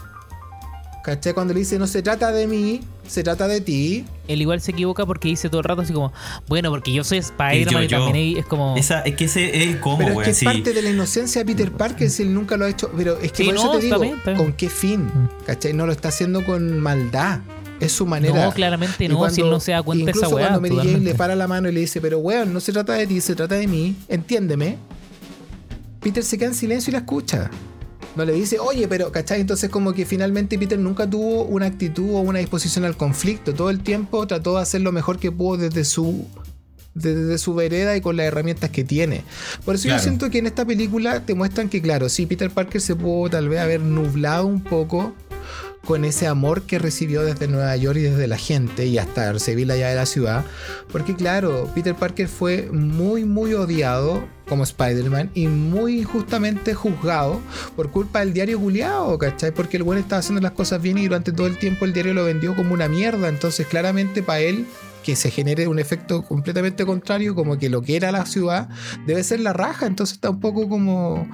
¿Cachai? 1.05 1.33
Cuando 1.35 1.53
le 1.53 1.59
dice, 1.59 1.77
no 1.77 1.85
se 1.85 2.01
trata 2.01 2.31
de 2.31 2.47
mí, 2.47 2.81
se 3.07 3.21
trata 3.21 3.47
de 3.47 3.61
ti. 3.61 4.05
Él 4.27 4.41
igual 4.41 4.59
se 4.59 4.71
equivoca 4.71 5.05
porque 5.05 5.27
dice 5.27 5.49
todo 5.49 5.59
el 5.61 5.65
rato 5.65 5.83
así 5.83 5.93
como, 5.93 6.11
bueno, 6.47 6.71
porque 6.71 6.91
yo 6.91 7.03
soy 7.03 7.19
Spider-Man 7.19 7.83
y, 7.83 7.87
también 7.87 8.37
es 8.39 8.45
como... 8.47 8.75
Esa, 8.75 9.01
es 9.01 9.15
que 9.15 9.25
ese 9.25 9.55
es 9.55 9.67
el 9.67 9.79
cómo, 9.79 9.99
pero 9.99 10.19
es 10.19 10.25
que 10.25 10.31
es 10.31 10.37
Sí. 10.39 10.45
parte 10.45 10.73
de 10.73 10.81
la 10.81 10.89
inocencia 10.89 11.43
de 11.43 11.45
Peter 11.45 11.71
Parker 11.71 12.09
si 12.09 12.23
él 12.23 12.33
nunca 12.33 12.57
lo 12.57 12.65
ha 12.65 12.69
hecho. 12.69 12.89
Pero 12.97 13.19
es 13.19 13.31
que 13.31 13.43
Sí, 13.43 13.45
por 13.45 13.53
eso 13.53 13.71
te 13.77 13.85
digo. 13.85 13.99
¿con 14.35 14.53
qué 14.53 14.67
fin? 14.67 15.05
Mm. 15.05 15.29
¿Cachai? 15.45 15.73
No 15.73 15.85
lo 15.85 15.91
está 15.91 16.07
haciendo 16.07 16.43
con 16.43 16.79
maldad. 16.79 17.41
Es 17.79 17.91
su 17.91 18.07
manera. 18.07 18.43
No, 18.43 18.51
claramente 18.51 19.05
Y 19.05 19.07
no, 19.07 19.29
si 19.29 19.41
él 19.41 19.49
no 19.51 19.59
se 19.59 19.73
da 19.73 19.83
cuenta 19.83 20.05
de 20.05 20.11
esa 20.11 20.21
incluso 20.21 20.35
weá, 20.37 20.47
cuando 20.47 20.61
Mary 20.75 20.89
Jane 20.89 21.03
le 21.03 21.13
para 21.13 21.35
la 21.35 21.47
mano 21.47 21.69
y 21.69 21.71
le 21.71 21.81
dice, 21.81 22.01
pero 22.01 22.17
weón, 22.17 22.51
no 22.51 22.59
se 22.59 22.71
trata 22.71 22.93
de 22.93 23.05
ti, 23.05 23.21
se 23.21 23.35
trata 23.35 23.53
de 23.53 23.67
mí, 23.67 23.95
entiéndeme. 24.07 24.79
Peter 25.99 26.23
se 26.23 26.39
queda 26.39 26.47
en 26.47 26.55
silencio 26.55 26.89
y 26.89 26.93
la 26.93 26.99
escucha. 26.99 27.51
No 28.15 28.23
le 28.25 28.33
dice, 28.33 28.59
oye, 28.59 28.87
pero, 28.87 29.11
¿cachai? 29.11 29.41
Entonces 29.41 29.69
como 29.69 29.93
que 29.93 30.05
finalmente 30.05 30.57
Peter 30.57 30.79
nunca 30.79 31.09
tuvo 31.09 31.43
una 31.43 31.65
actitud 31.65 32.11
o 32.15 32.19
una 32.21 32.39
disposición 32.39 32.85
al 32.85 32.95
conflicto. 32.95 33.53
Todo 33.53 33.69
el 33.69 33.81
tiempo 33.81 34.25
trató 34.25 34.55
de 34.55 34.61
hacer 34.61 34.81
lo 34.81 34.91
mejor 34.91 35.19
que 35.19 35.31
pudo 35.31 35.57
desde 35.57 35.83
su 35.85 36.25
desde 36.93 37.37
su 37.37 37.53
vereda 37.53 37.97
y 37.97 37.99
con 37.99 38.15
las 38.15 38.25
herramientas 38.25 38.69
que 38.69 38.85
tiene. 38.85 39.23
Por 39.65 39.75
eso 39.75 39.83
Claro. 39.83 39.97
yo 39.99 40.03
siento 40.03 40.29
que 40.29 40.37
en 40.37 40.45
esta 40.47 40.63
película 40.63 41.25
te 41.25 41.35
muestran 41.35 41.67
que, 41.67 41.81
claro, 41.81 42.07
sí, 42.07 42.25
Peter 42.25 42.49
Parker 42.49 42.79
se 42.79 42.95
pudo 42.95 43.29
tal 43.29 43.49
vez 43.49 43.59
haber 43.59 43.81
nublado 43.81 44.45
un 44.45 44.63
poco 44.63 45.13
con 45.85 46.03
ese 46.03 46.27
amor 46.27 46.63
que 46.63 46.79
recibió 46.79 47.23
desde 47.23 47.47
Nueva 47.47 47.75
York 47.77 47.97
y 47.97 48.03
desde 48.03 48.27
la 48.27 48.37
gente 48.37 48.85
y 48.85 48.97
hasta 48.97 49.31
recibir 49.31 49.67
la 49.67 49.77
llave 49.77 49.91
de 49.91 49.95
la 49.95 50.05
ciudad. 50.05 50.45
Porque 50.91 51.15
claro, 51.15 51.69
Peter 51.73 51.95
Parker 51.95 52.27
fue 52.27 52.69
muy 52.71 53.23
muy 53.23 53.53
odiado 53.53 54.27
como 54.47 54.63
Spider-Man 54.63 55.31
y 55.33 55.47
muy 55.47 55.99
injustamente 55.99 56.73
juzgado 56.73 57.39
por 57.75 57.91
culpa 57.91 58.19
del 58.19 58.33
diario 58.33 58.59
culiao, 58.59 59.17
¿cachai? 59.17 59.51
Porque 59.51 59.77
el 59.77 59.83
güey 59.83 59.99
estaba 59.99 60.19
haciendo 60.19 60.41
las 60.41 60.51
cosas 60.51 60.81
bien 60.81 60.97
y 60.97 61.05
durante 61.05 61.31
todo 61.31 61.47
el 61.47 61.57
tiempo 61.57 61.85
el 61.85 61.93
diario 61.93 62.13
lo 62.13 62.25
vendió 62.25 62.55
como 62.55 62.73
una 62.73 62.87
mierda. 62.87 63.29
Entonces 63.29 63.67
claramente 63.67 64.21
para 64.23 64.39
él 64.39 64.65
que 65.03 65.15
se 65.15 65.29
genere 65.29 65.67
un 65.67 65.77
efecto 65.77 66.23
completamente 66.23 66.83
contrario, 66.83 67.35
como 67.35 67.59
que 67.59 67.69
lo 67.69 67.83
que 67.83 67.95
era 67.95 68.11
la 68.11 68.25
ciudad, 68.25 68.69
debe 69.05 69.23
ser 69.23 69.39
la 69.39 69.53
raja. 69.53 69.85
Entonces 69.85 70.15
está 70.15 70.31
un 70.31 70.39
poco 70.39 70.67
como 70.67 71.29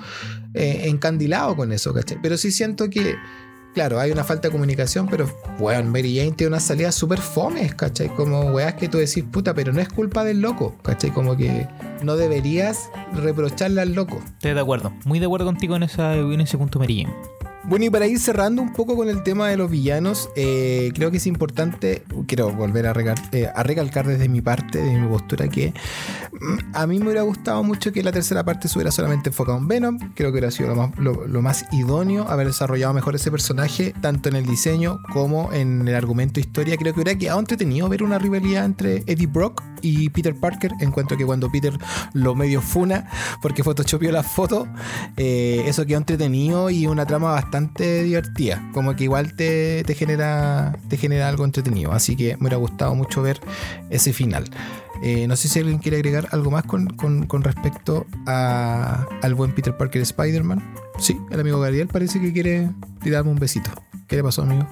eh, 0.53 0.83
encandilado 0.87 1.55
con 1.55 1.71
eso, 1.71 1.93
¿cachai? 1.93 2.17
Pero 2.21 2.37
sí 2.37 2.51
siento 2.51 2.89
que 2.89 3.15
Claro, 3.73 3.99
hay 4.01 4.11
una 4.11 4.25
falta 4.25 4.49
de 4.49 4.51
comunicación, 4.51 5.07
pero, 5.07 5.29
weón, 5.57 5.89
Mary 5.89 6.17
Jane 6.17 6.31
tiene 6.31 6.49
una 6.49 6.59
salida 6.59 6.91
súper 6.91 7.19
fomes, 7.19 7.73
¿cachai? 7.73 8.09
Como 8.09 8.41
weas 8.51 8.73
que 8.73 8.89
tú 8.89 8.97
decís, 8.97 9.23
puta, 9.23 9.53
pero 9.53 9.71
no 9.71 9.79
es 9.79 9.87
culpa 9.87 10.25
del 10.25 10.41
loco, 10.41 10.75
¿cachai? 10.83 11.11
Como 11.11 11.37
que 11.37 11.67
no 12.03 12.17
deberías 12.17 12.89
reprocharle 13.13 13.81
al 13.81 13.93
loco. 13.93 14.21
Estoy 14.25 14.53
de 14.53 14.59
acuerdo. 14.59 14.93
Muy 15.05 15.19
de 15.19 15.25
acuerdo 15.25 15.45
contigo 15.45 15.77
en, 15.77 15.83
esa, 15.83 16.15
en 16.15 16.41
ese 16.41 16.57
punto, 16.57 16.79
Mary 16.79 17.03
Jane. 17.03 17.15
Bueno, 17.63 17.85
y 17.85 17.89
para 17.91 18.07
ir 18.07 18.19
cerrando 18.19 18.61
un 18.61 18.73
poco 18.73 18.95
con 18.95 19.07
el 19.07 19.21
tema 19.21 19.47
de 19.47 19.55
los 19.55 19.69
villanos, 19.69 20.29
eh, 20.35 20.91
creo 20.95 21.11
que 21.11 21.17
es 21.17 21.27
importante, 21.27 22.03
quiero 22.25 22.51
volver 22.51 22.87
a, 22.87 22.93
regar- 22.93 23.21
eh, 23.31 23.47
a 23.53 23.61
recalcar 23.61 24.07
desde 24.07 24.27
mi 24.27 24.41
parte, 24.41 24.79
de 24.81 24.97
mi 24.97 25.07
postura, 25.07 25.47
que 25.47 25.71
mm, 26.33 26.75
a 26.75 26.87
mí 26.87 26.97
me 26.97 27.05
hubiera 27.05 27.21
gustado 27.21 27.63
mucho 27.63 27.91
que 27.93 28.01
la 28.01 28.11
tercera 28.11 28.43
parte 28.43 28.67
se 28.67 28.77
hubiera 28.79 28.91
solamente 28.91 29.29
enfocado 29.29 29.59
en 29.59 29.67
Venom. 29.67 29.99
Creo 30.15 30.29
que 30.31 30.39
hubiera 30.39 30.49
sido 30.49 30.73
lo 30.97 31.41
más, 31.43 31.65
idóneo 31.71 32.27
haber 32.27 32.47
desarrollado 32.47 32.93
mejor 32.95 33.13
ese 33.15 33.29
personaje, 33.29 33.93
tanto 34.01 34.27
en 34.29 34.37
el 34.37 34.45
diseño 34.47 34.99
como 35.13 35.53
en 35.53 35.87
el 35.87 35.93
argumento 35.93 36.39
historia. 36.39 36.75
Creo 36.77 36.95
que 36.95 37.01
hubiera 37.01 37.17
quedado 37.17 37.39
entretenido 37.39 37.87
ver 37.89 38.01
una 38.01 38.17
rivalidad 38.17 38.65
entre 38.65 39.03
Eddie 39.05 39.27
Brock 39.27 39.61
y 39.83 40.09
Peter 40.09 40.35
Parker. 40.35 40.71
Encuentro 40.79 41.15
que 41.15 41.25
cuando 41.27 41.51
Peter 41.51 41.77
lo 42.13 42.33
medio 42.33 42.59
funa 42.59 43.07
porque 43.39 43.63
photoshopeó 43.63 44.11
la 44.11 44.23
foto, 44.23 44.67
eh, 45.15 45.63
eso 45.67 45.85
quedó 45.85 45.99
entretenido 45.99 46.71
y 46.71 46.87
una 46.87 47.05
trama 47.05 47.31
bastante 47.31 47.50
divertida. 48.03 48.69
Como 48.73 48.95
que 48.95 49.03
igual 49.05 49.33
te, 49.35 49.83
te 49.85 49.93
genera, 49.95 50.77
te 50.87 50.97
genera 50.97 51.27
algo 51.29 51.45
entretenido. 51.45 51.91
Así 51.91 52.15
que 52.15 52.35
me 52.37 52.43
hubiera 52.43 52.57
gustado 52.57 52.95
mucho 52.95 53.21
ver 53.21 53.39
ese 53.89 54.13
final. 54.13 54.45
Eh, 55.03 55.27
no 55.27 55.35
sé 55.35 55.47
si 55.47 55.59
alguien 55.59 55.79
quiere 55.79 55.97
agregar 55.97 56.27
algo 56.31 56.51
más 56.51 56.63
con, 56.63 56.87
con- 56.95 57.25
con 57.25 57.43
respecto 57.43 58.05
a- 58.27 59.05
al 59.21 59.33
buen 59.35 59.51
Peter 59.53 59.75
Parker 59.75 60.01
Spider-Man. 60.01 60.63
Sí, 60.99 61.17
el 61.31 61.39
amigo 61.39 61.59
Gabriel 61.59 61.87
parece 61.87 62.21
que 62.21 62.31
quiere 62.31 62.69
tirarme 63.01 63.31
un 63.31 63.39
besito. 63.39 63.71
¿Qué 64.07 64.15
le 64.17 64.23
pasó, 64.23 64.43
amigo? 64.43 64.67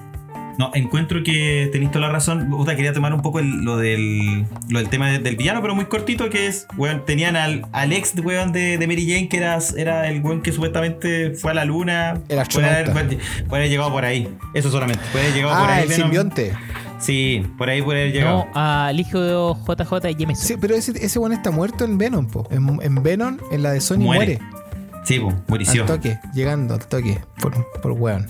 No, 0.60 0.70
encuentro 0.74 1.22
que 1.24 1.70
tenéis 1.72 1.90
toda 1.90 2.06
la 2.08 2.12
razón. 2.12 2.50
Puta, 2.50 2.76
quería 2.76 2.92
tomar 2.92 3.14
un 3.14 3.22
poco 3.22 3.38
el- 3.38 3.64
lo, 3.64 3.78
del, 3.78 4.44
lo 4.68 4.78
del 4.78 4.90
tema 4.90 5.08
de- 5.08 5.18
del 5.18 5.36
villano, 5.36 5.62
pero 5.62 5.74
muy 5.74 5.86
cortito, 5.86 6.28
que 6.28 6.48
es, 6.48 6.66
weón, 6.76 7.04
tenían 7.06 7.34
al, 7.34 7.66
al 7.72 7.92
ex 7.94 8.12
weón 8.22 8.52
de, 8.52 8.76
de 8.76 8.86
Mary 8.86 9.10
Jane, 9.10 9.28
que 9.30 9.38
era, 9.38 9.58
era 9.78 10.06
el 10.08 10.20
weón 10.20 10.42
que 10.42 10.52
supuestamente 10.52 11.34
fue 11.34 11.52
a 11.52 11.54
la 11.54 11.64
luna. 11.64 12.10
El 12.28 12.44
puede 12.46 12.66
haber, 12.68 12.88
astronauta. 12.90 13.16
puede 13.48 13.62
haber 13.62 13.70
llegado 13.70 13.90
por 13.90 14.04
ahí. 14.04 14.28
Eso 14.52 14.70
solamente. 14.70 15.02
Puede 15.12 15.24
haber 15.24 15.36
llegado 15.36 15.60
por 15.60 15.70
Ah, 15.70 15.74
ahí. 15.76 15.82
el 15.84 15.88
Venom. 15.88 16.02
simbionte. 16.02 16.52
Sí, 16.98 17.46
por 17.56 17.70
ahí 17.70 17.80
puede 17.80 18.02
haber 18.02 18.12
llegado. 18.12 18.46
No, 18.54 18.60
al 18.60 19.00
hijo 19.00 19.56
JJ 19.66 20.14
Jameson. 20.18 20.46
Sí, 20.46 20.56
pero 20.60 20.74
ese, 20.74 20.92
ese 21.02 21.18
weón 21.18 21.32
está 21.32 21.50
muerto 21.50 21.86
en 21.86 21.96
Venom, 21.96 22.26
po. 22.26 22.46
En, 22.50 22.78
en 22.82 23.02
Venom, 23.02 23.38
en 23.50 23.62
la 23.62 23.70
de 23.72 23.80
Sony 23.80 23.96
Muere. 24.00 24.38
muere. 24.38 24.60
Sí, 25.04 25.18
pues, 25.18 25.34
murició. 25.48 25.82
Al 25.84 25.88
toque, 25.88 26.18
llegando 26.34 26.74
al 26.74 26.86
toque. 26.86 27.18
Por, 27.40 27.54
por 27.80 27.92
weón. 27.92 28.26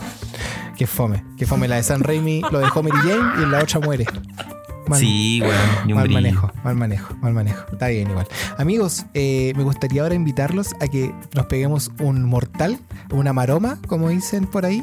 Qué 0.77 0.87
fome. 0.87 1.25
Qué 1.37 1.47
fome. 1.47 1.69
La 1.69 1.77
de 1.77 1.83
San 1.83 2.03
Raimi 2.03 2.43
lo 2.51 2.59
dejó 2.61 2.83
Mary 2.83 2.97
Jane 2.99 3.41
y 3.41 3.43
en 3.45 3.51
la 3.53 3.59
otra 3.63 3.81
muere. 3.81 4.07
Mal- 4.89 4.99
Sí, 4.99 5.41
ni 5.87 5.93
un 5.93 5.99
Mal 5.99 6.05
brillo. 6.09 6.21
manejo, 6.21 6.51
mal 6.65 6.75
manejo, 6.75 7.15
mal 7.17 7.33
manejo. 7.33 7.65
Está 7.71 7.89
bien 7.89 8.11
igual. 8.11 8.27
Amigos, 8.59 9.07
eh, 9.15 9.53
me 9.57 9.63
gustaría 9.63 10.03
ahora 10.03 10.15
invitarlos 10.17 10.75
a 10.81 10.89
que 10.89 11.15
nos 11.35 11.47
peguemos 11.47 11.93
un 12.01 12.25
mortal, 12.25 12.79
una 13.13 13.33
maroma, 13.33 13.79
como 13.87 14.09
dicen 14.09 14.47
por 14.47 14.65
ahí. 14.67 14.83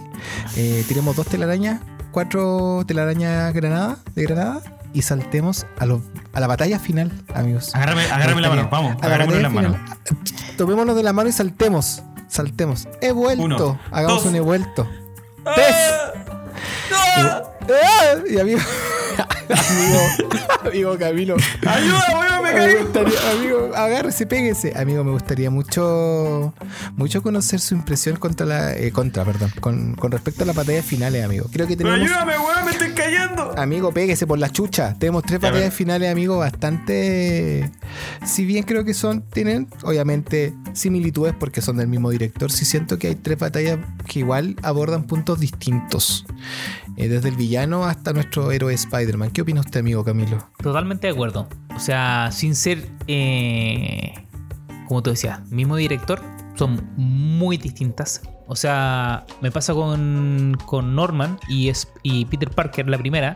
Eh, 0.56 0.86
tiremos 0.88 1.16
dos 1.18 1.28
telarañas, 1.28 1.82
cuatro 2.12 2.84
telarañas 2.88 3.54
granada, 3.54 3.98
de 4.16 4.24
granada 4.24 4.62
y 4.94 5.02
saltemos 5.02 5.66
a, 5.78 5.86
lo- 5.86 6.02
a 6.32 6.40
la 6.40 6.48
batalla 6.48 6.80
final, 6.80 7.12
amigos. 7.34 7.76
Agárrame, 7.76 8.04
agárrame 8.04 8.42
la 8.42 8.50
mano, 8.50 8.70
vamos. 8.72 8.96
a 9.02 9.08
la 9.10 9.50
final. 9.50 9.78
Tomémonos 10.58 10.96
de 10.96 11.04
la 11.04 11.12
mano 11.12 11.28
y 11.28 11.34
saltemos. 11.34 12.02
Saltemos. 12.30 12.88
He 13.02 13.12
vuelto. 13.12 13.44
Uno, 13.44 13.80
Hagamos 13.92 14.24
dos. 14.24 14.26
un 14.32 14.36
he 14.36 14.42
vuelto. 14.42 14.88
Y, 15.56 17.57
¡Ah! 17.70 18.15
y 18.30 18.39
amigo, 18.39 18.59
amigo, 19.49 19.99
amigo 20.65 20.97
Camilo. 20.97 21.36
¡Ayuda, 21.65 22.03
weón! 22.20 22.43
¡Me 22.43 22.53
Me 22.53 22.53
caí! 22.53 22.76
gustaría, 22.84 23.32
amigo, 23.32 23.72
agárrese, 23.76 24.26
péguese. 24.26 24.74
Amigo, 24.76 25.03
me 25.03 25.11
gustaría 25.11 25.49
mucho 25.49 26.53
mucho 26.95 27.22
conocer 27.22 27.59
su 27.59 27.76
impresión 27.76 28.15
contra 28.18 28.45
la 28.45 28.76
eh, 28.76 28.91
contra, 28.91 29.26
perdón, 29.26 29.51
con, 29.59 29.95
con 29.95 30.11
respecto 30.11 30.43
a 30.43 30.47
las 30.47 30.55
batallas 30.55 30.86
finales, 30.86 31.24
amigo. 31.24 31.47
Creo 31.51 31.68
que 31.68 31.76
Pero 31.78 31.89
tenemos 31.93 32.09
ayúdame, 32.11 32.38
weón, 32.38 32.65
me 32.65 32.72
estoy 32.72 32.91
cayendo. 32.91 33.57
Amigo, 33.57 33.91
péguese 33.91 34.28
por 34.28 34.39
la 34.39 34.49
chucha. 34.49 34.95
Tenemos 34.97 35.24
tres 35.24 35.39
Ya, 35.39 35.49
batallas 35.49 35.74
finales, 35.74 36.11
amigo, 36.11 36.38
bastante. 36.38 37.70
Si 38.26 38.45
bien 38.45 38.63
creo 38.63 38.84
que 38.86 38.93
son, 38.93 39.22
tienen 39.22 39.68
obviamente 39.84 40.53
similitudes 40.74 41.34
porque 41.38 41.61
son 41.61 41.78
del 41.78 41.88
mismo 41.88 42.09
director, 42.11 42.51
sí 42.51 42.65
siento 42.65 42.97
que 42.99 43.07
hay 43.07 43.15
tres 43.15 43.38
batallas 43.39 43.80
que 44.07 44.20
igual 44.20 44.55
abordan 44.63 45.03
puntos 45.03 45.39
distintos. 45.39 46.26
Eh, 46.98 47.08
desde 47.08 47.30
el 47.30 47.36
villano 47.36 47.86
hasta 47.86 48.12
nuestro 48.12 48.52
héroe 48.52 48.74
Spider-Man. 48.74 49.30
¿Qué 49.30 49.43
opina 49.43 49.62
usted, 49.62 49.82
amigo 49.82 50.04
Camilo? 50.04 50.50
Totalmente 50.58 51.06
de 51.06 51.14
acuerdo. 51.14 51.48
O 51.76 51.80
sea, 51.80 52.30
sin 52.32 52.56
ser, 52.56 52.89
eh, 53.08 54.26
como 54.88 55.04
tú 55.04 55.12
decías, 55.12 55.48
mismo 55.52 55.76
director, 55.76 56.20
son 56.56 56.89
muy 56.95 57.58
distintas. 57.58 58.24
O 58.48 58.56
sea, 58.56 59.28
me 59.41 59.52
pasa 59.52 59.76
con, 59.76 60.58
con 60.66 60.95
Norman 60.95 61.38
y, 61.48 61.70
es, 61.70 61.88
y 62.02 62.26
Peter 62.26 62.50
Parker, 62.50 62.89
la 62.89 62.98
primera. 62.98 63.36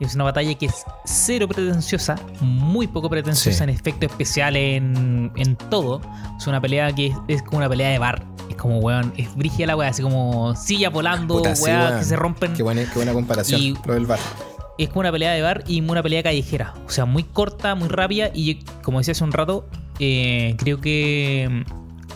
Es 0.00 0.14
una 0.14 0.24
batalla 0.24 0.54
que 0.54 0.66
es 0.66 0.84
cero 1.04 1.48
pretenciosa, 1.48 2.16
muy 2.40 2.86
poco 2.86 3.10
pretenciosa 3.10 3.58
Sí. 3.58 3.64
en 3.64 3.70
efectos 3.70 4.10
especiales, 4.10 4.76
en, 4.76 5.32
en 5.34 5.56
todo. 5.56 6.00
Es 6.38 6.46
una 6.46 6.60
pelea 6.60 6.92
que 6.94 7.08
es, 7.08 7.16
es 7.26 7.42
como 7.42 7.58
una 7.58 7.68
pelea 7.68 7.90
de 7.90 7.98
bar. 7.98 8.24
Es 8.48 8.56
como, 8.56 8.78
weón, 8.78 9.12
es 9.16 9.34
brígida 9.34 9.66
la 9.66 9.76
weá, 9.76 9.88
así 9.90 10.02
como 10.02 10.54
silla 10.54 10.88
volando, 10.90 11.38
Puta, 11.38 11.54
weá, 11.60 11.98
que 11.98 12.04
se 12.04 12.16
rompen. 12.16 12.54
Qué 12.54 12.62
buena, 12.62 12.84
qué 12.84 12.94
buena 12.94 13.12
comparación. 13.12 13.60
Y- 13.60 13.74
lo 13.84 13.94
del 13.94 14.06
bar. 14.06 14.18
es 14.78 14.88
como 14.88 15.00
una 15.00 15.10
pelea 15.12 15.32
de 15.32 15.42
bar 15.42 15.64
y 15.66 15.80
una 15.80 16.02
pelea 16.02 16.22
callejera. 16.22 16.74
O 16.86 16.90
sea, 16.90 17.04
muy 17.04 17.24
corta, 17.24 17.74
muy 17.74 17.88
rápida. 17.88 18.30
Y 18.32 18.60
como 18.82 18.98
decía 18.98 19.12
hace 19.12 19.24
un 19.24 19.32
rato, 19.32 19.66
eh, 19.98 20.54
creo 20.58 20.80
que 20.80 21.64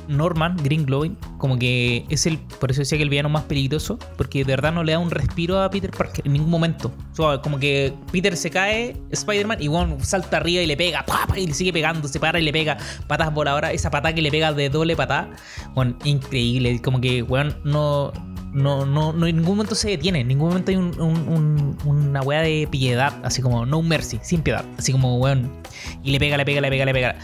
Norman, 0.09 0.57
Green 0.63 0.85
Glowing, 0.87 1.17
como 1.39 1.59
que 1.59 2.05
es 2.09 2.27
el. 2.27 2.39
Por 2.39 2.71
eso 2.71 2.81
decía 2.81 2.99
que 2.99 3.05
el 3.05 3.11
villano 3.11 3.29
más 3.29 3.45
peligroso. 3.45 3.99
Porque 4.17 4.39
de 4.45 4.53
verdad 4.53 4.73
no 4.73 4.83
le 4.85 4.93
da 4.93 4.99
un 4.99 5.11
respiro 5.11 5.61
a 5.61 5.71
Peter 5.71 5.91
Parker 5.91 6.27
en 6.27 6.33
ningún 6.33 6.51
momento. 6.51 6.93
Como 7.43 7.59
que 7.59 7.93
Peter 8.11 8.37
se 8.37 8.51
cae, 8.51 8.97
Spider-Man, 9.11 9.59
y 9.61 9.69
bueno, 9.69 9.99
salta 10.03 10.39
arriba 10.39 10.63
y 10.63 10.67
le 10.67 10.77
pega. 10.77 11.05
y 11.37 11.47
le 11.47 11.55
sigue 11.55 11.73
pegando, 11.73 12.09
se 12.09 12.19
para 12.21 12.39
y 12.39 12.43
le 12.43 12.53
pega. 12.53 12.77
Patas 13.07 13.33
voladoras. 13.33 13.73
Esa 13.73 13.91
patada 13.91 14.15
que 14.15 14.23
le 14.23 14.31
pega 14.31 14.53
de 14.53 14.69
doble 14.69 14.97
patada. 14.97 15.31
Bueno, 15.75 15.97
increíble. 16.05 16.81
Como 16.83 17.01
que, 17.01 17.23
weón, 17.23 17.57
no. 17.65 18.13
No, 18.55 18.85
no, 18.85 19.15
no, 19.15 19.27
en 19.27 19.37
ningún 19.37 19.57
momento 19.57 19.75
se 19.75 19.89
detiene, 19.89 20.21
en 20.21 20.29
ningún 20.29 20.49
momento 20.51 20.71
hay 20.71 20.77
un- 20.77 21.75
una 21.87 22.21
weá 22.21 22.43
de 22.43 22.69
piedad, 22.71 23.15
así 23.25 23.41
como 23.41 23.65
no 23.65 23.81
mercy, 23.81 24.19
sin 24.23 24.43
piedad, 24.43 24.63
así 24.77 24.93
como 24.93 25.17
weón. 25.17 25.51
Y 26.05 26.11
le 26.11 26.19
pega, 26.19 26.37
le 26.37 26.45
pega, 26.45 26.61
le 26.61 26.69
pega, 26.69 26.85
le 26.85 26.93
pega. 26.93 27.17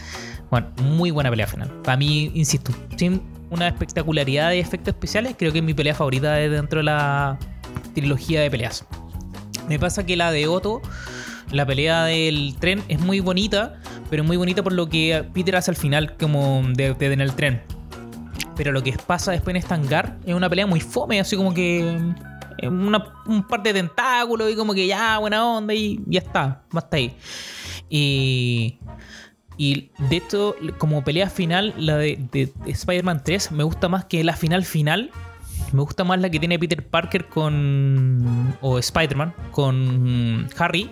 Bueno, 0.51 0.67
muy 0.81 1.11
buena 1.11 1.29
pelea 1.29 1.47
final. 1.47 1.69
Para 1.83 1.97
mí, 1.97 2.31
insisto, 2.33 2.71
sin 2.97 3.21
una 3.51 3.67
espectacularidad 3.67 4.49
de 4.49 4.59
efectos 4.59 4.93
especiales, 4.93 5.35
creo 5.37 5.51
que 5.51 5.59
es 5.59 5.63
mi 5.63 5.73
pelea 5.73 5.93
favorita 5.95 6.33
de 6.33 6.49
dentro 6.49 6.79
de 6.79 6.83
la 6.85 7.37
trilogía 7.93 8.41
de 8.41 8.49
peleas. 8.51 8.85
Me 9.67 9.77
pasa 9.79 10.05
que 10.05 10.15
la 10.15 10.31
de 10.31 10.47
Otto, 10.47 10.81
la 11.51 11.65
pelea 11.65 12.05
del 12.05 12.55
tren, 12.59 12.83
es 12.87 12.99
muy 12.99 13.19
bonita, 13.19 13.79
pero 14.09 14.23
muy 14.23 14.37
bonita 14.37 14.63
por 14.63 14.73
lo 14.73 14.89
que 14.89 15.23
Peter 15.33 15.55
hace 15.55 15.71
al 15.71 15.77
final, 15.77 16.15
como 16.17 16.63
de, 16.73 16.95
en 16.99 17.21
el 17.21 17.33
tren. 17.33 17.61
Pero 18.55 18.71
lo 18.71 18.83
que 18.83 18.93
pasa 19.05 19.31
después 19.31 19.55
en 19.55 19.71
hangar 19.71 20.17
es 20.25 20.33
una 20.33 20.49
pelea 20.49 20.65
muy 20.65 20.79
fome, 20.81 21.19
así 21.19 21.35
como 21.35 21.53
que. 21.53 21.97
eh, 22.57 22.67
Una, 22.67 23.03
un 23.25 23.47
par 23.47 23.63
de 23.63 23.73
tentáculos 23.73 24.51
y 24.51 24.55
como 24.55 24.73
que 24.73 24.85
ya, 24.85 25.17
buena 25.19 25.45
onda 25.45 25.73
y 25.73 25.99
ya 26.07 26.19
está, 26.19 26.63
basta 26.71 26.97
ahí. 26.97 27.15
Y. 27.89 28.79
Y 29.61 29.89
de 30.09 30.17
esto, 30.17 30.55
como 30.77 31.03
pelea 31.03 31.29
final, 31.29 31.73
la 31.77 31.97
de, 31.97 32.17
de- 32.31 32.51
de 32.65 32.71
Spider-Man 32.71 33.21
3 33.25 33.51
me 33.51 33.63
gusta 33.63 33.89
más 33.89 34.05
que 34.05 34.23
la 34.23 34.35
final 34.35 34.63
final. 34.63 35.11
Me 35.73 35.81
gusta 35.81 36.03
más 36.05 36.19
la 36.21 36.29
que 36.29 36.39
tiene 36.39 36.57
Peter 36.57 36.83
Parker 36.87 37.25
con. 37.27 38.55
o 38.61 38.79
Spider-Man 38.79 39.33
con 39.51 40.47
Harry. 40.57 40.89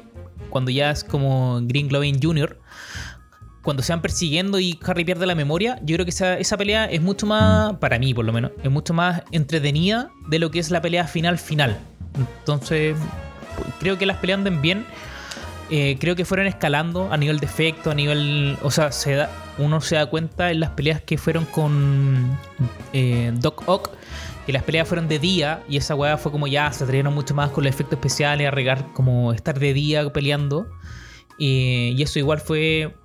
Cuando 0.50 0.70
ya 0.70 0.92
es 0.92 1.04
como 1.06 1.60
Green 1.64 1.88
Goblin 1.88 2.20
Jr. 2.22 2.60
Cuando 3.62 3.84
se 3.84 3.92
van 3.94 4.02
persiguiendo 4.02 4.60
y 4.60 4.78
Harry 4.86 5.04
pierde 5.06 5.26
la 5.26 5.36
memoria, 5.36 5.78
yo 5.84 5.96
creo 5.96 6.06
que 6.06 6.12
esa, 6.12 6.38
esa 6.38 6.58
pelea 6.58 6.86
es 6.86 7.02
mucho 7.02 7.26
más, 7.26 7.74
para 7.78 8.00
mí 8.00 8.14
por 8.14 8.24
lo 8.26 8.32
menos, 8.32 8.52
es 8.64 8.72
mucho 8.72 8.94
más 8.94 9.24
entretenida 9.32 10.10
de 10.30 10.40
lo 10.40 10.52
que 10.52 10.60
es 10.60 10.72
la 10.72 10.82
pelea 10.82 11.06
final 11.06 11.38
final. 11.38 11.78
Entonces, 12.40 12.96
creo 13.80 13.98
que 13.98 14.06
las 14.06 14.18
peleas 14.18 14.38
anden 14.40 14.62
bien. 14.62 14.86
Eh, 15.70 15.98
creo 16.00 16.16
que 16.16 16.24
fueron 16.24 16.48
escalando 16.48 17.12
a 17.12 17.18
nivel 17.18 17.40
de 17.40 17.46
efecto, 17.46 17.92
a 17.92 17.94
nivel. 17.94 18.58
O 18.62 18.72
sea, 18.72 18.92
se 18.92 19.16
da, 19.16 19.30
uno 19.58 19.82
se 19.82 19.96
da 19.96 20.06
cuenta 20.06 20.52
en 20.52 20.60
las 20.60 20.72
peleas 20.72 21.02
que 21.02 21.18
fueron 21.18 21.46
con 21.46 22.38
eh, 22.94 23.32
Doc 23.36 23.64
Ock, 23.68 23.92
que 24.46 24.54
las 24.54 24.64
peleas 24.64 24.88
fueron 24.88 25.08
de 25.08 25.20
día 25.20 25.64
y 25.68 25.78
esa 25.78 25.96
weá 25.96 26.18
fue 26.18 26.32
como 26.32 26.48
ya 26.48 26.72
se 26.72 26.84
atrevieron 26.84 27.14
mucho 27.14 27.36
más 27.36 27.50
con 27.50 27.66
los 27.66 27.74
efectos 27.74 27.98
especiales, 27.98 28.48
a 28.48 28.52
regar 28.52 28.94
como 28.94 29.34
estar 29.34 29.60
de 29.60 29.74
día 29.74 30.08
peleando. 30.12 30.68
Y 31.38 32.02
eso 32.02 32.18
igual 32.18 32.40
fue 32.40 32.96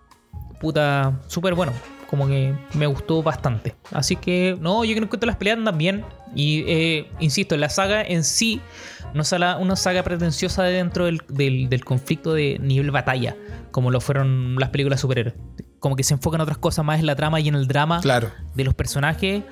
puta 0.60 1.20
súper 1.26 1.54
bueno. 1.54 1.72
Como 2.08 2.28
que 2.28 2.54
me 2.74 2.86
gustó 2.86 3.22
bastante. 3.22 3.74
Así 3.90 4.16
que, 4.16 4.56
no, 4.60 4.84
yo 4.84 4.94
creo 4.94 5.08
que 5.08 5.26
las 5.26 5.36
peleas 5.36 5.58
andan 5.58 5.78
bien. 5.78 6.04
Y 6.34 6.64
eh, 6.66 7.10
insisto, 7.20 7.56
la 7.56 7.68
saga 7.68 8.02
en 8.02 8.24
sí 8.24 8.60
no 9.14 9.22
es 9.22 9.32
una 9.32 9.76
saga 9.76 10.02
pretenciosa 10.02 10.62
de 10.62 10.72
dentro 10.72 11.04
del, 11.06 11.20
del- 11.28 11.68
del 11.68 11.84
conflicto 11.84 12.32
de 12.32 12.58
nivel 12.60 12.90
batalla, 12.90 13.36
como 13.70 13.90
lo 13.90 14.00
fueron 14.00 14.56
las 14.58 14.70
películas 14.70 15.00
superhéroes. 15.00 15.34
Como 15.78 15.96
que 15.96 16.04
se 16.04 16.14
enfocan 16.14 16.38
en 16.38 16.42
otras 16.42 16.58
cosas 16.58 16.84
más 16.84 17.00
en 17.00 17.06
la 17.06 17.16
trama 17.16 17.40
y 17.40 17.48
en 17.48 17.56
el 17.56 17.66
drama 17.66 18.00
Claro. 18.00 18.30
de 18.54 18.62
los 18.64 18.72
personajes. 18.72 19.42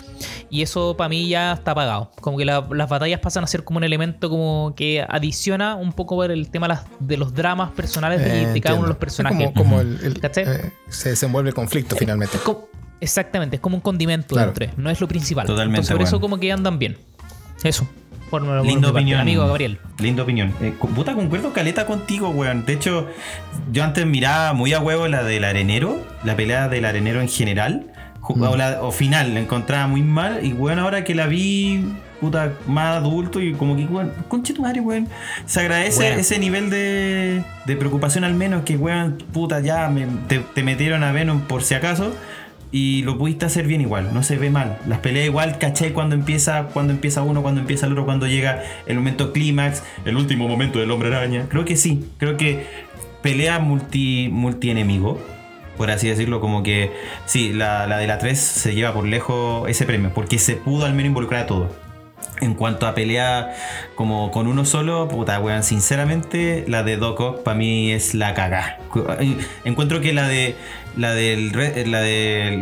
Y 0.48 0.62
eso 0.62 0.96
para 0.96 1.08
mí 1.08 1.28
ya 1.28 1.52
está 1.54 1.72
apagado. 1.72 2.12
Como 2.20 2.38
que 2.38 2.44
la- 2.44 2.66
las 2.72 2.88
batallas 2.88 3.18
pasan 3.20 3.42
a 3.42 3.48
ser 3.48 3.64
como 3.64 3.78
un 3.78 3.84
elemento 3.84 4.30
como 4.30 4.72
que 4.76 5.04
adiciona 5.06 5.74
un 5.74 5.92
poco 5.92 6.14
por 6.14 6.30
el 6.30 6.48
tema 6.50 6.68
de 6.68 6.74
las- 6.74 6.84
de 7.00 7.16
los 7.16 7.34
dramas 7.34 7.72
personales 7.72 8.20
de, 8.24 8.44
Eh, 8.44 8.46
de 8.46 8.60
cada 8.60 8.76
uno 8.76 8.84
de 8.84 8.90
los 8.90 8.98
personajes. 8.98 9.40
Es 9.40 9.52
como, 9.52 9.64
como 9.64 9.80
el, 9.80 9.98
el- 10.04 10.20
¿Cachai? 10.20 10.44
eh, 10.46 10.72
se 10.88 11.10
desenvuelve 11.10 11.48
el 11.50 11.54
conflicto 11.54 11.96
finalmente. 11.96 12.36
Es 12.36 12.42
como- 12.44 12.69
exactamente, 13.00 13.56
es 13.56 13.62
como 13.62 13.76
un 13.76 13.80
condimento 13.80 14.34
Claro. 14.34 14.52
dentro, 14.52 14.76
no 14.82 14.90
es 14.90 15.00
lo 15.00 15.08
principal. 15.08 15.46
Totalmente, 15.46 15.76
Entonces, 15.80 15.94
por 15.96 16.02
eso 16.02 16.18
bueno. 16.18 16.20
como 16.32 16.40
que 16.40 16.52
andan 16.52 16.78
bien. 16.78 16.96
Eso. 17.62 17.86
Por, 18.30 18.44
por 18.44 18.62
parte. 18.64 18.86
opinión. 18.86 19.20
Amigo 19.20 19.44
Gabriel. 19.46 19.78
Linda 19.98 20.22
opinión. 20.22 20.54
Eh, 20.60 20.72
puta, 20.94 21.14
concuerdo 21.14 21.52
caleta 21.52 21.84
contigo, 21.84 22.28
weón. 22.30 22.64
De 22.64 22.74
hecho, 22.74 23.08
yo 23.72 23.82
antes 23.82 24.06
miraba 24.06 24.52
muy 24.52 24.72
a 24.72 24.78
huevo 24.80 25.08
la 25.08 25.24
del 25.24 25.44
arenero, 25.44 25.98
la 26.22 26.36
pelea 26.36 26.68
del 26.68 26.84
arenero 26.84 27.20
en 27.20 27.28
general. 27.28 27.86
Mm. 28.28 28.42
O, 28.42 28.56
la, 28.56 28.82
o 28.82 28.92
final, 28.92 29.34
la 29.34 29.40
encontraba 29.40 29.88
muy 29.88 30.02
mal. 30.02 30.44
Y 30.46 30.52
weón, 30.52 30.78
ahora 30.78 31.02
que 31.02 31.16
la 31.16 31.26
vi, 31.26 31.84
puta, 32.20 32.52
más 32.68 32.98
adulto 32.98 33.40
y 33.40 33.52
como 33.54 33.74
que, 33.74 33.84
weón, 33.86 34.12
conche 34.28 34.54
tu 34.54 34.62
madre, 34.62 34.80
weón. 34.80 35.08
Se 35.46 35.58
agradece 35.58 36.14
ese 36.20 36.38
nivel 36.38 36.70
de, 36.70 37.42
de 37.66 37.76
preocupación 37.76 38.22
al 38.22 38.34
menos 38.34 38.62
que, 38.62 38.76
weón, 38.76 39.18
puta, 39.32 39.58
ya 39.58 39.88
me- 39.88 40.06
te, 40.28 40.38
te 40.38 40.62
metieron 40.62 41.02
a 41.02 41.10
Venom 41.10 41.40
por 41.40 41.64
si 41.64 41.74
acaso. 41.74 42.14
Y 42.72 43.02
lo 43.02 43.18
pudiste 43.18 43.46
hacer 43.46 43.66
bien 43.66 43.80
igual, 43.80 44.14
no 44.14 44.22
se 44.22 44.36
ve 44.36 44.50
mal. 44.50 44.78
Las 44.86 45.00
peleas 45.00 45.26
igual, 45.26 45.58
caché 45.58 45.92
cuando 45.92 46.14
empieza, 46.14 46.64
cuando 46.72 46.92
empieza 46.92 47.22
uno, 47.22 47.42
cuando 47.42 47.60
empieza 47.60 47.86
el 47.86 47.92
otro, 47.92 48.04
cuando 48.04 48.26
llega 48.26 48.62
el 48.86 48.96
momento 48.96 49.32
clímax, 49.32 49.82
el 50.04 50.16
último 50.16 50.48
momento 50.48 50.78
del 50.78 50.90
hombre 50.90 51.14
araña. 51.14 51.46
Creo 51.48 51.64
que 51.64 51.76
sí, 51.76 52.08
creo 52.18 52.36
que 52.36 52.66
pelea 53.22 53.58
multi, 53.58 54.28
multi 54.30 54.70
enemigo. 54.70 55.20
Por 55.76 55.90
así 55.90 56.08
decirlo, 56.08 56.40
como 56.40 56.62
que 56.62 56.92
sí, 57.24 57.52
la, 57.54 57.86
la 57.86 57.96
de 57.96 58.06
la 58.06 58.18
3 58.18 58.38
se 58.38 58.74
lleva 58.74 58.92
por 58.92 59.06
lejos 59.06 59.68
ese 59.68 59.86
premio, 59.86 60.12
porque 60.14 60.38
se 60.38 60.56
pudo 60.56 60.84
al 60.84 60.92
menos 60.92 61.08
involucrar 61.08 61.44
a 61.44 61.46
todo. 61.46 61.89
En 62.40 62.54
cuanto 62.54 62.86
a 62.86 62.94
pelea 62.94 63.54
como 63.94 64.30
con 64.30 64.46
uno 64.46 64.64
solo, 64.64 65.08
puta 65.08 65.38
weón, 65.40 65.62
sinceramente 65.62 66.64
la 66.68 66.82
de 66.82 66.96
Doc 66.96 67.20
Ock 67.20 67.42
para 67.42 67.56
mí 67.56 67.92
es 67.92 68.14
la 68.14 68.32
caga. 68.32 68.78
Encuentro 69.64 70.00
que 70.00 70.14
la 70.14 70.26
de 70.26 70.56
la 70.96 71.12
del 71.14 71.52
la 71.52 72.00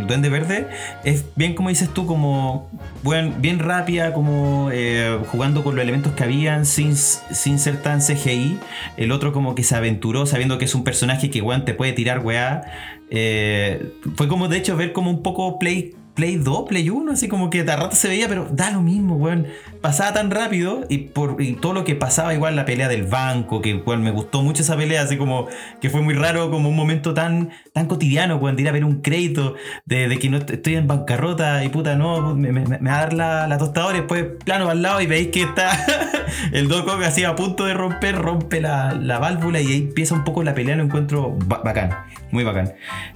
Duende 0.06 0.28
Verde 0.28 0.68
es 1.04 1.24
bien 1.36 1.54
como 1.54 1.68
dices 1.68 1.88
tú, 1.94 2.06
como 2.06 2.68
bueno, 3.04 3.32
bien 3.38 3.60
rápida, 3.60 4.12
como 4.12 4.70
eh, 4.72 5.18
jugando 5.28 5.62
con 5.62 5.76
los 5.76 5.82
elementos 5.82 6.12
que 6.12 6.24
habían 6.24 6.66
sin, 6.66 6.96
sin 6.96 7.60
ser 7.60 7.80
tan 7.80 8.00
CGI. 8.00 8.58
El 8.96 9.12
otro 9.12 9.32
como 9.32 9.54
que 9.54 9.62
se 9.62 9.76
aventuró 9.76 10.26
sabiendo 10.26 10.58
que 10.58 10.64
es 10.64 10.74
un 10.74 10.82
personaje 10.82 11.30
que 11.30 11.40
weón 11.40 11.64
te 11.64 11.74
puede 11.74 11.92
tirar 11.92 12.18
weá. 12.18 12.62
Eh, 13.10 13.92
fue 14.16 14.28
como 14.28 14.48
de 14.48 14.58
hecho 14.58 14.76
ver 14.76 14.92
como 14.92 15.10
un 15.10 15.22
poco 15.22 15.58
play 15.58 15.94
Play 16.18 16.34
2, 16.34 16.64
Play 16.68 16.90
1, 16.90 17.12
así 17.12 17.28
como 17.28 17.48
que 17.48 17.62
de 17.62 17.76
rato 17.76 17.94
se 17.94 18.08
veía, 18.08 18.26
pero 18.26 18.48
da 18.50 18.72
lo 18.72 18.82
mismo, 18.82 19.14
weón. 19.14 19.46
Pasaba 19.80 20.12
tan 20.14 20.32
rápido 20.32 20.84
y 20.88 20.98
por 20.98 21.40
y 21.40 21.52
todo 21.52 21.72
lo 21.74 21.84
que 21.84 21.94
pasaba, 21.94 22.34
igual 22.34 22.56
la 22.56 22.64
pelea 22.64 22.88
del 22.88 23.04
banco, 23.04 23.62
que 23.62 23.74
weón, 23.76 24.02
me 24.02 24.10
gustó 24.10 24.42
mucho 24.42 24.62
esa 24.62 24.76
pelea, 24.76 25.02
así 25.02 25.16
como 25.16 25.46
que 25.80 25.90
fue 25.90 26.02
muy 26.02 26.14
raro, 26.14 26.50
como 26.50 26.68
un 26.70 26.74
momento 26.74 27.14
tan, 27.14 27.50
tan 27.72 27.86
cotidiano, 27.86 28.34
weón, 28.38 28.56
de 28.56 28.62
ir 28.62 28.68
a 28.68 28.72
ver 28.72 28.84
un 28.84 29.00
crédito, 29.00 29.54
de, 29.84 30.18
que 30.20 30.28
no 30.28 30.38
est- 30.38 30.50
estoy 30.50 30.74
en 30.74 30.88
bancarrota 30.88 31.62
y 31.64 31.68
puta, 31.68 31.94
no, 31.94 32.34
me, 32.34 32.50
me- 32.50 32.64
va 32.78 32.94
a 32.96 32.98
dar 32.98 33.12
la, 33.12 33.46
la 33.46 33.56
tostadora 33.56 33.96
y 33.98 34.00
después 34.00 34.26
plano 34.44 34.68
al 34.68 34.82
lado 34.82 35.00
y 35.00 35.06
veis 35.06 35.28
que 35.28 35.42
está 35.42 35.70
el 36.52 36.66
Doc 36.66 36.88
Ock 36.88 37.04
así 37.04 37.22
a 37.22 37.36
punto 37.36 37.64
de 37.64 37.74
romper, 37.74 38.16
rompe 38.16 38.60
la, 38.60 38.92
la 38.94 39.20
válvula 39.20 39.60
y 39.60 39.66
ahí 39.68 39.78
empieza 39.78 40.16
un 40.16 40.24
poco 40.24 40.42
la 40.42 40.52
pelea, 40.54 40.74
lo 40.74 40.82
encuentro 40.82 41.36
ba- 41.46 41.62
bacán, 41.64 41.90
muy 42.32 42.42
bacán. 42.42 42.72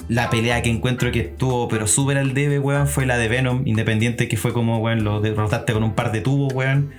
La 0.08 0.30
pelea 0.30 0.62
que 0.62 0.70
encuentro 0.70 1.10
que 1.10 1.20
estuvo, 1.20 1.66
pero 1.66 1.88
súper 1.88 2.18
al 2.18 2.32
debe, 2.34 2.60
weón, 2.60 2.86
fue 2.92 3.06
la 3.06 3.16
de 3.18 3.28
Venom, 3.28 3.62
independiente, 3.66 4.28
que 4.28 4.36
fue 4.36 4.52
como, 4.52 4.78
weón, 4.78 5.02
lo 5.04 5.20
derrotaste 5.20 5.72
con 5.72 5.82
un 5.82 5.94
par 5.94 6.12
de 6.12 6.20
tubos, 6.20 6.52
weón. 6.52 6.92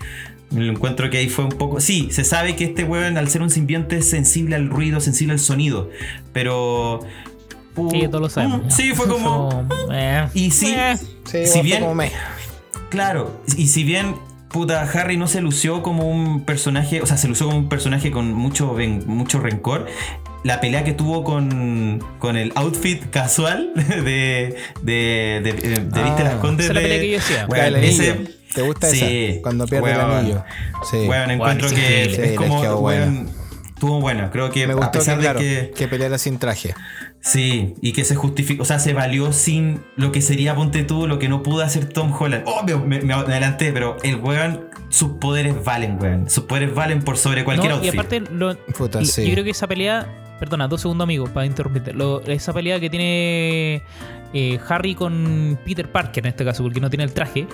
Lo 0.51 0.71
encuentro 0.71 1.09
que 1.09 1.17
ahí 1.17 1.29
fue 1.29 1.45
un 1.45 1.51
poco. 1.51 1.79
Sí, 1.79 2.09
se 2.11 2.23
sabe 2.23 2.55
que 2.55 2.65
este 2.65 2.83
weón, 2.83 3.17
al 3.17 3.27
ser 3.29 3.41
un 3.41 3.49
simbionte, 3.49 3.97
es 3.97 4.09
sensible 4.09 4.55
al 4.55 4.69
ruido, 4.69 4.99
sensible 4.99 5.33
al 5.33 5.39
sonido. 5.39 5.89
Pero. 6.31 6.99
pu- 7.75 7.89
Sí, 7.91 8.07
todos 8.07 8.21
lo 8.21 8.29
sabemos. 8.29 8.65
Mm, 8.65 8.69
Sí, 8.69 8.91
fue 8.93 9.07
como. 9.07 9.67
eh, 9.91 10.27
Y 10.33 10.51
sí, 10.51 10.73
eh. 10.77 10.95
Sí, 11.25 11.45
Si 11.47 11.61
bien- 11.61 11.81
como 11.81 11.95
me. 11.95 12.11
Claro, 12.89 13.41
y 13.57 13.67
si 13.67 13.83
bien 13.83 14.15
puta 14.49 14.83
Harry 14.83 15.17
no 15.17 15.25
se 15.27 15.41
lució 15.41 15.81
como 15.81 16.07
un 16.07 16.41
personaje, 16.45 17.01
o 17.01 17.07
sea, 17.07 17.17
se 17.17 17.27
lució 17.27 17.47
como 17.47 17.57
un 17.57 17.69
personaje 17.69 18.11
con 18.11 18.31
mucho, 18.33 18.75
ven- 18.75 19.03
mucho 19.07 19.39
rencor, 19.39 19.87
la 20.43 20.59
pelea 20.61 20.83
que 20.83 20.93
tuvo 20.93 21.23
con, 21.23 22.03
con 22.19 22.35
el 22.37 22.51
outfit 22.55 23.09
casual 23.09 23.71
de, 23.75 24.55
de, 24.81 25.41
de, 25.41 25.41
de, 25.41 25.51
de 25.79 25.99
Ah, 25.99 26.03
Viste 26.03 26.23
las 26.23 26.35
Condes 26.35 26.65
esa 26.69 26.73
es 26.73 26.75
la 26.75 26.81
de- 26.81 26.87
pelea 26.99 26.99
que 26.99 27.11
yo 27.57 27.77
anillo. 27.77 28.03
ese- 28.13 28.43
¿Te 28.53 28.61
gusta 28.61 28.87
Sí, 28.87 28.99
esa? 29.31 29.41
Cuando 29.41 29.65
pierde 29.65 29.91
el 29.93 29.99
anillo. 29.99 30.43
Sí. 30.91 30.97
Weón, 31.07 31.31
encuentro 31.31 31.67
que 31.69 31.73
increíble. 31.75 32.23
es 32.25 32.29
Sí, 32.31 32.35
como, 32.35 32.77
bueno. 32.81 33.25
estuvo 33.73 33.99
bueno, 33.99 34.29
creo 34.31 34.51
que 34.51 34.67
Me 34.67 34.73
a 34.73 34.75
gustó 34.75 34.91
pesar 34.99 35.15
que, 35.15 35.21
claro, 35.21 35.39
de 35.39 35.45
que... 35.45 35.71
que 35.75 35.87
peleara 35.87 36.17
sin 36.19 36.37
traje. 36.37 36.75
Sí, 37.19 37.73
y 37.81 37.93
que 37.93 38.03
se 38.05 38.13
justificó, 38.15 38.61
o 38.61 38.65
sea, 38.65 38.77
se 38.79 38.93
valió 38.93 39.33
sin 39.33 39.81
lo 39.95 40.11
que 40.11 40.21
sería, 40.21 40.53
ponte 40.55 40.83
tú, 40.83 41.07
lo 41.07 41.17
que 41.19 41.29
no 41.29 41.41
pudo 41.41 41.63
hacer 41.63 41.85
Tom 41.89 42.13
Holland. 42.17 42.43
Obvio, 42.45 42.79
me, 42.79 42.99
me 43.01 43.13
adelanté, 43.13 43.71
pero 43.73 43.97
el 44.03 44.17
weón, 44.17 44.65
sus 44.89 45.13
poderes 45.13 45.63
valen, 45.63 45.97
weón. 45.99 46.29
Sus 46.29 46.43
poderes 46.43 46.75
valen 46.75 47.01
por 47.01 47.17
sobre 47.17 47.43
cualquier 47.43 47.71
No, 47.71 47.77
y 47.77 47.87
outfit. 47.87 47.99
aparte, 47.99 48.19
lo- 48.31 48.55
Puta, 48.77 49.01
y- 49.01 49.05
sí. 49.05 49.25
yo 49.25 49.31
creo 49.33 49.43
que 49.45 49.51
esa 49.51 49.65
pelea. 49.67 50.07
Perdona, 50.43 50.67
dos 50.67 50.81
segundos, 50.81 51.05
amigo, 51.05 51.23
para 51.27 51.45
interrumpirte. 51.45 51.93
Lo- 51.93 52.19
esa 52.23 52.51
pelea 52.51 52.77
que 52.77 52.89
tiene 52.89 53.81
eh, 54.33 54.59
Harry 54.67 54.93
con 54.93 55.57
Peter 55.63 55.89
Parker, 55.89 56.25
en 56.25 56.31
este 56.31 56.43
caso, 56.43 56.63
porque 56.63 56.81
no 56.81 56.89
tiene 56.89 57.05
el 57.05 57.13
traje. 57.13 57.47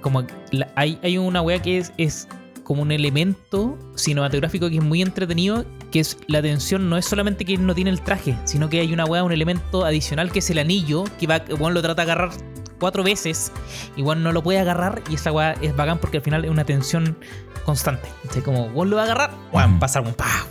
Como 0.00 0.22
la- 0.52 0.68
hay, 0.76 1.00
hay 1.02 1.18
una 1.18 1.42
wea 1.42 1.60
que 1.60 1.78
es, 1.78 1.92
es 1.98 2.28
como 2.62 2.82
un 2.82 2.92
elemento 2.92 3.76
cinematográfico 3.96 4.68
que 4.70 4.76
es 4.76 4.84
muy 4.84 5.02
entretenido, 5.02 5.64
que 5.90 5.98
es 5.98 6.18
la 6.28 6.40
tensión, 6.40 6.88
no 6.88 6.96
es 6.98 7.04
solamente 7.04 7.44
que 7.44 7.56
no 7.58 7.74
tiene 7.74 7.90
el 7.90 8.00
traje, 8.00 8.36
sino 8.44 8.68
que 8.68 8.78
hay 8.78 8.92
una 8.92 9.04
wea, 9.04 9.24
un 9.24 9.32
elemento 9.32 9.84
adicional 9.84 10.30
que 10.30 10.38
es 10.38 10.48
el 10.50 10.60
anillo, 10.60 11.02
que 11.18 11.26
va, 11.26 11.42
Juan 11.58 11.74
lo 11.74 11.82
trata 11.82 12.04
de 12.04 12.12
agarrar 12.12 12.30
cuatro 12.78 13.02
veces, 13.02 13.50
igual 13.96 14.22
no 14.22 14.30
lo 14.30 14.40
puede 14.44 14.60
agarrar, 14.60 15.02
y 15.10 15.16
esa 15.16 15.32
wea 15.32 15.56
es 15.60 15.74
bacán 15.74 15.98
porque 15.98 16.18
al 16.18 16.22
final 16.22 16.44
es 16.44 16.50
una 16.52 16.62
tensión 16.64 17.18
constante. 17.64 18.06
Entonces, 18.22 18.44
como 18.44 18.68
Juan 18.68 18.88
lo 18.88 18.94
va 18.96 19.02
a 19.02 19.04
agarrar, 19.06 19.30
Juan 19.50 19.80
pasa 19.80 19.98
como 20.00 20.12
¡pah! 20.14 20.46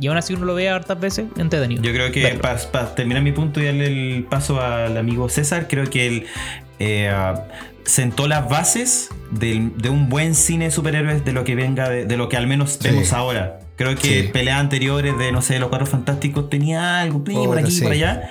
Y 0.00 0.06
aún 0.06 0.16
así 0.16 0.34
uno 0.34 0.44
lo 0.46 0.54
ve 0.54 0.68
hartas 0.68 0.98
veces, 1.00 1.26
entretenido. 1.36 1.82
Yo 1.82 1.92
creo 1.92 2.12
que 2.12 2.38
para 2.70 2.94
terminar 2.94 3.22
mi 3.22 3.32
punto 3.32 3.60
y 3.60 3.64
darle 3.66 3.86
el 4.16 4.24
paso 4.24 4.60
al 4.60 4.96
amigo 4.96 5.28
César, 5.28 5.66
creo 5.68 5.88
que 5.90 6.06
él 6.06 6.26
eh, 6.78 7.12
sentó 7.84 8.28
las 8.28 8.48
bases 8.48 9.08
del- 9.32 9.76
de 9.76 9.88
un 9.90 10.08
buen 10.08 10.34
cine 10.36 10.66
de 10.66 10.70
superhéroes 10.70 11.24
de 11.24 11.32
lo 11.32 11.42
que 11.44 11.54
venga, 11.56 11.88
de, 11.88 12.04
de 12.04 12.16
lo 12.16 12.28
que 12.28 12.36
al 12.36 12.46
menos 12.46 12.78
Sí. 12.80 12.88
vemos 12.88 13.12
ahora. 13.12 13.60
Creo 13.76 13.94
que 13.96 14.22
Sí. 14.22 14.28
peleas 14.32 14.60
anteriores 14.60 15.16
de, 15.18 15.32
no 15.32 15.42
sé, 15.42 15.58
los 15.58 15.68
cuatro 15.68 15.86
fantásticos 15.86 16.48
tenía 16.50 17.00
algo, 17.00 17.24
por 17.24 17.58
aquí, 17.58 17.70
sí. 17.72 17.82
por 17.82 17.92
allá. 17.92 18.30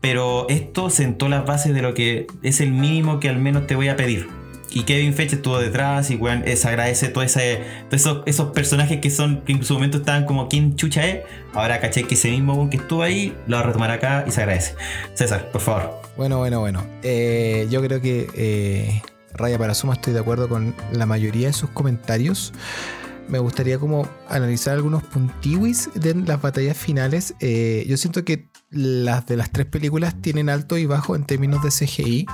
Pero 0.00 0.46
esto 0.50 0.90
sentó 0.90 1.28
las 1.28 1.46
bases 1.46 1.74
de 1.74 1.82
lo 1.82 1.94
que 1.94 2.26
es 2.42 2.60
el 2.60 2.70
mínimo 2.72 3.18
que 3.20 3.28
al 3.28 3.38
menos 3.38 3.66
te 3.66 3.74
voy 3.74 3.88
a 3.88 3.96
pedir. 3.96 4.28
Y 4.70 4.82
Kevin 4.82 5.14
Feige 5.14 5.36
estuvo 5.36 5.58
detrás 5.58 6.10
y 6.10 6.16
weón, 6.16 6.44
se 6.44 6.68
agradece 6.68 7.08
todo 7.08 7.24
ese, 7.24 7.62
todos 7.88 8.00
esos, 8.00 8.22
esos 8.26 8.52
personajes 8.52 9.00
que 9.00 9.10
son 9.10 9.42
que 9.42 9.52
en 9.52 9.64
su 9.64 9.74
momento 9.74 9.98
estaban 9.98 10.24
como 10.24 10.48
quién 10.48 10.76
chucha 10.76 11.06
es. 11.06 11.20
Ahora 11.54 11.80
caché 11.80 12.04
que 12.04 12.14
ese 12.14 12.30
mismo 12.30 12.54
weón 12.54 12.70
que 12.70 12.76
estuvo 12.76 13.02
ahí 13.02 13.34
lo 13.46 13.56
va 13.56 13.62
a 13.62 13.66
retomar 13.66 13.90
acá 13.90 14.24
y 14.26 14.30
se 14.30 14.42
agradece. 14.42 14.74
César, 15.14 15.50
por 15.50 15.60
favor. 15.60 16.00
Bueno, 16.16 16.38
bueno, 16.38 16.60
bueno. 16.60 16.86
Eh, 17.02 17.66
yo 17.70 17.82
creo 17.82 18.00
que 18.00 18.28
eh, 18.34 19.02
Raya 19.34 19.58
para 19.58 19.74
Suma 19.74 19.94
estoy 19.94 20.12
de 20.12 20.20
acuerdo 20.20 20.48
con 20.48 20.74
la 20.92 21.06
mayoría 21.06 21.48
de 21.48 21.52
sus 21.52 21.70
comentarios. 21.70 22.52
Me 23.28 23.38
gustaría 23.38 23.78
como 23.78 24.08
analizar 24.28 24.74
algunos 24.74 25.02
puntiwis 25.02 25.90
de 25.94 26.14
las 26.14 26.40
batallas 26.40 26.76
finales. 26.76 27.34
Eh, 27.40 27.84
yo 27.88 27.96
siento 27.96 28.24
que 28.24 28.48
las 28.76 29.26
de 29.26 29.36
las 29.36 29.50
tres 29.50 29.66
películas 29.66 30.14
tienen 30.20 30.48
alto 30.48 30.78
y 30.78 30.86
bajo 30.86 31.16
en 31.16 31.24
términos 31.24 31.62
de 31.62 31.70
CGI. 31.70 32.26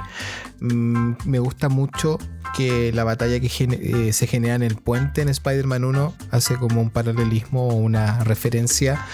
Mm, 0.61 1.13
me 1.25 1.39
gusta 1.39 1.69
mucho 1.69 2.19
que 2.57 2.93
la 2.93 3.05
batalla 3.05 3.41
que 3.41 3.49
eh, 3.49 4.13
se 4.13 4.27
genera 4.27 4.55
en 4.55 4.63
el 4.63 4.77
puente 4.77 5.23
en 5.23 5.29
Spider-Man 5.29 5.85
1 5.85 6.15
hace 6.31 6.57
como 6.57 6.81
un 6.81 6.91
paralelismo 6.91 7.69
o 7.69 7.75
una 7.75 8.23
referencia 8.25 9.05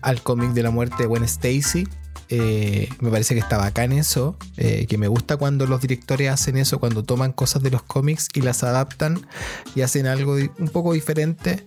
al 0.00 0.22
cómic 0.22 0.50
de 0.50 0.62
la 0.62 0.70
muerte 0.70 0.96
de 0.98 1.06
Gwen 1.06 1.24
Stacy. 1.24 1.86
Eh, 2.30 2.90
me 3.00 3.10
parece 3.10 3.34
que 3.34 3.40
está 3.40 3.56
bacán 3.56 3.92
eso, 3.92 4.36
eh, 4.58 4.86
que 4.86 4.98
me 4.98 5.08
gusta 5.08 5.38
cuando 5.38 5.66
los 5.66 5.80
directores 5.80 6.30
hacen 6.30 6.58
eso, 6.58 6.78
cuando 6.78 7.02
toman 7.02 7.32
cosas 7.32 7.62
de 7.62 7.70
los 7.70 7.82
cómics 7.82 8.28
y 8.34 8.42
las 8.42 8.62
adaptan 8.64 9.26
y 9.74 9.80
hacen 9.80 10.06
algo 10.06 10.34
un 10.34 10.68
poco 10.68 10.92
diferente. 10.92 11.66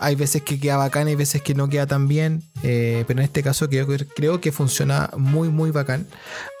Hay 0.00 0.14
veces 0.14 0.42
que 0.42 0.60
queda 0.60 0.76
bacán, 0.76 1.08
hay 1.08 1.16
veces 1.16 1.42
que 1.42 1.54
no 1.54 1.68
queda 1.68 1.86
tan 1.86 2.06
bien, 2.06 2.42
eh, 2.62 3.04
pero 3.08 3.18
en 3.20 3.24
este 3.24 3.42
caso 3.42 3.68
creo, 3.68 3.86
que- 3.86 4.06
creo 4.06 4.40
que 4.40 4.52
funciona 4.52 5.10
muy, 5.16 5.48
muy 5.48 5.70
bacán. 5.72 6.02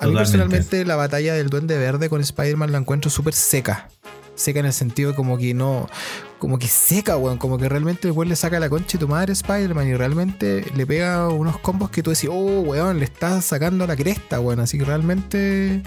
A 0.00 0.06
mí 0.06 0.12
Totalmente. 0.12 0.18
personalmente 0.18 0.84
la 0.84 0.96
batalla 0.96 1.34
del 1.34 1.48
Duende 1.48 1.78
Verde 1.78 2.08
con 2.08 2.20
Spider-Man 2.20 2.72
la 2.72 2.78
encuentro 2.78 3.10
súper 3.10 3.34
seca. 3.34 3.88
Seca 4.34 4.60
en 4.60 4.66
el 4.66 4.72
sentido 4.72 5.10
de 5.10 5.16
como 5.16 5.36
que 5.36 5.52
no. 5.54 5.88
Como 6.38 6.58
que 6.60 6.68
seca, 6.68 7.16
weón. 7.16 7.38
Como 7.38 7.58
que 7.58 7.68
realmente 7.68 8.06
el 8.06 8.12
weón 8.12 8.28
le 8.28 8.36
saca 8.36 8.60
la 8.60 8.68
concha 8.68 8.96
de 8.96 8.98
tu 9.04 9.08
madre 9.08 9.32
Spider-Man 9.32 9.88
y 9.88 9.94
realmente 9.96 10.64
le 10.76 10.86
pega 10.86 11.28
unos 11.28 11.58
combos 11.58 11.90
que 11.90 12.04
tú 12.04 12.10
decís, 12.10 12.30
oh, 12.32 12.60
weón, 12.60 12.98
le 13.00 13.04
estás 13.04 13.44
sacando 13.44 13.84
la 13.86 13.96
cresta, 13.96 14.38
weón. 14.38 14.60
Así 14.60 14.78
que 14.78 14.84
realmente. 14.84 15.82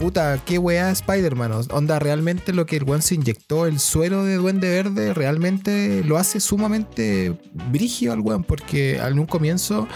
Puta, 0.00 0.40
qué 0.46 0.56
weá 0.56 0.90
Spider-Man. 0.90 1.52
Onda, 1.72 1.98
realmente 1.98 2.54
lo 2.54 2.64
que 2.64 2.78
el 2.78 2.84
weón 2.84 3.02
se 3.02 3.16
inyectó, 3.16 3.66
el 3.66 3.78
suero 3.78 4.24
de 4.24 4.36
Duende 4.36 4.70
Verde, 4.70 5.12
realmente 5.12 6.02
lo 6.04 6.16
hace 6.16 6.40
sumamente 6.40 7.38
brígido 7.70 8.14
al 8.14 8.20
weón. 8.20 8.42
Porque 8.42 8.96
en 8.96 9.18
un 9.18 9.26
comienzo 9.26 9.86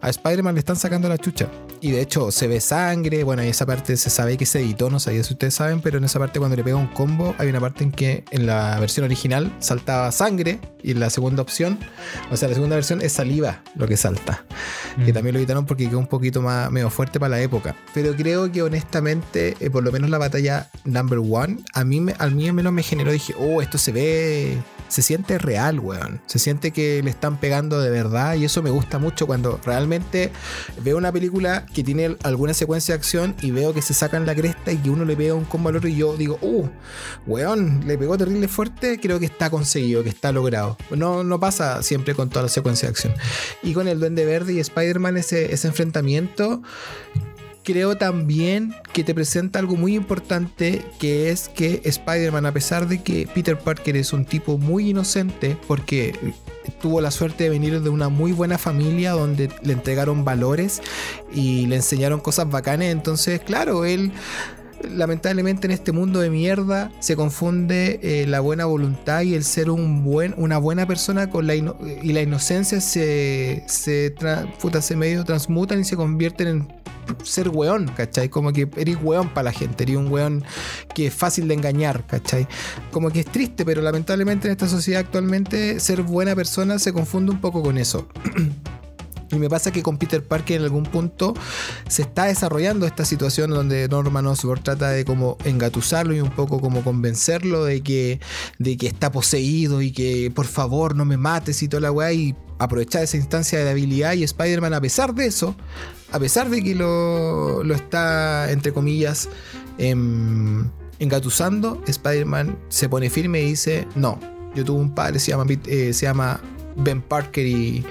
a 0.00 0.08
Spider-Man 0.08 0.56
le 0.56 0.58
están 0.58 0.74
sacando 0.74 1.08
la 1.08 1.18
chucha. 1.18 1.48
Y 1.80 1.90
de 1.92 2.00
hecho 2.00 2.30
se 2.30 2.46
ve 2.48 2.60
sangre, 2.60 3.22
bueno, 3.24 3.44
y 3.44 3.48
esa 3.48 3.64
parte 3.66 3.96
se 3.96 4.10
sabe 4.10 4.36
que 4.36 4.46
se 4.46 4.60
editó, 4.60 4.90
no 4.90 4.98
sabía 5.00 5.22
si 5.22 5.32
ustedes 5.34 5.54
saben, 5.54 5.80
pero 5.80 5.98
en 5.98 6.04
esa 6.04 6.18
parte 6.18 6.38
cuando 6.38 6.56
le 6.56 6.64
pega 6.64 6.76
un 6.76 6.88
combo 6.88 7.34
hay 7.38 7.48
una 7.48 7.60
parte 7.60 7.84
en 7.84 7.92
que 7.92 8.24
en 8.30 8.46
la 8.46 8.78
versión 8.80 9.04
original 9.04 9.52
saltaba 9.60 10.10
sangre 10.12 10.58
y 10.82 10.92
en 10.92 11.00
la 11.00 11.10
segunda 11.10 11.42
opción, 11.42 11.78
o 12.30 12.36
sea, 12.36 12.48
la 12.48 12.54
segunda 12.54 12.76
versión 12.76 13.00
es 13.02 13.12
saliva 13.12 13.62
lo 13.74 13.86
que 13.86 13.96
salta. 13.96 14.44
Que 15.04 15.12
Mm. 15.12 15.14
también 15.14 15.34
lo 15.34 15.38
editaron 15.38 15.66
porque 15.66 15.88
quedó 15.88 15.98
un 15.98 16.06
poquito 16.08 16.42
más 16.42 16.70
medio 16.70 16.90
fuerte 16.90 17.20
para 17.20 17.30
la 17.30 17.40
época. 17.40 17.76
Pero 17.94 18.14
creo 18.16 18.50
que 18.50 18.62
honestamente, 18.62 19.56
eh, 19.60 19.70
por 19.70 19.84
lo 19.84 19.92
menos 19.92 20.10
la 20.10 20.18
batalla 20.18 20.70
number 20.84 21.18
one, 21.18 21.58
a 21.74 21.84
mí, 21.84 22.00
me- 22.00 22.14
al 22.18 22.34
mí 22.34 22.48
al 22.48 22.54
menos 22.54 22.72
me 22.72 22.82
generó, 22.82 23.12
dije, 23.12 23.34
oh, 23.38 23.62
esto 23.62 23.78
se 23.78 23.92
ve, 23.92 24.58
se 24.88 25.02
siente 25.02 25.36
real, 25.38 25.78
weón. 25.80 26.20
Se 26.26 26.38
siente 26.38 26.70
que 26.72 27.02
le 27.02 27.10
están 27.10 27.38
pegando 27.38 27.80
de 27.80 27.90
verdad 27.90 28.34
y 28.36 28.44
eso 28.46 28.62
me 28.62 28.70
gusta 28.70 28.98
mucho 28.98 29.26
cuando 29.26 29.60
realmente 29.64 30.32
veo 30.82 30.96
una 30.96 31.12
película 31.12 31.66
que 31.72 31.84
tiene 31.84 32.16
alguna 32.22 32.54
secuencia 32.54 32.94
de 32.94 32.98
acción 32.98 33.34
y 33.42 33.50
veo 33.50 33.72
que 33.72 33.82
se 33.82 33.94
sacan 33.94 34.26
la 34.26 34.34
cresta 34.34 34.72
y 34.72 34.78
que 34.78 34.90
uno 34.90 35.04
le 35.04 35.16
pega 35.16 35.34
un 35.34 35.44
combo 35.44 35.68
al 35.68 35.76
otro 35.76 35.88
y 35.88 35.96
yo 35.96 36.16
digo, 36.16 36.38
uh, 36.42 36.68
weón, 37.26 37.86
le 37.86 37.98
pegó 37.98 38.16
terrible 38.16 38.48
fuerte, 38.48 38.98
creo 39.00 39.18
que 39.18 39.26
está 39.26 39.50
conseguido, 39.50 40.02
que 40.02 40.08
está 40.08 40.32
logrado. 40.32 40.76
No, 40.90 41.24
no 41.24 41.40
pasa 41.40 41.82
siempre 41.82 42.14
con 42.14 42.30
toda 42.30 42.44
la 42.44 42.48
secuencia 42.48 42.88
de 42.88 42.90
acción. 42.90 43.14
Y 43.62 43.72
con 43.72 43.88
el 43.88 44.00
Duende 44.00 44.24
Verde 44.24 44.54
y 44.54 44.60
Spider-Man 44.60 45.16
ese, 45.16 45.52
ese 45.52 45.68
enfrentamiento 45.68 46.62
creo 47.68 47.98
también 47.98 48.74
que 48.94 49.04
te 49.04 49.14
presenta 49.14 49.58
algo 49.58 49.76
muy 49.76 49.94
importante, 49.94 50.82
que 50.98 51.28
es 51.28 51.50
que 51.50 51.82
Spider-Man, 51.84 52.46
a 52.46 52.52
pesar 52.52 52.88
de 52.88 53.02
que 53.02 53.26
Peter 53.26 53.58
Parker 53.58 53.94
es 53.98 54.14
un 54.14 54.24
tipo 54.24 54.56
muy 54.56 54.88
inocente, 54.88 55.54
porque 55.66 56.14
tuvo 56.80 57.02
la 57.02 57.10
suerte 57.10 57.44
de 57.44 57.50
venir 57.50 57.82
de 57.82 57.90
una 57.90 58.08
muy 58.08 58.32
buena 58.32 58.56
familia 58.56 59.12
donde 59.12 59.50
le 59.62 59.74
entregaron 59.74 60.24
valores 60.24 60.80
y 61.30 61.66
le 61.66 61.76
enseñaron 61.76 62.20
cosas 62.20 62.48
bacanas, 62.48 62.88
entonces, 62.88 63.38
claro, 63.40 63.84
él 63.84 64.12
lamentablemente 64.90 65.66
en 65.66 65.72
este 65.72 65.92
mundo 65.92 66.20
de 66.20 66.30
mierda 66.30 66.90
se 67.00 67.16
confunde 67.16 68.00
eh, 68.02 68.26
la 68.26 68.40
buena 68.40 68.64
voluntad 68.64 69.22
y 69.22 69.34
el 69.34 69.44
ser 69.44 69.70
un 69.70 70.04
buen, 70.04 70.34
una 70.36 70.58
buena 70.58 70.86
persona 70.86 71.30
con 71.30 71.46
la 71.46 71.54
y 71.54 72.12
la 72.12 72.22
inocencia 72.22 72.80
se, 72.80 73.64
se, 73.66 74.14
puta, 74.60 74.82
se 74.82 74.96
medio 74.96 75.24
transmutan 75.24 75.80
y 75.80 75.84
se 75.84 75.96
convierten 75.96 76.48
en 76.48 76.68
ser 77.24 77.48
weón, 77.48 77.88
¿cachai? 77.96 78.28
Como 78.28 78.52
que 78.52 78.68
eres 78.76 78.98
weón 79.02 79.30
para 79.30 79.44
la 79.44 79.52
gente, 79.52 79.84
eres 79.84 79.96
un 79.96 80.08
weón 80.08 80.44
que 80.94 81.06
es 81.06 81.14
fácil 81.14 81.48
de 81.48 81.54
engañar, 81.54 82.06
¿cachai? 82.06 82.46
Como 82.90 83.10
que 83.10 83.20
es 83.20 83.26
triste, 83.26 83.64
pero 83.64 83.82
lamentablemente 83.82 84.48
en 84.48 84.52
esta 84.52 84.68
sociedad 84.68 85.00
actualmente 85.00 85.80
ser 85.80 86.02
buena 86.02 86.34
persona 86.34 86.78
se 86.78 86.92
confunde 86.92 87.32
un 87.32 87.40
poco 87.40 87.62
con 87.62 87.78
eso. 87.78 88.08
Y 89.30 89.36
me 89.36 89.48
pasa 89.48 89.70
que 89.70 89.82
con 89.82 89.98
Peter 89.98 90.24
Parker 90.24 90.58
en 90.58 90.64
algún 90.64 90.84
punto 90.84 91.34
se 91.88 92.02
está 92.02 92.24
desarrollando 92.24 92.86
esta 92.86 93.04
situación 93.04 93.50
donde 93.50 93.88
Norman 93.88 94.26
Osborn 94.26 94.62
trata 94.62 94.90
de 94.90 95.04
como 95.04 95.36
engatusarlo 95.44 96.14
y 96.14 96.20
un 96.20 96.30
poco 96.30 96.60
como 96.60 96.82
convencerlo 96.82 97.64
de 97.64 97.82
que, 97.82 98.20
de 98.58 98.76
que 98.76 98.86
está 98.86 99.12
poseído 99.12 99.82
y 99.82 99.92
que 99.92 100.32
por 100.34 100.46
favor 100.46 100.94
no 100.96 101.04
me 101.04 101.16
mates 101.16 101.62
y 101.62 101.68
toda 101.68 101.82
la 101.82 101.92
weá 101.92 102.12
y 102.12 102.34
aprovechar 102.58 103.02
esa 103.02 103.16
instancia 103.16 103.58
de 103.58 103.64
debilidad 103.66 104.14
y 104.14 104.24
Spider-Man 104.24 104.74
a 104.74 104.80
pesar 104.80 105.14
de 105.14 105.26
eso, 105.26 105.54
a 106.10 106.18
pesar 106.18 106.48
de 106.48 106.62
que 106.62 106.74
lo, 106.74 107.62
lo 107.62 107.74
está 107.74 108.50
entre 108.50 108.72
comillas 108.72 109.28
em, 109.78 110.68
engatusando, 110.98 111.82
Spider-Man 111.86 112.58
se 112.68 112.88
pone 112.88 113.10
firme 113.10 113.42
y 113.42 113.50
dice 113.50 113.86
no, 113.94 114.18
yo 114.54 114.64
tuve 114.64 114.80
un 114.80 114.94
padre, 114.94 115.20
se 115.20 115.30
llama, 115.30 115.44
eh, 115.66 115.92
se 115.92 116.06
llama 116.06 116.40
Ben 116.78 117.02
Parker 117.02 117.46
y, 117.46 117.84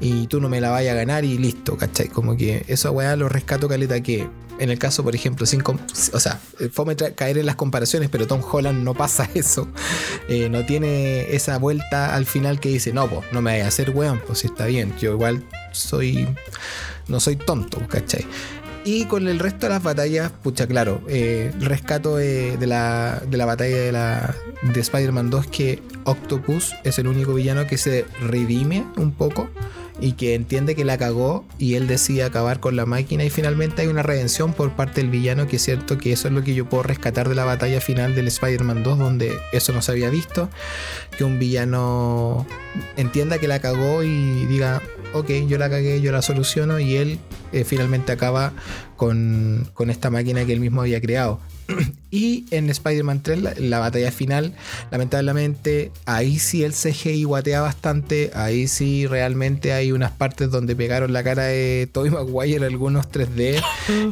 y 0.00 0.26
tú 0.26 0.40
no 0.40 0.48
me 0.48 0.60
la 0.60 0.70
vayas 0.70 0.92
a 0.92 0.96
ganar 0.96 1.24
y 1.24 1.38
listo, 1.38 1.76
¿cachai? 1.76 2.08
Como 2.08 2.36
que 2.36 2.64
eso 2.68 2.90
weá 2.92 3.16
lo 3.16 3.28
rescato 3.28 3.68
caleta 3.68 4.00
que 4.02 4.28
en 4.58 4.70
el 4.70 4.78
caso, 4.78 5.02
por 5.02 5.14
ejemplo, 5.14 5.46
sin 5.46 5.62
o 5.66 6.20
sea, 6.20 6.40
fome 6.72 6.94
caer 6.94 7.38
en 7.38 7.46
las 7.46 7.56
comparaciones, 7.56 8.08
pero 8.10 8.26
Tom 8.26 8.42
Holland 8.48 8.84
no 8.84 8.94
pasa 8.94 9.28
eso. 9.34 9.68
Eh, 10.28 10.48
no 10.48 10.64
tiene 10.64 11.34
esa 11.34 11.58
vuelta 11.58 12.14
al 12.14 12.26
final 12.26 12.60
que 12.60 12.68
dice, 12.68 12.92
no, 12.92 13.08
pues, 13.08 13.24
no 13.32 13.42
me 13.42 13.52
vayas 13.52 13.64
a 13.64 13.68
hacer 13.68 13.90
weón, 13.90 14.20
pues 14.26 14.44
está 14.44 14.66
bien, 14.66 14.94
yo 15.00 15.12
igual 15.12 15.44
soy, 15.72 16.28
no 17.08 17.18
soy 17.18 17.36
tonto, 17.36 17.80
¿cachai? 17.88 18.24
Y 18.84 19.04
con 19.04 19.28
el 19.28 19.38
resto 19.38 19.66
de 19.66 19.74
las 19.74 19.82
batallas, 19.82 20.32
pucha, 20.42 20.66
claro, 20.66 21.02
eh, 21.08 21.52
rescato 21.60 22.16
de, 22.16 22.56
de 22.56 22.66
la, 22.66 23.22
de 23.28 23.36
la 23.36 23.46
batalla 23.46 23.76
de, 23.76 23.92
la, 23.92 24.34
de 24.62 24.80
Spider-Man 24.80 25.30
2 25.30 25.46
que 25.46 25.82
Octopus 26.04 26.74
es 26.82 26.98
el 26.98 27.06
único 27.06 27.32
villano 27.34 27.66
que 27.66 27.78
se 27.78 28.04
redime 28.20 28.84
un 28.96 29.12
poco 29.12 29.48
y 30.00 30.12
que 30.12 30.34
entiende 30.34 30.74
que 30.74 30.84
la 30.84 30.98
cagó 30.98 31.44
y 31.58 31.74
él 31.74 31.86
decide 31.86 32.24
acabar 32.24 32.60
con 32.60 32.76
la 32.76 32.86
máquina 32.86 33.24
y 33.24 33.30
finalmente 33.30 33.82
hay 33.82 33.88
una 33.88 34.02
redención 34.02 34.52
por 34.52 34.72
parte 34.72 35.00
del 35.00 35.10
villano 35.10 35.46
que 35.46 35.56
es 35.56 35.62
cierto 35.62 35.98
que 35.98 36.12
eso 36.12 36.28
es 36.28 36.34
lo 36.34 36.42
que 36.42 36.54
yo 36.54 36.68
puedo 36.68 36.82
rescatar 36.82 37.28
de 37.28 37.34
la 37.34 37.44
batalla 37.44 37.80
final 37.80 38.14
del 38.14 38.28
Spider-Man 38.28 38.82
2 38.82 38.98
donde 38.98 39.32
eso 39.52 39.72
no 39.72 39.82
se 39.82 39.92
había 39.92 40.10
visto 40.10 40.48
que 41.16 41.24
un 41.24 41.38
villano 41.38 42.46
entienda 42.96 43.38
que 43.38 43.48
la 43.48 43.60
cagó 43.60 44.02
y 44.02 44.46
diga 44.46 44.82
ok 45.12 45.30
yo 45.46 45.58
la 45.58 45.68
cagué 45.68 46.00
yo 46.00 46.10
la 46.10 46.22
soluciono 46.22 46.78
y 46.80 46.96
él 46.96 47.18
eh, 47.52 47.64
finalmente 47.64 48.12
acaba 48.12 48.52
con, 48.96 49.68
con 49.74 49.90
esta 49.90 50.10
máquina 50.10 50.44
que 50.44 50.52
él 50.52 50.60
mismo 50.60 50.80
había 50.80 51.00
creado 51.00 51.40
y 52.12 52.44
en 52.50 52.68
Spider-Man 52.68 53.22
3, 53.22 53.42
la, 53.42 53.54
la 53.56 53.78
batalla 53.78 54.12
final, 54.12 54.52
lamentablemente, 54.90 55.90
ahí 56.04 56.38
sí 56.38 56.62
el 56.62 56.74
CGI 56.74 57.24
guatea 57.24 57.62
bastante. 57.62 58.30
Ahí 58.34 58.68
sí 58.68 59.06
realmente 59.06 59.72
hay 59.72 59.92
unas 59.92 60.12
partes 60.12 60.50
donde 60.50 60.76
pegaron 60.76 61.14
la 61.14 61.24
cara 61.24 61.44
de 61.44 61.88
Tobey 61.90 62.10
Maguire 62.10 62.66
algunos 62.66 63.10
3D. 63.10 63.62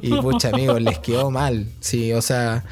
Y 0.01 0.11
pucha, 0.23 0.49
amigos, 0.49 0.81
les 0.81 0.99
quedó 0.99 1.31
mal. 1.31 1.67
Sí, 1.81 2.15
o 2.15 2.23
sea. 2.23 2.65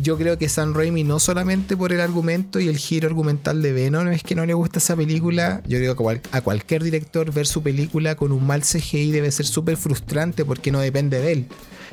Yo 0.00 0.16
creo 0.16 0.38
que 0.38 0.48
Sam 0.48 0.72
Raimi 0.72 1.04
no 1.04 1.20
solamente 1.20 1.76
por 1.76 1.92
el 1.92 2.00
argumento 2.00 2.58
y 2.58 2.68
el 2.68 2.78
giro 2.78 3.06
argumental 3.06 3.60
de 3.60 3.72
Venom 3.72 4.08
es 4.08 4.22
que 4.22 4.34
no 4.34 4.46
le 4.46 4.54
gusta 4.54 4.78
esa 4.78 4.96
película. 4.96 5.62
Yo 5.66 5.76
creo 5.76 5.94
que 5.94 6.20
a 6.30 6.40
cualquier 6.40 6.82
director 6.82 7.30
ver 7.34 7.46
su 7.46 7.62
película 7.62 8.14
con 8.14 8.32
un 8.32 8.46
mal 8.46 8.62
CGI 8.62 9.10
debe 9.10 9.30
ser 9.30 9.44
súper 9.44 9.76
frustrante 9.76 10.46
porque 10.46 10.70
no 10.72 10.80
depende 10.80 11.20
de 11.20 11.32
él 11.32 11.48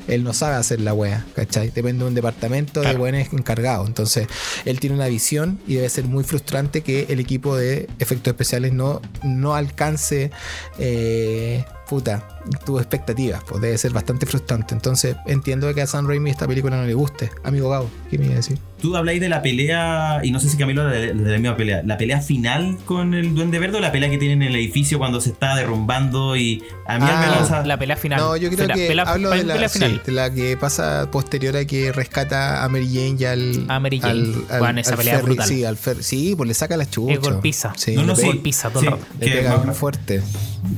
él 0.08 0.24
no 0.24 0.32
sabe 0.32 0.56
hacer 0.56 0.80
la 0.80 0.94
wea, 0.94 1.24
¿cachai? 1.34 1.70
Depende 1.70 2.04
de 2.04 2.08
un 2.08 2.14
departamento 2.14 2.80
de 2.80 2.94
buenos 2.96 3.32
encargados. 3.32 3.86
Entonces, 3.86 4.26
él 4.64 4.80
tiene 4.80 4.96
una 4.96 5.06
visión 5.06 5.60
y 5.66 5.74
debe 5.74 5.88
ser 5.88 6.04
muy 6.04 6.24
frustrante 6.24 6.82
que 6.82 7.06
el 7.08 7.20
equipo 7.20 7.56
de 7.56 7.88
efectos 7.98 8.32
especiales 8.32 8.72
no, 8.72 9.00
no 9.22 9.54
alcance 9.54 10.30
eh, 10.78 11.64
puta, 11.92 12.26
tus 12.64 12.80
expectativas. 12.80 13.42
Pues 13.46 13.60
debe 13.60 13.76
ser 13.76 13.92
bastante 13.92 14.24
frustrante. 14.24 14.74
Entonces, 14.74 15.14
entiendo 15.26 15.72
que 15.74 15.82
a 15.82 15.86
Sam 15.86 16.08
Raimi 16.08 16.30
esta 16.30 16.46
película 16.48 16.76
no 16.78 16.84
le 16.86 16.94
guste. 16.94 17.30
Amigo 17.44 17.68
Gabo, 17.68 17.90
¿qué 18.10 18.16
me 18.18 18.24
iba 18.24 18.34
a 18.34 18.36
decir? 18.38 18.58
Tú 18.80 18.96
habláis 18.96 19.20
de 19.20 19.28
la 19.28 19.42
pelea, 19.42 20.20
y 20.24 20.30
no 20.32 20.40
sé 20.40 20.48
si 20.48 20.56
Camilo 20.56 20.84
de, 20.86 21.12
de 21.14 21.30
la 21.30 21.38
misma 21.38 21.56
pelea, 21.56 21.82
la 21.84 21.98
pelea 21.98 22.20
final 22.20 22.78
con 22.86 23.12
el 23.14 23.34
Duende 23.34 23.58
Verde 23.60 23.76
o 23.76 23.80
la 23.80 23.92
pelea 23.92 24.08
que 24.10 24.18
tienen 24.18 24.42
en 24.42 24.48
el 24.48 24.56
edificio 24.56 24.98
cuando 24.98 25.20
se 25.20 25.30
está 25.30 25.54
derrumbando 25.54 26.34
y 26.36 26.64
a 26.86 26.98
mí 26.98 27.04
al 27.04 27.10
Ah, 27.12 27.44
menos 27.50 27.66
La 27.66 27.78
pelea 27.78 27.96
final. 27.96 28.18
No, 28.18 28.36
yo 28.36 28.48
creo 28.50 28.66
Pela- 28.66 28.74
que 28.74 28.88
pela- 28.88 29.02
hablo 29.04 29.30
de 29.30 29.44
la, 29.44 29.54
pelea 29.54 29.68
sí, 29.68 29.78
final. 29.78 30.02
de 30.04 30.12
la 30.12 30.32
que 30.34 30.56
pasa 30.56 31.08
posterior 31.12 31.56
a 31.56 31.64
que 31.64 31.92
rescata 31.92 32.64
a 32.64 32.68
Mary 32.70 32.86
Jane 32.88 33.16
y 33.18 33.24
al. 33.24 33.66
A 33.68 33.78
Mary 33.78 34.00
Jane. 34.00 34.12
al- 34.12 34.44
al- 34.50 34.58
Bueno, 34.60 34.80
esa 34.80 34.92
al 34.92 34.96
pelea 34.96 35.20
brutal. 35.20 35.46
Sí, 35.48 35.64
al 35.64 35.76
fer- 35.76 36.00
sí, 36.02 36.34
pues 36.36 36.48
le 36.48 36.54
saca 36.54 36.76
la 36.76 36.88
chucha. 36.90 37.12
Es 37.14 37.20
golpiza. 37.20 37.72
Sí, 37.76 37.94
No, 37.94 38.02
no, 38.02 38.14
le 38.14 38.20
sí, 38.20 38.26
golpiza 38.26 38.70
todo 38.70 38.80
el 38.82 38.90
rato. 38.90 39.04
le 39.20 39.26
que 39.26 39.32
pega 39.32 39.58
me- 39.58 39.72
fuerte. 39.74 40.22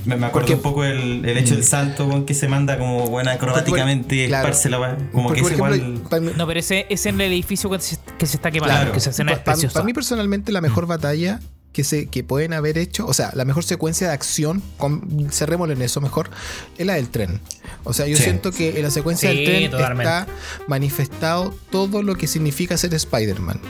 Me, 0.04 0.16
me 0.16 0.26
acuerdo 0.26 0.32
Porque- 0.32 0.54
un 0.54 0.60
poco 0.62 0.84
el, 0.84 1.03
el 1.04 1.38
hecho 1.38 1.54
del 1.54 1.64
salto 1.64 2.08
con 2.08 2.26
que 2.26 2.34
se 2.34 2.48
manda 2.48 2.78
como 2.78 3.06
buena 3.08 3.32
acrobáticamente, 3.32 4.26
Claro. 4.28 4.48
esparce 4.48 4.70
la 4.70 4.80
weá, 4.80 4.96
como 5.12 5.28
Porque, 5.28 5.40
que 5.42 5.46
es 5.48 5.52
ejemplo, 5.54 5.76
igual. 5.76 6.36
No, 6.36 6.46
pero 6.46 6.60
ese 6.60 6.86
es 6.90 7.06
en 7.06 7.20
el 7.20 7.32
edificio 7.32 7.70
que 7.70 7.78
se, 7.80 7.96
que 8.18 8.26
se 8.26 8.36
está 8.36 8.50
quemando. 8.50 8.74
Claro. 8.74 8.92
Que 8.92 8.98
esa 8.98 9.10
escena 9.10 9.32
es 9.32 9.38
Pa- 9.38 9.44
pa- 9.44 9.52
preciosa. 9.52 9.74
Para 9.74 9.84
mí 9.86 9.92
personalmente 9.92 10.52
la 10.52 10.60
mejor 10.60 10.86
batalla 10.86 11.40
que, 11.72 11.82
se, 11.82 12.06
que 12.06 12.22
pueden 12.22 12.52
haber 12.52 12.78
hecho, 12.78 13.04
o 13.06 13.12
sea, 13.14 13.30
la 13.34 13.44
mejor 13.44 13.64
secuencia 13.64 14.06
de 14.08 14.12
acción, 14.14 14.62
con, 14.78 15.28
cerrémoslo 15.32 15.74
en 15.74 15.82
eso 15.82 16.00
mejor, 16.00 16.30
es 16.78 16.86
la 16.86 16.94
del 16.94 17.08
tren. 17.08 17.40
O 17.82 17.92
sea, 17.92 18.06
yo 18.06 18.16
Sí. 18.16 18.22
siento 18.22 18.52
que 18.52 18.76
en 18.76 18.82
la 18.84 18.90
secuencia 18.92 19.30
Sí, 19.30 19.36
del 19.38 19.44
tren 19.46 19.70
totalmente. 19.72 20.04
está 20.04 20.26
manifestado 20.68 21.54
todo 21.70 22.02
lo 22.02 22.14
que 22.16 22.26
significa 22.26 22.76
ser 22.76 22.94
Spider-Man. 22.94 23.60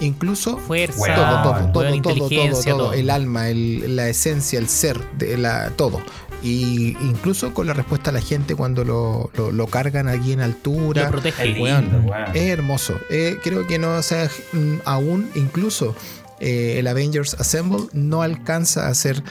Incluso 0.00 0.58
Fuerza, 0.58 1.14
todo, 1.14 1.24
todo, 1.24 1.42
todo, 1.42 1.72
todo, 1.72 1.72
todo, 1.72 1.94
inteligencia, 1.94 2.72
todo, 2.72 2.82
todo. 2.86 2.92
el 2.94 3.10
alma, 3.10 3.48
el- 3.48 3.94
la 3.96 4.08
esencia, 4.08 4.58
el 4.58 4.68
ser, 4.68 5.00
de 5.12 5.38
la, 5.38 5.70
todo. 5.70 6.02
Y 6.44 6.96
incluso 7.00 7.54
con 7.54 7.66
la 7.66 7.72
respuesta 7.72 8.10
a 8.10 8.12
la 8.12 8.20
gente 8.20 8.54
cuando 8.54 8.84
lo, 8.84 9.30
lo- 9.34 9.50
lo 9.50 9.66
cargan 9.66 10.08
aquí 10.08 10.32
en 10.32 10.40
altura. 10.42 11.04
Lo 11.04 11.10
protege. 11.12 11.42
Qué 11.42 11.48
lindo, 11.48 11.62
weón. 11.64 12.04
weón. 12.06 12.36
Es 12.36 12.42
hermoso. 12.50 12.94
Eh, 13.10 13.38
creo 13.42 13.66
que 13.66 13.78
no, 13.78 13.94
o 13.94 14.02
sea, 14.02 14.28
mm, 14.52 14.74
aún 14.84 15.30
incluso 15.34 15.96
eh, 16.40 16.76
el 16.78 16.86
Avengers 16.86 17.34
Assemble 17.40 17.86
no 17.94 18.20
alcanza 18.20 18.88
a 18.88 18.94
ser 18.94 19.22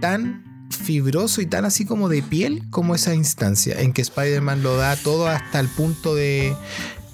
tan 0.00 0.68
fibroso 0.70 1.40
y 1.40 1.46
tan 1.46 1.64
así 1.64 1.84
como 1.86 2.08
de 2.10 2.22
piel 2.22 2.62
como 2.70 2.94
esa 2.94 3.14
instancia 3.14 3.80
en 3.80 3.92
que 3.94 4.02
Spider-Man 4.02 4.62
lo 4.62 4.76
da 4.76 4.96
todo 4.96 5.28
hasta 5.28 5.58
el 5.60 5.68
punto 5.68 6.14
de 6.14 6.54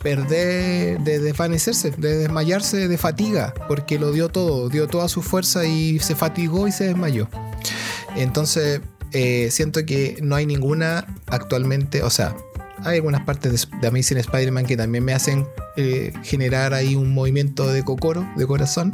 perder, 0.03 1.01
de 1.01 1.19
desvanecerse, 1.21 1.91
de 1.91 2.17
desmayarse 2.19 2.89
de 2.89 2.99
fatiga, 2.99 3.53
porque 3.69 3.99
lo 3.99 4.11
dio 4.13 4.29
todo, 4.31 4.69
dio 4.69 4.87
toda 4.89 5.09
su 5.09 5.23
fuerza 5.23 5.65
y 5.67 5.99
se 5.99 6.15
fatigó 6.15 6.67
y 6.69 6.73
se 6.73 6.85
desmayó. 6.85 7.29
Entonces, 8.17 8.81
eh, 9.13 9.49
siento 9.51 9.85
que 9.85 10.19
no 10.23 10.37
hay 10.37 10.47
ninguna 10.47 11.07
actualmente, 11.27 12.03
o 12.03 12.11
sea, 12.11 12.35
hay 12.85 12.97
algunas 12.97 13.23
partes 13.23 13.69
de, 13.71 13.79
de 13.81 13.89
Amazing 13.89 14.19
Spider-Man 14.19 14.67
que 14.67 14.77
también 14.77 15.05
me 15.05 15.13
hacen 15.13 15.47
eh, 15.77 16.13
generar 16.23 16.75
ahí 16.75 16.95
un 16.95 17.13
movimiento 17.13 17.67
de 17.69 17.85
cocoro, 17.85 18.29
de 18.37 18.47
corazón. 18.47 18.93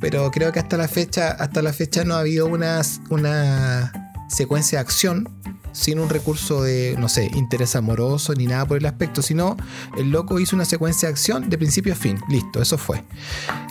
Pero 0.00 0.30
creo 0.30 0.52
que 0.52 0.60
hasta 0.60 0.76
la 0.76 0.88
fecha, 0.88 1.30
hasta 1.30 1.60
la 1.62 1.72
fecha 1.72 2.04
no 2.04 2.14
ha 2.14 2.20
habido 2.20 2.46
una, 2.46 2.82
una 3.10 4.12
secuencia 4.28 4.78
de 4.78 4.80
acción 4.80 5.28
sin 5.72 5.98
un 5.98 6.08
recurso 6.08 6.62
de, 6.62 6.96
no 6.98 7.08
sé, 7.08 7.30
interés 7.34 7.76
amoroso 7.76 8.34
ni 8.34 8.46
nada 8.46 8.66
por 8.66 8.78
el 8.78 8.86
aspecto, 8.86 9.22
sino 9.22 9.56
el 9.96 10.10
loco 10.10 10.40
hizo 10.40 10.56
una 10.56 10.64
secuencia 10.64 11.08
de 11.08 11.12
acción 11.12 11.50
de 11.50 11.58
principio 11.58 11.92
a 11.92 11.96
fin. 11.96 12.18
Listo, 12.28 12.62
eso 12.62 12.78
fue. 12.78 13.04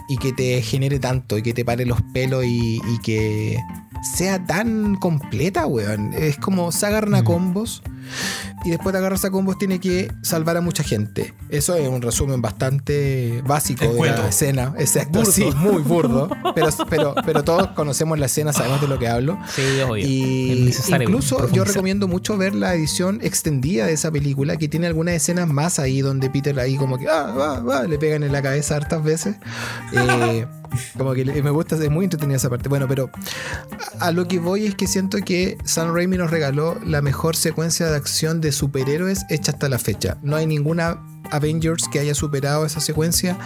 Y 0.07 0.17
que 0.17 0.31
te 0.31 0.61
genere 0.61 0.99
tanto 0.99 1.37
y 1.37 1.43
que 1.43 1.53
te 1.53 1.65
pare 1.65 1.85
los 1.85 2.01
pelos 2.13 2.45
y, 2.45 2.81
y 2.87 2.99
que 3.03 3.57
sea 4.01 4.43
tan 4.43 4.95
completa, 4.95 5.65
weón. 5.67 6.13
Es 6.13 6.37
como 6.37 6.71
se 6.71 6.85
agarran 6.85 7.15
a 7.15 7.23
combos 7.23 7.81
y 8.65 8.71
después 8.71 8.93
de 8.93 8.99
agarrarse 8.99 9.27
a 9.27 9.31
combos 9.31 9.57
tiene 9.57 9.79
que 9.79 10.11
salvar 10.21 10.57
a 10.57 10.61
mucha 10.61 10.83
gente. 10.83 11.33
Eso 11.49 11.75
es 11.75 11.87
un 11.87 12.01
resumen 12.01 12.41
bastante 12.41 13.41
básico 13.45 13.85
de 13.85 14.09
la 14.09 14.27
escena. 14.27 14.73
Exacto, 14.77 15.25
sí, 15.25 15.49
muy 15.55 15.81
burdo. 15.81 16.29
Pero, 16.55 16.69
pero, 16.89 17.15
pero 17.25 17.43
todos 17.43 17.67
conocemos 17.69 18.19
la 18.19 18.25
escena, 18.25 18.53
sabemos 18.53 18.81
de 18.81 18.87
lo 18.87 18.99
que 18.99 19.07
hablo. 19.07 19.37
Sí, 19.53 19.61
obvio. 19.81 20.05
Y 20.05 20.73
incluso 20.89 21.49
yo 21.51 21.63
recomiendo 21.63 22.07
mucho 22.07 22.37
ver 22.37 22.55
la 22.55 22.73
edición 22.75 23.19
extendida 23.21 23.85
de 23.85 23.93
esa 23.93 24.11
película 24.11 24.57
que 24.57 24.67
tiene 24.67 24.87
algunas 24.87 25.15
escenas 25.15 25.47
más 25.47 25.79
ahí 25.79 26.01
donde 26.01 26.29
Peter 26.29 26.59
ahí 26.59 26.75
como 26.77 26.97
que 26.97 27.07
ah, 27.07 27.33
va, 27.37 27.59
va, 27.59 27.83
le 27.83 27.97
pegan 27.97 28.23
en 28.23 28.31
la 28.31 28.41
cabeza 28.41 28.75
hartas 28.75 29.03
veces. 29.03 29.35
Eh, 29.93 30.45
como 30.97 31.13
que 31.13 31.25
me 31.25 31.49
gusta, 31.49 31.75
es 31.75 31.89
muy 31.89 32.05
entretenida 32.05 32.37
esa 32.37 32.49
parte. 32.49 32.69
Bueno, 32.69 32.87
pero 32.87 33.09
a, 33.99 34.07
a 34.07 34.11
lo 34.11 34.27
que 34.27 34.39
voy 34.39 34.65
es 34.65 34.75
que 34.75 34.87
siento 34.87 35.17
que 35.19 35.57
Sam 35.63 35.93
Raimi 35.93 36.17
nos 36.17 36.31
regaló 36.31 36.77
la 36.85 37.01
mejor 37.01 37.35
secuencia 37.35 37.87
de 37.87 37.96
acción 37.97 38.41
de 38.41 38.51
superhéroes 38.51 39.25
hecha 39.29 39.51
hasta 39.51 39.69
la 39.69 39.77
fecha. 39.79 40.17
No 40.23 40.35
hay 40.35 40.45
ninguna 40.47 40.97
Avengers 41.31 41.87
que 41.91 41.99
haya 41.99 42.15
superado 42.15 42.65
esa 42.65 42.79
secuencia. 42.79 43.37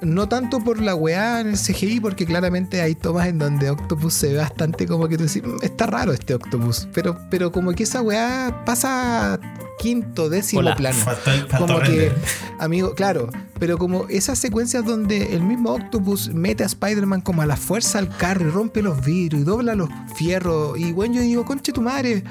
No 0.00 0.28
tanto 0.28 0.60
por 0.62 0.80
la 0.80 0.94
weá 0.94 1.40
en 1.40 1.48
el 1.48 1.56
CGI, 1.58 1.98
porque 1.98 2.24
claramente 2.24 2.80
hay 2.80 2.94
tomas 2.94 3.26
en 3.26 3.38
donde 3.38 3.68
Octopus 3.68 4.14
se 4.14 4.28
ve 4.32 4.38
bastante 4.38 4.86
como 4.86 5.08
que 5.08 5.18
tú 5.18 5.24
decís, 5.24 5.42
"Mm, 5.44 5.56
está 5.62 5.86
raro 5.86 6.12
este 6.12 6.34
Octopus. 6.34 6.86
Pero, 6.94 7.18
pero 7.30 7.50
como 7.50 7.72
que 7.72 7.82
esa 7.82 8.00
weá 8.00 8.62
pasa 8.64 9.40
quinto, 9.80 10.28
décimo 10.28 10.60
Hola. 10.60 10.76
plano. 10.76 10.98
Faltó, 11.04 11.30
el- 11.32 11.46
faltó 11.48 11.66
Como 11.66 11.80
que, 11.80 12.12
amigo, 12.60 12.94
claro, 12.94 13.28
pero 13.58 13.76
como 13.76 14.06
esas 14.08 14.38
secuencias 14.38 14.84
donde 14.84 15.34
el 15.34 15.42
mismo 15.42 15.72
Octopus 15.72 16.32
mete 16.32 16.62
a 16.62 16.66
Spider-Man 16.66 17.20
como 17.20 17.42
a 17.42 17.46
la 17.46 17.56
fuerza 17.56 17.98
al 17.98 18.08
carro 18.16 18.46
y 18.46 18.50
rompe 18.50 18.82
los 18.82 19.04
vidrios 19.04 19.42
y 19.42 19.44
dobla 19.44 19.74
los 19.74 19.88
fierros. 20.14 20.78
Y 20.78 20.92
bueno, 20.92 21.14
yo 21.16 21.22
digo, 21.22 21.44
conche 21.44 21.72
tu 21.72 21.82
madre. 21.82 22.22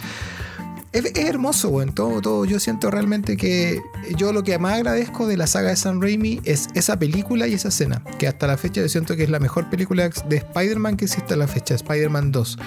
Es, 0.91 1.05
es 1.05 1.25
hermoso, 1.25 1.69
weón. 1.69 1.93
Todo, 1.93 2.21
todo. 2.21 2.45
Yo 2.45 2.59
siento 2.59 2.89
realmente 2.89 3.37
que 3.37 3.81
yo 4.15 4.33
lo 4.33 4.43
que 4.43 4.57
más 4.59 4.73
agradezco 4.73 5.27
de 5.27 5.37
la 5.37 5.47
saga 5.47 5.69
de 5.69 5.75
Sam 5.75 6.01
Raimi 6.01 6.41
es 6.43 6.67
esa 6.73 6.97
película 6.97 7.47
y 7.47 7.53
esa 7.53 7.69
escena. 7.69 8.03
Que 8.17 8.27
hasta 8.27 8.47
la 8.47 8.57
fecha 8.57 8.81
yo 8.81 8.89
siento 8.89 9.15
que 9.15 9.23
es 9.23 9.29
la 9.29 9.39
mejor 9.39 9.69
película 9.69 10.09
de 10.09 10.37
Spider-Man 10.37 10.97
que 10.97 11.05
existe 11.05 11.33
a 11.33 11.37
la 11.37 11.47
fecha, 11.47 11.75
Spider-Man 11.75 12.31
2. 12.31 12.57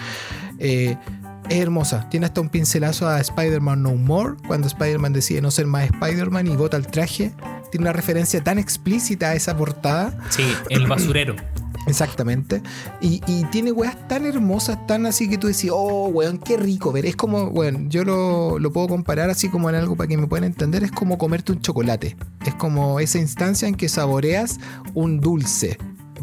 Eh, 0.59 0.97
es 1.49 1.59
hermosa. 1.59 2.09
Tiene 2.11 2.27
hasta 2.27 2.41
un 2.41 2.49
pincelazo 2.49 3.09
a 3.09 3.21
Spider-Man 3.21 3.83
No 3.83 3.95
More, 3.95 4.35
cuando 4.47 4.69
Spider-Man 4.69 5.13
decide 5.13 5.41
no 5.41 5.51
ser 5.51 5.67
más 5.67 5.85
Spider-Man 5.85 6.47
y 6.47 6.57
bota 6.57 6.77
el 6.77 6.87
traje. 6.87 7.33
Tiene 7.71 7.85
una 7.85 7.93
referencia 7.93 8.43
tan 8.43 8.59
explícita 8.59 9.31
a 9.31 9.35
esa 9.35 9.57
portada. 9.57 10.17
Sí, 10.31 10.45
el 10.69 10.87
basurero. 10.87 11.37
Exactamente. 11.87 12.63
Y, 13.01 13.21
tiene 13.51 13.73
weas 13.73 13.97
tan 14.09 14.27
hermosas, 14.27 14.87
tan 14.87 15.07
así 15.07 15.29
que 15.29 15.39
tú 15.39 15.47
decís, 15.47 15.71
oh, 15.73 16.09
weón, 16.09 16.39
qué 16.39 16.57
rico 16.57 16.93
ver. 16.93 17.07
Es 17.07 17.17
como, 17.17 17.45
weón, 17.45 17.91
yo 17.91 18.05
lo, 18.05 18.59
lo 18.59 18.73
puedo 18.73 18.89
comparar 18.89 19.31
así 19.31 19.49
como 19.49 19.69
en 19.71 19.77
algo 19.77 19.97
para 19.97 20.09
que 20.09 20.17
me 20.17 20.27
puedan 20.27 20.45
entender. 20.45 20.85
Es 20.85 20.93
como 20.93 21.19
comerte 21.19 21.53
un 21.53 21.61
chocolate. 21.61 22.17
Es 22.45 22.55
como 22.55 23.01
esa 23.01 23.19
instancia 23.19 23.67
en 23.67 23.75
que 23.75 23.89
saboreas 23.89 24.59
un 24.95 25.21
dulce. 25.21 25.79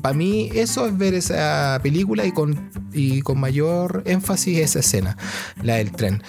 Para 0.07 0.17
mí 0.17 0.49
eso 0.53 0.85
es 0.87 0.97
ver 0.97 1.13
esa 1.15 1.81
película 1.83 2.25
y 2.25 2.31
con, 2.31 2.69
y 2.93 3.19
con 3.23 3.41
mayor 3.41 4.03
énfasis 4.05 4.59
esa 4.59 4.79
escena, 4.79 5.17
la 5.61 5.75
del 5.75 5.91
tren. 5.91 6.23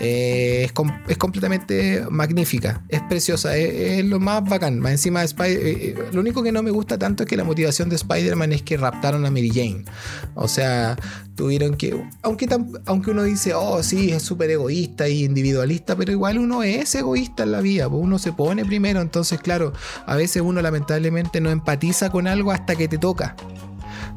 Eh, 0.00 0.64
es, 0.66 0.72
com- 0.72 0.92
es 1.08 1.16
completamente 1.16 2.04
magnífica, 2.10 2.82
es 2.90 3.00
preciosa, 3.08 3.56
es, 3.56 4.00
es 4.00 4.04
lo 4.04 4.20
más 4.20 4.44
bacán. 4.44 4.80
Más 4.80 4.92
encima 4.92 5.20
de 5.20 5.26
Spider- 5.26 5.66
eh, 5.66 5.76
eh, 5.80 5.94
lo 6.12 6.20
único 6.20 6.42
que 6.42 6.52
no 6.52 6.62
me 6.62 6.70
gusta 6.70 6.98
tanto 6.98 7.22
es 7.22 7.28
que 7.30 7.38
la 7.38 7.44
motivación 7.44 7.88
de 7.88 7.96
Spider-Man 7.96 8.52
es 8.52 8.60
que 8.60 8.76
raptaron 8.76 9.24
a 9.24 9.30
Mary 9.30 9.48
Jane. 9.48 9.86
O 10.34 10.46
sea, 10.46 10.98
tuvieron 11.34 11.76
que, 11.76 12.00
aunque, 12.22 12.48
tam- 12.48 12.80
aunque 12.86 13.10
uno 13.10 13.22
dice, 13.22 13.54
oh 13.54 13.82
sí, 13.82 14.10
es 14.10 14.22
súper 14.22 14.50
egoísta 14.50 15.08
y 15.08 15.24
individualista, 15.24 15.96
pero 15.96 16.12
igual 16.12 16.38
uno 16.38 16.62
es 16.62 16.94
egoísta 16.94 17.42
en 17.44 17.52
la 17.52 17.60
vida, 17.60 17.88
pues 17.88 18.02
uno 18.02 18.18
se 18.18 18.32
pone 18.32 18.64
primero, 18.64 19.00
entonces 19.00 19.40
claro, 19.40 19.72
a 20.06 20.16
veces 20.16 20.42
uno 20.42 20.60
lamentablemente 20.62 21.40
no 21.40 21.50
empatiza 21.50 22.10
con 22.10 22.26
algo 22.26 22.52
hasta 22.52 22.76
que 22.76 22.88
te 22.88 22.98
toca. 22.98 23.36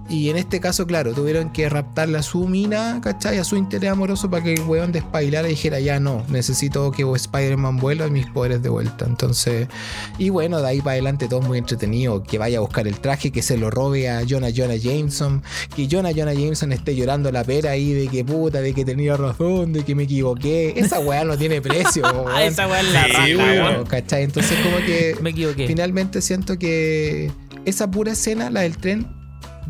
Y 0.07 0.30
en 0.30 0.38
este 0.38 0.60
caso, 0.60 0.86
claro, 0.86 1.14
tuvieron 1.14 1.52
que 1.52 1.68
raptarle 1.68 2.19
a 2.19 2.22
su 2.23 2.48
mina, 2.48 2.99
¿cachai? 3.02 3.40
A 3.40 3.44
su 3.44 3.56
interés 3.56 3.90
amoroso 3.90 4.30
para 4.30 4.44
que 4.44 4.53
el 4.53 4.61
weón 4.61 4.91
despailara 4.91 5.48
y 5.48 5.52
dijera, 5.52 5.80
ya 5.80 5.99
no, 5.99 6.23
necesito 6.30 6.91
que 6.91 7.03
Spider-Man 7.03 7.77
vuelva 7.77 8.06
y 8.06 8.11
mis 8.11 8.27
poderes 8.27 8.61
de 8.61 8.69
vuelta. 8.69 9.06
Entonces, 9.06 9.68
y 10.19 10.30
bueno, 10.30 10.61
de 10.61 10.68
ahí 10.68 10.80
para 10.80 10.91
adelante 10.91 11.27
todo 11.27 11.41
muy 11.41 11.57
entretenido. 11.57 12.22
Que 12.22 12.38
vaya 12.38 12.60
a 12.60 12.61
buscar 12.61 12.88
el 12.88 12.99
traje, 12.99 13.32
que 13.32 13.41
se 13.41 13.57
lo 13.57 13.72
robe 13.72 14.10
a 14.10 14.22
Jonah 14.27 14.49
Jonah 14.56 14.76
Jameson, 14.76 15.41
que 15.76 15.88
Jonah 15.90 16.11
Jonah 16.11 16.34
Jameson 16.34 16.72
esté 16.72 16.95
llorando 16.95 17.32
la 17.32 17.44
pera 17.44 17.72
ahí 17.72 17.94
de 17.94 18.07
que 18.07 18.23
puta, 18.23 18.61
de 18.61 18.73
que 18.73 18.86
tenía 18.86 19.18
razón, 19.18 19.73
de 19.73 19.84
que 19.84 19.95
me 19.95 20.03
equivoqué. 20.03 20.73
Esa 20.80 20.99
weá 20.99 21.23
no 21.26 21.36
tiene 21.36 21.61
precio, 21.61 22.03
weón. 22.14 22.32
Ah, 22.32 22.44
esa 22.44 22.68
weá 22.68 22.82
es 22.82 22.91
la 22.94 23.06
Sí, 23.26 23.34
raja. 23.34 23.84
¿cachai? 23.88 24.23
Entonces, 24.23 24.57
como 24.64 24.77
que 24.86 25.15
Me 25.22 25.32
equivoqué. 25.32 25.65
Finalmente 25.68 26.22
siento 26.22 26.60
que 26.60 27.32
esa 27.65 27.90
pura 27.90 28.11
escena, 28.11 28.52
la 28.52 28.61
del 28.61 28.77
tren, 28.77 29.07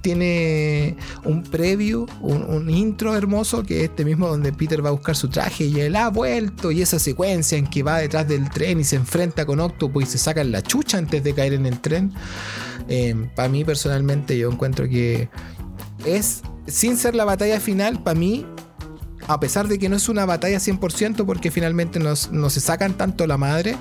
tiene 0.06 0.96
un 1.24 1.42
preview, 1.42 2.06
un, 2.22 2.70
intro 2.70 3.16
hermoso 3.16 3.64
que 3.64 3.80
es 3.80 3.90
este 3.90 4.06
mismo 4.06 4.28
donde 4.28 4.54
Peter 4.54 4.86
va 4.86 4.90
a 4.90 4.92
buscar 4.92 5.16
su 5.16 5.30
traje 5.30 5.66
y 5.66 5.80
él 5.80 5.96
ha 5.96 6.10
vuelto 6.10 6.70
y 6.70 6.84
esa 6.84 7.00
secuencia 7.00 7.58
en 7.58 7.66
que 7.66 7.82
va 7.82 7.98
detrás 7.98 8.28
del 8.28 8.48
tren 8.52 8.80
y 8.80 8.84
se 8.84 8.98
enfrenta 8.98 9.48
con 9.48 9.60
Octopus 9.60 10.04
y 10.04 10.06
se 10.06 10.18
sacan 10.20 10.52
la 10.52 10.62
chucha 10.62 11.00
antes 11.00 11.24
de 11.24 11.34
caer 11.34 11.54
en 11.54 11.66
el 11.66 11.80
tren. 11.80 12.14
para 13.36 13.50
mí 13.50 13.66
personalmente 13.66 14.38
yo 14.38 14.52
encuentro 14.52 14.88
que 14.88 15.28
es, 16.06 16.44
sin 16.68 16.98
ser 16.98 17.16
la 17.16 17.26
batalla 17.26 17.60
final, 17.60 18.04
para 18.04 18.20
mí 18.20 18.46
a 19.28 19.40
pesar 19.40 19.68
de 19.68 19.80
que 19.80 19.90
no 19.90 19.96
es 19.96 20.08
una 20.08 20.28
batalla 20.28 20.60
100% 20.60 21.26
porque 21.26 21.50
finalmente 21.50 21.98
no 22.00 22.50
se 22.52 22.60
sacan 22.60 22.94
tanto 22.94 23.26
la 23.26 23.38
madre, 23.38 23.76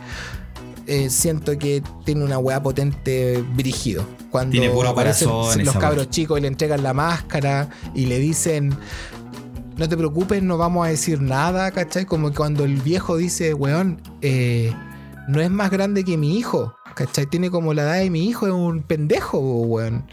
eh, 0.86 1.10
siento 1.10 1.58
que 1.58 1.82
tiene 2.04 2.24
una 2.24 2.38
weá 2.38 2.62
potente 2.62 3.42
brígido. 3.54 4.06
Cuando 4.30 4.52
Tiene 4.52 4.70
puro 4.70 4.90
aparecen 4.90 5.28
corazón 5.28 5.64
los 5.64 5.76
cabros 5.76 6.10
chicos 6.10 6.38
y 6.38 6.42
le 6.42 6.48
entregan 6.48 6.82
la 6.82 6.92
máscara 6.92 7.68
y 7.94 8.06
le 8.06 8.18
dicen, 8.18 8.76
no 9.76 9.88
te 9.88 9.96
preocupes, 9.96 10.42
no 10.42 10.58
vamos 10.58 10.86
a 10.86 10.90
decir 10.90 11.20
nada, 11.20 11.70
¿cachai? 11.70 12.04
Como 12.04 12.32
cuando 12.32 12.64
el 12.64 12.76
viejo 12.76 13.16
dice, 13.16 13.54
weón, 13.54 14.00
eh, 14.22 14.72
no 15.28 15.40
es 15.40 15.50
más 15.50 15.70
grande 15.70 16.04
que 16.04 16.16
mi 16.16 16.38
hijo, 16.38 16.74
¿cachai? 16.94 17.26
Tiene 17.26 17.50
como 17.50 17.74
la 17.74 17.82
edad 17.82 17.98
de 17.98 18.10
mi 18.10 18.28
hijo, 18.28 18.46
es 18.46 18.52
un 18.52 18.82
pendejo, 18.82 19.38
weón. 19.38 20.04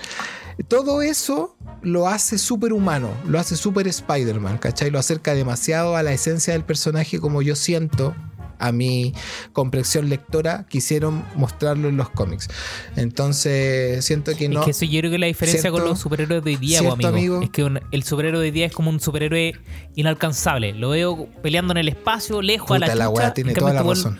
Todo 0.67 1.01
eso 1.01 1.55
lo 1.81 2.07
hace 2.07 2.37
súper 2.37 2.73
humano, 2.73 3.09
lo 3.27 3.39
hace 3.39 3.55
súper 3.55 3.87
Spider-Man, 3.87 4.57
¿cachai? 4.57 4.91
Lo 4.91 4.99
acerca 4.99 5.33
demasiado 5.33 5.95
a 5.95 6.03
la 6.03 6.13
esencia 6.13 6.53
del 6.53 6.63
personaje 6.63 7.19
como 7.19 7.41
yo 7.41 7.55
siento, 7.55 8.15
a 8.61 8.71
mi 8.71 9.13
comprensión 9.53 10.07
lectora, 10.09 10.65
quisieron 10.69 11.23
mostrarlo 11.35 11.89
en 11.89 11.97
los 11.97 12.09
cómics. 12.09 12.47
Entonces, 12.95 14.05
siento 14.05 14.35
que 14.35 14.47
no... 14.49 14.59
Es 14.59 14.65
que 14.65 14.71
eso 14.71 14.85
yo 14.85 14.99
creo 14.99 15.11
que 15.11 15.17
la 15.19 15.25
diferencia 15.27 15.61
Cierto- 15.61 15.79
con 15.79 15.89
los 15.89 15.99
superhéroes 15.99 16.43
de 16.43 16.51
hoy 16.51 16.55
día, 16.57 16.79
amigo, 16.79 17.07
amigo. 17.07 17.41
es 17.41 17.49
que 17.49 17.63
un- 17.63 17.79
el 17.91 18.03
superhéroe 18.03 18.39
de 18.41 18.45
hoy 18.47 18.51
día 18.51 18.65
es 18.67 18.71
como 18.73 18.89
un 18.89 18.99
superhéroe 18.99 19.53
inalcanzable. 19.95 20.73
Lo 20.73 20.89
veo 20.89 21.27
peleando 21.41 21.71
en 21.73 21.77
el 21.77 21.87
espacio, 21.89 22.41
lejos 22.41 22.71
a 22.71 22.79
la 22.79 22.87
la 22.87 22.93
chucha. 22.93 23.09
weá 23.09 23.33
tiene 23.33 23.53
toda 23.53 23.73
la 23.73 23.79
este 23.81 23.89
razón. 23.89 24.19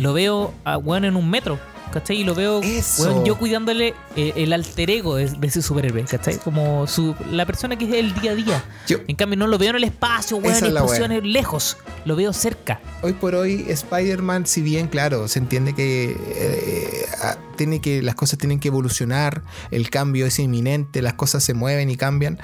Lo 0.00 0.12
veo 0.12 0.54
a 0.64 0.76
weón 0.78 1.04
en 1.04 1.16
un 1.16 1.28
metro. 1.30 1.58
¿Cachai? 1.94 2.20
Y 2.22 2.24
lo 2.24 2.34
veo 2.34 2.60
weón, 2.98 3.24
yo 3.24 3.38
cuidándole 3.38 3.94
eh, 4.16 4.32
el 4.36 4.52
alter 4.52 4.90
ego 4.90 5.14
de, 5.14 5.30
de 5.30 5.46
ese 5.46 5.62
superhéroe, 5.62 6.04
¿cachai? 6.04 6.38
Como 6.38 6.86
su, 6.88 7.14
la 7.30 7.46
persona 7.46 7.78
que 7.78 7.84
es 7.84 7.92
el 7.94 8.12
día 8.20 8.32
a 8.32 8.34
día. 8.34 8.64
Yo- 8.88 8.98
En 9.06 9.14
cambio, 9.16 9.38
no 9.38 9.46
lo 9.46 9.56
veo 9.58 9.70
en 9.70 9.76
el 9.76 9.84
espacio, 9.84 10.38
weón, 10.38 10.52
explosiones 10.72 11.22
lejos. 11.22 11.76
Lo 12.04 12.16
veo 12.16 12.32
cerca. 12.32 12.80
Hoy 13.02 13.12
por 13.12 13.34
hoy 13.36 13.64
Spider-Man, 13.68 14.46
si 14.46 14.60
bien 14.60 14.88
claro, 14.88 15.28
se 15.28 15.38
entiende 15.38 15.72
que 15.74 16.16
eh, 16.18 17.06
ah, 17.22 17.36
tiene 17.56 17.80
que 17.80 18.02
las 18.02 18.14
cosas 18.16 18.38
tienen 18.38 18.58
que 18.58 18.68
evolucionar, 18.68 19.42
el 19.70 19.88
cambio 19.88 20.26
es 20.26 20.38
inminente, 20.40 21.00
las 21.00 21.14
cosas 21.14 21.44
se 21.44 21.54
mueven 21.54 21.88
y 21.90 21.96
cambian, 21.96 22.38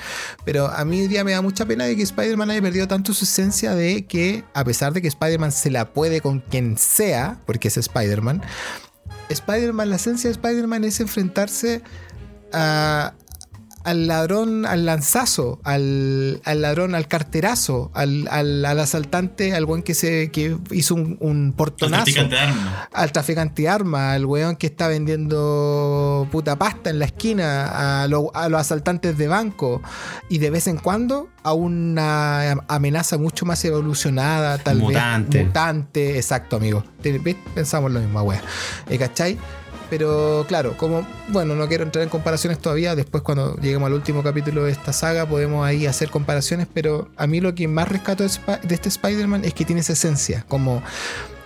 pero 0.45 0.69
a 0.69 0.85
mí 0.85 1.01
hoy 1.01 1.09
día 1.09 1.25
me 1.25 1.33
da 1.33 1.43
mucha 1.43 1.67
pena 1.67 1.85
de 1.85 1.97
que 1.97 2.03
Spider-Man 2.05 2.51
haya 2.51 2.63
perdido 2.63 2.87
tanto 2.87 3.13
su 3.13 3.25
esencia 3.25 3.75
de 3.75 4.07
que 4.07 4.45
a 4.55 4.65
pesar 4.65 4.93
de 4.93 5.03
que 5.03 5.09
Spider-Man 5.09 5.51
se 5.53 5.71
la 5.71 5.93
puede 5.93 6.21
con 6.21 6.39
quien 6.41 6.79
sea, 6.79 7.39
porque 7.47 7.69
es 7.69 7.77
Spider-Man, 7.77 8.43
Spider-Man, 9.33 9.91
la 9.91 9.97
esencia 9.97 10.29
de 10.29 10.33
Spider-Man 10.33 10.85
es 10.85 11.01
enfrentarse 11.01 11.83
a, 12.53 13.15
al 13.83 14.07
ladrón, 14.07 14.67
al 14.67 14.85
lanzazo, 14.85 15.59
al, 15.65 16.41
al 16.45 16.61
ladrón, 16.63 16.95
al 16.95 17.09
carterazo, 17.09 17.91
al, 17.95 18.29
al, 18.31 18.65
al 18.65 18.79
asaltante, 18.79 19.55
al 19.55 19.65
buen 19.67 19.83
que 19.83 19.95
se 19.95 20.31
que 20.31 20.57
hizo 20.71 20.95
un, 20.95 21.17
un 21.21 21.47
Al 21.49 21.53
portonazo, 21.55 22.05
traficante 22.05 22.35
de 22.37 22.41
armas. 22.43 22.89
al 22.93 23.13
traficante 23.13 23.63
de 23.63 23.69
armas, 23.69 24.15
al 24.17 24.27
weón 24.27 24.57
que 24.57 24.67
está 24.67 24.89
vendiendo 24.89 26.29
puta 26.31 26.57
pasta 26.57 26.91
en 26.91 26.99
la 26.99 27.07
esquina, 27.07 28.03
a, 28.03 28.07
lo- 28.09 28.31
a 28.35 28.49
los 28.49 28.61
asaltantes 28.61 29.17
de 29.17 29.29
banco 29.29 29.81
y 30.29 30.39
de 30.39 30.51
vez 30.51 30.67
en 30.67 30.77
cuando 30.79 31.29
a 31.43 31.53
una 31.55 32.53
amenaza 32.69 33.17
mucho 33.17 33.47
más 33.47 33.65
evolucionada, 33.65 34.59
tal 34.59 34.79
Mutante. 34.79 35.39
vez 35.39 35.47
mutante, 35.47 36.17
exacto, 36.17 36.57
amigo. 36.57 36.85
Pensamos 37.55 37.91
lo 37.91 38.01
mismo, 38.01 38.21
weón. 38.23 38.43
¿Eh, 38.89 38.99
¿Cachai? 38.99 39.39
Pero 39.91 40.45
claro, 40.47 40.77
como, 40.77 41.07
bueno, 41.29 41.57
no 41.57 41.67
quiero 41.67 41.83
entrar 41.83 42.05
en 42.05 42.09
comparaciones 42.09 42.61
todavía, 42.61 42.95
después 42.95 43.25
cuando 43.25 43.57
lleguemos 43.57 43.89
al 43.89 43.95
último 43.95 44.23
capítulo 44.23 44.65
de 44.65 44.73
esta 44.73 44.93
saga 44.93 45.27
podemos 45.27 45.67
ahí 45.67 45.87
hacer 45.87 46.11
comparaciones, 46.11 46.69
pero 46.73 47.09
a 47.17 47.27
mí 47.27 47.41
lo 47.41 47.57
que 47.57 47.67
más 47.67 47.89
rescato 47.89 48.23
de, 48.23 48.31
este 48.75 48.89
Spider-Man 48.89 49.45
es 49.45 49.53
que 49.53 49.65
tiene 49.65 49.81
esa 49.81 49.95
esencia, 49.95 50.45
como 50.47 50.81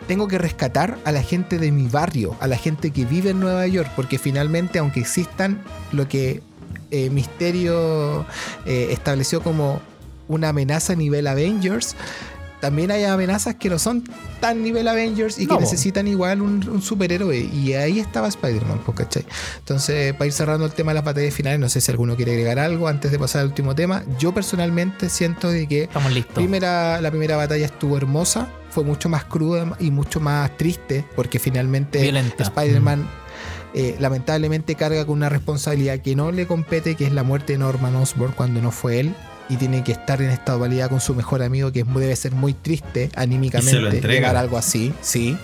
tengo 0.07 0.29
que 0.29 0.37
rescatar 0.37 0.99
a 1.07 1.13
la 1.13 1.23
gente 1.23 1.59
de 1.59 1.73
mi 1.73 1.89
barrio, 1.89 2.37
a 2.41 2.47
la 2.47 2.59
gente 2.59 2.91
que 2.91 3.07
vive 3.07 3.31
en 3.31 3.41
Nueva 3.41 3.67
York, 3.67 3.91
porque 3.97 4.19
finalmente, 4.19 4.79
aunque 4.79 5.01
existan 5.01 5.63
lo 5.93 6.07
que 6.07 6.43
eh, 6.91 7.09
Misterio 7.09 8.27
eh, 8.67 8.89
estableció 8.91 9.43
como 9.43 9.81
una 10.29 10.51
amenaza 10.51 10.93
a 10.93 10.97
nivel 10.97 11.27
Avengers, 11.27 11.97
también 12.65 12.91
hay 12.91 13.05
amenazas 13.05 13.57
que 13.57 13.69
no 13.69 13.79
son 13.79 14.05
tan 14.41 14.63
nivel 14.63 14.89
Avengers 14.89 15.39
y 15.39 15.47
que 15.47 15.53
No, 15.53 15.61
necesitan 15.61 16.09
igual 16.09 16.41
un, 16.41 16.67
un 16.67 16.81
superhéroe. 16.81 17.37
Y 17.37 17.75
ahí 17.75 18.01
estaba 18.01 18.27
Spider-Man, 18.27 18.81
pues, 18.87 18.97
¿cachai? 18.97 19.27
Entonces, 19.59 20.15
para 20.15 20.25
ir 20.25 20.33
cerrando 20.33 20.65
el 20.65 20.73
tema 20.73 20.93
de 20.93 20.95
las 20.95 21.05
batallas 21.05 21.35
finales, 21.35 21.61
no 21.61 21.69
sé 21.69 21.83
si 21.83 21.91
alguno 21.91 22.17
quiere 22.17 22.33
agregar 22.33 22.59
algo 22.59 22.89
antes 22.89 23.11
de 23.11 23.19
pasar 23.19 23.43
al 23.43 23.49
último 23.49 23.75
tema. 23.75 24.03
Yo 24.19 24.33
personalmente 24.33 25.11
siento 25.11 25.51
de 25.51 25.67
que 25.67 25.83
Estamos 25.83 26.11
listos. 26.11 26.37
Primera, 26.37 27.03
la 27.03 27.11
primera 27.11 27.37
batalla 27.37 27.67
estuvo 27.67 27.99
hermosa, 27.99 28.49
fue 28.71 28.83
mucho 28.83 29.11
más 29.11 29.27
cruda 29.27 29.77
y 29.79 29.91
mucho 29.91 30.21
más 30.21 30.57
triste, 30.57 31.05
porque 31.15 31.39
finalmente. 31.39 32.11
Spider-Man 32.39 33.07
eh, 33.75 33.95
lamentablemente 34.01 34.75
carga 34.75 35.05
con 35.05 35.19
una 35.19 35.29
responsabilidad 35.29 35.99
que 35.99 36.17
no 36.17 36.33
le 36.33 36.47
compete, 36.47 36.95
que 36.95 37.05
es 37.05 37.13
la 37.13 37.25
muerte 37.25 37.53
de 37.53 37.59
Norman 37.59 37.95
Osborn 37.97 38.33
cuando 38.33 38.63
no 38.63 38.71
fue 38.71 39.01
él. 39.01 39.15
Y 39.49 39.57
tiene 39.57 39.85
que 39.85 39.93
estar 39.93 40.23
en 40.23 40.31
esta 40.31 40.55
dualidad 40.55 40.89
con 40.89 41.01
su 41.01 41.15
mejor 41.15 41.43
amigo, 41.43 41.71
que 41.71 41.85
debe 41.85 42.17
ser 42.17 42.33
muy 42.33 42.55
triste 42.55 43.11
anímicamente 43.15 44.01
llegar 44.01 44.37
a 44.37 44.41
algo 44.41 44.57
así, 44.57 44.95
sí. 45.03 45.37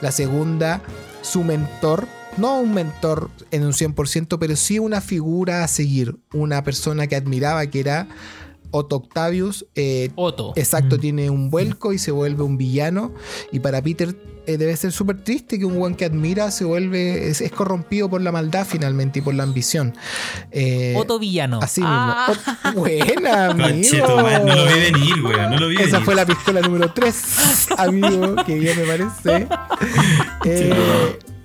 La 0.00 0.10
segunda, 0.10 0.80
su 1.20 1.44
mentor, 1.44 2.08
no 2.38 2.60
un 2.60 2.72
mentor 2.72 3.30
en 3.50 3.64
un 3.64 3.72
100%, 3.72 4.38
pero 4.38 4.56
sí 4.56 4.78
una 4.78 5.02
figura 5.02 5.64
a 5.64 5.68
seguir, 5.68 6.16
una 6.32 6.64
persona 6.64 7.06
que 7.06 7.16
admiraba, 7.16 7.66
que 7.66 7.80
era 7.80 8.08
Otto 8.72 8.96
Octavius, 8.96 9.64
eh, 9.76 10.10
Otto. 10.16 10.52
Exacto, 10.56 10.96
Mm. 10.96 11.00
tiene 11.00 11.30
un 11.30 11.48
vuelco 11.50 11.92
y 11.92 11.98
se 11.98 12.10
vuelve 12.10 12.42
un 12.42 12.56
villano. 12.58 13.12
Y 13.52 13.60
para 13.60 13.80
Peter 13.80 14.16
eh, 14.44 14.56
debe 14.56 14.76
ser 14.76 14.90
súper 14.90 15.22
triste 15.22 15.56
que 15.56 15.64
un 15.64 15.78
buen 15.78 15.94
que 15.94 16.04
admira 16.04 16.50
se 16.50 16.64
vuelve. 16.64 17.28
Es, 17.28 17.40
es 17.40 17.52
corrompido 17.52 18.10
por 18.10 18.20
la 18.22 18.32
maldad 18.32 18.66
finalmente 18.68 19.20
y 19.20 19.22
por 19.22 19.34
la 19.34 19.44
ambición. 19.44 19.94
Eh, 20.50 20.94
Otto 20.96 21.20
Villano. 21.20 21.60
Así 21.62 21.80
mismo. 21.80 21.94
Ah. 21.96 22.26
Ot- 22.32 22.74
Buena, 22.74 23.50
amigo. 23.50 23.98
No 24.04 24.22
lo 24.56 24.66
vi 24.66 24.80
venir, 24.80 25.22
weón. 25.22 25.50
No 25.50 25.58
lo 25.60 25.68
vi 25.68 25.76
Esa 25.76 25.84
venir. 25.92 26.04
fue 26.04 26.14
la 26.16 26.26
pistola 26.26 26.60
número 26.60 26.92
3, 26.92 27.68
amigo, 27.78 28.34
que 28.44 28.54
bien 28.58 28.76
me 28.78 28.84
parece. 28.84 29.46
Eh, 30.44 30.74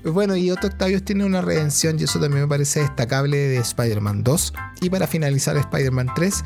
bueno, 0.04 0.36
y 0.36 0.50
Otto 0.52 0.68
Octavius 0.68 1.04
tiene 1.04 1.26
una 1.26 1.42
redención 1.42 2.00
y 2.00 2.04
eso 2.04 2.20
también 2.20 2.44
me 2.44 2.48
parece 2.48 2.80
destacable 2.80 3.38
de 3.38 3.58
Spider-Man 3.58 4.24
2. 4.24 4.54
Y 4.82 4.90
para 4.90 5.06
finalizar 5.08 5.58
Spider-Man 5.58 6.10
3, 6.16 6.44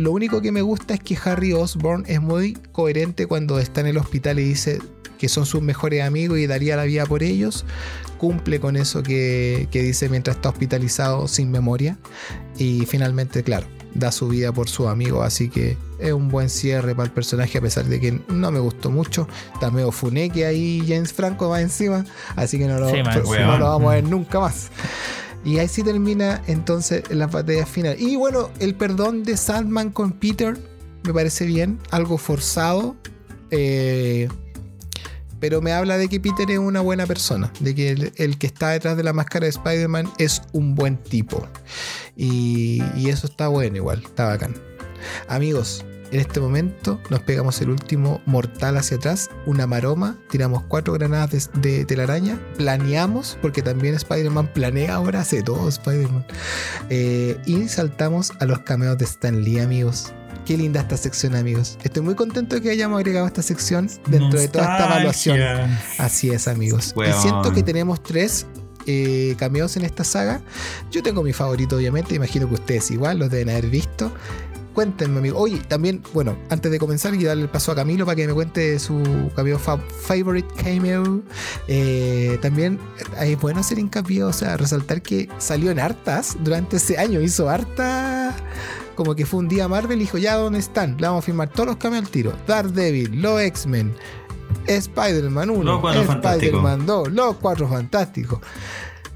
lo 0.00 0.12
único 0.12 0.40
que 0.40 0.52
me 0.52 0.62
gusta 0.62 0.94
es 0.94 1.00
que 1.00 1.16
Harry 1.24 1.52
Osborn 1.52 2.04
es 2.06 2.20
muy 2.20 2.54
coherente 2.72 3.26
cuando 3.26 3.58
está 3.58 3.80
en 3.80 3.88
el 3.88 3.98
hospital 3.98 4.38
y 4.38 4.44
dice 4.44 4.80
que 5.18 5.28
son 5.28 5.44
sus 5.44 5.60
mejores 5.60 6.02
amigos 6.02 6.38
y 6.38 6.46
daría 6.46 6.76
la 6.76 6.84
vida 6.84 7.04
por 7.04 7.22
ellos. 7.22 7.66
Cumple 8.18 8.60
con 8.60 8.76
eso 8.76 9.02
que, 9.02 9.68
que 9.70 9.82
dice 9.82 10.08
mientras 10.08 10.36
está 10.36 10.48
hospitalizado 10.48 11.28
sin 11.28 11.50
memoria. 11.50 11.98
Y 12.56 12.86
finalmente, 12.86 13.42
claro, 13.42 13.66
da 13.94 14.12
su 14.12 14.28
vida 14.28 14.52
por 14.52 14.68
su 14.68 14.88
amigo. 14.88 15.22
Así 15.22 15.48
que 15.50 15.76
es 15.98 16.12
un 16.12 16.28
buen 16.28 16.48
cierre 16.48 16.94
para 16.94 17.06
el 17.06 17.12
personaje, 17.12 17.58
a 17.58 17.60
pesar 17.60 17.84
de 17.84 18.00
que 18.00 18.18
no 18.28 18.50
me 18.50 18.60
gustó 18.60 18.90
mucho. 18.90 19.28
Está 19.52 19.70
medio 19.70 19.92
funeque 19.92 20.46
ahí 20.46 20.82
James 20.86 21.12
Franco 21.12 21.48
va 21.48 21.60
encima. 21.60 22.04
Así 22.36 22.58
que 22.58 22.66
no 22.66 22.78
lo, 22.78 22.88
Sí, 22.88 23.02
man. 23.02 23.22
no 23.46 23.58
lo 23.58 23.64
vamos 23.66 23.90
a 23.92 23.94
ver 23.96 24.04
nunca 24.04 24.40
más. 24.40 24.70
Y 25.44 25.58
ahí 25.58 25.68
sí 25.68 25.82
termina 25.82 26.42
entonces 26.46 27.02
la 27.10 27.26
batalla 27.26 27.66
final. 27.66 27.96
Y 28.00 28.16
bueno, 28.16 28.50
el 28.58 28.74
perdón 28.74 29.22
de 29.22 29.36
Sandman 29.36 29.90
con 29.90 30.12
Peter 30.12 30.58
me 31.02 31.14
parece 31.14 31.46
bien, 31.46 31.78
algo 31.90 32.18
forzado. 32.18 32.96
eh, 33.50 34.28
pero 35.40 35.62
me 35.62 35.72
habla 35.72 35.96
de 35.96 36.08
que 36.08 36.20
Peter 36.20 36.50
es 36.50 36.58
una 36.58 36.82
buena 36.82 37.06
persona, 37.06 37.50
de 37.60 37.74
que 37.74 37.90
el, 37.90 38.12
el 38.16 38.36
que 38.36 38.46
está 38.46 38.68
detrás 38.70 38.98
de 38.98 39.02
la 39.02 39.14
máscara 39.14 39.44
de 39.44 39.50
Spider-Man 39.50 40.12
es 40.18 40.42
un 40.52 40.74
buen 40.74 40.98
tipo. 40.98 41.48
Y, 42.14 42.82
y 42.94 43.08
eso 43.08 43.26
está 43.26 43.48
bueno 43.48 43.74
igual, 43.76 44.02
está 44.04 44.26
bacán. 44.26 44.54
Amigos, 45.28 45.82
en 46.10 46.20
este 46.20 46.40
momento 46.40 47.00
nos 47.10 47.20
pegamos 47.20 47.60
el 47.60 47.70
último 47.70 48.20
mortal 48.26 48.76
hacia 48.76 48.96
atrás, 48.96 49.30
una 49.46 49.66
maroma, 49.66 50.16
tiramos 50.30 50.62
cuatro 50.68 50.92
granadas 50.92 51.50
de, 51.54 51.60
de 51.60 51.84
telaraña, 51.84 52.38
planeamos, 52.56 53.38
porque 53.40 53.62
también 53.62 53.94
Spider-Man 53.94 54.48
planea 54.52 54.94
ahora, 54.94 55.20
hace 55.20 55.42
todo 55.42 55.68
Spider-Man. 55.68 56.26
Eh, 56.88 57.38
y 57.46 57.68
saltamos 57.68 58.32
a 58.40 58.46
los 58.46 58.60
cameos 58.60 58.98
de 58.98 59.04
Stan 59.04 59.42
Lee, 59.42 59.60
amigos. 59.60 60.12
Qué 60.44 60.56
linda 60.56 60.80
esta 60.80 60.96
sección, 60.96 61.36
amigos. 61.36 61.78
Estoy 61.82 62.02
muy 62.02 62.14
contento 62.14 62.56
de 62.56 62.62
que 62.62 62.70
hayamos 62.70 62.98
agregado 62.98 63.26
esta 63.26 63.42
sección 63.42 63.88
dentro 64.08 64.40
de 64.40 64.48
toda 64.48 64.64
esta 64.64 64.86
evaluación. 64.86 65.38
Así 65.98 66.30
es, 66.30 66.48
amigos. 66.48 66.94
Y 66.96 67.12
siento 67.22 67.52
que 67.52 67.62
tenemos 67.62 68.02
tres 68.02 68.46
eh, 68.86 69.36
cameos 69.38 69.76
en 69.76 69.84
esta 69.84 70.02
saga. 70.02 70.40
Yo 70.90 71.02
tengo 71.02 71.22
mi 71.22 71.32
favorito, 71.32 71.76
obviamente. 71.76 72.14
Imagino 72.14 72.48
que 72.48 72.54
ustedes 72.54 72.90
igual 72.90 73.18
los 73.18 73.30
deben 73.30 73.50
haber 73.50 73.68
visto. 73.68 74.10
Cuéntenme, 74.74 75.18
amigo. 75.18 75.38
Oye, 75.38 75.58
también, 75.68 76.02
bueno, 76.14 76.36
antes 76.48 76.70
de 76.70 76.78
comenzar, 76.78 77.12
quiero 77.12 77.28
darle 77.28 77.42
el 77.44 77.48
paso 77.48 77.72
a 77.72 77.74
Camilo 77.74 78.06
para 78.06 78.14
que 78.16 78.26
me 78.26 78.32
cuente 78.32 78.78
su 78.78 79.02
cameo 79.34 79.58
fa- 79.58 79.78
favorite 79.78 80.48
cameo. 80.62 81.22
Eh, 81.66 82.38
también 82.40 82.78
eh, 83.20 83.32
es 83.32 83.40
bueno 83.40 83.60
hacer 83.60 83.78
hincapié, 83.80 84.22
o 84.22 84.32
sea, 84.32 84.56
resaltar 84.56 85.02
que 85.02 85.28
salió 85.38 85.70
en 85.72 85.80
hartas 85.80 86.36
durante 86.40 86.76
ese 86.76 86.98
año. 86.98 87.20
Hizo 87.20 87.48
harta. 87.50 88.34
Como 88.94 89.14
que 89.16 89.26
fue 89.26 89.40
un 89.40 89.48
día 89.48 89.66
Marvel 89.66 89.98
y 89.98 90.02
dijo, 90.02 90.18
ya, 90.18 90.34
¿dónde 90.36 90.58
están? 90.60 90.96
Le 90.98 91.06
vamos 91.08 91.24
a 91.24 91.26
firmar 91.26 91.48
todos 91.48 91.66
los 91.66 91.76
cameos 91.76 92.04
al 92.04 92.10
tiro. 92.10 92.32
Daredevil, 92.46 93.20
los 93.20 93.40
X-Men, 93.40 93.92
Spider-Man 94.66 95.50
1, 95.50 95.62
Los 95.64 95.80
Cuatro 95.80 96.02
Spider-Man 96.42 96.86
2, 96.86 97.12
los 97.12 97.36
Cuatro 97.36 97.68
Fantásticos. 97.68 98.40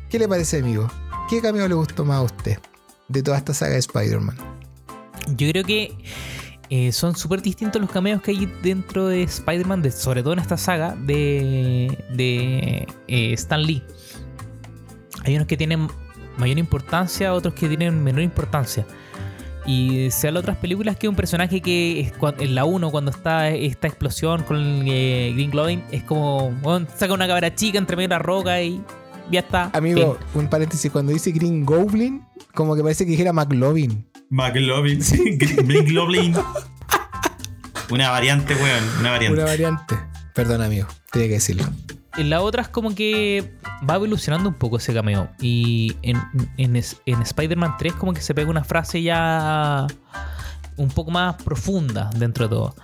¿Qué 0.09 0.19
le 0.19 0.27
parece, 0.29 0.59
amigo? 0.61 0.91
¿Qué 1.29 1.41
cameo 1.41 1.69
le 1.69 1.75
gustó 1.75 2.05
más 2.05 2.19
a 2.19 2.23
usted 2.23 2.59
de 3.09 3.23
toda 3.23 3.37
esta 3.39 3.53
saga 3.55 3.73
de 3.73 3.79
Spider-Man? 3.79 4.37
Yo 5.37 5.49
creo 5.51 5.65
que 5.65 5.93
eh, 6.71 6.93
son 6.93 7.15
súper 7.17 7.43
distintos 7.43 7.81
los 7.81 7.91
cameos 7.91 8.21
que 8.23 8.31
hay 8.33 8.49
dentro 8.63 9.07
de 9.07 9.23
Spider-Man, 9.23 9.83
de- 9.83 9.91
sobre 9.91 10.23
todo 10.23 10.33
en 10.35 10.39
esta 10.41 10.57
saga 10.57 10.95
de, 10.97 11.97
de 12.13 12.87
eh, 13.09 13.33
Stan 13.35 13.63
Lee. 13.63 13.83
Hay 15.25 15.35
unos 15.37 15.47
que 15.47 15.57
tienen 15.57 15.89
mayor 16.37 16.59
importancia, 16.59 17.33
otros 17.33 17.55
que 17.55 17.69
tienen 17.69 18.03
menor 18.03 18.23
importancia. 18.23 18.87
Y 19.67 20.11
se 20.11 20.29
habla 20.29 20.41
de 20.41 20.43
otras 20.43 20.57
películas 20.59 20.97
que 20.97 21.09
un 21.09 21.17
personaje 21.17 21.63
que 21.63 22.01
es 22.01 22.13
en 22.39 22.55
la 22.55 22.67
1, 22.67 22.91
cuando 22.91 23.11
está 23.11 23.49
esta 23.49 23.87
explosión 23.87 24.43
con 24.43 24.57
el, 24.59 24.83
eh, 24.87 25.33
Green 25.35 25.51
Goblin, 25.51 25.83
es 25.91 26.03
como, 26.03 26.51
bueno, 26.61 26.87
saca 26.95 27.15
una 27.15 27.27
cabra 27.27 27.55
chica 27.55 27.79
entre 27.79 27.97
medio 27.97 28.09
de 28.09 28.15
la 28.15 28.19
roca 28.19 28.61
y 28.61 28.83
ya 29.31 29.41
está. 29.41 29.71
Amigo, 29.73 30.19
Fin. 30.33 30.43
un 30.43 30.49
paréntesis, 30.51 30.91
cuando 30.93 31.13
dice 31.13 31.33
Green 31.33 31.65
Goblin, 31.65 32.23
como 32.53 32.77
que 32.77 32.83
parece 32.83 33.07
que 33.07 33.13
dijera 33.13 33.33
McLovin. 33.33 34.05
McLovin. 34.35 34.99
McLovin. 35.65 36.35
Una 37.91 38.11
variante, 38.11 38.55
weón. 38.57 38.85
Una 38.99 39.11
variante. 39.13 39.41
Una 39.41 39.45
variante. 39.45 39.95
Perdón, 40.35 40.63
amigo, 40.63 40.89
tenía 41.13 41.29
que 41.29 41.35
decirlo. 41.35 41.65
En 42.17 42.31
la 42.31 42.41
otra 42.41 42.63
es 42.63 42.69
como 42.69 42.97
que 42.97 43.55
va 43.89 43.95
evolucionando 43.95 44.49
un 44.49 44.57
poco 44.57 44.79
ese 44.79 44.93
cameo. 44.93 45.31
Y 45.41 45.97
en, 46.03 46.21
en, 46.57 46.75
en 46.75 47.23
Spider-Man 47.23 47.77
3 47.79 47.93
como 47.93 48.13
que 48.13 48.21
se 48.21 48.35
pega 48.35 48.51
una 48.51 48.65
frase 48.65 49.03
ya 49.03 49.87
un 50.77 50.89
poco 50.89 51.13
más 51.13 51.41
profunda 51.41 52.11
dentro 52.17 52.49
de 52.49 52.57
todo. 52.57 52.75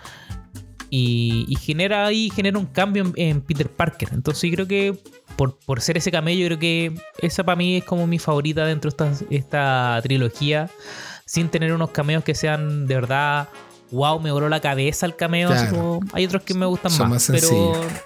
Y, 0.88 1.46
y 1.48 1.56
genera 1.56 2.06
ahí, 2.06 2.30
genera 2.30 2.60
un 2.60 2.66
cambio 2.66 3.02
en, 3.02 3.12
en 3.16 3.40
Peter 3.40 3.68
Parker. 3.68 4.10
Entonces 4.12 4.48
yo 4.48 4.54
creo 4.54 4.68
que 4.68 4.98
por, 5.34 5.58
por 5.58 5.80
ser 5.80 5.96
ese 5.96 6.12
cameo, 6.12 6.36
yo 6.36 6.46
creo 6.46 6.58
que 6.60 6.94
esa 7.18 7.42
para 7.42 7.56
mí 7.56 7.78
es 7.78 7.84
como 7.84 8.06
mi 8.06 8.20
favorita 8.20 8.64
dentro 8.66 8.88
de 8.90 9.10
esta, 9.10 9.24
esta 9.30 10.00
trilogía. 10.02 10.70
Sin 11.30 11.48
tener 11.48 11.72
unos 11.72 11.90
cameos 11.90 12.24
que 12.24 12.34
sean 12.34 12.88
de 12.88 12.94
verdad, 12.96 13.48
wow, 13.92 14.18
me 14.18 14.32
voló 14.32 14.48
la 14.48 14.58
cabeza 14.58 15.06
el 15.06 15.14
cameo. 15.14 15.48
así 15.48 15.68
como- 15.68 16.00
hay 16.12 16.26
otros 16.26 16.42
que 16.42 16.54
me 16.54 16.66
gustan 16.66 16.90
Son 16.90 17.08
más. 17.08 17.30
más 17.30 17.40
pero 17.40 17.46
sencillos. 17.46 18.02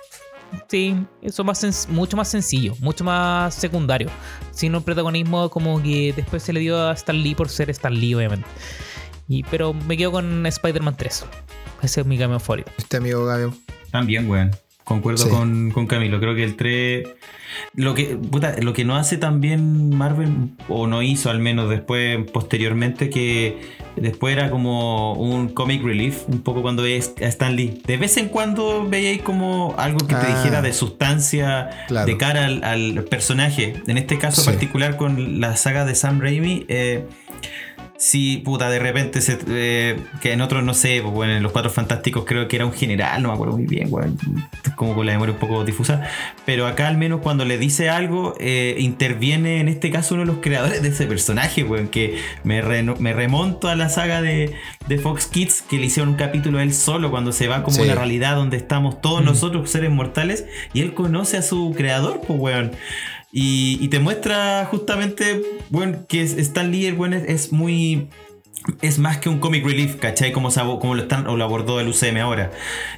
Sí, 0.69 0.95
eso 1.23 1.43
más 1.43 1.89
mucho 1.89 2.19
más 2.19 2.29
sencillo, 2.29 2.75
mucho 2.81 3.03
más 3.03 3.55
secundario. 3.55 4.11
Sin 4.51 4.75
un 4.77 4.83
protagonismo 4.83 5.49
como 5.49 5.83
que 5.83 6.13
después 6.15 6.43
se 6.43 6.53
le 6.53 6.61
dio 6.61 6.79
a 6.91 6.93
Stan 6.93 7.17
Lee 7.17 7.35
por 7.35 7.49
ser 7.49 7.71
Stan 7.71 7.95
Lee, 7.95 8.15
obviamente. 8.15 8.47
Y, 9.27 9.43
pero 9.45 9.73
me 9.73 9.97
quedo 9.97 10.13
con 10.13 10.45
Spider-Man 10.45 10.95
3. 10.99 11.25
Ese 11.81 12.03
es 12.03 12.07
mi 12.07 12.19
cameo 12.19 12.39
favorito. 12.39 12.71
Este 12.77 12.99
amigo 12.99 13.25
Gabio. 13.25 13.55
También, 13.91 14.29
weón. 14.29 14.51
Concuerdo 14.85 15.25
Sí. 15.25 15.31
con, 15.31 15.71
con 15.71 15.87
Camilo. 15.87 16.21
Creo 16.21 16.35
que 16.35 16.45
el 16.45 16.57
3. 16.57 17.09
Lo 17.75 17.95
que, 17.95 18.17
puta, 18.17 18.57
lo 18.61 18.73
que 18.75 18.85
no 18.85 18.97
hace 18.97 19.17
también 19.17 19.91
Marvel, 19.97 20.29
o 20.69 20.87
no 20.87 21.01
hizo 21.03 21.31
al 21.31 21.39
menos 21.39 21.71
después, 21.71 22.31
posteriormente, 22.33 23.09
que 23.09 23.61
después 23.97 24.37
era 24.37 24.51
como 24.51 25.15
un 25.15 25.49
comic 25.49 25.83
relief, 25.83 26.25
un 26.29 26.41
poco 26.43 26.61
cuando 26.63 26.83
veis 26.83 27.15
a 27.23 27.25
Stan 27.27 27.55
Lee. 27.57 27.81
De 27.87 27.97
vez 27.97 28.17
en 28.19 28.29
cuando 28.29 28.87
veíais 28.89 29.23
como 29.23 29.75
algo 29.79 29.99
que 30.07 30.17
te 30.17 30.27
Ah. 30.27 30.37
dijera 30.37 30.61
de 30.63 30.73
sustancia 30.73 31.71
Claro. 31.89 32.07
de 32.07 32.17
cara 32.19 32.45
al, 32.45 32.63
al 32.65 33.05
personaje. 33.05 33.75
En 33.87 33.97
este 33.97 34.19
caso 34.19 34.43
Sí. 34.43 34.51
particular 34.51 34.97
con 34.97 35.41
la 35.41 35.57
saga 35.57 35.85
de 35.87 35.95
Sam 35.95 36.21
Raimi. 36.21 36.67
eh, 36.69 37.05
Sí, 38.07 38.37
puta, 38.45 38.69
de 38.69 38.79
repente 38.81 39.23
se, 39.23 39.39
eh, 39.49 39.97
que 40.21 40.33
en 40.35 40.43
otros 40.43 40.63
no 40.63 40.75
sé, 40.75 41.01
pues, 41.01 41.15
bueno, 41.15 41.33
en 41.33 41.43
los 41.43 41.53
Cuatro 41.53 41.71
Fantásticos 41.71 42.27
creo 42.27 42.49
que 42.49 42.57
era 42.57 42.67
un 42.67 42.75
general, 42.75 43.23
no 43.23 43.29
me 43.29 43.35
acuerdo 43.35 43.55
muy 43.57 43.65
bien, 43.65 43.87
weón, 43.91 44.19
como 44.77 44.95
con 44.95 45.07
la 45.07 45.13
memoria 45.13 45.33
un 45.33 45.41
poco 45.41 45.65
difusa, 45.65 46.03
pero 46.45 46.67
acá 46.67 46.89
al 46.89 46.99
menos 46.99 47.23
cuando 47.23 47.47
le 47.47 47.57
dice 47.57 47.89
algo, 47.89 48.35
eh, 48.39 48.77
interviene 48.79 49.59
en 49.61 49.69
este 49.69 49.91
caso 49.91 50.17
uno 50.17 50.25
de 50.25 50.33
los 50.33 50.43
creadores 50.43 50.83
de 50.83 50.89
ese 50.91 51.07
personaje, 51.07 51.65
weón, 51.65 51.89
que 51.89 52.19
me, 52.43 52.63
me 52.63 53.15
remonto 53.15 53.69
a 53.69 53.75
la 53.75 53.89
saga 53.89 54.21
de, 54.21 54.53
de 54.87 54.99
Fox 54.99 55.25
Kids, 55.27 55.63
que 55.63 55.79
le 55.79 55.87
hicieron 55.87 56.11
un 56.11 56.17
capítulo 56.17 56.59
a 56.59 56.63
él 56.63 56.75
solo, 56.75 57.11
cuando 57.11 57.33
se 57.33 57.49
va 57.49 57.63
como 57.63 57.77
Sí. 57.77 57.81
una 57.85 57.95
realidad 57.95 58.37
donde 58.37 58.59
estamos 58.59 59.01
todos 59.01 59.25
nosotros 59.25 59.71
seres 59.71 59.91
mortales, 59.91 60.45
y 60.75 60.83
él 60.83 60.93
conoce 60.93 61.39
a 61.39 61.43
su 61.43 61.73
creador, 61.75 62.21
pues, 62.27 62.39
weón. 62.39 62.73
Y, 63.37 63.79
y 63.81 63.89
te 63.89 63.99
muestra 63.99 64.65
justamente, 64.71 65.43
bueno, 65.71 66.07
que 66.09 66.23
Stan 66.23 66.71
Lee, 66.71 66.87
el 66.87 66.95
buen 66.95 67.13
es, 67.13 67.25
es 67.29 67.53
muy. 67.53 68.07
Es 68.81 68.99
más 68.99 69.19
que 69.19 69.29
un 69.29 69.41
comic 69.41 69.63
relief, 69.67 69.97
¿cachai? 69.97 70.33
Como, 70.33 70.51
se 70.51 70.59
abo- 70.59 70.79
como 70.81 70.95
lo, 70.95 71.03
están, 71.03 71.27
o 71.27 71.37
lo 71.37 71.45
abordó 71.45 71.81
el 71.81 71.89
UCM 71.89 72.17
ahora. 72.23 72.51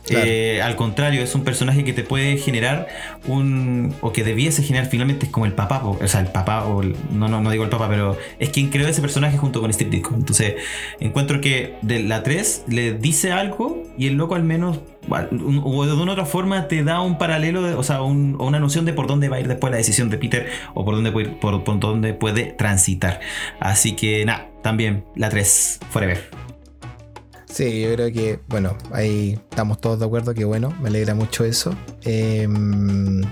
Claro. 0.04 0.24
Eh, 0.28 0.62
al 0.62 0.76
contrario, 0.76 1.22
es 1.22 1.34
un 1.34 1.42
personaje 1.42 1.82
que 1.82 1.92
te 1.92 2.04
puede 2.04 2.36
generar 2.36 2.86
un. 3.26 3.92
o 4.00 4.12
que 4.12 4.22
debiese 4.22 4.62
generar 4.62 4.88
finalmente, 4.88 5.26
es 5.26 5.32
como 5.32 5.44
el 5.46 5.54
papá, 5.54 5.82
o 5.84 6.06
sea, 6.06 6.20
el 6.20 6.28
papá, 6.28 6.66
o 6.66 6.82
el- 6.82 6.94
no, 7.12 7.26
no, 7.28 7.40
no 7.40 7.50
digo 7.50 7.64
el 7.64 7.70
papá, 7.70 7.88
pero 7.88 8.16
es 8.38 8.50
quien 8.50 8.68
creó 8.68 8.86
ese 8.86 9.00
personaje 9.00 9.38
junto 9.38 9.60
con 9.60 9.72
Steve 9.72 9.90
Ditko. 9.90 10.14
Entonces, 10.14 10.54
encuentro 11.00 11.40
que 11.40 11.74
de 11.82 12.00
la 12.04 12.22
3 12.22 12.64
le 12.68 12.92
dice 12.92 13.32
algo 13.32 13.82
y 13.98 14.06
el 14.06 14.14
loco 14.14 14.36
al 14.36 14.44
menos 14.44 14.76
bueno, 14.76 14.86
de 15.08 15.92
una 16.02 16.12
otra 16.12 16.26
forma 16.26 16.68
te 16.68 16.82
da 16.84 17.00
un 17.00 17.18
paralelo, 17.18 17.78
o 17.78 17.82
sea, 17.82 18.02
un- 18.02 18.36
una 18.40 18.58
noción 18.58 18.84
de 18.84 18.92
por 18.92 19.06
dónde 19.06 19.28
va 19.28 19.36
a 19.36 19.40
ir 19.40 19.48
después 19.48 19.70
la 19.70 19.76
decisión 19.78 20.10
de 20.10 20.18
Peter 20.18 20.48
o 20.74 20.84
por 20.84 20.94
dónde 20.94 21.12
puede, 21.12 21.28
ir- 21.28 21.38
por, 21.40 21.62
por 21.64 21.78
dónde 21.80 22.14
puede 22.14 22.44
transitar. 22.52 23.20
Así 23.60 23.94
que 23.96 24.24
nada, 24.24 24.48
también 24.62 25.04
la 25.14 25.28
3, 25.28 25.78
Forever. 25.90 26.28
Sí, 27.48 27.80
yo 27.82 27.94
creo 27.94 28.12
que, 28.12 28.38
bueno, 28.48 28.76
ahí 28.92 29.38
estamos 29.50 29.80
todos 29.80 29.98
de 29.98 30.04
acuerdo 30.04 30.34
que 30.34 30.44
bueno, 30.44 30.74
me 30.82 30.88
alegra 30.88 31.14
mucho 31.14 31.44
eso. 31.44 31.74
Em, 32.02 33.22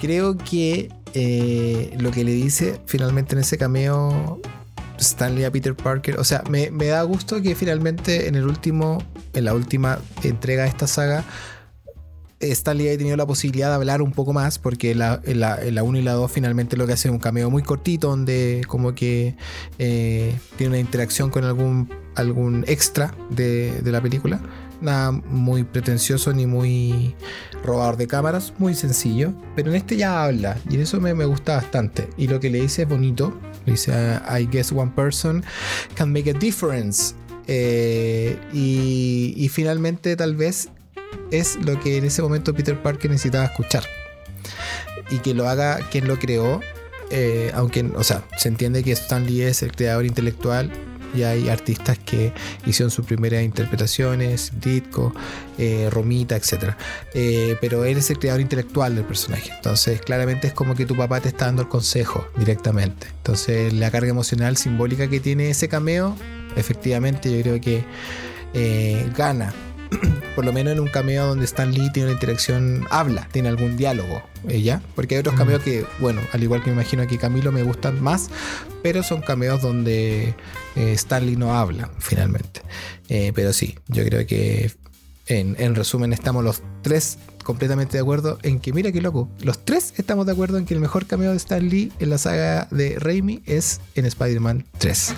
creo 0.00 0.36
que 0.38 0.88
eh, 1.12 1.94
lo 1.98 2.10
que 2.10 2.24
le 2.24 2.32
dice 2.32 2.80
finalmente 2.86 3.34
en 3.34 3.40
ese 3.40 3.58
cameo 3.58 4.40
Stanley 5.04 5.44
a 5.44 5.50
Peter 5.50 5.74
Parker, 5.74 6.18
o 6.18 6.24
sea, 6.24 6.42
me, 6.50 6.70
da 6.70 7.02
gusto 7.02 7.40
que 7.42 7.54
finalmente 7.54 8.28
en 8.28 8.34
el 8.34 8.44
último, 8.44 9.02
en 9.32 9.44
la 9.44 9.54
última 9.54 9.98
entrega 10.22 10.62
de 10.64 10.68
esta 10.68 10.86
saga, 10.86 11.24
Stanley 12.40 12.88
haya 12.88 12.98
tenido 12.98 13.16
la 13.16 13.26
posibilidad 13.26 13.68
de 13.68 13.74
hablar 13.76 14.02
un 14.02 14.12
poco 14.12 14.32
más, 14.32 14.58
porque 14.58 14.92
en 14.92 14.98
la, 14.98 15.20
en 15.24 15.40
la 15.74 15.82
1 15.82 15.98
y 15.98 16.02
la 16.02 16.12
2 16.12 16.30
finalmente 16.30 16.76
lo 16.76 16.86
que 16.86 16.92
hace 16.92 17.08
es 17.08 17.12
un 17.12 17.20
cameo 17.20 17.50
muy 17.50 17.62
cortito, 17.62 18.08
donde 18.08 18.62
como 18.66 18.94
que 18.94 19.36
eh, 19.78 20.36
tiene 20.56 20.70
una 20.70 20.78
interacción 20.78 21.30
con 21.30 21.44
algún, 21.44 21.88
algún 22.14 22.64
extra 22.66 23.14
de, 23.30 23.80
la 23.84 24.00
película. 24.00 24.40
Nada 24.80 25.12
muy 25.12 25.64
pretencioso 25.64 26.32
ni 26.32 26.46
muy 26.46 27.14
robador 27.62 27.96
de 27.96 28.06
cámaras, 28.06 28.52
muy 28.58 28.74
sencillo. 28.74 29.32
Pero 29.56 29.70
en 29.70 29.76
este 29.76 29.96
ya 29.96 30.24
habla 30.24 30.58
y 30.68 30.78
eso 30.78 31.00
me, 31.00 31.14
me 31.14 31.24
gusta 31.24 31.56
bastante. 31.56 32.10
Y 32.16 32.28
lo 32.28 32.40
que 32.40 32.50
le 32.50 32.60
dice 32.60 32.82
es 32.82 32.88
bonito. 32.88 33.38
Dice, 33.66 33.92
I 34.28 34.46
guess 34.46 34.72
one 34.72 34.90
person 34.92 35.44
can 35.94 36.12
make 36.12 36.28
a 36.30 36.34
difference. 36.34 37.14
Eh, 37.46 38.38
y, 38.52 39.34
y 39.36 39.48
finalmente 39.48 40.16
tal 40.16 40.34
vez 40.34 40.68
es 41.30 41.56
lo 41.56 41.78
que 41.80 41.98
en 41.98 42.04
ese 42.04 42.22
momento 42.22 42.54
Peter 42.54 42.80
Parker 42.82 43.10
necesitaba 43.10 43.44
escuchar. 43.46 43.84
Y 45.10 45.18
que 45.18 45.34
lo 45.34 45.48
haga 45.48 45.78
quien 45.90 46.08
lo 46.08 46.18
creó. 46.18 46.60
eh, 47.10 47.52
aunque, 47.54 47.82
o 47.94 48.02
sea, 48.02 48.24
se 48.36 48.48
entiende 48.48 48.82
que 48.82 48.92
Stan 48.92 49.24
Lee 49.26 49.42
es 49.42 49.62
el 49.62 49.72
creador 49.72 50.04
intelectual 50.06 50.70
y 51.14 51.22
hay 51.22 51.48
artistas 51.48 51.98
que 51.98 52.32
hicieron 52.66 52.90
sus 52.90 53.06
primeras 53.06 53.42
interpretaciones, 53.42 54.52
Ditko, 54.60 55.14
eh, 55.58 55.88
Romita, 55.90 56.36
etc. 56.36 56.74
Eh, 57.14 57.56
pero 57.60 57.84
él 57.84 57.98
es 57.98 58.10
el 58.10 58.18
creador 58.18 58.40
intelectual 58.40 58.94
del 58.94 59.04
personaje. 59.04 59.50
Entonces, 59.54 60.00
claramente 60.00 60.48
es 60.48 60.52
como 60.52 60.74
que 60.74 60.86
tu 60.86 60.96
papá 60.96 61.20
te 61.20 61.28
está 61.28 61.46
dando 61.46 61.62
el 61.62 61.68
consejo 61.68 62.26
directamente. 62.36 63.06
Entonces, 63.08 63.72
la 63.72 63.90
carga 63.90 64.10
emocional 64.10 64.56
simbólica 64.56 65.08
que 65.08 65.20
tiene 65.20 65.50
ese 65.50 65.68
cameo, 65.68 66.16
efectivamente, 66.56 67.34
yo 67.34 67.42
creo 67.42 67.60
que 67.60 67.84
eh, 68.54 69.10
gana. 69.16 69.52
Por 70.34 70.44
lo 70.44 70.52
menos 70.52 70.72
en 70.72 70.80
un 70.80 70.88
cameo 70.88 71.26
donde 71.26 71.44
Stan 71.44 71.72
Lee 71.72 71.90
tiene 71.92 72.08
una 72.08 72.14
interacción, 72.14 72.86
habla, 72.90 73.28
tiene 73.32 73.48
algún 73.48 73.76
diálogo, 73.76 74.22
¿ya? 74.48 74.82
Porque 74.94 75.14
hay 75.14 75.20
otros 75.20 75.36
cameos 75.36 75.62
que, 75.62 75.86
bueno, 76.00 76.20
al 76.32 76.42
igual 76.42 76.62
que 76.62 76.70
me 76.70 76.74
imagino 76.74 77.06
que 77.06 77.18
Camilo 77.18 77.52
me 77.52 77.62
gustan 77.62 78.02
más, 78.02 78.30
pero 78.82 79.02
son 79.02 79.22
cameos 79.22 79.62
donde 79.62 80.34
eh, 80.76 80.92
Stan 80.92 81.24
Lee 81.24 81.36
no 81.36 81.54
habla, 81.54 81.90
finalmente. 81.98 82.62
Eh, 83.08 83.32
pero 83.34 83.52
sí, 83.52 83.78
yo 83.88 84.04
creo 84.04 84.26
que 84.26 84.72
en, 85.26 85.56
en 85.58 85.74
resumen 85.74 86.12
estamos 86.12 86.44
los 86.44 86.62
tres 86.82 87.18
completamente 87.44 87.96
de 87.96 88.00
acuerdo 88.00 88.38
en 88.42 88.58
que, 88.58 88.72
mira 88.72 88.90
qué 88.90 89.00
loco, 89.00 89.28
los 89.40 89.64
tres 89.64 89.94
estamos 89.96 90.26
de 90.26 90.32
acuerdo 90.32 90.58
en 90.58 90.64
que 90.64 90.74
el 90.74 90.80
mejor 90.80 91.06
cameo 91.06 91.30
de 91.30 91.36
Stan 91.36 91.66
Lee 91.68 91.92
en 92.00 92.10
la 92.10 92.18
saga 92.18 92.66
de 92.72 92.96
Raimi 92.98 93.42
es 93.46 93.80
en 93.94 94.06
Spider-Man 94.06 94.66
3. 94.78 95.14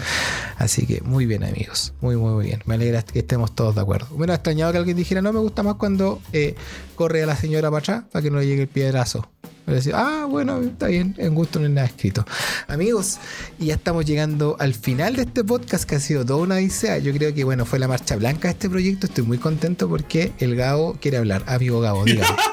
Así 0.58 0.86
que 0.86 1.00
muy 1.00 1.24
bien 1.24 1.44
amigos, 1.44 1.94
muy 2.00 2.16
muy 2.16 2.32
muy 2.32 2.44
bien. 2.46 2.62
Me 2.66 2.74
alegra 2.74 3.02
que 3.02 3.20
estemos 3.20 3.54
todos 3.54 3.74
de 3.74 3.80
acuerdo. 3.80 4.08
Hubiera 4.10 4.34
extrañado 4.34 4.72
que 4.72 4.78
alguien 4.78 4.96
dijera, 4.96 5.22
no 5.22 5.32
me 5.32 5.40
gusta 5.40 5.62
más 5.62 5.76
cuando 5.76 6.20
eh, 6.32 6.54
corre 6.94 7.22
a 7.22 7.26
la 7.26 7.36
señora 7.36 7.70
para 7.70 7.78
atrás 7.78 8.04
para 8.10 8.22
que 8.22 8.30
no 8.30 8.38
le 8.38 8.46
llegue 8.46 8.62
el 8.62 8.68
piedrazo. 8.68 9.26
Decir, 9.66 9.92
ah, 9.96 10.26
bueno, 10.30 10.60
está 10.60 10.86
bien, 10.86 11.14
en 11.18 11.34
gusto 11.34 11.58
no 11.58 11.66
hay 11.66 11.72
nada 11.72 11.86
escrito. 11.88 12.24
Amigos, 12.68 13.18
y 13.58 13.66
ya 13.66 13.74
estamos 13.74 14.04
llegando 14.04 14.56
al 14.60 14.74
final 14.74 15.16
de 15.16 15.22
este 15.22 15.42
podcast 15.42 15.84
que 15.84 15.96
ha 15.96 16.00
sido 16.00 16.24
toda 16.24 16.40
una 16.42 16.54
odisea. 16.54 16.98
Yo 16.98 17.12
creo 17.12 17.34
que, 17.34 17.42
bueno, 17.44 17.64
fue 17.64 17.78
la 17.80 17.88
marcha 17.88 18.14
blanca 18.16 18.48
de 18.48 18.52
este 18.52 18.70
proyecto. 18.70 19.06
Estoy 19.06 19.24
muy 19.24 19.38
contento 19.38 19.88
porque 19.88 20.32
el 20.38 20.54
Gabo 20.54 20.96
quiere 21.00 21.16
hablar. 21.18 21.42
Amigo 21.46 21.80
Gabo, 21.80 22.04
dígame. 22.04 22.28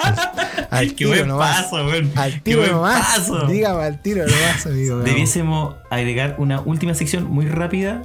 Al, 0.74 0.80
al 0.80 0.88
Qué 0.90 0.96
tiro 0.96 1.10
buen 1.10 1.28
nomás. 1.28 1.64
paso, 1.64 1.76
weón. 1.86 2.12
Al 2.16 2.34
Qué 2.34 2.40
tiro 2.42 2.60
buen 2.62 2.72
nomás. 2.72 3.00
paso. 3.18 3.48
Dígame 3.48 3.84
al 3.84 4.02
tiro 4.02 4.26
nomás, 4.26 4.66
amigo 4.66 4.96
Gabo. 4.98 5.08
Debiésemos 5.08 5.76
agregar 5.92 6.36
una 6.40 6.62
última 6.62 6.96
sección 6.96 7.26
muy 7.26 7.46
rápida. 7.46 8.02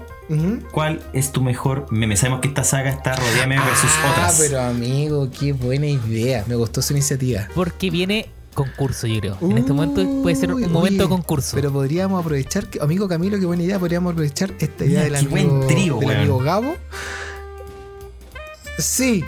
¿Cuál 0.70 1.00
es 1.14 1.32
tu 1.32 1.40
mejor 1.40 1.86
meme? 1.90 2.14
Sabemos 2.18 2.40
que 2.40 2.48
esta 2.48 2.62
saga 2.64 2.90
está 2.90 3.16
rodeada 3.16 3.40
de 3.40 3.46
memes 3.46 3.64
versus 3.64 3.90
ah, 4.02 4.10
otras. 4.10 4.38
pero 4.38 4.60
amigo, 4.60 5.30
qué 5.30 5.52
buena 5.54 5.86
idea. 5.86 6.44
Me 6.46 6.54
gustó 6.56 6.82
su 6.82 6.92
iniciativa. 6.92 7.48
Porque 7.54 7.88
viene 7.90 8.28
concurso, 8.64 9.06
yo 9.06 9.20
creo. 9.20 9.38
en 9.40 9.58
este 9.58 9.72
momento 9.72 10.04
puede 10.22 10.36
ser 10.36 10.52
un 10.52 10.70
momento 10.72 11.04
de 11.04 11.08
concurso. 11.08 11.52
Pero 11.54 11.72
podríamos 11.72 12.20
aprovechar, 12.20 12.66
que- 12.68 12.80
amigo 12.80 13.08
Camilo, 13.08 13.38
qué 13.38 13.46
buena 13.46 13.62
idea. 13.62 13.78
Podríamos 13.78 14.12
aprovechar 14.12 14.52
esta 14.58 14.84
idea 14.84 15.04
Mira, 15.04 15.18
del 15.18 15.28
qué 15.28 15.34
amigo, 15.40 15.54
buen 15.56 15.66
trío, 15.68 15.98
del 15.98 16.10
amigo 16.16 16.38
Gabo. 16.38 16.74
Sí. 18.78 19.24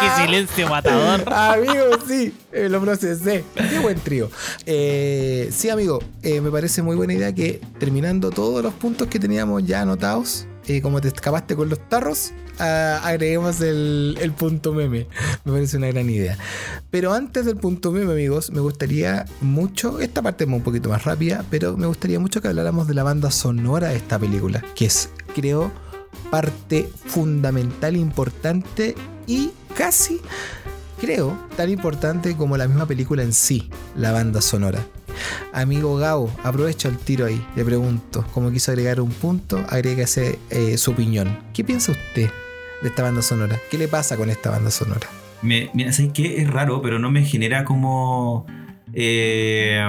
Qué 0.00 0.22
silencio 0.24 0.68
matador. 0.68 1.22
amigo, 1.32 1.74
sí. 2.08 2.32
eh, 2.52 2.68
lo 2.68 2.80
procesé. 2.80 3.44
Qué 3.54 3.78
buen 3.80 3.98
trío. 4.00 4.30
Eh, 4.66 5.50
sí, 5.52 5.68
amigo. 5.68 5.98
eh, 6.22 6.40
me 6.40 6.50
parece 6.50 6.82
muy 6.82 6.96
buena 6.96 7.12
idea 7.12 7.34
que 7.34 7.60
terminando 7.78 8.30
todos 8.30 8.62
los 8.62 8.72
puntos 8.74 9.08
que 9.08 9.18
teníamos 9.18 9.64
ya 9.66 9.82
anotados, 9.82 10.46
eh, 10.70 10.82
como 10.82 11.00
te 11.00 11.08
escapaste 11.08 11.56
con 11.56 11.68
los 11.68 11.88
tarros, 11.88 12.32
ah, 12.58 13.00
agreguemos 13.02 13.60
el, 13.60 14.16
el 14.20 14.32
punto 14.32 14.72
meme. 14.72 15.06
Me 15.44 15.52
parece 15.52 15.76
una 15.76 15.88
gran 15.88 16.08
idea. 16.08 16.38
Pero 16.90 17.12
antes 17.12 17.44
del 17.44 17.56
punto 17.56 17.90
meme, 17.92 18.12
amigos, 18.12 18.50
me 18.50 18.60
gustaría 18.60 19.26
mucho, 19.40 20.00
esta 20.00 20.22
parte 20.22 20.44
es 20.44 20.50
un 20.50 20.62
poquito 20.62 20.88
más 20.88 21.04
rápida, 21.04 21.44
pero 21.50 21.76
me 21.76 21.86
gustaría 21.86 22.20
mucho 22.20 22.40
que 22.40 22.48
habláramos 22.48 22.86
de 22.86 22.94
la 22.94 23.02
banda 23.02 23.30
sonora 23.30 23.88
de 23.88 23.96
esta 23.96 24.18
película, 24.18 24.62
que 24.74 24.86
es, 24.86 25.10
creo, 25.34 25.70
parte 26.30 26.88
fundamental, 27.06 27.96
importante 27.96 28.94
y 29.26 29.50
casi, 29.76 30.20
creo, 31.00 31.38
tan 31.56 31.70
importante 31.70 32.36
como 32.36 32.56
la 32.56 32.68
misma 32.68 32.86
película 32.86 33.22
en 33.22 33.32
sí, 33.32 33.70
la 33.96 34.12
banda 34.12 34.40
sonora. 34.40 34.84
Amigo 35.52 35.96
Gabo, 35.96 36.30
aprovecho 36.42 36.88
el 36.88 36.96
tiro 36.98 37.26
ahí, 37.26 37.44
le 37.56 37.64
pregunto, 37.64 38.24
como 38.32 38.50
quiso 38.50 38.70
agregar 38.72 39.00
un 39.00 39.10
punto, 39.10 39.64
agregue 39.68 40.04
eh, 40.50 40.78
su 40.78 40.90
opinión. 40.90 41.38
¿Qué 41.52 41.64
piensa 41.64 41.92
usted 41.92 42.30
de 42.82 42.88
esta 42.88 43.02
banda 43.02 43.22
sonora? 43.22 43.58
¿Qué 43.70 43.78
le 43.78 43.88
pasa 43.88 44.16
con 44.16 44.30
esta 44.30 44.50
banda 44.50 44.70
sonora? 44.70 45.06
Mira, 45.42 45.92
¿sabes 45.92 46.12
qué? 46.12 46.42
Es 46.42 46.50
raro, 46.50 46.82
pero 46.82 46.98
no 46.98 47.10
me 47.10 47.24
genera 47.24 47.64
como. 47.64 48.46
eh, 48.92 49.82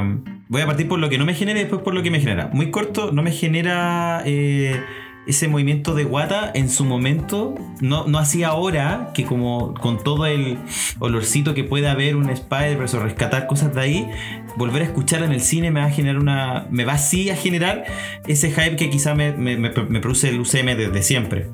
voy 0.48 0.62
a 0.62 0.66
partir 0.66 0.88
por 0.88 1.00
lo 1.00 1.10
que 1.10 1.18
no 1.18 1.26
me 1.26 1.34
genera 1.34 1.60
y 1.60 1.64
después 1.64 1.82
por 1.82 1.94
lo 1.94 2.02
que 2.04 2.12
me 2.12 2.20
genera. 2.20 2.50
Muy 2.54 2.72
corto, 2.72 3.12
no 3.12 3.22
me 3.24 3.32
genera. 3.32 4.22
eh, 4.26 4.82
ese 5.28 5.48
movimiento 5.48 5.94
de 5.94 6.04
guata 6.04 6.52
en 6.54 6.70
su 6.70 6.84
momento, 6.84 7.56
no, 7.80 8.08
no 8.08 8.18
así 8.18 8.44
ahora, 8.44 9.12
que 9.14 9.24
como 9.26 9.74
con 9.76 10.04
todo 10.04 10.26
el 10.26 10.58
olorcito 11.00 11.54
que 11.54 11.64
puede 11.64 11.88
haber 11.88 12.16
un 12.16 12.30
Spider-Verse 12.30 12.98
o 12.98 13.00
rescatar 13.04 13.46
cosas 13.48 13.74
de 13.76 13.82
ahí, 13.82 14.10
volver 14.58 14.82
a 14.82 14.86
escucharla 14.86 15.28
en 15.28 15.32
el 15.34 15.42
cine 15.42 15.70
me 15.72 15.80
va 15.80 15.86
a 15.88 15.92
generar 15.92 16.20
una. 16.20 16.68
me 16.72 16.86
va 16.86 16.94
así 16.94 17.30
a 17.30 17.36
generar 17.36 17.86
ese 18.28 18.50
hype 18.52 18.76
que 18.76 18.90
quizá 18.90 19.14
me, 19.14 19.32
me- 19.34 19.58
me- 19.58 19.70
produce 19.70 20.30
el 20.30 20.40
UCM 20.40 20.76
desde 20.76 21.02
siempre. 21.04 21.50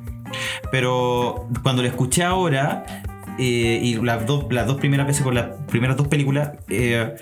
Pero 0.71 1.47
cuando 1.63 1.81
lo 1.81 1.87
escuché 1.87 2.23
ahora, 2.23 2.85
eh, 3.37 3.79
y 3.83 3.95
las 3.95 4.25
dos, 4.25 4.45
las 4.49 4.65
dos 4.67 4.77
primeras 4.77 5.07
veces 5.07 5.23
con 5.23 5.35
las 5.35 5.47
primeras 5.67 5.97
dos 5.97 6.07
películas, 6.07 6.51
eh, 6.69 7.15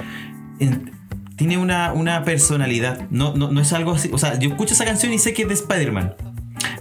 en- 0.59 0.91
tiene 1.35 1.57
una, 1.57 1.91
una 1.91 2.23
personalidad. 2.23 3.07
No, 3.09 3.35
no, 3.35 3.51
no 3.51 3.59
es 3.59 3.73
algo 3.73 3.91
así. 3.91 4.09
O 4.13 4.17
sea, 4.17 4.39
yo 4.39 4.49
escucho 4.49 4.73
esa 4.73 4.85
canción 4.85 5.11
y 5.11 5.19
sé 5.19 5.33
que 5.33 5.41
es 5.41 5.47
de 5.49 5.53
Spider-Man. 5.55 6.13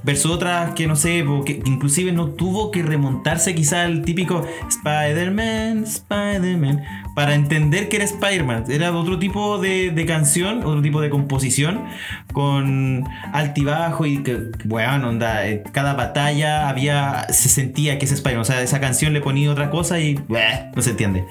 Versus 0.02 0.31
otras 0.31 0.74
que 0.74 0.86
no 0.86 0.97
sé, 0.97 1.24
que 1.44 1.62
inclusive 1.65 2.12
no 2.12 2.28
tuvo 2.28 2.70
que 2.70 2.82
remontarse 2.82 3.55
quizá 3.55 3.82
al 3.82 4.02
típico 4.02 4.47
Spider-Man, 4.69 5.85
Spider-Man, 5.85 6.82
para 7.15 7.35
entender 7.35 7.89
que 7.89 7.97
era 7.97 8.05
Spider-Man. 8.05 8.65
Era 8.69 8.93
otro 8.93 9.19
tipo 9.19 9.59
de, 9.59 9.90
de 9.90 10.06
canción, 10.06 10.59
otro 10.65 10.82
tipo 10.82 11.01
de 11.01 11.11
composición, 11.11 11.85
con 12.32 13.05
altibajo 13.32 14.06
y 14.06 14.23
que, 14.23 14.39
bueno, 14.65 15.09
onda, 15.09 15.47
eh, 15.47 15.62
cada 15.73 15.94
batalla 15.94 16.69
había, 16.69 17.27
se 17.31 17.48
sentía 17.48 17.98
que 17.98 18.05
es 18.05 18.12
Spider-Man. 18.12 18.43
O 18.43 18.44
sea, 18.44 18.62
esa 18.62 18.81
canción 18.81 19.12
le 19.12 19.20
ponía 19.20 19.51
otra 19.51 19.70
cosa 19.70 20.01
y 20.01 20.15
bleh, 20.15 20.70
no 20.74 20.82
se 20.82 20.90
entiende. 20.90 21.24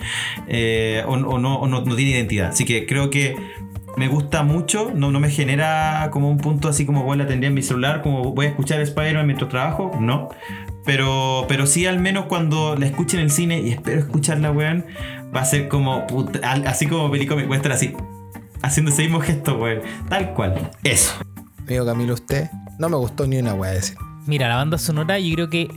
Eh, 0.47 1.03
o 1.07 1.13
o 1.13 1.39
no, 1.39 1.55
o 1.55 1.67
no, 1.67 1.81
no 1.81 1.95
tiene 1.95 2.11
identidad. 2.11 2.49
Así 2.49 2.65
que 2.65 2.85
creo 2.85 3.09
que 3.09 3.35
me 3.95 4.07
gusta 4.07 4.43
mucho, 4.43 4.91
no, 4.93 5.11
no 5.11 5.19
me 5.19 5.29
genera 5.29 6.09
como 6.11 6.29
un 6.29 6.37
punto 6.37 6.67
así 6.67 6.85
como 6.85 7.03
bueno 7.03 7.23
la 7.23 7.29
tendría 7.29 7.49
en 7.49 7.53
mi 7.53 7.61
celular, 7.61 8.01
como 8.01 8.33
voy 8.33 8.47
a 8.47 8.49
escuchar 8.49 8.81
Spider-Man 8.81 9.25
mientras 9.25 9.49
trabajo, 9.49 9.91
no. 9.99 10.29
Pero, 10.85 11.45
pero 11.47 11.65
sí, 11.65 11.85
al 11.85 11.99
menos 11.99 12.25
cuando 12.25 12.75
la 12.75 12.85
escuche 12.85 13.17
en 13.17 13.23
el 13.23 13.31
cine, 13.31 13.61
y 13.61 13.69
espero 13.69 13.99
escucharla, 13.99 14.51
weón, 14.51 14.85
va 15.35 15.41
a 15.41 15.45
ser 15.45 15.67
como, 15.67 16.05
así 16.65 16.87
como 16.87 17.09
Perico 17.11 17.35
me 17.35 17.45
cuesta 17.45 17.71
así, 17.73 17.95
haciendo 18.61 18.91
ese 18.91 19.03
mismo 19.03 19.19
gesto, 19.21 19.57
weón. 19.57 19.81
Tal 20.09 20.33
cual. 20.33 20.71
Eso. 20.83 21.13
Amigo 21.59 21.85
Camilo, 21.85 22.15
usted 22.15 22.49
no 22.79 22.89
me 22.89 22.97
gustó 22.97 23.27
ni 23.27 23.37
una 23.37 23.53
wea 23.53 23.71
decir. 23.71 23.97
Mira, 24.25 24.49
la 24.49 24.55
banda 24.55 24.77
sonora, 24.77 25.19
yo 25.19 25.35
creo 25.35 25.49
que 25.49 25.69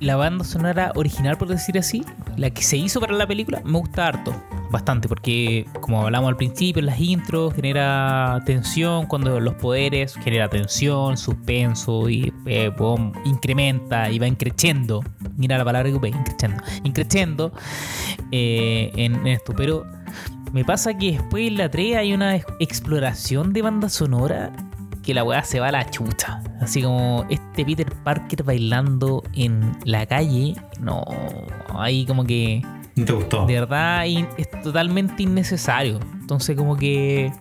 la 0.00 0.16
banda 0.16 0.44
sonora 0.44 0.92
original, 0.96 1.38
por 1.38 1.48
decir 1.48 1.78
así, 1.78 2.04
la 2.36 2.50
que 2.50 2.62
se 2.62 2.76
hizo 2.76 3.00
para 3.00 3.14
la 3.14 3.26
película, 3.26 3.62
me 3.64 3.78
gusta 3.78 4.06
harto. 4.08 4.34
Bastante, 4.74 5.06
porque 5.06 5.68
como 5.80 6.02
hablamos 6.02 6.30
al 6.30 6.36
principio, 6.36 6.82
las 6.82 6.98
intros, 6.98 7.54
genera 7.54 8.42
tensión 8.44 9.06
cuando 9.06 9.38
los 9.38 9.54
poderes, 9.54 10.16
genera 10.16 10.48
tensión, 10.48 11.16
suspenso 11.16 12.10
y 12.10 12.32
eh, 12.46 12.72
incrementa 13.24 14.10
y 14.10 14.18
va 14.18 14.26
increciendo. 14.26 15.04
Mira 15.36 15.58
la 15.58 15.64
palabra 15.64 15.90
que 15.90 15.94
ocupé, 15.94 16.08
increciendo. 16.08 16.64
Increciendo 16.82 17.52
eh, 18.32 18.90
en, 18.96 19.24
esto, 19.28 19.52
pero 19.56 19.86
me 20.52 20.64
pasa 20.64 20.98
que 20.98 21.12
después 21.12 21.46
en 21.46 21.58
la 21.58 21.70
3 21.70 21.96
hay 21.96 22.12
una 22.12 22.34
ex- 22.34 22.46
exploración 22.58 23.52
de 23.52 23.62
banda 23.62 23.88
sonora 23.88 24.50
que 25.04 25.14
la 25.14 25.22
weá 25.22 25.44
se 25.44 25.60
va 25.60 25.68
a 25.68 25.72
la 25.72 25.88
chucha. 25.88 26.42
Así 26.60 26.82
como 26.82 27.24
este 27.30 27.64
Peter 27.64 27.92
Parker 28.02 28.42
bailando 28.42 29.22
en 29.34 29.70
la 29.84 30.04
calle. 30.04 30.56
No, 30.80 31.04
ahí 31.76 32.04
como 32.06 32.24
que 32.24 32.60
¿No 32.96 33.04
te 33.04 33.12
gustó? 33.12 33.46
de 33.46 33.54
verdad 33.54 34.06
es 34.06 34.50
totalmente 34.62 35.22
innecesario. 35.24 35.98
Entonces 36.20 36.56
como 36.56 36.76
que 36.76 37.32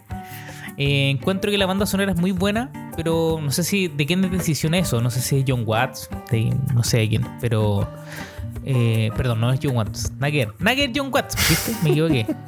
eh, 0.78 1.10
encuentro 1.12 1.52
que 1.52 1.58
la 1.58 1.66
banda 1.68 1.86
sonora 1.86 2.12
es 2.12 2.18
muy 2.20 2.32
buena, 2.32 2.92
pero 2.96 3.40
no 3.42 3.52
sé 3.52 3.64
si 3.64 3.88
de 3.88 4.06
quién 4.06 4.24
es 4.26 4.32
decisión 4.32 4.74
eso. 4.74 5.00
No 5.02 5.10
sé 5.12 5.22
si 5.22 5.40
es 5.40 5.46
John 5.48 5.64
Watts, 5.66 6.10
de- 6.32 6.56
no 6.74 6.84
sé 6.84 6.98
de 7.00 7.10
quién, 7.10 7.28
pero... 7.40 7.88
eh, 8.66 9.12
perdón, 9.16 9.42
no 9.42 9.52
es 9.54 9.60
John 9.62 9.76
Watts. 9.76 10.12
Nagger. 10.20 10.54
Nagger 10.60 10.92
John 10.96 11.10
Watts, 11.14 11.36
¿viste? 11.50 11.74
Me 11.84 11.92
equivoqué. 11.92 12.26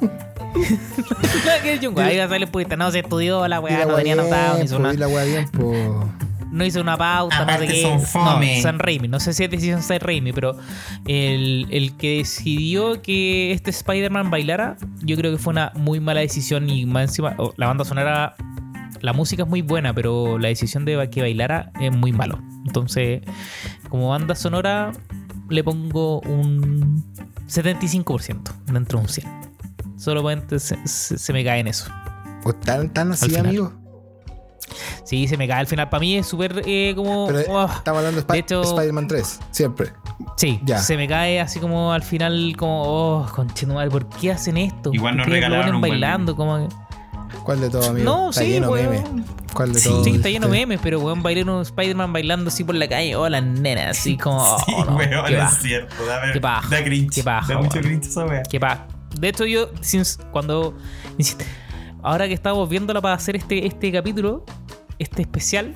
Nagger 1.46 1.78
John 1.82 1.94
Watts. 1.96 2.08
Ahí 2.10 2.18
va 2.18 2.24
a 2.24 2.28
salir 2.28 2.48
puesta. 2.50 2.76
No 2.76 2.90
se 2.90 3.00
estudió 3.00 3.46
la 3.48 3.60
weá, 3.60 3.84
no 3.86 3.94
tenía 3.94 4.14
bien, 4.14 4.20
anotado, 4.26 4.58
no 4.58 4.64
hizo 4.64 4.76
po, 4.76 4.82
nada 4.82 4.92
di 4.94 4.98
la 4.98 5.08
wea 5.08 5.24
bien, 5.24 5.48
po. 5.50 6.10
No 6.56 6.64
hizo 6.64 6.80
una 6.80 6.96
pauta, 6.96 7.40
no 7.40 7.44
sé 7.46 7.52
Aparte 7.52 7.66
qué. 7.68 7.98
fome. 7.98 8.56
No, 8.56 8.62
San 8.62 8.78
Raimi, 8.78 9.08
no 9.08 9.20
sé 9.20 9.32
si 9.32 9.44
es 9.44 9.50
decisión 9.50 9.82
San 9.82 10.00
Raimi, 10.00 10.32
pero 10.32 10.56
el, 11.06 11.66
el 11.70 11.96
que 11.96 12.18
decidió 12.18 13.00
que 13.02 13.52
este 13.52 13.70
Spider-Man 13.70 14.30
bailara, 14.30 14.76
yo 15.02 15.16
creo 15.16 15.32
que 15.32 15.38
fue 15.38 15.52
una 15.52 15.72
muy 15.74 16.00
mala 16.00 16.20
decisión 16.20 16.68
y 16.68 16.86
más 16.86 17.08
encima, 17.10 17.34
oh, 17.38 17.52
la 17.56 17.66
banda 17.66 17.84
sonora, 17.84 18.34
la 19.00 19.12
música 19.12 19.42
es 19.42 19.48
muy 19.48 19.62
buena, 19.62 19.92
pero 19.94 20.38
la 20.38 20.48
decisión 20.48 20.84
de 20.84 21.08
que 21.10 21.20
bailara 21.20 21.70
es 21.80 21.92
muy 21.94 22.12
malo. 22.12 22.38
Entonces, 22.64 23.22
como 23.88 24.08
banda 24.08 24.34
sonora, 24.34 24.92
le 25.48 25.62
pongo 25.62 26.20
un 26.22 27.04
75% 27.48 28.40
dentro 28.72 28.98
de 28.98 29.02
un 29.04 29.08
100. 29.08 29.26
Solamente 29.98 30.58
se, 30.58 30.76
se- 30.86 31.18
se 31.18 31.32
me 31.32 31.44
cae 31.44 31.60
en 31.60 31.68
eso. 31.68 31.90
¿O 32.44 32.52
tan, 32.52 32.92
tan 32.92 33.12
así, 33.12 33.36
amigo? 33.36 33.72
Sí, 35.04 35.28
se 35.28 35.36
me 35.36 35.46
cae 35.48 35.60
al 35.60 35.66
final. 35.66 35.88
Para 35.88 36.00
mí 36.00 36.16
es 36.16 36.26
súper 36.26 36.62
eh, 36.66 36.92
como... 36.96 37.26
Pero 37.28 37.40
oh, 37.52 37.66
estamos 37.66 37.98
hablando 37.98 38.22
de, 38.22 38.38
hecho- 38.38 38.62
Spider-Man 38.62 39.06
3, 39.08 39.40
siempre. 39.50 39.92
Sí, 40.36 40.60
Ya. 40.64 40.78
se 40.78 40.96
me 40.96 41.06
cae 41.08 41.40
así 41.40 41.60
como 41.60 41.92
al 41.92 42.02
final, 42.02 42.54
como, 42.58 42.82
oh, 42.82 43.26
conchetumare, 43.34 43.90
¿por 43.90 44.06
qué 44.08 44.32
hacen 44.32 44.56
esto? 44.56 44.90
Igual 44.92 45.14
¿Por 45.14 45.18
nos 45.26 45.28
regalaron 45.28 45.74
un 45.76 45.80
buen 45.80 45.92
bailando, 45.92 46.34
como 46.36 46.68
¿Cuál 47.44 47.60
de 47.60 47.70
todo, 47.70 47.90
amigo? 47.90 48.04
No, 48.04 48.30
está 48.30 48.42
sí, 48.42 48.48
lleno 48.48 48.70
weón. 48.70 48.90
meme. 48.90 49.24
¿Cuál 49.52 49.72
de 49.72 49.78
Sí, 49.78 49.88
todo? 49.88 50.04
está 50.06 50.28
lleno 50.28 50.48
de 50.48 50.56
Este- 50.56 50.66
memes, 50.66 50.80
pero 50.82 50.98
weón, 51.00 51.22
bailar 51.22 51.48
un 51.48 51.62
Spider-Man 51.62 52.12
bailando 52.12 52.48
así 52.48 52.64
por 52.64 52.74
la 52.74 52.88
calle, 52.88 53.14
oh, 53.14 53.28
las 53.28 53.42
nenas, 53.44 53.98
así 53.98 54.16
como, 54.18 54.38
oh, 54.42 54.58
sí, 54.66 54.72
no, 54.86 54.96
weón, 54.96 55.24
qué 55.26 55.38
es 55.38 55.50
cierto. 55.62 56.06
Da, 56.06 56.32
Qué 56.32 56.40
paja, 56.40 56.68
da 56.68 56.82
cringe. 56.84 57.14
qué 57.14 57.22
paja, 57.22 57.52
da 57.52 57.58
mucho 57.60 57.74
weón. 57.78 57.84
cringe 57.84 58.06
esa 58.08 58.24
wea. 58.24 58.42
qué 58.42 58.58
paja. 58.58 58.86
De 59.18 59.28
hecho, 59.28 59.44
yo, 59.46 59.68
sin- 59.80 60.02
cuando, 60.32 60.76
insisto, 61.18 61.44
ahora 62.06 62.28
que 62.28 62.34
estamos 62.34 62.68
viéndola 62.68 63.00
para 63.00 63.14
hacer 63.16 63.34
este, 63.34 63.66
este 63.66 63.90
capítulo, 63.90 64.44
este 65.00 65.22
especial, 65.22 65.74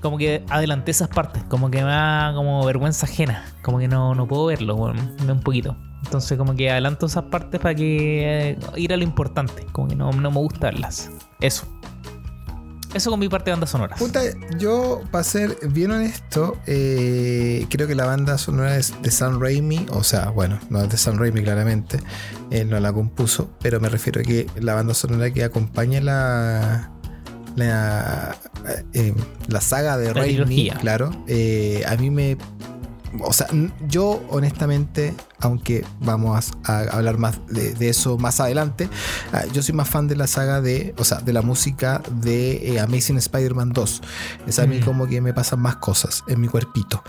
como 0.00 0.18
que 0.18 0.42
adelanté 0.50 0.90
esas 0.90 1.08
partes, 1.08 1.44
como 1.44 1.70
que 1.70 1.78
me 1.78 1.90
da 1.90 2.32
como 2.34 2.64
vergüenza 2.66 3.06
ajena, 3.06 3.44
como 3.62 3.78
que 3.78 3.86
no, 3.86 4.14
no 4.16 4.26
puedo 4.26 4.46
verlo, 4.46 4.92
da 5.24 5.32
un 5.32 5.40
poquito. 5.40 5.76
Entonces 6.04 6.36
como 6.36 6.56
que 6.56 6.70
adelanto 6.70 7.06
esas 7.06 7.24
partes 7.24 7.60
para 7.60 7.74
que 7.74 8.50
eh, 8.50 8.58
ir 8.76 8.92
a 8.92 8.96
lo 8.96 9.04
importante, 9.04 9.64
como 9.70 9.86
que 9.86 9.94
no, 9.94 10.10
no 10.10 10.30
me 10.30 10.38
gusta 10.38 10.66
verlas. 10.66 11.10
Eso. 11.40 11.66
Eso 12.92 13.10
con 13.10 13.20
mi 13.20 13.28
parte 13.28 13.46
de 13.46 13.52
bandas 13.52 13.70
sonoras. 13.70 13.98
Puta, 13.98 14.20
yo, 14.58 15.02
para 15.10 15.22
ser 15.24 15.56
bien 15.68 15.92
honesto, 15.92 16.58
eh, 16.66 17.66
creo 17.70 17.86
que 17.86 17.94
la 17.94 18.04
banda 18.04 18.36
sonora 18.36 18.76
es 18.76 18.94
de 19.02 19.10
Sam 19.10 19.40
Raimi, 19.40 19.86
o 19.90 20.02
sea, 20.02 20.30
bueno, 20.30 20.58
no 20.70 20.82
es 20.82 20.88
de 20.88 20.96
Sam 20.96 21.18
Raimi 21.18 21.42
claramente, 21.42 21.98
él 22.50 22.68
no 22.68 22.80
la 22.80 22.92
compuso, 22.92 23.50
pero 23.60 23.80
me 23.80 23.88
refiero 23.88 24.20
a 24.20 24.24
que 24.24 24.48
la 24.58 24.74
banda 24.74 24.94
sonora 24.94 25.30
que 25.32 25.44
acompaña 25.44 26.00
la 26.00 26.90
la, 27.56 28.36
eh, 28.92 29.14
la 29.48 29.60
saga 29.60 29.96
de 29.96 30.08
La 30.08 30.12
Raimi, 30.14 30.34
trilogía. 30.34 30.74
claro, 30.80 31.10
eh, 31.26 31.84
a 31.86 31.96
mí 31.96 32.10
me... 32.10 32.36
O 33.22 33.32
sea, 33.32 33.48
yo 33.88 34.22
honestamente, 34.30 35.14
aunque 35.40 35.84
vamos 36.00 36.52
a, 36.64 36.72
a 36.78 36.80
hablar 36.82 37.18
más 37.18 37.40
de, 37.48 37.74
de 37.74 37.88
eso 37.88 38.18
más 38.18 38.38
adelante, 38.40 38.88
ah, 39.32 39.42
yo 39.52 39.62
soy 39.62 39.74
más 39.74 39.88
fan 39.88 40.06
de 40.06 40.14
la 40.16 40.26
saga 40.28 40.60
de, 40.60 40.94
o 40.96 41.02
sea, 41.04 41.18
de 41.18 41.32
la 41.32 41.42
música 41.42 42.02
de 42.20 42.74
eh, 42.74 42.80
Amazing 42.80 43.16
Spider-Man 43.18 43.72
2. 43.72 44.02
Es 44.46 44.58
a 44.58 44.66
mí 44.66 44.78
Mm. 44.80 44.84
como 44.84 45.06
que 45.08 45.20
me 45.20 45.34
pasan 45.34 45.58
más 45.60 45.76
cosas 45.76 46.22
en 46.28 46.40
mi 46.40 46.46
cuerpito. 46.48 47.02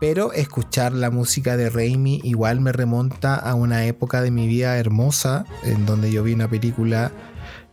Pero 0.00 0.32
escuchar 0.32 0.92
la 0.92 1.10
música 1.10 1.56
de 1.56 1.70
Raimi 1.70 2.20
igual 2.24 2.60
me 2.60 2.72
remonta 2.72 3.36
a 3.36 3.54
una 3.54 3.84
época 3.86 4.22
de 4.22 4.30
mi 4.32 4.48
vida 4.48 4.76
hermosa, 4.78 5.44
en 5.62 5.86
donde 5.86 6.10
yo 6.10 6.22
vi 6.24 6.32
una 6.34 6.48
película 6.48 7.12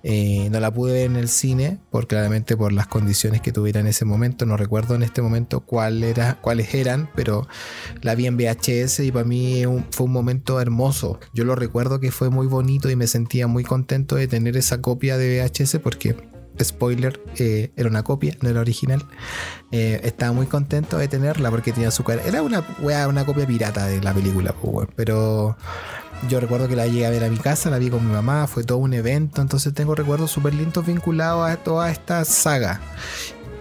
eh, 0.04 0.50
no 0.52 0.60
la 0.60 0.74
pude 0.74 0.94
ver 0.94 1.06
en 1.06 1.16
el 1.16 1.30
cine, 1.30 1.80
por 1.90 2.08
claramente 2.08 2.58
por 2.58 2.74
las 2.74 2.88
condiciones 2.88 3.42
que 3.42 3.52
tuviera 3.52 3.80
en 3.80 3.88
ese 3.88 4.06
momento. 4.06 4.46
No 4.46 4.58
recuerdo 4.58 4.96
en 4.96 5.04
este 5.04 5.22
momento 5.22 5.62
cuál 5.62 6.04
era, 6.04 6.40
cuáles 6.42 6.74
eran, 6.74 7.10
pero 7.16 7.48
la 8.02 8.16
vi 8.16 8.28
en 8.28 8.38
VHS 8.38 9.02
y 9.02 9.12
para 9.12 9.26
mí 9.26 9.64
fue 9.92 10.06
un 10.06 10.12
momento 10.12 10.60
hermoso. 10.60 11.20
Yo 11.34 11.44
lo 11.44 11.56
recuerdo 11.56 12.00
que 12.00 12.12
fue 12.12 12.30
muy 12.30 12.48
bonito 12.48 12.90
y 12.90 12.96
me 12.96 13.08
sentía 13.08 13.48
muy 13.48 13.64
contento 13.64 14.16
de 14.16 14.28
tener 14.28 14.58
esa 14.58 14.82
copia 14.82 15.18
de 15.18 15.42
VHS 15.42 15.80
porque, 15.80 16.16
spoiler, 16.64 17.22
eh, 17.38 17.72
era 17.76 17.90
una 17.90 18.04
copia, 18.04 18.36
no 18.42 18.50
era 18.50 18.60
original. 18.62 19.06
Eh, 19.72 20.02
estaba 20.04 20.32
muy 20.32 20.48
contento 20.48 20.98
de 20.98 21.08
tenerla 21.08 21.50
porque 21.50 21.72
tenía 21.72 21.92
su 21.92 22.04
cara. 22.04 22.22
Era 22.24 22.42
una, 22.42 22.64
una 23.08 23.26
copia 23.26 23.46
pirata 23.46 23.86
de 23.88 24.02
la 24.02 24.14
película, 24.14 24.54
pues, 24.54 24.88
pero 24.96 25.58
yo 26.30 26.40
recuerdo 26.40 26.68
que 26.68 26.76
la 26.76 26.88
llegué 26.88 27.06
a 27.06 27.10
ver 27.10 27.24
a 27.24 27.30
mi 27.30 27.38
casa, 27.38 27.70
la 27.70 27.80
vi 27.80 27.90
con 27.90 28.06
mi 28.06 28.14
mamá, 28.14 28.48
fue 28.48 28.64
todo 28.64 28.78
un 28.78 28.94
evento, 28.94 29.42
entonces 29.42 29.74
tengo 29.74 29.96
recuerdos 29.96 30.32
súper 30.32 30.54
lindos 30.54 30.86
vinculados 30.86 31.50
a 31.50 31.58
toda 31.58 31.92
esta 31.92 32.24
saga. 32.26 32.80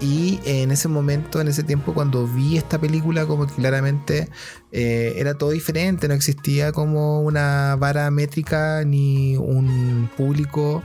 Y 0.01 0.40
en 0.44 0.70
ese 0.70 0.89
momento, 0.89 1.40
en 1.43 1.48
ese 1.48 1.62
tiempo, 1.62 1.93
cuando 1.93 2.27
vi 2.27 2.56
esta 2.56 2.78
película, 2.78 3.27
como 3.27 3.47
que 3.47 3.55
claramente 3.55 4.31
eh, 4.72 5.14
era 5.16 5.35
todo 5.35 5.51
diferente, 5.51 6.09
no 6.09 6.14
existía 6.14 6.72
como 6.72 7.20
una 7.20 7.77
vara 7.77 8.10
métrica 8.10 8.82
ni 8.86 9.36
un 9.36 10.10
público 10.16 10.82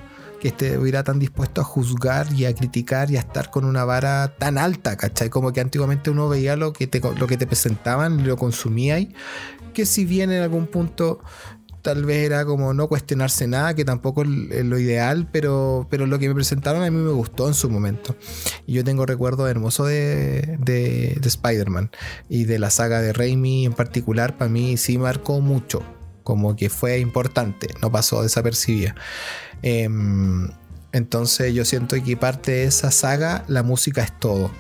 que 0.54 0.66
estuviera 0.66 1.04
tan 1.04 1.18
dispuesto 1.18 1.62
a 1.62 1.64
juzgar 1.64 2.32
y 2.32 2.46
a 2.46 2.54
criticar 2.54 3.10
y 3.10 3.18
a 3.18 3.22
estar 3.22 3.50
con 3.50 3.66
una 3.66 3.84
vara 3.84 4.36
tan 4.38 4.60
alta, 4.60 4.96
¿cachai? 4.96 5.30
Como 5.32 5.52
que 5.52 5.60
antiguamente 5.60 6.12
uno 6.12 6.30
veía 6.30 6.56
lo 6.56 6.72
que 6.72 6.86
te, 6.86 7.02
lo 7.02 7.26
que 7.26 7.36
te 7.36 7.48
presentaban 7.48 8.28
lo 8.28 8.38
consumía 8.38 9.00
y 9.00 9.12
que 9.74 9.88
si 9.88 10.06
bien 10.06 10.32
en 10.32 10.44
algún 10.44 10.68
punto 10.68 11.20
tal 11.82 12.06
vez 12.06 12.26
era 12.26 12.46
como 12.46 12.76
no 12.76 12.88
cuestionarse 12.88 13.48
nada, 13.48 13.74
que 13.74 13.86
tampoco 13.86 14.22
es 14.22 14.66
lo 14.66 14.78
ideal, 14.78 15.28
pero, 15.32 15.88
pero 15.90 16.06
lo 16.06 16.20
que 16.20 16.28
me 16.28 16.36
presentaron 16.36 16.84
a 16.84 16.92
mí 16.92 16.98
me 16.98 17.12
gustó 17.12 17.48
en 17.48 17.56
su 17.56 17.68
momento. 17.70 18.16
Y 18.68 18.74
yo 18.74 18.84
tengo 18.84 19.08
recuerdos 19.08 19.50
hermosos 19.50 19.88
de, 19.88 20.58
de, 20.60 21.18
de 21.20 21.28
Spider-Man 21.28 21.90
y 22.30 22.44
de 22.44 22.60
la 22.60 22.70
saga 22.70 23.02
de 23.02 23.14
Raimi 23.14 23.66
en 23.66 23.74
particular, 23.74 24.38
para 24.38 24.50
mí 24.50 24.78
sí 24.78 25.00
marcó 25.00 25.42
mucho, 25.42 25.82
como 26.26 26.58
que 26.58 26.70
fue 26.70 27.00
importante, 27.00 27.70
no 27.82 27.90
pasó 27.90 28.24
desapercibida. 28.24 28.96
Em, 29.62 30.50
entonces 30.92 31.54
yo 31.54 31.64
siento 31.64 31.96
que 32.04 32.18
parte 32.18 32.52
de 32.52 32.64
esa 32.66 32.92
saga 32.92 33.46
la 33.48 33.64
música 33.64 34.02
es 34.02 34.20
todo. 34.20 34.52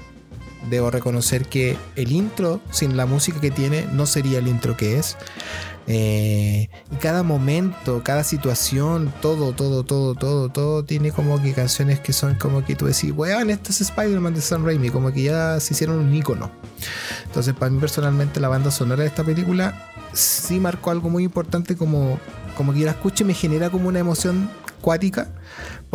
Debo 0.69 0.91
reconocer 0.91 1.45
que 1.45 1.77
el 1.95 2.11
intro 2.11 2.61
sin 2.71 2.97
la 2.97 3.05
música 3.05 3.39
que 3.39 3.51
tiene 3.51 3.87
no 3.91 4.05
sería 4.05 4.39
el 4.39 4.47
intro 4.47 4.75
que 4.75 4.97
es. 4.97 5.17
Eh, 5.87 6.67
y 6.91 6.95
cada 6.95 7.21
momento, 7.21 8.01
cada 8.03 8.23
situación, 8.23 9.13
todo, 9.21 9.53
todo, 9.53 9.83
todo, 9.83 10.15
todo, 10.15 10.49
todo 10.49 10.83
tiene 10.83 11.11
como 11.11 11.39
que 11.41 11.53
canciones 11.53 11.99
que 11.99 12.11
son 12.11 12.35
como 12.35 12.65
que 12.65 12.75
tú 12.75 12.85
decís, 12.85 13.11
weón, 13.15 13.51
este 13.51 13.71
es 13.71 13.81
Spider-Man 13.81 14.33
de 14.33 14.41
Sam 14.41 14.65
Raimi, 14.65 14.89
como 14.89 15.11
que 15.13 15.23
ya 15.23 15.59
se 15.59 15.73
hicieron 15.73 15.99
un 15.99 16.13
icono. 16.13 16.49
Entonces, 17.25 17.53
para 17.53 17.69
mí 17.69 17.79
personalmente, 17.79 18.39
la 18.39 18.47
banda 18.47 18.71
sonora 18.71 19.03
de 19.03 19.09
esta 19.09 19.23
película 19.23 19.91
sí 20.13 20.59
marcó 20.59 20.89
algo 20.89 21.09
muy 21.09 21.23
importante, 21.23 21.75
como, 21.75 22.19
como 22.57 22.73
que 22.73 22.79
yo 22.79 22.85
la 22.85 22.93
escucho 22.93 23.23
y 23.23 23.27
me 23.27 23.33
genera 23.33 23.69
como 23.69 23.87
una 23.87 23.99
emoción 23.99 24.49
cuática 24.81 25.27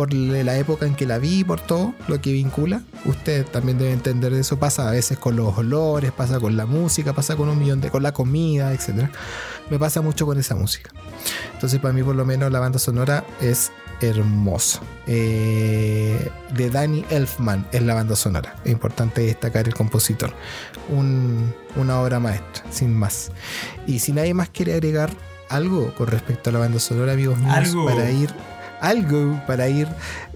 por 0.01 0.13
la 0.15 0.57
época 0.57 0.87
en 0.87 0.95
que 0.95 1.05
la 1.05 1.19
vi, 1.19 1.43
por 1.43 1.59
todo 1.61 1.93
lo 2.07 2.19
que 2.21 2.31
vincula. 2.33 2.81
Usted 3.05 3.45
también 3.45 3.77
debe 3.77 3.91
entender 3.93 4.33
eso. 4.33 4.57
Pasa 4.57 4.87
a 4.87 4.91
veces 4.91 5.19
con 5.19 5.35
los 5.35 5.55
olores, 5.55 6.11
pasa 6.11 6.39
con 6.39 6.57
la 6.57 6.65
música, 6.65 7.13
pasa 7.13 7.35
con 7.35 7.49
un 7.49 7.59
millón 7.59 7.81
de, 7.81 7.91
con 7.91 8.01
la 8.01 8.11
comida, 8.11 8.73
etc. 8.73 9.09
Me 9.69 9.77
pasa 9.77 10.01
mucho 10.01 10.25
con 10.25 10.39
esa 10.39 10.55
música. 10.55 10.89
Entonces, 11.53 11.79
para 11.79 11.93
mí, 11.93 12.01
por 12.01 12.15
lo 12.15 12.25
menos, 12.25 12.51
la 12.51 12.59
banda 12.59 12.79
sonora 12.79 13.23
es 13.41 13.71
hermosa. 14.01 14.81
Eh, 15.05 16.31
de 16.55 16.69
Danny 16.71 17.05
Elfman 17.11 17.67
es 17.71 17.83
la 17.83 17.93
banda 17.93 18.15
sonora. 18.15 18.55
Es 18.65 18.71
importante 18.71 19.21
destacar 19.21 19.67
el 19.67 19.75
compositor. 19.75 20.33
Un- 20.89 21.53
una 21.75 22.01
obra 22.01 22.19
maestra, 22.19 22.63
sin 22.71 22.91
más. 22.91 23.31
Y 23.85 23.99
si 23.99 24.13
nadie 24.13 24.33
más 24.33 24.49
quiere 24.49 24.73
agregar 24.73 25.11
algo 25.49 25.93
con 25.93 26.07
respecto 26.07 26.49
a 26.49 26.53
la 26.53 26.57
banda 26.59 26.79
sonora, 26.79 27.13
amigos 27.13 27.37
míos, 27.37 27.53
Algo. 27.55 27.85
para 27.85 28.09
ir 28.09 28.33
algo 28.81 29.39
para 29.47 29.69
ir 29.69 29.87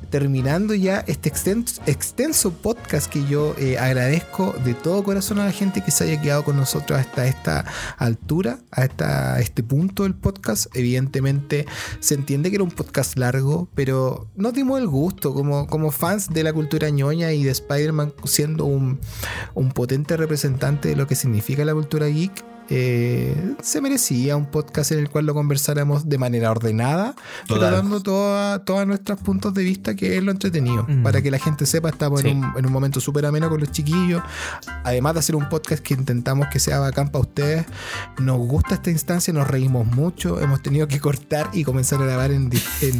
terminando 0.10 0.74
ya 0.74 1.04
este 1.08 1.30
extenso, 1.30 2.54
podcast 2.54 3.12
que 3.12 3.26
yo 3.26 3.56
eh, 3.58 3.78
agradezco 3.78 4.56
de 4.64 4.74
todo 4.74 5.04
corazón 5.04 5.40
a 5.40 5.46
la 5.46 5.52
gente 5.52 5.82
que 5.82 5.92
se 5.92 6.06
haya 6.06 6.22
quedado 6.22 6.46
con 6.46 6.56
nosotros 6.56 6.98
hasta 6.98 7.28
esta 7.28 7.66
altura, 7.98 8.60
hasta 8.72 9.40
este 9.42 9.62
punto 9.62 10.04
del 10.04 10.14
podcast. 10.14 10.74
Evidentemente 10.74 11.66
se 12.00 12.14
entiende 12.14 12.50
que 12.50 12.56
era 12.56 12.64
un 12.64 12.72
podcast 12.72 13.18
largo, 13.18 13.68
pero 13.76 14.28
nos 14.36 14.54
dimos 14.54 14.80
el 14.80 14.88
gusto 14.88 15.34
como, 15.34 15.92
fans 15.92 16.30
de 16.30 16.44
la 16.44 16.54
cultura 16.54 16.90
ñoña 16.90 17.34
y 17.34 17.44
de 17.44 17.52
Spider-Man 17.52 18.14
siendo 18.24 18.66
un 18.66 19.00
potente 19.74 20.16
representante 20.18 20.90
de 20.90 20.96
lo 20.96 21.08
que 21.08 21.16
significa 21.16 21.66
la 21.66 21.74
cultura 21.74 22.08
geek. 22.08 22.55
Eh, 22.70 23.56
se 23.62 23.82
merecía 23.82 24.36
un 24.36 24.46
podcast 24.48 24.92
en 24.92 25.00
el 25.00 25.10
cual 25.10 25.26
lo 25.26 25.34
conversáramos 25.34 26.10
de 26.10 26.18
manera 26.18 26.52
ordenada, 26.52 27.16
pero 27.48 27.60
Total. 27.60 27.74
dando 27.74 28.02
toda- 28.02 28.64
todos 28.66 28.86
nuestros 28.88 29.20
puntos 29.20 29.54
de 29.54 29.64
vista, 29.64 29.96
que 29.96 30.18
es 30.18 30.24
lo 30.24 30.32
entretenido. 30.32 30.86
Mm. 30.88 31.04
Para 31.04 31.22
que 31.22 31.32
la 31.32 31.40
gente 31.40 31.66
sepa, 31.66 31.90
estamos 31.90 32.22
Sí. 32.22 32.30
en, 32.30 32.44
un, 32.44 32.54
en 32.58 32.66
un 32.66 32.72
momento 32.72 33.00
súper 33.00 33.26
ameno 33.26 33.50
con 33.50 33.60
los 33.60 33.72
chiquillos. 33.72 34.22
Además 34.84 35.14
de 35.14 35.20
hacer 35.20 35.36
un 35.36 35.50
podcast 35.50 35.82
que 35.84 35.94
intentamos 35.94 36.48
que 36.48 36.60
sea 36.60 36.80
bacán 36.80 37.10
para 37.10 37.22
ustedes, 37.22 37.66
nos 38.20 38.38
gusta 38.38 38.76
esta 38.76 38.90
instancia, 38.92 39.34
nos 39.34 39.48
reímos 39.48 39.86
mucho. 39.88 40.40
Hemos 40.42 40.62
tenido 40.62 40.88
que 40.88 41.00
cortar 41.00 41.50
y 41.54 41.64
comenzar 41.64 42.02
a 42.02 42.06
grabar 42.06 42.32
en, 42.32 42.50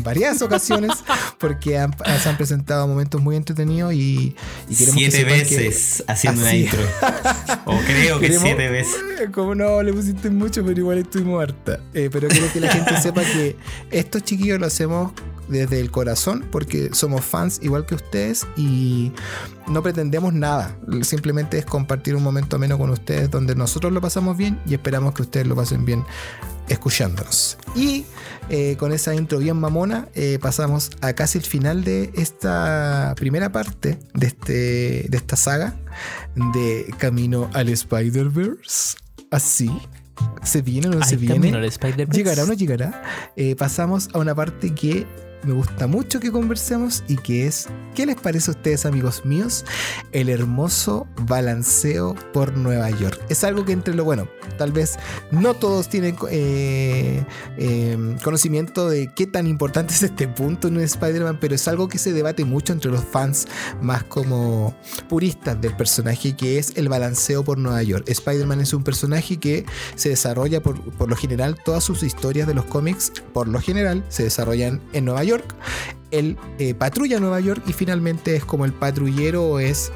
varias 0.04 0.42
ocasiones 0.42 0.92
porque 1.40 1.78
han- 1.80 1.96
se 2.22 2.30
han 2.30 2.38
presentado 2.38 2.88
momentos 2.88 3.22
muy 3.22 3.36
entretenidos 3.36 3.94
y, 3.94 4.36
y 4.70 4.76
queremos 4.76 5.02
que 5.02 5.12
Siete 5.12 5.18
que- 5.18 5.56
veces 5.58 6.04
haciendo 6.08 6.42
una 6.42 6.50
Así. 6.50 6.64
intro. 6.64 6.82
O 7.66 7.78
creo 7.86 8.20
que 8.20 8.28
Queremos- 8.28 8.44
siete 8.44 8.70
veces. 8.70 8.96
Como 9.34 9.55
no, 9.56 9.82
le 9.82 9.94
pusiste 9.94 10.30
mucho, 10.30 10.64
pero 10.64 10.80
igual 10.80 10.98
estuvimos 11.00 11.42
harta. 11.42 11.80
Eh, 11.94 12.10
pero 12.12 12.28
quiero 12.28 12.52
que 12.52 12.60
la 12.60 12.72
gente 12.72 12.98
sepa 13.02 13.22
que 13.24 13.56
estos 13.92 14.24
chiquillos 14.24 14.60
lo 14.60 14.68
hacemos 14.68 15.12
desde 15.48 15.80
el 15.80 15.92
corazón 15.92 16.44
porque 16.52 16.90
somos 16.94 17.24
fans 17.24 17.60
igual 17.62 17.86
que 17.86 17.96
ustedes 17.96 18.48
y 18.56 19.12
no 19.68 19.84
pretendemos 19.84 20.34
nada. 20.34 20.78
Simplemente 21.02 21.58
es 21.58 21.66
compartir 21.66 22.16
un 22.16 22.24
momento 22.24 22.58
menos 22.60 22.78
con 22.78 22.90
ustedes 22.90 23.30
donde 23.30 23.56
nosotros 23.56 23.94
lo 23.94 24.02
pasamos 24.02 24.38
bien 24.38 24.60
y 24.66 24.74
esperamos 24.74 25.14
que 25.14 25.24
ustedes 25.24 25.48
lo 25.48 25.56
pasen 25.56 25.86
bien 25.86 26.04
escuchándonos. 26.68 27.58
Y 27.76 28.06
eh, 28.50 28.76
con 28.78 28.92
esa 28.92 29.14
intro 29.14 29.40
bien 29.40 29.58
mamona, 29.58 30.08
eh, 30.16 30.40
pasamos 30.42 30.92
a 31.02 31.14
casi 31.14 31.38
el 31.38 31.44
final 31.44 31.84
de 31.84 32.12
esta 32.16 33.14
primera 33.16 33.52
parte 33.52 34.00
de, 34.14 34.28
este, 34.28 35.06
de 35.10 35.18
esta 35.18 35.36
saga 35.36 35.76
de 36.54 36.94
Camino 36.98 37.50
al 37.54 37.70
Spider-Verse. 37.70 39.05
Así. 39.36 39.70
¿Se 40.44 40.62
viene 40.62 40.88
o 40.88 40.92
no 40.92 41.04
se 41.04 41.18
viene? 41.18 41.52
¿Llegará 42.12 42.44
o 42.44 42.46
no 42.46 42.54
llegará? 42.54 43.04
Eh, 43.36 43.56
pasamos 43.58 44.08
a 44.14 44.20
una 44.20 44.34
parte 44.34 44.74
que 44.74 45.06
me 45.46 45.54
gusta 45.54 45.88
mucho 45.88 46.20
que 46.20 46.32
conversemos 46.32 47.04
y 47.08 47.18
que 47.18 47.48
es, 47.48 47.68
¿qué 47.94 48.06
les 48.06 48.16
parece 48.16 48.52
a 48.52 48.54
ustedes 48.54 48.86
amigos 48.86 49.26
míos? 49.26 49.66
El 50.12 50.30
hermoso 50.30 51.08
balanceo 51.28 52.16
por 52.34 52.58
Nueva 52.58 52.90
York. 52.90 53.20
Es 53.30 53.44
algo 53.44 53.66
que 53.66 53.72
entre 53.72 53.94
lo 53.94 54.04
bueno, 54.04 54.28
tal 54.58 54.72
vez 54.72 54.98
no 55.32 55.54
todos 55.54 55.90
tienen 55.90 56.16
eh, 56.30 57.24
eh, 57.58 58.16
conocimiento 58.24 58.90
de 58.90 59.12
qué 59.16 59.28
tan 59.28 59.48
importante 59.48 59.94
es 59.94 60.04
este 60.04 60.28
punto 60.28 60.68
en 60.68 60.80
Spider-Man, 60.80 61.38
pero 61.40 61.56
es 61.56 61.68
algo 61.68 61.88
que 61.88 61.98
se 61.98 62.14
debate 62.14 62.44
mucho 62.46 62.74
entre 62.74 62.92
los 62.92 63.04
fans 63.04 63.48
más 63.82 64.04
como 64.04 64.76
puristas 65.08 65.60
del 65.62 65.76
personaje, 65.76 66.36
que 66.36 66.58
es 66.58 66.74
el 66.76 66.90
balanceo 66.90 67.44
por 67.44 67.58
Nueva 67.58 67.84
York. 67.84 68.06
Spider-Man 68.08 68.62
es 68.62 68.74
un 68.74 68.84
personaje 68.84 69.38
que 69.38 69.66
se 69.96 70.10
desarrolla 70.10 70.62
por, 70.62 70.82
por 70.96 71.10
lo 71.10 71.16
general, 71.16 71.56
todas 71.64 71.84
sus 71.84 72.04
historias 72.04 72.48
de 72.48 72.54
los 72.54 72.66
cómics, 72.66 73.12
por 73.34 73.48
lo 73.48 73.60
general, 73.60 74.04
se 74.10 74.24
desarrollan 74.24 74.82
en 74.94 75.06
Nueva 75.06 75.24
York. 75.24 75.35
Él 76.12 76.38
eh, 76.60 76.74
patrulla 76.74 77.20
Nueva 77.20 77.40
York 77.40 77.64
y 77.68 77.74
finalmente 77.74 78.36
es 78.36 78.46
como 78.46 78.66
el 78.66 78.74
patrullero 78.74 79.60
es 79.60 79.92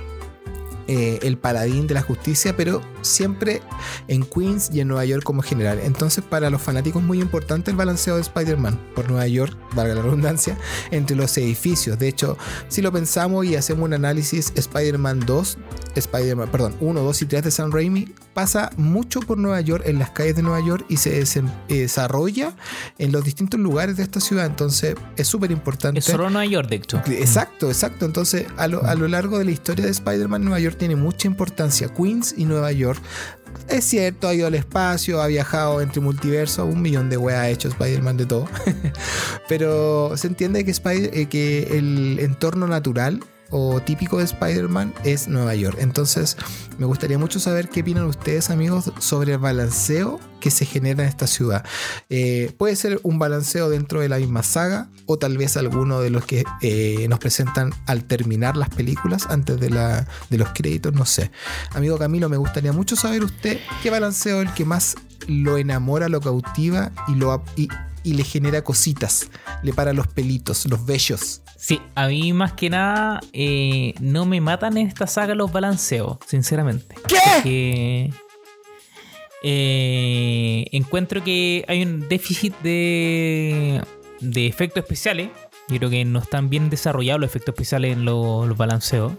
eh, 0.88 1.20
el 1.22 1.38
paladín 1.38 1.86
de 1.86 1.94
la 1.94 2.02
justicia, 2.02 2.58
pero 2.58 2.82
siempre 3.02 3.62
en 4.08 4.24
Queens 4.24 4.70
y 4.74 4.82
en 4.82 4.88
Nueva 4.90 5.06
York 5.06 5.24
como 5.24 5.42
general. 5.42 5.80
Entonces, 5.84 6.24
para 6.24 6.50
los 6.50 6.62
fanáticos, 6.62 7.04
muy 7.04 7.22
importante 7.22 7.72
el 7.72 7.78
balanceo 7.78 8.16
de 8.16 8.22
Spider-Man 8.22 8.80
por 8.96 9.10
Nueva 9.10 9.28
York, 9.28 9.58
valga 9.74 9.96
la 9.96 10.02
redundancia, 10.02 10.58
entre 10.92 11.16
los 11.16 11.38
edificios. 11.38 12.00
De 12.00 12.08
hecho, 12.08 12.38
si 12.68 12.82
lo 12.82 12.92
pensamos 12.92 13.46
y 13.46 13.56
hacemos 13.56 13.86
un 13.86 13.94
análisis, 13.94 14.52
Spider-Man 14.56 15.22
2, 15.26 15.58
Spider-Man, 15.96 16.50
perdón, 16.52 16.76
1, 16.80 17.02
2 17.02 17.22
y 17.22 17.26
3 17.26 17.44
de 17.44 17.52
San 17.52 17.72
Raimi 17.72 18.14
pasa 18.34 18.72
mucho 18.78 19.20
por 19.20 19.38
Nueva 19.38 19.60
York, 19.60 19.84
en 19.86 20.00
las 20.00 20.12
calles 20.12 20.36
de 20.36 20.44
Nueva 20.44 20.66
York 20.66 20.86
y 20.88 20.96
se 20.96 21.20
eh, 21.20 21.44
desarrolla 21.68 22.56
en 22.98 23.12
los 23.12 23.24
distintos 23.24 23.60
lugares 23.60 23.98
de 23.98 24.04
esta 24.04 24.22
ciudad. 24.22 24.46
Entonces, 24.46 24.96
es 25.18 25.28
súper 25.28 25.52
importante. 25.52 26.00
Es 26.00 26.06
solo 26.06 26.30
Nueva 26.30 26.46
York, 26.46 26.70
de 26.70 26.78
hecho. 26.78 27.02
Exacto, 27.08 27.68
exacto. 27.68 28.06
Entonces, 28.06 28.46
a 28.56 28.68
lo, 28.68 28.84
a 28.86 28.96
lo 28.96 29.10
largo 29.10 29.40
de 29.40 29.46
la 29.46 29.52
historia 29.52 29.84
de 29.84 29.92
Spider-Man, 29.92 30.44
Nueva 30.44 30.60
York 30.60 30.78
tiene 30.78 30.96
mucha 30.96 31.28
importancia. 31.28 31.90
Queens 31.90 32.34
y 32.38 32.46
Nueva 32.46 32.72
York. 32.72 32.89
Es 33.68 33.86
cierto, 33.86 34.28
ha 34.28 34.34
ido 34.34 34.48
al 34.48 34.56
espacio, 34.56 35.22
ha 35.22 35.28
viajado 35.28 35.82
entre 35.82 36.02
multiversos, 36.02 36.68
un 36.68 36.82
millón 36.82 37.10
de 37.10 37.18
weas 37.18 37.40
ha 37.40 37.50
hecho 37.50 37.68
Spider-Man 37.68 38.18
de 38.18 38.26
todo. 38.26 38.48
Pero 39.48 40.16
se 40.18 40.28
entiende 40.28 40.66
que, 40.66 40.72
eh, 40.72 41.26
que 41.28 41.78
el 41.78 42.20
entorno 42.20 42.68
natural 42.68 43.20
o 43.52 43.82
típico 43.82 44.18
de 44.18 44.26
Spider-Man 44.26 44.94
es 45.04 45.28
Nueva 45.28 45.56
York. 45.56 45.78
Entonces, 45.80 46.38
me 46.78 46.86
gustaría 46.86 47.18
mucho 47.18 47.40
saber 47.40 47.70
qué 47.70 47.82
opinan 47.82 48.06
ustedes, 48.06 48.50
amigos, 48.50 48.92
sobre 49.00 49.34
el 49.34 49.40
balanceo 49.40 50.20
que 50.40 50.52
se 50.52 50.66
genera 50.66 51.04
en 51.04 51.10
esta 51.10 51.28
ciudad. 51.28 51.66
Eh, 52.10 52.54
puede 52.58 52.76
ser 52.76 53.00
un 53.04 53.20
balanceo 53.20 53.70
dentro 53.70 54.02
de 54.02 54.10
la 54.10 54.18
misma 54.18 54.44
saga 54.44 54.88
o 55.06 55.18
tal 55.18 55.38
vez 55.38 55.58
alguno 55.58 56.00
de 56.00 56.10
los 56.10 56.26
que 56.26 56.44
eh, 56.62 57.08
nos 57.10 57.20
presentan 57.20 57.74
al 57.86 58.04
terminar 58.06 58.56
las 58.56 58.70
películas 58.70 59.26
antes 59.30 59.60
de, 59.60 59.70
la, 59.70 60.08
de 60.30 60.38
los 60.38 60.50
créditos, 60.50 60.94
no 60.94 61.06
sé. 61.06 61.32
Amigo 61.72 61.98
Camilo, 61.98 62.30
me 62.30 62.38
gustaría 62.38 62.72
mucho 62.72 62.96
saber 62.96 63.24
usted 63.24 63.60
qué 63.84 63.90
balanceo 63.90 64.42
es 64.42 64.48
el 64.48 64.54
que 64.54 64.66
más 64.66 64.96
lo 65.28 65.58
enamora, 65.58 66.10
lo 66.10 66.22
cautiva 66.22 66.92
y, 67.08 67.62
y, 67.62 67.68
y 68.04 68.14
le 68.14 68.24
genera 68.24 68.64
cositas, 68.64 69.28
le 69.64 69.74
para 69.74 69.94
los 69.94 70.08
pelitos, 70.08 70.66
los 70.68 70.86
bellos. 70.86 71.42
Sí, 71.62 71.82
a 71.94 72.08
mí 72.08 72.32
más 72.32 72.54
que 72.54 72.70
nada 72.70 73.20
eh, 73.34 73.94
no 74.00 74.26
me 74.26 74.40
matan 74.40 74.78
en 74.78 74.88
esta 74.88 75.08
saga 75.08 75.36
los 75.36 75.52
balanceos, 75.52 76.18
sinceramente. 76.26 76.96
¿Qué? 77.08 77.16
Porque 77.36 78.10
eh, 79.44 80.66
encuentro 80.72 81.24
que 81.24 81.66
hay 81.68 81.84
un 81.84 82.08
déficit 82.08 82.56
de, 82.62 83.82
de 84.22 84.48
efectos 84.48 84.84
especiales. 84.84 85.30
Yo 85.68 85.78
creo 85.78 85.90
que 85.90 86.06
no 86.06 86.20
están 86.20 86.50
bien 86.50 86.70
desarrollados 86.70 87.20
los 87.22 87.30
efectos 87.30 87.54
especiales 87.54 87.94
en 87.94 88.06
lo- 88.06 88.46
los 88.48 88.58
balanceos. 88.58 89.14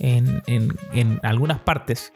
En, 0.00 0.42
en- 0.48 0.76
en 0.92 1.20
algunas 1.22 1.60
partes. 1.60 2.12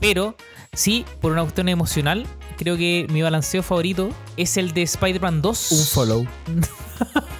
Pero 0.00 0.34
sí, 0.72 1.04
por 1.20 1.32
una 1.32 1.42
cuestión 1.42 1.68
emocional, 1.68 2.26
creo 2.56 2.78
que 2.78 3.06
mi 3.10 3.20
balanceo 3.20 3.62
favorito 3.62 4.08
es 4.38 4.56
el 4.56 4.72
de 4.72 4.82
Spider-Man 4.82 5.42
2. 5.42 5.72
Un 5.72 5.84
follow. 5.84 6.26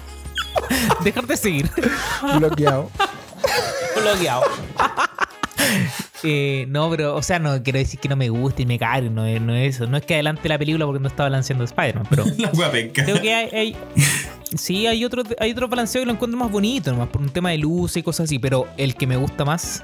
Dejarte 1.03 1.37
seguir. 1.37 1.69
Bloqueado. 2.37 2.89
bloqueado. 4.01 4.43
Eh, 6.23 6.65
no, 6.69 6.89
pero, 6.89 7.15
o 7.15 7.21
sea, 7.23 7.39
no 7.39 7.61
quiero 7.63 7.79
decir 7.79 7.99
que 7.99 8.07
no 8.07 8.15
me 8.15 8.29
guste 8.29 8.61
y 8.63 8.65
me 8.65 8.77
cague, 8.77 9.09
no 9.09 9.25
es, 9.25 9.41
no 9.41 9.55
es 9.55 9.75
eso. 9.75 9.87
No 9.87 9.97
es 9.97 10.05
que 10.05 10.13
adelante 10.15 10.47
la 10.49 10.57
película 10.59 10.85
porque 10.85 10.99
no 11.01 11.07
está 11.07 11.23
balanceando 11.23 11.63
Spider-Man, 11.63 12.05
pero 12.09 12.25
La 12.37 12.51
creo 12.93 13.21
que 13.21 13.33
hay. 13.33 13.49
hay- 13.53 13.75
sí, 14.55 14.85
hay 14.85 15.03
otro, 15.05 15.23
hay 15.39 15.51
otro 15.51 15.67
balanceo 15.67 16.01
que 16.01 16.05
lo 16.05 16.11
encuentro 16.13 16.37
más 16.39 16.51
bonito, 16.51 16.91
nomás 16.91 17.07
por 17.09 17.21
un 17.21 17.29
tema 17.29 17.49
de 17.51 17.57
luz 17.57 17.97
y 17.97 18.03
cosas 18.03 18.25
así, 18.25 18.37
pero 18.37 18.67
el 18.77 18.95
que 18.95 19.07
me 19.07 19.17
gusta 19.17 19.45
más. 19.45 19.83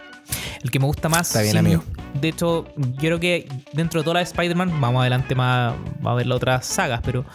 El 0.61 0.69
que 0.71 0.79
me 0.79 0.85
gusta 0.85 1.09
más. 1.09 1.27
Está 1.29 1.41
bien, 1.41 1.57
amigo. 1.57 1.83
De 2.13 2.27
hecho, 2.29 2.65
yo 2.75 2.95
creo 2.99 3.19
que 3.19 3.47
dentro 3.73 4.01
de 4.01 4.03
toda 4.03 4.15
la 4.15 4.19
de 4.19 4.25
Spider-Man, 4.25 4.79
vamos 4.81 5.01
adelante 5.01 5.33
más, 5.35 5.73
va 6.05 6.11
a 6.11 6.15
ver 6.15 6.27
las 6.27 6.35
otras 6.35 6.65
sagas, 6.65 6.99
pero 7.03 7.25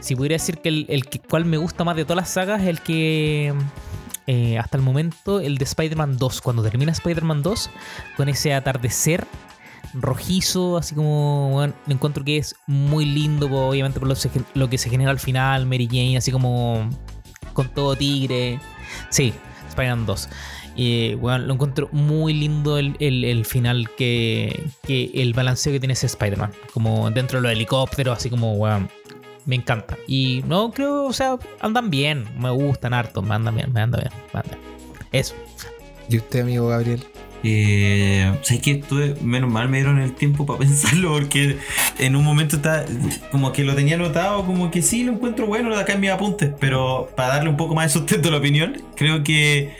si 0.00 0.14
pudiera 0.16 0.34
decir 0.34 0.58
que 0.58 0.68
el, 0.68 0.86
el 0.88 1.06
que, 1.06 1.18
cual 1.18 1.44
me 1.44 1.56
gusta 1.56 1.84
más 1.84 1.96
de 1.96 2.04
todas 2.04 2.16
las 2.16 2.30
sagas 2.30 2.62
es 2.62 2.68
el 2.68 2.80
que 2.80 3.52
eh, 4.26 4.58
hasta 4.58 4.76
el 4.76 4.82
momento, 4.82 5.40
el 5.40 5.58
de 5.58 5.64
Spider-Man 5.64 6.16
2, 6.18 6.40
cuando 6.42 6.62
termina 6.62 6.92
Spider-Man 6.92 7.42
2, 7.42 7.70
con 8.16 8.28
ese 8.28 8.54
atardecer 8.54 9.26
rojizo, 9.94 10.76
así 10.76 10.94
como, 10.94 11.50
bueno, 11.50 11.74
encuentro 11.88 12.24
que 12.24 12.36
es 12.38 12.54
muy 12.66 13.04
lindo, 13.06 13.48
po, 13.48 13.68
obviamente 13.68 13.98
por 13.98 14.08
lo, 14.08 14.14
lo 14.54 14.68
que 14.70 14.78
se 14.78 14.90
genera 14.90 15.10
al 15.10 15.18
final, 15.18 15.66
Mary 15.66 15.86
Jane, 15.86 16.16
así 16.18 16.30
como 16.30 16.88
con 17.54 17.68
todo 17.70 17.96
tigre. 17.96 18.60
Sí, 19.10 19.32
Spider-Man 19.70 20.06
2. 20.06 20.28
Y 20.76 21.14
bueno, 21.14 21.38
lo 21.38 21.54
encuentro 21.54 21.88
muy 21.90 22.32
lindo 22.34 22.78
el, 22.78 22.96
el- 23.00 23.24
el 23.24 23.44
final 23.44 23.90
que, 23.96 24.68
que 24.84 25.10
el 25.14 25.32
balanceo 25.32 25.72
que 25.72 25.80
tiene 25.80 25.94
ese 25.94 26.06
Spider-Man. 26.06 26.52
Como 26.72 27.10
dentro 27.10 27.38
de 27.38 27.42
los 27.42 27.52
helicópteros, 27.52 28.16
así 28.16 28.30
como, 28.30 28.52
weón, 28.52 28.88
me 29.46 29.56
encanta. 29.56 29.96
Y 30.06 30.42
no 30.46 30.72
creo, 30.72 31.04
o 31.04 31.12
sea, 31.12 31.38
andan 31.60 31.90
bien, 31.90 32.26
me 32.38 32.50
gustan 32.50 32.94
harto, 32.94 33.22
me 33.22 33.34
andan 33.34 33.54
bien, 33.54 33.72
me 33.72 33.80
andan 33.80 34.02
bien, 34.02 34.12
me 34.32 34.40
andan 34.40 34.58
bien. 34.60 35.08
Eso. 35.12 35.34
¿Y 36.08 36.16
usted, 36.16 36.40
amigo 36.40 36.68
Gabriel? 36.68 37.04
Eh, 37.44 38.36
¿Sabes 38.42 38.62
que 38.62 38.74
Tuve, 38.76 39.14
menos 39.22 39.50
mal 39.50 39.68
me 39.68 39.78
dieron 39.78 40.00
el 40.00 40.12
tiempo 40.12 40.44
para 40.44 40.58
pensarlo 40.60 41.12
porque 41.12 41.56
en 41.98 42.16
un 42.16 42.24
momento 42.24 42.56
está 42.56 42.84
como 43.30 43.52
que 43.52 43.64
lo 43.64 43.74
tenía 43.74 43.94
anotado, 43.94 44.44
como 44.44 44.70
que 44.70 44.82
sí 44.82 45.04
lo 45.04 45.12
encuentro 45.12 45.46
bueno 45.46 45.74
acá 45.76 45.92
en 45.92 46.00
mis 46.00 46.10
apuntes, 46.10 46.50
pero 46.58 47.08
para 47.16 47.34
darle 47.34 47.50
un 47.50 47.56
poco 47.56 47.74
más 47.74 47.86
de 47.86 47.98
sustento 48.00 48.28
a 48.28 48.32
la 48.32 48.38
opinión, 48.38 48.82
creo 48.96 49.22
que 49.22 49.72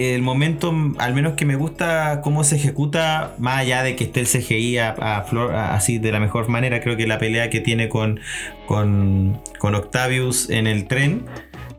el 0.00 0.22
momento, 0.22 0.72
al 0.98 1.14
menos 1.14 1.34
que 1.34 1.44
me 1.44 1.56
gusta 1.56 2.22
cómo 2.24 2.42
se 2.42 2.56
ejecuta, 2.56 3.34
más 3.38 3.58
allá 3.58 3.82
de 3.82 3.96
que 3.96 4.04
esté 4.04 4.20
el 4.20 4.26
CGI 4.26 4.78
a, 4.78 5.24
flor, 5.28 5.54
así 5.54 5.98
de 5.98 6.10
la 6.10 6.20
mejor 6.20 6.48
manera, 6.48 6.80
creo 6.80 6.96
que 6.96 7.06
la 7.06 7.18
pelea 7.18 7.50
que 7.50 7.60
tiene 7.60 7.90
con, 7.90 8.18
con, 8.66 9.40
con 9.58 9.74
Octavius 9.74 10.48
en 10.48 10.66
el 10.66 10.86
tren, 10.86 11.26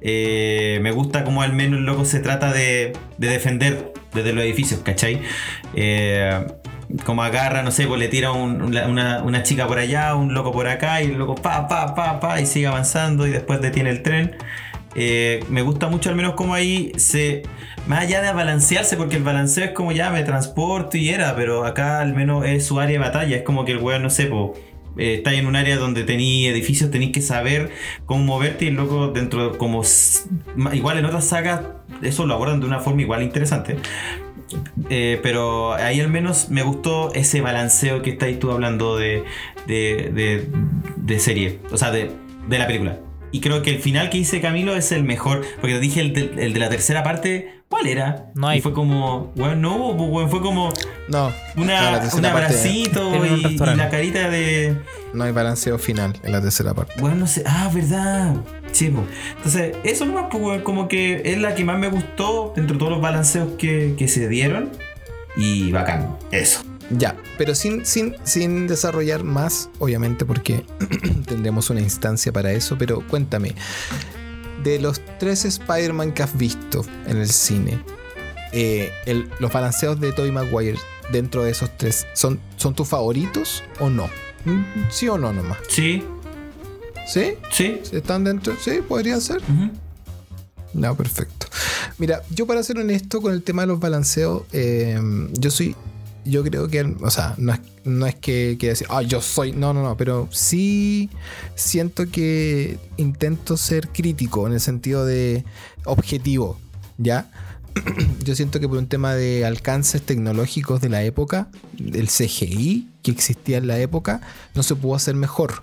eh, 0.01 0.79
me 0.83 0.91
gusta 0.91 1.23
cómo 1.23 1.41
al 1.41 1.53
menos 1.53 1.79
el 1.79 1.85
loco 1.85 2.05
se 2.05 2.19
trata 2.19 2.53
de, 2.53 2.93
de 3.17 3.27
defender 3.27 3.91
desde 4.13 4.33
los 4.33 4.43
edificios, 4.43 4.81
¿cachai? 4.81 5.21
Eh, 5.75 6.45
como 7.05 7.23
agarra, 7.23 7.63
no 7.63 7.71
sé, 7.71 7.87
pues 7.87 7.99
le 7.99 8.07
tira 8.07 8.31
un- 8.33 8.61
una, 8.61 9.23
una- 9.23 9.43
chica 9.43 9.65
por 9.65 9.79
allá, 9.79 10.13
un 10.13 10.33
loco 10.33 10.51
por 10.51 10.67
acá, 10.67 11.01
y 11.01 11.05
el 11.07 11.17
loco 11.17 11.33
pa, 11.35 11.67
pa, 11.67 11.95
pa, 11.95 12.19
pa, 12.19 12.39
y 12.41 12.45
sigue 12.45 12.67
avanzando 12.67 13.25
y 13.25 13.31
después 13.31 13.61
detiene 13.61 13.89
el 13.89 14.03
tren. 14.03 14.35
Eh, 14.93 15.43
me 15.49 15.61
gusta 15.61 15.87
mucho 15.87 16.09
al 16.09 16.15
menos 16.15 16.33
como 16.35 16.53
ahí 16.53 16.91
se... 16.97 17.43
Más 17.87 18.01
allá 18.01 18.21
de 18.21 18.31
balancearse, 18.31 18.95
porque 18.95 19.17
el 19.17 19.23
balanceo 19.23 19.65
es 19.65 19.71
como 19.71 19.91
ya 19.91 20.11
me 20.11 20.23
transporto 20.23 20.97
y 20.97 21.09
era, 21.09 21.35
pero 21.35 21.65
acá 21.65 21.99
al 21.99 22.13
menos 22.15 22.45
es 22.45 22.65
su 22.65 22.79
área 22.79 22.93
de 22.99 23.05
batalla, 23.05 23.35
es 23.35 23.43
como 23.43 23.65
que 23.65 23.73
el 23.73 23.79
weón, 23.79 24.03
no 24.03 24.09
sé, 24.09 24.27
po, 24.27 24.53
eh, 24.97 25.15
está 25.15 25.33
en 25.33 25.45
un 25.47 25.55
área 25.55 25.77
donde 25.77 26.03
tenéis 26.03 26.47
edificios, 26.49 26.89
tenéis 26.91 27.11
que 27.11 27.21
saber 27.21 27.71
cómo 28.05 28.23
moverte 28.23 28.65
y 28.65 28.67
el 28.69 28.75
loco 28.75 29.07
dentro, 29.09 29.57
como... 29.57 29.81
Igual 30.73 30.99
en 30.99 31.05
otras 31.05 31.25
sagas, 31.25 31.61
eso 32.01 32.25
lo 32.25 32.33
abordan 32.35 32.59
de 32.61 32.67
una 32.67 32.79
forma 32.79 33.01
igual 33.01 33.23
interesante. 33.23 33.75
Eh, 34.89 35.19
pero 35.23 35.73
ahí 35.73 35.99
al 36.01 36.09
menos 36.09 36.49
me 36.49 36.61
gustó 36.61 37.13
ese 37.13 37.41
balanceo 37.41 38.01
que 38.01 38.11
estáis 38.11 38.37
tú 38.39 38.51
hablando 38.51 38.97
de, 38.97 39.23
de, 39.67 40.11
de- 40.13 40.47
de 40.97 41.19
serie, 41.19 41.59
o 41.71 41.77
sea, 41.77 41.91
de, 41.91 42.11
de 42.47 42.59
la 42.59 42.67
película. 42.67 42.99
Y 43.31 43.39
creo 43.41 43.61
que 43.63 43.71
el 43.71 43.79
final 43.79 44.09
que 44.09 44.17
hice 44.17 44.39
Camilo 44.41 44.75
es 44.75 44.91
el 44.91 45.03
mejor, 45.03 45.41
porque 45.61 45.75
te 45.75 45.79
dije 45.79 46.01
el 46.01 46.13
de, 46.13 46.45
el 46.45 46.53
de 46.53 46.59
la 46.59 46.69
tercera 46.69 47.01
parte, 47.01 47.60
¿cuál 47.71 47.87
era? 47.87 48.31
No 48.35 48.49
hay. 48.49 48.59
Y 48.59 48.61
fue 48.61 48.73
como, 48.73 49.31
bueno, 49.35 49.55
no 49.55 49.75
hubo, 49.77 49.97
pues, 49.97 50.09
weón, 50.11 50.29
fue 50.29 50.41
como 50.41 50.69
No, 51.07 51.31
una, 51.55 52.01
No, 52.01 52.17
un 52.17 52.25
abracito 52.25 53.09
un 53.09 53.25
y, 53.25 53.57
la 53.57 53.89
carita 53.89 54.29
de... 54.29 54.77
no 55.13 55.23
hay 55.23 55.31
balanceo 55.31 55.79
final 55.79 56.19
en 56.21 56.33
la 56.33 56.41
tercera 56.41 56.73
parte. 56.73 56.93
Bueno, 56.99 57.15
no 57.15 57.27
sé. 57.27 57.43
Ah, 57.47 57.71
verdad. 57.73 58.35
Sí, 58.73 58.89
po. 58.89 59.03
Entonces, 59.37 59.75
eso 59.83 60.05
nomás, 60.05 60.25
pues, 60.29 60.43
weón, 60.43 60.61
como 60.61 60.87
que 60.87 61.21
es 61.25 61.39
la 61.39 61.55
que 61.55 61.63
más 61.63 61.79
me 61.79 61.87
gustó 61.87 62.53
entre 62.57 62.77
todos 62.77 62.91
los 62.91 63.01
balanceos 63.01 63.49
que, 63.57 63.95
que 63.97 64.07
se 64.07 64.27
dieron. 64.27 64.69
Y 65.37 65.71
bacán. 65.71 66.17
Eso. 66.31 66.61
Ya, 66.89 67.15
pero 67.37 67.55
sin, 67.55 67.85
sin, 67.85 68.15
sin 68.25 68.67
desarrollar 68.67 69.23
más, 69.23 69.69
obviamente, 69.79 70.25
porque 70.25 70.65
tendremos 71.25 71.69
una 71.69 71.79
instancia 71.79 72.33
para 72.33 72.51
eso, 72.51 72.77
pero 72.77 72.99
cuéntame, 73.07 73.55
de 74.63 74.79
los 74.79 75.01
tres 75.19 75.45
Spider-Man 75.45 76.11
que 76.13 76.23
has 76.23 76.37
visto 76.37 76.85
en 77.07 77.17
el 77.17 77.29
cine, 77.29 77.79
eh, 78.51 78.91
el- 79.05 79.29
los 79.39 79.51
balanceos 79.51 79.99
de 79.99 80.11
Tobey 80.11 80.31
Maguire 80.31 80.77
dentro 81.11 81.43
de 81.43 81.51
esos 81.51 81.69
tres, 81.77 82.07
¿son, 82.13 82.39
¿son 82.57 82.73
tus 82.73 82.87
favoritos 82.87 83.63
o 83.79 83.89
no? 83.89 84.09
Mm, 84.45 84.63
¿Sí 84.89 85.07
o 85.07 85.17
no 85.17 85.31
nomás? 85.33 85.57
Sí, 85.69 86.03
¿Sí? 87.07 87.33
sí. 87.51 87.81
¿Están 87.91 88.23
dentro? 88.23 88.55
Sí, 88.59 88.79
podrían 88.87 89.19
ser. 89.21 89.41
No, 90.73 90.95
perfecto. 90.95 91.47
Mira, 91.97 92.21
yo 92.29 92.47
para 92.47 92.63
ser 92.63 92.77
honesto 92.79 93.21
con 93.21 93.33
el 93.33 93.43
tema 93.43 93.63
de 93.63 93.67
los 93.67 93.79
balanceos, 93.79 94.43
eh, 94.53 94.99
yo 95.33 95.51
soy, 95.51 95.75
yo 96.25 96.43
creo 96.43 96.67
que, 96.67 96.81
o 96.81 97.09
sea, 97.09 97.35
no 97.37 97.53
es, 97.53 97.59
no 97.83 98.05
es 98.05 98.15
que 98.15 98.57
quiera 98.59 98.73
decir, 98.73 98.87
ah, 98.89 99.01
yo 99.01 99.21
soy, 99.21 99.51
no, 99.51 99.73
no, 99.73 99.83
no, 99.83 99.97
pero 99.97 100.27
sí 100.31 101.09
siento 101.55 102.09
que 102.09 102.77
intento 102.97 103.57
ser 103.57 103.89
crítico 103.89 104.47
en 104.47 104.53
el 104.53 104.59
sentido 104.59 105.05
de 105.05 105.43
objetivo, 105.85 106.59
¿ya? 106.97 107.31
Yo 108.25 108.35
siento 108.35 108.59
que 108.59 108.67
por 108.67 108.77
un 108.77 108.87
tema 108.87 109.15
de 109.15 109.45
alcances 109.45 110.01
tecnológicos 110.01 110.81
de 110.81 110.89
la 110.89 111.03
época, 111.03 111.47
el 111.79 112.09
CGI 112.09 112.89
que 113.01 113.11
existía 113.11 113.59
en 113.59 113.67
la 113.67 113.79
época, 113.79 114.19
no 114.55 114.61
se 114.61 114.75
pudo 114.75 114.95
hacer 114.95 115.15
mejor 115.15 115.61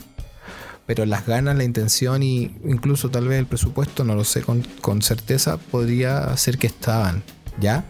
pero 0.88 1.04
las 1.04 1.26
ganas, 1.26 1.54
la 1.54 1.64
intención 1.64 2.22
y 2.22 2.50
incluso 2.64 3.10
tal 3.10 3.28
vez 3.28 3.38
el 3.38 3.44
presupuesto, 3.44 4.04
no 4.04 4.14
lo 4.14 4.24
sé 4.24 4.40
con, 4.40 4.62
con 4.80 5.02
certeza, 5.02 5.58
podría 5.58 6.34
ser 6.38 6.56
que 6.56 6.66
estaban, 6.66 7.22
¿ya? 7.60 7.84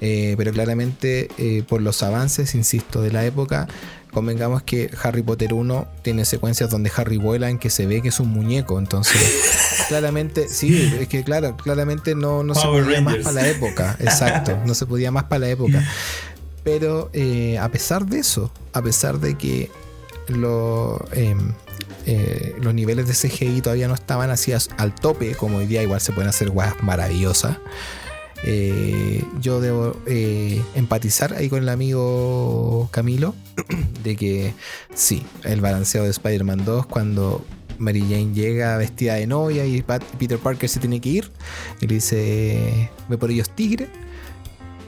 Eh, 0.00 0.34
pero 0.36 0.52
claramente 0.52 1.28
eh, 1.38 1.62
por 1.68 1.80
los 1.82 2.02
avances, 2.02 2.54
insisto, 2.54 3.02
de 3.02 3.12
la 3.12 3.24
época, 3.24 3.68
convengamos 4.12 4.62
que 4.62 4.90
Harry 5.02 5.22
Potter 5.22 5.54
1 5.54 5.86
tiene 6.02 6.24
secuencias 6.24 6.68
donde 6.70 6.90
Harry 6.96 7.16
vuela 7.16 7.48
en 7.48 7.58
que 7.58 7.70
se 7.70 7.86
ve 7.86 8.02
que 8.02 8.08
es 8.08 8.20
un 8.20 8.28
muñeco, 8.28 8.78
entonces 8.78 9.16
claramente, 9.88 10.48
sí, 10.48 10.92
es 11.00 11.08
que 11.08 11.24
claro, 11.24 11.56
claramente 11.56 12.14
no, 12.14 12.42
no 12.42 12.54
se 12.54 12.66
podía 12.84 13.00
más 13.00 13.16
para 13.16 13.32
la 13.42 13.48
época, 13.48 13.96
exacto, 14.00 14.58
no 14.66 14.74
se 14.74 14.86
podía 14.86 15.10
más 15.10 15.24
para 15.24 15.40
la 15.40 15.48
época. 15.50 15.82
Pero 16.64 17.10
eh, 17.12 17.58
a 17.58 17.68
pesar 17.70 18.06
de 18.06 18.18
eso, 18.20 18.52
a 18.72 18.82
pesar 18.82 19.18
de 19.18 19.36
que 19.36 19.68
lo, 20.28 21.04
em, 21.12 21.52
eh, 22.06 22.54
los 22.60 22.72
niveles 22.74 23.08
de 23.08 23.14
CGI 23.14 23.60
todavía 23.62 23.88
no 23.88 23.94
estaban 23.94 24.30
así 24.30 24.52
as- 24.52 24.68
al 24.78 24.94
tope, 24.94 25.34
como 25.34 25.56
hoy 25.58 25.66
día 25.66 25.82
igual 25.82 26.00
se 26.00 26.12
pueden 26.12 26.28
hacer 26.28 26.50
weas 26.50 26.74
maravillosas. 26.82 27.56
Eh, 28.44 29.24
yo 29.40 29.60
debo 29.60 29.96
eh, 30.06 30.60
empatizar 30.74 31.32
ahí 31.34 31.48
con 31.48 31.62
el 31.62 31.68
amigo 31.68 32.88
Camilo 32.90 33.34
de 34.02 34.16
que 34.16 34.52
sí, 34.94 35.22
el 35.44 35.60
balanceo 35.60 36.02
de 36.04 36.10
Spider-Man 36.10 36.64
2 36.64 36.86
cuando 36.86 37.44
Mary 37.78 38.00
Jane 38.00 38.32
llega 38.34 38.76
vestida 38.78 39.14
de 39.14 39.26
novia 39.26 39.64
y 39.64 39.82
Pat- 39.82 40.02
Peter 40.18 40.38
Parker 40.38 40.68
se 40.68 40.80
tiene 40.80 41.00
que 41.00 41.08
ir 41.08 41.30
y 41.80 41.86
le 41.86 41.94
dice, 41.94 42.90
ve 43.08 43.16
por 43.18 43.30
ellos 43.30 43.50
tigre. 43.50 43.88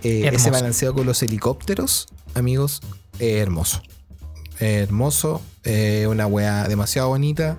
Eh, 0.03 0.29
ese 0.35 0.51
balanceo 0.51 0.93
con 0.95 1.07
los 1.07 1.23
helicópteros, 1.23 2.09
amigos, 2.35 2.83
es 3.19 3.41
hermoso. 3.41 3.83
Hermoso, 4.61 5.41
una 6.09 6.27
wea 6.27 6.69
demasiado 6.69 7.09
bonita. 7.09 7.57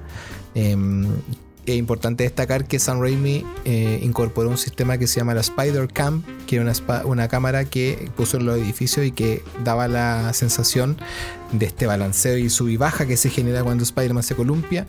Es 1.66 1.76
importante 1.76 2.24
destacar 2.24 2.66
que 2.66 2.78
Sam 2.78 3.02
Raimi 3.02 3.44
eh, 3.66 4.00
incorporó 4.04 4.50
un 4.50 4.58
sistema 4.58 5.00
que 5.00 5.08
se 5.08 5.20
llama 5.20 5.34
la 5.34 5.42
Spider 5.42 5.88
Cam, 5.92 6.22
que 6.46 6.58
es 6.58 6.84
una, 7.06 7.28
cámara 7.28 7.66
que 7.66 8.10
puso 8.16 8.38
en 8.38 8.46
los 8.46 8.58
edificios 8.60 9.06
y 9.06 9.12
que 9.12 9.44
daba 9.64 9.88
la 9.88 10.32
sensación 10.34 10.98
de 11.52 11.66
este 11.66 11.88
balanceo 11.88 12.38
y 12.38 12.50
sub 12.50 12.68
y 12.70 12.78
baja 12.78 13.08
que 13.08 13.18
se 13.18 13.30
genera 13.30 13.64
cuando 13.64 13.84
Spider-Man 13.84 14.22
se 14.24 14.36
columpia. 14.36 14.86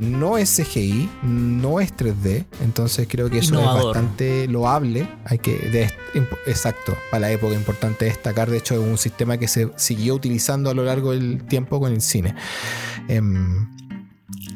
No 0.00 0.38
es 0.38 0.56
CGI, 0.56 1.08
no 1.22 1.80
es 1.80 1.96
3D, 1.96 2.46
entonces 2.62 3.06
creo 3.08 3.30
que 3.30 3.38
eso 3.38 3.54
Innovador. 3.54 3.80
es 3.80 3.86
bastante 3.86 4.46
loable. 4.48 5.08
Hay 5.24 5.38
que, 5.38 5.56
de- 5.56 5.92
exacto, 6.46 6.96
para 7.10 7.22
la 7.22 7.30
época 7.32 7.54
importante 7.54 8.04
destacar. 8.06 8.50
De 8.50 8.58
hecho, 8.58 8.74
es 8.74 8.80
un 8.80 8.98
sistema 8.98 9.38
que 9.38 9.48
se 9.48 9.70
siguió 9.76 10.14
utilizando 10.14 10.70
a 10.70 10.74
lo 10.74 10.84
largo 10.84 11.12
del 11.12 11.44
tiempo 11.46 11.80
con 11.80 11.92
el 11.92 12.00
cine. 12.00 12.34
Em, 13.08 13.68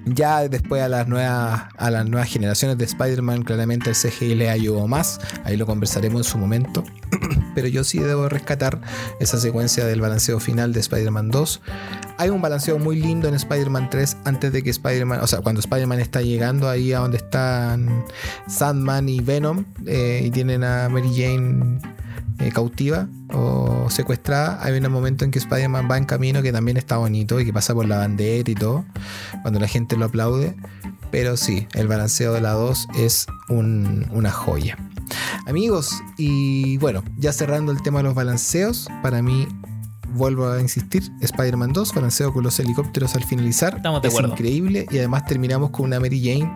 ya 0.07 0.49
después 0.49 0.83
a 0.83 0.89
las 0.89 1.09
nuevas 1.09 1.62
a 1.77 1.91
las 1.91 2.07
nuevas 2.07 2.29
generaciones 2.29 2.79
de 2.79 2.85
Spider-Man 2.85 3.43
claramente 3.43 3.91
el 3.91 3.97
CGI 3.97 4.35
le 4.35 4.51
ayudó 4.51 4.87
más. 4.87 5.20
Ahí 5.45 5.57
lo 5.57 5.66
conversaremos 5.66 6.27
en 6.27 6.31
su 6.33 6.39
momento. 6.39 6.85
Pero 7.55 7.69
yo 7.69 7.85
sí 7.85 7.99
debo 7.99 8.29
rescatar 8.29 8.81
esa 9.20 9.39
secuencia 9.39 9.85
del 9.85 10.01
balanceo 10.01 10.41
final 10.41 10.73
de 10.73 10.81
Spider-Man 10.81 11.31
2 11.31 11.61
hay 12.19 12.31
un 12.31 12.41
balanceo 12.41 12.79
muy 12.79 12.97
lindo 12.97 13.27
en 13.27 13.35
Spider-Man 13.35 13.91
3 13.91 14.19
antes 14.24 14.53
de 14.53 14.62
que 14.62 14.70
Spider-Man 14.70 15.20
o 15.23 15.27
sea 15.27 15.41
cuando 15.41 15.61
Spider-Man 15.61 15.99
está 15.99 16.23
llegando 16.23 16.69
ahí 16.69 16.93
a 16.93 17.01
donde 17.01 17.16
están 17.16 18.05
Sandman 18.47 19.09
y 19.09 19.20
Venom 19.20 19.65
eh, 19.87 20.23
y 20.24 20.31
tienen 20.31 20.62
a 20.62 20.89
Mary 20.89 21.11
Jane 21.15 21.81
eh, 22.43 22.51
cautiva 22.52 23.09
o 23.32 23.89
secuestrada, 23.89 24.59
hay 24.62 24.78
un 24.78 24.90
momento 24.93 25.24
en 25.24 25.31
que 25.31 25.39
Spider-Man 25.39 25.89
va 25.90 25.97
en 25.98 26.05
camino 26.05 26.43
que 26.43 26.52
también 26.52 26.77
está 26.77 26.97
bonito 26.97 27.40
y 27.40 27.44
que 27.44 27.52
pasa 27.52 27.74
por 27.74 27.86
la 27.86 27.98
bandera 27.98 28.51
y 28.51 28.55
todo, 28.55 28.85
cuando 29.43 29.60
la 29.60 29.69
gente 29.69 29.97
lo 29.97 30.06
aplaude. 30.06 30.55
Pero 31.10 31.36
sí, 31.36 31.66
el 31.74 31.89
balanceo 31.89 32.32
de 32.32 32.40
la 32.40 32.52
2 32.52 32.89
es 32.98 33.27
un- 33.48 34.06
una 34.12 34.31
joya. 34.31 34.78
Amigos, 35.47 36.01
y 36.16 36.78
bueno, 36.78 37.02
ya 37.19 37.32
cerrando 37.32 37.70
el 37.73 37.82
tema 37.82 37.98
de 37.98 38.05
los 38.05 38.14
balanceos, 38.14 38.89
para 39.02 39.20
mí, 39.23 39.47
vuelvo 40.15 40.49
a 40.51 40.61
insistir, 40.61 41.03
Spider-Man 41.21 41.73
2, 41.73 41.95
balanceo 41.95 42.33
con 42.33 42.43
los 42.45 42.59
helicópteros 42.61 43.15
al 43.15 43.25
finalizar. 43.25 43.77
Estamos 43.77 44.03
de 44.03 44.09
es 44.09 44.15
acuerdo. 44.15 44.33
increíble 44.33 44.87
y 44.91 44.99
además 44.99 45.27
terminamos 45.27 45.71
con 45.71 45.87
una 45.87 45.99
Mary 46.01 46.21
Jane 46.23 46.53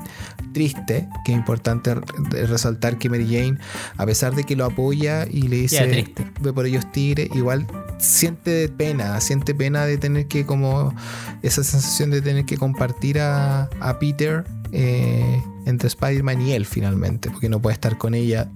triste, 0.53 1.09
que 1.24 1.33
es 1.33 1.39
importante 1.39 1.95
re- 1.95 2.47
resaltar 2.47 2.99
que 2.99 3.09
Mary 3.11 3.27
Jane, 3.27 3.59
a 3.97 4.07
pesar 4.07 4.35
de 4.35 4.45
que 4.45 4.57
lo 4.57 4.65
apoya 4.65 5.27
y 5.31 5.43
le 5.43 5.57
dice, 5.57 6.12
ve 6.41 6.53
por 6.53 6.66
ellos 6.66 6.91
tigre, 6.93 7.28
igual 7.35 7.66
siente 7.99 8.69
pena, 8.69 9.20
siente 9.20 9.55
pena 9.55 9.85
de 9.87 9.99
tener 9.99 10.27
que 10.27 10.47
como 10.47 10.95
esa 11.43 11.62
sensación 11.65 12.11
de 12.11 12.20
tener 12.23 12.45
que 12.45 12.57
compartir 12.57 13.19
a, 13.20 13.69
a 13.81 13.99
Peter 13.99 14.45
eh, 14.73 15.43
entre 15.66 15.89
Spider-Man 15.89 16.43
y 16.43 16.53
él 16.53 16.66
finalmente, 16.66 17.31
porque 17.31 17.49
no 17.49 17.61
puede 17.61 17.74
estar 17.74 17.99
con 17.99 18.15
ella 18.15 18.49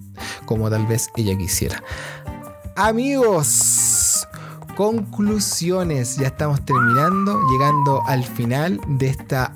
como 0.47 0.69
tal 0.71 0.87
vez 0.87 1.09
ella 1.17 1.37
quisiera. 1.37 1.83
Amigos, 2.77 3.47
conclusiones, 4.81 6.16
ya 6.16 6.28
estamos 6.28 6.65
terminando, 6.65 7.39
llegando 7.52 8.02
al 8.07 8.24
final 8.24 8.81
de 8.89 9.09
esta 9.09 9.52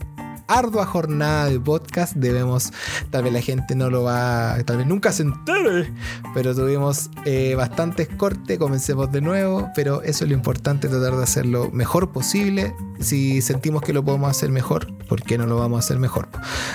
ardua 0.48 0.86
jornada 0.86 1.46
de 1.46 1.58
podcast. 1.60 2.14
Debemos, 2.14 2.72
tal 3.10 3.24
vez 3.24 3.32
la 3.32 3.40
gente 3.40 3.74
no 3.74 3.90
lo 3.90 4.02
va, 4.02 4.56
tal 4.64 4.78
vez 4.78 4.86
nunca 4.86 5.12
se 5.12 5.22
entere, 5.22 5.92
pero 6.34 6.54
tuvimos 6.54 7.10
eh, 7.24 7.54
bastantes 7.56 8.08
cortes, 8.08 8.58
comencemos 8.58 9.10
de 9.12 9.20
nuevo, 9.20 9.70
pero 9.74 10.02
eso 10.02 10.24
es 10.24 10.30
lo 10.30 10.36
importante, 10.36 10.88
tratar 10.88 11.16
de 11.16 11.22
hacerlo 11.22 11.70
mejor 11.72 12.12
posible. 12.12 12.74
Si 13.00 13.42
sentimos 13.42 13.82
que 13.82 13.92
lo 13.92 14.04
podemos 14.04 14.30
hacer 14.30 14.50
mejor, 14.50 14.92
¿por 15.08 15.22
qué 15.22 15.38
no 15.38 15.46
lo 15.46 15.58
vamos 15.58 15.76
a 15.76 15.80
hacer 15.80 15.98
mejor? 15.98 16.28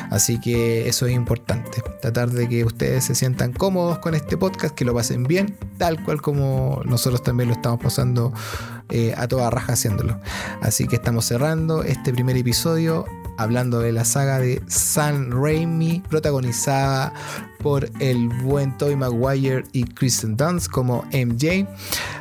Así 0.10 0.40
que 0.40 0.88
eso 0.88 1.06
es 1.06 1.14
importante, 1.14 1.82
tratar 2.02 2.30
de 2.32 2.48
que 2.48 2.66
ustedes 2.66 3.06
se 3.06 3.16
sientan 3.16 3.54
cómodos 3.54 4.00
con 4.00 4.16
este 4.16 4.38
podcast, 4.38 4.76
que 4.76 4.86
lo 4.86 4.94
pasen 4.94 5.24
bien, 5.24 5.58
tal 5.78 6.04
cual 6.04 6.22
como 6.22 6.82
nosotros 6.86 7.24
también 7.24 7.50
lo 7.50 7.56
estamos 7.56 7.80
pasando 7.80 8.34
eh, 8.90 9.14
a 9.16 9.28
toda 9.28 9.50
raja 9.50 9.74
haciéndolo. 9.74 10.20
Así 10.62 10.88
que 10.88 10.96
estamos 10.96 11.26
cerrando 11.26 11.84
este 11.84 12.12
primer 12.12 12.36
episodio 12.38 13.06
hablando 13.40 13.80
de 13.80 13.94
la 13.94 14.04
saga 14.04 14.38
de 14.38 14.62
Sam 14.68 15.32
Raimi, 15.32 16.04
protagonizada 16.10 17.14
por 17.60 17.90
el 18.00 18.28
buen 18.44 18.78
Tobey 18.78 18.98
Maguire 18.98 19.64
y 19.72 19.86
Kristen 19.86 20.36
Dunst 20.36 20.70
como 20.70 21.06
MJ. 21.14 21.66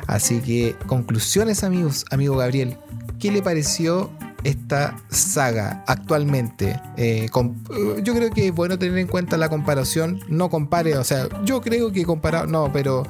Así 0.07 0.39
que 0.39 0.75
conclusiones 0.87 1.65
amigos, 1.65 2.05
amigo 2.09 2.37
Gabriel, 2.37 2.77
¿qué 3.19 3.31
le 3.31 3.41
pareció 3.41 4.09
esta 4.45 4.95
saga 5.09 5.83
actualmente? 5.87 6.79
Eh, 6.95 7.29
eh, 7.29 8.01
yo 8.01 8.15
creo 8.15 8.29
que 8.31 8.47
es 8.47 8.55
bueno 8.55 8.79
tener 8.79 8.97
en 8.97 9.07
cuenta 9.07 9.35
la 9.35 9.49
comparación, 9.49 10.21
no 10.29 10.49
compare, 10.49 10.97
o 10.97 11.03
sea, 11.03 11.27
yo 11.43 11.59
creo 11.59 11.91
que 11.91 12.05
comparado, 12.05 12.47
no, 12.47 12.71
pero 12.71 13.05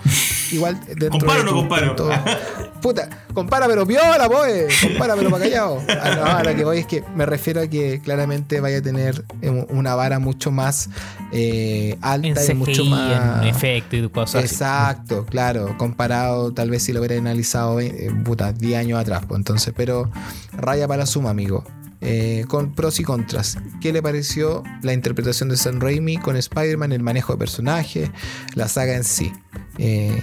igual 0.51 0.80
dentro 0.88 1.09
¿Comparo 1.11 1.39
o 1.41 1.43
de 1.43 1.51
no 1.51 1.55
comparo? 1.57 1.95
todo- 1.95 2.11
Puta, 2.81 3.09
compara 3.34 3.67
pero 3.67 3.85
piola, 3.85 4.30
pues. 4.30 4.73
Compara 4.81 5.15
pero 5.17 5.30
para 5.30 5.43
callado. 5.43 5.81
Ah, 5.89 6.15
no, 6.15 6.26
a 6.26 6.43
lo 6.43 6.55
que 6.55 6.63
voy 6.63 6.77
es 6.80 6.85
que 6.85 7.03
me 7.13 7.26
refiero 7.26 7.59
a 7.61 7.67
que 7.67 7.99
claramente 8.01 8.61
vaya 8.61 8.77
a 8.77 8.81
tener 8.81 9.26
eh, 9.41 9.49
una 9.69 9.95
vara 9.95 10.19
mucho 10.19 10.49
más 10.49 10.89
eh, 11.34 11.97
alta 12.01 12.41
En 12.41 12.51
y 12.51 12.53
mucho 12.53 12.85
más. 12.85 13.41
en 13.43 13.49
efecto 13.49 13.97
y 13.97 14.07
cosas 14.09 14.45
así. 14.45 14.53
Exacto, 14.55 15.26
claro, 15.26 15.77
comparado 15.77 16.53
tal 16.53 16.69
vez 16.69 16.84
si 16.84 16.93
lo 16.93 16.99
hubiera 17.01 17.17
analizado 17.17 17.81
eh, 17.81 18.09
puta, 18.23 18.53
10 18.53 18.80
años 18.80 18.99
atrás, 18.99 19.23
pues 19.27 19.38
entonces, 19.39 19.73
pero 19.76 20.09
raya 20.53 20.88
para 20.88 20.99
la 20.99 21.05
suma, 21.05 21.31
amigo. 21.31 21.65
Eh, 22.01 22.45
con 22.47 22.73
pros 22.76 22.97
y 23.01 23.03
contras. 23.03 23.57
¿Qué 23.81 23.91
le 23.91 24.01
pareció 24.01 24.63
la 24.84 24.93
interpretación 24.93 25.49
de 25.49 25.57
Sam 25.57 25.81
Raimi 25.81 26.15
con 26.15 26.38
Spider-Man, 26.38 26.93
el 26.93 27.03
manejo 27.03 27.34
de 27.34 27.39
personajes, 27.39 28.09
la 28.55 28.69
saga 28.69 28.95
en 28.95 29.03
sí? 29.03 29.34
Eh, 29.77 30.17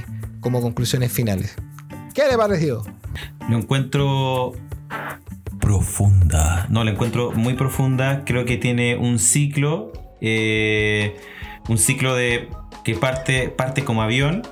como 0.47 0.61
conclusiones 0.63 1.11
finales. 1.13 1.57
¿Qué 2.15 2.23
le 2.31 2.37
pareció? 2.39 2.85
Lo 3.51 3.59
encuentro 3.59 4.53
profunda. 5.61 6.67
No, 6.71 6.85
la 6.85 6.93
encuentro 6.93 7.33
muy 7.33 7.55
profunda. 7.55 8.23
Creo 8.25 8.45
que 8.45 8.57
tiene 8.57 8.95
un 8.97 9.19
ciclo. 9.19 9.93
eh, 10.21 11.17
un 11.69 11.79
ciclo 11.79 12.15
de 12.15 12.49
que 12.85 12.95
parte, 12.95 13.49
parte 13.49 13.83
como 13.83 14.03
avión. 14.03 14.43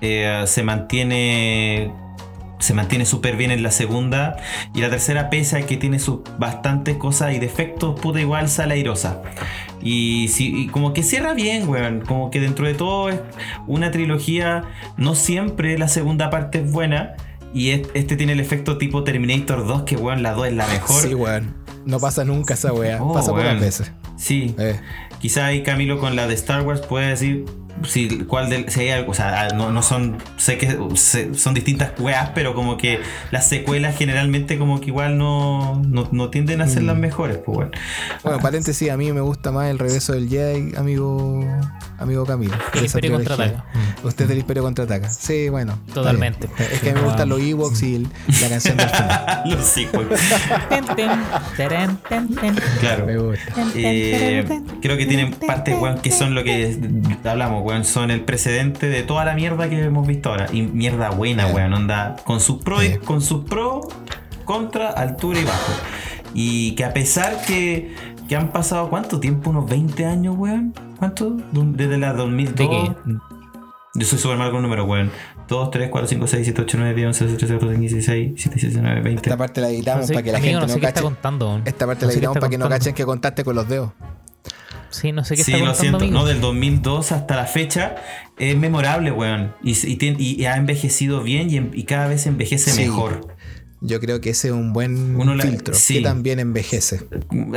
eh, 0.00 0.44
se 0.46 0.62
mantiene. 0.62 1.92
Se 2.60 2.72
mantiene 2.74 3.04
súper 3.04 3.36
bien 3.36 3.50
en 3.50 3.64
la 3.64 3.72
segunda. 3.72 4.36
Y 4.72 4.80
la 4.80 4.90
tercera, 4.90 5.28
pese 5.28 5.58
a 5.58 5.66
que 5.66 5.76
tiene 5.76 5.98
sus 5.98 6.20
bastantes 6.38 6.96
cosas 6.98 7.34
y 7.34 7.40
defectos, 7.40 7.98
puta 7.98 8.20
igual 8.20 8.48
sale 8.48 8.74
airosa. 8.74 9.20
Y, 9.82 10.28
si, 10.28 10.54
y 10.62 10.66
como 10.68 10.92
que 10.92 11.02
cierra 11.02 11.34
bien, 11.34 11.68
weón. 11.68 12.00
Como 12.00 12.30
que 12.30 12.40
dentro 12.40 12.66
de 12.66 12.74
todo 12.74 13.08
es 13.08 13.20
una 13.66 13.90
trilogía. 13.90 14.62
No 14.96 15.14
siempre 15.14 15.76
la 15.78 15.88
segunda 15.88 16.30
parte 16.30 16.60
es 16.60 16.70
buena. 16.70 17.14
Y 17.54 17.70
es- 17.70 17.88
este 17.94 18.16
tiene 18.16 18.32
el 18.32 18.40
efecto 18.40 18.78
tipo 18.78 19.04
Terminator 19.04 19.66
2, 19.66 19.82
que 19.82 19.96
weón, 19.96 20.22
la 20.22 20.32
2 20.32 20.46
es 20.48 20.52
la 20.54 20.66
mejor. 20.68 21.02
Sí, 21.02 21.14
weón. 21.14 21.54
No 21.84 21.98
pasa 21.98 22.24
nunca 22.24 22.54
esa 22.54 22.72
wea. 22.72 23.02
Oh, 23.02 23.12
pasa 23.12 23.32
pocas 23.32 23.60
veces. 23.60 23.92
Sí. 24.16 24.54
Eh, 24.58 24.78
Quizá 25.20 25.46
ahí 25.46 25.62
Camilo 25.62 25.98
con 26.00 26.16
la 26.16 26.26
de 26.26 26.34
Star 26.34 26.62
Wars 26.62 26.80
puede 26.80 27.08
decir 27.08 27.44
si 27.86 28.08
cuál 28.24 28.48
del, 28.50 28.68
si 28.70 28.80
hay 28.80 28.90
algo, 28.90 29.10
o 29.12 29.14
sea, 29.14 29.48
no, 29.54 29.70
no 29.72 29.82
son 29.82 30.16
sé 30.36 30.58
que 30.58 30.78
se- 30.94 31.34
son 31.34 31.54
distintas 31.54 31.92
weas, 31.98 32.30
pero 32.34 32.54
como 32.54 32.76
que 32.76 33.00
las 33.30 33.48
secuelas 33.48 33.96
generalmente 33.96 34.58
como 34.58 34.80
que 34.80 34.86
igual 34.86 35.18
no, 35.18 35.82
no, 35.86 36.08
no 36.12 36.30
tienden 36.30 36.60
a 36.60 36.68
ser 36.68 36.82
las 36.84 36.96
mejores, 36.96 37.38
pues 37.38 37.58
weón. 37.58 37.70
Bueno, 38.22 38.38
paréntesis, 38.40 38.90
a 38.90 38.96
mí 38.96 39.12
me 39.12 39.20
gusta 39.20 39.50
más 39.52 39.70
el 39.70 39.78
regreso 39.78 40.12
del 40.12 40.28
Jedi, 40.28 40.74
amigo, 40.76 41.44
amigo 41.98 42.24
Camilo. 42.26 42.54
El 42.74 42.84
Imperio 42.86 43.12
contraataca. 43.12 43.64
Usted 44.04 44.28
del 44.28 44.38
Imperio 44.38 44.62
contraataca. 44.62 45.08
Sí, 45.10 45.48
bueno. 45.48 45.78
Totalmente. 45.92 46.48
Es 46.72 46.80
que 46.80 46.90
a 46.90 46.94
mí 46.94 47.00
me 47.00 47.06
gustan 47.06 47.28
los 47.28 47.40
Ewoks 47.40 47.82
y 47.82 47.94
el- 47.96 48.08
la 48.40 48.48
canción 48.48 48.76
del 48.76 48.88
final. 48.90 49.42
Los 49.46 49.74
ten. 50.94 52.56
Claro. 52.80 53.06
Me 53.06 53.16
gusta. 53.18 53.54
Eh, 53.74 54.44
creo 54.80 54.96
que 54.96 55.06
tienen 55.06 55.32
partes, 55.32 55.76
weón, 55.80 55.98
que 55.98 56.10
son 56.10 56.34
lo 56.34 56.44
que 56.44 56.76
hablamos, 57.24 57.61
weón, 57.62 57.84
son 57.84 58.10
el 58.10 58.20
precedente 58.22 58.88
de 58.88 59.02
toda 59.02 59.24
la 59.24 59.34
mierda 59.34 59.68
que 59.68 59.82
hemos 59.82 60.06
visto 60.06 60.28
ahora. 60.30 60.46
Y 60.52 60.62
mierda 60.62 61.10
buena, 61.10 61.48
Sí. 61.48 61.54
weón, 61.54 61.72
onda, 61.74 62.16
con 62.24 62.40
sus 62.40 62.62
pros, 62.62 62.82
con 63.04 63.20
sus 63.22 63.44
pros, 63.44 63.86
contra, 64.44 64.90
altura 64.90 65.40
y 65.40 65.44
bajo. 65.44 65.72
Y 66.34 66.74
que 66.74 66.84
a 66.84 66.92
pesar 66.92 67.42
que, 67.46 67.94
que 68.28 68.36
han 68.36 68.50
pasado, 68.52 68.88
¿cuánto 68.90 69.20
tiempo? 69.20 69.50
¿Unos 69.50 69.68
20 69.68 70.04
años, 70.06 70.34
weón? 70.38 70.74
¿Cuánto? 70.98 71.36
Desde 71.52 71.98
la 71.98 72.12
2002. 72.12 72.56
¿De? 73.04 73.16
Yo 73.94 74.06
soy 74.06 74.18
súper 74.18 74.38
mal 74.38 74.50
con 74.50 74.62
números, 74.62 74.88
weón. 74.88 75.10
2, 75.48 75.70
3, 75.70 75.90
4, 75.90 76.08
5, 76.08 76.26
6, 76.26 76.44
7, 76.46 76.62
8, 76.62 76.76
9, 76.80 76.94
10, 76.94 77.06
11, 77.08 77.24
12, 77.24 77.36
13, 77.36 77.54
14, 77.54 77.78
15, 77.80 77.94
16, 77.96 78.28
17, 78.28 78.54
18, 78.54 78.66
19, 78.80 79.00
20. 79.02 79.22
Esta 79.28 79.36
parte 79.36 79.60
la 79.60 79.68
editamos 79.68 80.00
No 80.02 80.06
sé, 80.06 80.14
para 80.14 80.22
que 80.24 80.32
la 80.32 80.38
amigo, 80.38 80.50
gente 80.52 80.60
no 80.62 80.68
sé 80.68 80.74
no 80.76 80.80
qué 80.80 80.86
está 80.86 80.94
cache. 81.00 81.04
contando. 81.04 81.60
Esta 81.66 81.86
parte 81.86 82.00
No 82.02 82.06
la 82.08 82.12
editamos 82.14 82.38
para 82.38 82.48
que 82.48 82.58
no 82.58 82.62
contando. 82.64 82.78
cachen 82.80 82.94
que 82.94 83.04
contaste 83.04 83.44
con 83.44 83.54
los 83.56 83.68
dedos. 83.68 83.90
Sí, 84.92 85.10
no 85.12 85.24
sé 85.24 85.36
qué 85.36 85.42
Sí, 85.44 85.52
está 85.52 85.64
lo 85.64 85.74
siento. 85.74 85.98
amigo. 85.98 86.12
No, 86.12 86.24
del 86.24 86.40
2002 86.40 87.12
hasta 87.12 87.34
la 87.36 87.46
fecha 87.46 87.96
es 88.38 88.56
memorable, 88.56 89.10
weón. 89.10 89.54
Y, 89.64 89.72
y 89.72 90.16
y 90.40 90.44
ha 90.44 90.56
envejecido 90.56 91.22
bien 91.22 91.50
y, 91.50 91.56
en- 91.56 91.70
y 91.74 91.84
cada 91.84 92.06
vez 92.08 92.26
envejece 92.26 92.70
Sí. 92.70 92.82
mejor. 92.82 93.34
Yo 93.84 93.98
creo 93.98 94.20
que 94.20 94.30
ese 94.30 94.48
es 94.48 94.54
un 94.54 94.72
buen 94.72 95.16
Uno 95.16 95.34
la- 95.34 95.42
filtro 95.44 95.74
sí. 95.74 95.94
que 95.96 96.02
también 96.02 96.38
envejece. 96.38 97.00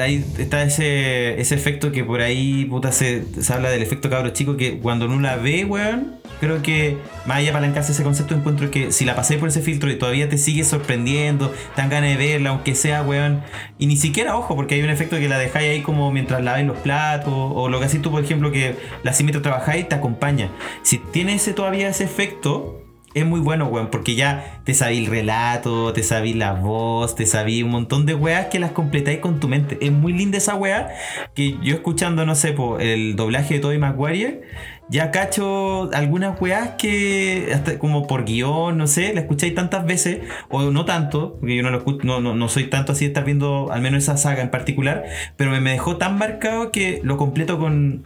Ahí 0.02 0.26
está 0.40 0.64
ese, 0.64 1.40
ese 1.40 1.54
efecto 1.54 1.92
que 1.92 2.04
por 2.04 2.22
ahí, 2.22 2.66
puta, 2.66 2.92
se, 2.92 3.24
se 3.40 3.54
habla 3.54 3.70
del 3.70 3.84
efecto 3.84 4.10
cabro 4.10 4.32
chico 4.32 4.58
que 4.58 4.80
cuando 4.80 5.06
uno 5.06 5.20
la 5.22 5.36
ve, 5.36 5.66
weón, 5.66 6.16
creo 6.40 6.64
que 6.64 6.98
más 7.28 7.38
allá 7.38 7.48
de 7.50 7.54
palancarse 7.54 7.92
ese 7.92 8.02
concepto, 8.02 8.34
encuentro 8.34 8.72
que 8.72 8.92
si 8.92 9.06
la 9.06 9.16
pasé 9.16 9.38
por 9.38 9.50
ese 9.50 9.62
filtro 9.62 9.92
y 9.92 10.00
todavía 10.00 10.28
te 10.28 10.40
sigue 10.40 10.64
sorprendiendo, 10.64 11.50
te 11.76 11.82
dan 11.82 11.92
ganas 11.92 12.10
de 12.10 12.18
verla, 12.18 12.50
aunque 12.50 12.74
sea, 12.74 13.04
weón, 13.04 13.42
y 13.78 13.86
ni 13.86 13.96
siquiera, 13.96 14.36
ojo, 14.36 14.56
porque 14.56 14.74
hay 14.76 14.82
un 14.82 14.90
efecto 14.90 15.18
que 15.18 15.30
la 15.30 15.38
dejáis 15.38 15.70
ahí 15.70 15.82
como 15.84 16.12
mientras 16.12 16.44
laváis 16.44 16.66
los 16.66 16.78
platos, 16.80 17.32
o 17.36 17.70
lo 17.70 17.80
que 17.80 17.86
así 17.86 18.00
tú, 18.00 18.10
por 18.10 18.24
ejemplo, 18.24 18.52
que 18.52 18.76
la 19.04 19.12
así 19.12 19.24
mientras 19.24 19.44
trabajáis 19.44 19.88
te 19.88 19.94
acompaña. 19.94 20.50
Si 20.82 20.98
tiene 20.98 21.36
ese 21.36 21.54
todavía 21.54 21.88
ese 21.88 22.04
efecto, 22.06 22.82
es 23.16 23.26
muy 23.26 23.40
bueno, 23.40 23.68
weón, 23.68 23.88
porque 23.90 24.16
ya 24.16 24.60
te 24.66 24.74
sabí 24.74 24.98
el 24.98 25.06
relato, 25.06 25.94
te 25.94 26.04
sabí 26.04 26.34
la 26.34 26.52
voz, 26.52 27.16
te 27.16 27.26
sabí 27.26 27.64
un 27.64 27.72
montón 27.72 28.06
de 28.06 28.14
weas 28.14 28.48
que 28.48 28.60
las 28.60 28.72
completáis 28.72 29.20
con 29.20 29.40
tu 29.40 29.48
mente. 29.48 29.78
Es 29.80 29.92
muy 29.94 30.12
linda 30.12 30.38
esa 30.38 30.56
wea 30.56 30.90
que 31.34 31.58
yo 31.64 31.76
escuchando, 31.76 32.26
no 32.26 32.36
sé, 32.36 32.54
el 32.82 33.16
doblaje 33.16 33.56
de 33.56 33.60
Tobey 33.62 33.78
Maguire, 33.78 34.42
ya 34.90 35.12
cacho 35.12 35.90
algunas 35.94 36.40
weas 36.42 36.72
que, 36.78 37.52
hasta 37.54 37.80
como 37.80 38.06
por 38.06 38.26
guion, 38.26 38.78
no 38.78 38.86
sé, 38.86 39.14
la 39.14 39.22
escucháis 39.22 39.56
tantas 39.56 39.86
veces, 39.86 40.20
o 40.50 40.64
no 40.70 40.84
tanto, 40.84 41.38
porque 41.40 41.56
yo 41.56 41.64
no, 41.64 41.70
lo 41.70 41.78
escucho, 41.78 42.06
no, 42.06 42.20
no, 42.20 42.36
no 42.36 42.50
soy 42.50 42.66
tanto 42.66 42.92
así 42.92 43.06
de 43.06 43.12
estar 43.12 43.24
viendo 43.24 43.72
al 43.72 43.82
menos 43.82 44.04
esa 44.04 44.18
saga 44.18 44.44
en 44.44 44.52
particular, 44.52 45.06
pero 45.38 45.52
me, 45.52 45.62
me 45.62 45.72
dejó 45.72 45.96
tan 45.96 46.18
marcado 46.18 46.70
que 46.70 47.00
lo 47.02 47.16
completo 47.16 47.58
con, 47.60 48.04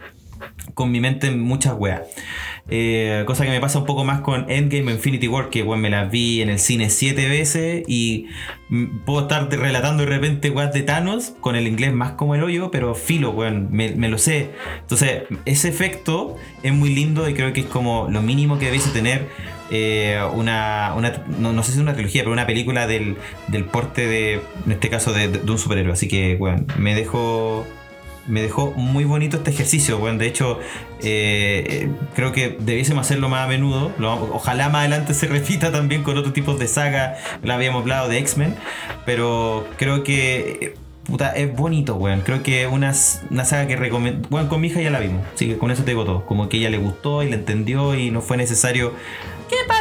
con 0.74 0.90
mi 0.90 1.00
mente 1.00 1.26
en 1.26 1.40
muchas 1.40 1.74
weas. 1.76 2.02
Eh, 2.72 3.24
cosa 3.26 3.44
que 3.44 3.50
me 3.50 3.60
pasa 3.60 3.80
un 3.80 3.84
poco 3.84 4.04
más 4.04 4.20
con 4.20 4.48
Endgame 4.48 4.92
Infinity 4.92 5.26
War, 5.26 5.50
que 5.50 5.64
bueno, 5.64 5.82
me 5.82 5.90
las 5.90 6.08
vi 6.10 6.40
en 6.40 6.50
el 6.50 6.60
cine 6.60 6.88
siete 6.88 7.28
veces 7.28 7.82
y 7.88 8.26
puedo 9.04 9.22
estar 9.22 9.50
relatando 9.50 10.04
de 10.04 10.08
repente 10.08 10.50
weas 10.50 10.72
de 10.72 10.82
Thanos 10.82 11.32
con 11.40 11.56
el 11.56 11.66
inglés 11.66 11.92
más 11.92 12.12
como 12.12 12.36
el 12.36 12.44
hoyo, 12.44 12.70
pero 12.70 12.94
filo, 12.94 13.30
weón, 13.32 13.68
me, 13.72 14.08
lo 14.08 14.18
sé. 14.18 14.50
Entonces, 14.80 15.24
ese 15.44 15.68
efecto 15.68 16.36
es 16.62 16.72
muy 16.72 16.94
lindo 16.94 17.28
y 17.28 17.34
creo 17.34 17.52
que 17.52 17.62
es 17.62 17.66
como 17.66 18.08
lo 18.08 18.22
mínimo 18.22 18.58
que 18.58 18.66
debiese 18.66 18.90
tener 18.90 19.26
eh, 19.72 20.20
una, 20.34 20.94
no, 21.38 21.52
no 21.52 21.62
sé 21.64 21.72
si 21.72 21.78
es 21.78 21.82
una 21.82 21.94
trilogía, 21.94 22.22
pero 22.22 22.32
una 22.32 22.46
película 22.46 22.86
del, 22.86 23.16
del 23.48 23.64
porte 23.64 24.06
de, 24.06 24.40
en 24.64 24.72
este 24.72 24.88
caso, 24.90 25.12
de, 25.12 25.26
de 25.26 25.50
un 25.50 25.58
superhéroe. 25.58 25.92
Así 25.92 26.06
que, 26.06 26.36
bueno, 26.36 26.64
me 26.78 26.94
dejo 26.94 27.66
me 28.26 28.42
dejó 28.42 28.72
muy 28.72 29.04
bonito 29.04 29.38
este 29.38 29.50
ejercicio. 29.50 29.98
Bueno, 29.98 30.18
de 30.18 30.26
hecho, 30.26 30.58
eh, 31.02 31.88
creo 32.14 32.32
que 32.32 32.56
debiésemos 32.60 33.06
hacerlo 33.06 33.28
más 33.28 33.44
a 33.44 33.48
menudo. 33.48 33.92
Ojalá 34.32 34.68
más 34.68 34.80
adelante 34.80 35.14
se 35.14 35.26
repita 35.26 35.72
también 35.72 36.02
con 36.02 36.16
otros 36.16 36.32
tipos 36.32 36.58
de 36.58 36.68
saga. 36.68 37.16
La 37.42 37.54
habíamos 37.54 37.82
hablado 37.82 38.08
de 38.08 38.18
X-Men. 38.18 38.54
Pero 39.06 39.66
creo 39.76 40.04
que. 40.04 40.74
Puta, 41.04 41.32
es 41.32 41.54
bonito, 41.56 41.96
weón. 41.96 42.20
Creo 42.20 42.42
que 42.42 42.66
una, 42.66 42.94
una 43.30 43.44
saga 43.44 43.66
que 43.66 43.76
recomiendo. 43.76 44.28
Bueno, 44.28 44.48
con 44.48 44.60
mi 44.60 44.68
hija 44.68 44.80
ya 44.80 44.90
la 44.90 45.00
vimos. 45.00 45.26
Así 45.34 45.46
que 45.48 45.58
con 45.58 45.70
eso 45.70 45.82
te 45.82 45.90
digo 45.90 46.04
todo. 46.04 46.24
Como 46.26 46.48
que 46.48 46.58
ella 46.58 46.70
le 46.70 46.78
gustó 46.78 47.22
y 47.22 47.30
la 47.30 47.36
entendió 47.36 47.94
y 47.94 48.10
no 48.10 48.20
fue 48.20 48.36
necesario. 48.36 48.92
¿Qué 49.48 49.56
pasa? 49.66 49.79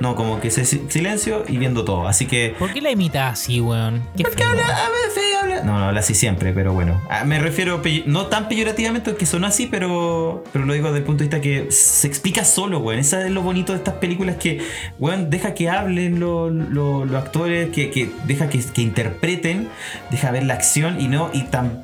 No, 0.00 0.14
como 0.14 0.40
que 0.40 0.50
si- 0.50 0.64
silencio 0.88 1.44
y 1.48 1.56
viendo 1.56 1.84
todo. 1.84 2.06
Así 2.06 2.26
que. 2.26 2.54
¿Por 2.58 2.72
qué 2.72 2.80
la 2.80 2.90
imitas 2.90 3.32
así, 3.40 3.60
weón? 3.60 4.02
Qué 4.16 4.24
feo. 4.24 4.46
A 4.48 4.52
veces 4.54 5.24
habla. 5.42 5.62
No, 5.62 5.78
no 5.78 5.84
habla 5.86 6.00
así 6.00 6.14
siempre, 6.14 6.52
pero 6.52 6.72
bueno. 6.72 7.00
Ah, 7.08 7.24
Me 7.24 7.38
refiero, 7.38 7.80
no 8.06 8.26
tan 8.26 8.48
peyorativamente, 8.48 9.14
que 9.16 9.26
sonó 9.26 9.46
así, 9.46 9.66
pero, 9.66 10.44
pero 10.52 10.64
lo 10.66 10.72
digo 10.74 10.88
desde 10.88 10.98
el 10.98 11.04
punto 11.04 11.24
de 11.24 11.28
vista 11.30 11.40
que 11.40 11.70
se 11.72 12.06
explica 12.06 12.44
solo, 12.44 12.78
weón. 12.80 13.00
Eso 13.00 13.18
es 13.18 13.30
lo 13.30 13.42
bonito 13.42 13.72
de 13.72 13.78
estas 13.78 13.94
películas 13.94 14.36
que, 14.36 14.60
weón, 14.98 15.30
deja 15.30 15.54
que 15.54 15.70
hablen 15.70 16.20
lo- 16.20 16.50
lo- 16.50 17.04
los 17.04 17.14
actores, 17.22 17.70
que, 17.70 17.90
que 17.90 18.10
deja 18.26 18.48
que, 18.48 18.58
que 18.60 18.82
interpreten, 18.82 19.68
deja 20.10 20.30
ver 20.30 20.44
la 20.44 20.54
acción 20.54 21.00
y 21.00 21.08
no, 21.08 21.30
y 21.32 21.42
tan. 21.44 21.82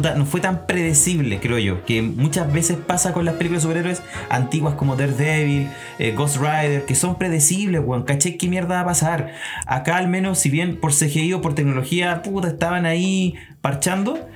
No 0.00 0.26
fue 0.26 0.40
tan 0.40 0.66
predecible, 0.66 1.38
creo 1.40 1.58
yo, 1.58 1.84
que 1.84 2.02
muchas 2.02 2.52
veces 2.52 2.76
pasa 2.76 3.12
con 3.12 3.24
las 3.24 3.34
películas 3.34 3.62
de 3.62 3.68
superhéroes 3.68 4.02
antiguas 4.30 4.74
como 4.74 4.96
Daredevil, 4.96 5.68
eh, 5.98 6.12
Ghost 6.12 6.36
Rider, 6.36 6.84
que 6.84 6.94
son 6.94 7.16
predecibles, 7.18 7.82
weón, 7.84 8.04
caché 8.04 8.36
qué 8.36 8.48
mierda 8.48 8.76
va 8.76 8.80
a 8.80 8.84
pasar. 8.86 9.32
Acá 9.66 9.96
al 9.96 10.08
menos, 10.08 10.38
si 10.38 10.50
bien 10.50 10.76
por 10.80 10.92
CGI 10.92 11.32
o 11.34 11.40
por 11.40 11.54
tecnología, 11.54 12.22
puta, 12.22 12.48
estaban 12.48 12.86
ahí 12.86 13.34
parchando, 13.60 14.28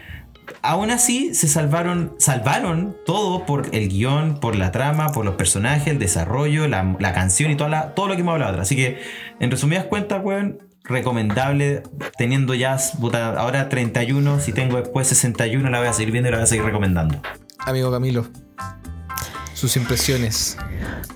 aún 0.62 0.90
así 0.90 1.34
se 1.34 1.47
salvaron, 1.48 2.14
salvaron 2.18 2.97
todo 3.06 3.47
por 3.47 3.68
el 3.72 3.89
guion, 3.89 4.40
por 4.40 4.56
la 4.56 4.72
trama, 4.72 5.12
por 5.12 5.24
los 5.24 5.36
personajes, 5.36 5.86
el 5.86 5.98
desarrollo, 5.98 6.66
la, 6.68 6.97
la 6.98 7.12
canción 7.12 7.51
y 7.52 7.56
toda 7.56 7.70
la- 7.70 7.94
todo 7.94 8.09
lo 8.09 8.14
que 8.14 8.20
hemos 8.22 8.32
hablado. 8.32 8.60
Así 8.60 8.74
que, 8.76 8.98
en 9.40 9.51
resumidas 9.51 9.84
cuentas, 9.84 10.20
weón, 10.24 10.59
recomendable, 10.84 11.82
teniendo 12.16 12.54
ya 12.54 12.76
puta, 13.00 13.38
ahora 13.38 13.68
31, 13.68 14.40
si 14.40 14.52
tengo 14.52 14.76
después 14.76 15.09
61, 15.09 15.68
la 15.70 15.78
voy 15.78 15.88
a 15.88 15.92
seguir 15.92 16.12
viendo 16.12 16.28
y 16.28 16.32
la 16.32 16.38
voy 16.38 16.44
a 16.44 16.46
seguir 16.46 16.64
recomendando. 16.64 17.20
Amigo 17.59 17.90
Camilo, 17.90 18.26
sus 19.54 19.76
impresiones. 19.76 20.56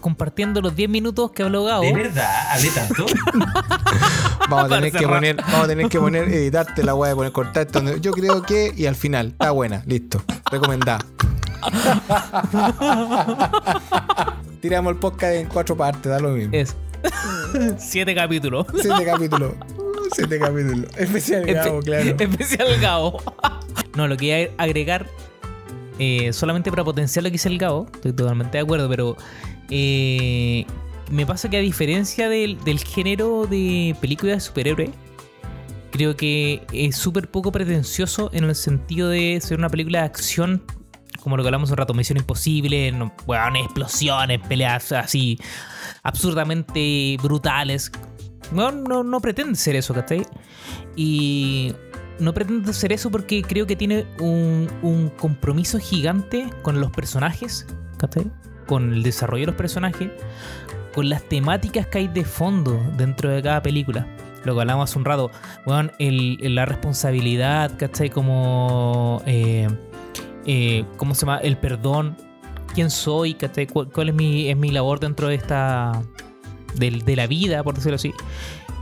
Compartiendo 0.01 0.61
los 0.61 0.77
10 0.77 0.89
minutos 0.89 1.33
que 1.33 1.43
habló 1.43 1.65
Gabo. 1.65 1.83
¿De 1.83 1.93
verdad? 1.93 2.53
¿Hablé 2.53 2.71
tanto? 2.71 3.07
Vamos 4.49 4.67
a 4.67 4.77
tener 4.77 4.93
que 4.93 5.09
poner, 5.09 5.37
vamos 5.37 5.65
a 5.65 5.67
tener 5.67 5.89
que 5.89 5.99
poner, 5.99 6.29
editarte 6.29 6.85
la 6.85 6.95
weá 6.95 7.11
de 7.11 7.17
poner 7.17 7.33
cortar 7.33 7.69
donde 7.71 8.01
yo 8.01 8.13
creo 8.13 8.43
que 8.43 8.73
y 8.77 8.87
al 8.87 8.95
final. 8.95 9.29
Está 9.29 9.51
buena, 9.51 9.83
listo. 9.87 10.23
Recomendada. 10.51 11.05
Tiramos 14.61 14.93
el 14.93 14.99
podcast 14.99 15.35
en 15.35 15.49
cuatro 15.49 15.77
partes, 15.77 16.11
da 16.11 16.21
lo 16.21 16.31
mismo. 16.31 16.55
Es. 16.55 16.77
Siete 17.79 18.15
capítulos. 18.15 18.67
Siete 18.81 19.05
capítulos. 19.05 19.53
Siete 20.13 20.39
capítulos. 20.39 20.87
Especial 20.97 21.45
Gabo, 21.47 21.81
claro. 21.81 22.17
Especial 22.19 22.81
Gabo. 22.81 23.23
no, 23.97 24.09
lo 24.09 24.17
que 24.17 24.27
iba 24.27 24.53
a 24.59 24.63
agregar, 24.63 25.07
eh, 25.99 26.33
solamente 26.33 26.71
para 26.71 26.85
potenciar 26.85 27.23
lo 27.23 27.29
que 27.29 27.33
dice 27.33 27.49
el 27.49 27.59
Gabo, 27.59 27.87
estoy 27.95 28.13
totalmente 28.13 28.59
de 28.59 28.63
acuerdo, 28.63 28.89
pero 28.89 29.17
eh, 29.71 30.65
me 31.11 31.27
pasa 31.27 31.49
que 31.49 31.57
a 31.57 31.61
diferencia 31.61 32.29
del, 32.29 32.63
del 32.65 32.79
género 32.81 33.47
de 33.47 33.97
película 34.01 34.33
de 34.33 34.41
superhéroe, 34.41 34.91
creo 35.91 36.17
que 36.17 36.63
es 36.73 36.97
súper 36.97 37.29
poco 37.29 37.53
pretencioso 37.53 38.31
en 38.33 38.45
el 38.45 38.55
sentido 38.55 39.09
de 39.09 39.41
ser 39.41 39.59
una 39.59 39.69
película 39.69 40.01
de 40.01 40.05
acción. 40.05 40.63
Como 41.27 41.37
lo 41.37 41.43
que 41.43 41.49
hablamos 41.49 41.73
un 41.73 41.77
rato, 41.77 41.93
Misión 41.93 42.19
Imposible, 42.19 42.93
no, 42.93 43.13
weón, 43.27 43.57
explosiones, 43.57 44.39
peleas 44.47 44.93
así 44.93 45.41
absurdamente 46.05 47.17
brutales. 47.21 47.91
No, 48.53 48.71
no, 48.71 49.03
no 49.03 49.21
pretende 49.21 49.57
ser 49.57 49.75
eso, 49.75 49.93
¿cachai? 49.93 50.23
Y 50.95 51.73
no 52.21 52.33
pretende 52.33 52.73
ser 52.73 52.93
eso 52.93 53.11
porque 53.11 53.43
creo 53.43 53.67
que 53.67 53.75
tiene 53.75 54.07
un, 54.21 54.71
un 54.83 55.09
compromiso 55.11 55.81
gigante 55.81 56.49
con 56.63 56.81
los 56.81 56.93
personajes, 56.93 57.67
¿cachai? 57.99 58.31
Con 58.69 58.95
el 58.95 59.03
desarrollo 59.03 59.43
de 59.43 59.47
los 59.47 59.57
personajes, 59.57 60.11
con 60.95 61.09
las 61.09 61.25
temáticas 61.25 61.89
que 61.89 61.99
hay 61.99 62.07
de 62.07 62.25
fondo 62.25 62.81
dentro 62.97 63.31
de 63.31 63.43
cada 63.43 63.61
película. 63.63 64.07
Lo 64.45 64.55
que 64.55 64.61
hablamos 64.61 64.89
hace 64.89 64.99
un 65.01 65.05
rato, 65.05 65.33
weón, 65.67 65.91
el- 65.99 66.39
la 66.55 66.67
responsabilidad, 66.67 67.73
¿cachai? 67.77 68.11
Como, 68.11 69.21
eh, 69.27 69.69
eh, 70.47 70.85
¿cómo 70.97 71.15
se 71.15 71.23
llama? 71.23 71.39
El 71.39 71.59
perdón, 71.59 72.17
quién 72.75 72.91
soy. 72.91 73.37
¿Cuál, 73.93 74.09
es, 74.09 74.15
mi, 74.15 74.49
es 74.49 74.57
mi 74.57 74.71
labor 74.71 75.01
dentro 75.01 75.29
de 75.29 75.35
esta, 75.35 76.03
de, 76.77 77.17
la 77.17 77.27
vida, 77.27 77.63
por 77.63 77.75
decirlo 77.75 77.97
así? 77.97 78.13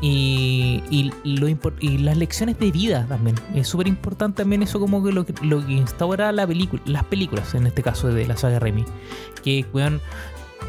Y, 0.02 0.82
y, 0.90 1.98
las 1.98 2.16
lecciones 2.16 2.58
de 2.58 2.70
vida 2.70 3.06
también. 3.08 3.36
Es 3.54 3.68
súper 3.68 3.88
importante 3.88 4.42
también 4.42 4.62
eso 4.62 4.78
como 4.78 5.02
que 5.02 5.12
lo, 5.12 5.24
que 5.24 5.72
instaura 5.72 6.30
la 6.32 6.46
película, 6.46 6.82
las 6.84 7.04
películas, 7.04 7.54
en 7.54 7.66
este 7.66 7.82
caso 7.82 8.08
de 8.08 8.26
la 8.26 8.36
saga 8.36 8.58
Remy. 8.58 8.84
Que, 9.42 9.64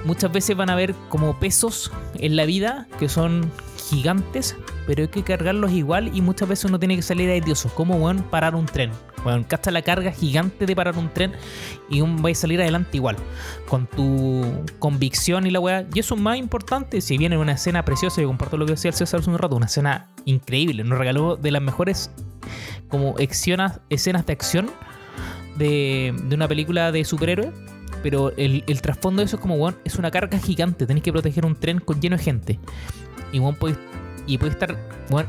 muchas 0.05 0.31
veces 0.31 0.55
van 0.55 0.69
a 0.69 0.75
ver 0.75 0.93
como 1.09 1.39
pesos 1.39 1.91
en 2.15 2.35
la 2.35 2.45
vida 2.45 2.87
que 2.99 3.09
son 3.09 3.51
gigantes, 3.89 4.55
pero 4.87 5.03
hay 5.03 5.07
que 5.07 5.23
cargarlos 5.23 5.71
igual 5.71 6.11
y 6.15 6.21
muchas 6.21 6.47
veces 6.47 6.65
uno 6.65 6.79
tiene 6.79 6.95
que 6.95 7.01
salir 7.01 7.29
aidioso. 7.29 7.69
Como, 7.69 7.95
weón, 7.95 8.23
parar 8.23 8.55
un 8.55 8.65
tren. 8.65 8.91
Weón, 9.25 9.43
casta 9.43 9.71
la 9.71 9.81
carga 9.81 10.11
gigante 10.11 10.65
de 10.65 10.75
parar 10.75 10.97
un 10.97 11.09
tren 11.09 11.33
y 11.89 12.01
un 12.01 12.23
va 12.23 12.29
a 12.29 12.35
salir 12.35 12.61
adelante 12.61 12.97
igual. 12.97 13.15
Con 13.67 13.87
tu 13.87 14.63
convicción 14.79 15.47
y 15.47 15.51
la 15.51 15.59
weá. 15.59 15.87
Y 15.93 15.99
eso 15.99 16.15
es 16.15 16.21
más 16.21 16.37
importante. 16.37 17.01
Si 17.01 17.17
viene 17.17 17.37
una 17.37 17.53
escena 17.53 17.83
preciosa, 17.85 18.21
yo 18.21 18.27
comparto 18.27 18.57
lo 18.57 18.65
que 18.65 18.73
decía 18.73 18.89
el 18.89 18.95
César 18.95 19.19
hace 19.19 19.29
un 19.29 19.37
rato, 19.37 19.55
una 19.55 19.65
escena 19.65 20.07
increíble. 20.25 20.83
Nos 20.83 20.97
regaló 20.97 21.35
de 21.35 21.51
las 21.51 21.61
mejores 21.61 22.11
como 22.87 23.17
escenas, 23.17 23.79
escenas 23.89 24.25
de 24.25 24.33
acción 24.33 24.69
de, 25.57 26.13
una 26.31 26.47
película 26.47 26.91
de 26.91 27.03
superhéroe. 27.05 27.51
Pero 28.03 28.31
el, 28.37 28.63
el 28.67 28.81
trasfondo 28.81 29.21
de 29.21 29.25
eso 29.25 29.37
es 29.37 29.41
como, 29.41 29.55
weón, 29.55 29.77
es 29.83 29.95
una 29.95 30.11
carga 30.11 30.37
gigante. 30.37 30.85
Tenéis 30.85 31.03
que 31.03 31.11
proteger 31.11 31.45
un 31.45 31.55
tren 31.55 31.79
con 31.79 31.99
lleno 31.99 32.17
de 32.17 32.23
gente. 32.23 32.59
Y 33.35 33.39
weón, 33.39 33.55
podéis 33.55 33.77
y 34.27 34.37
puede 34.37 34.53
estar 34.53 34.77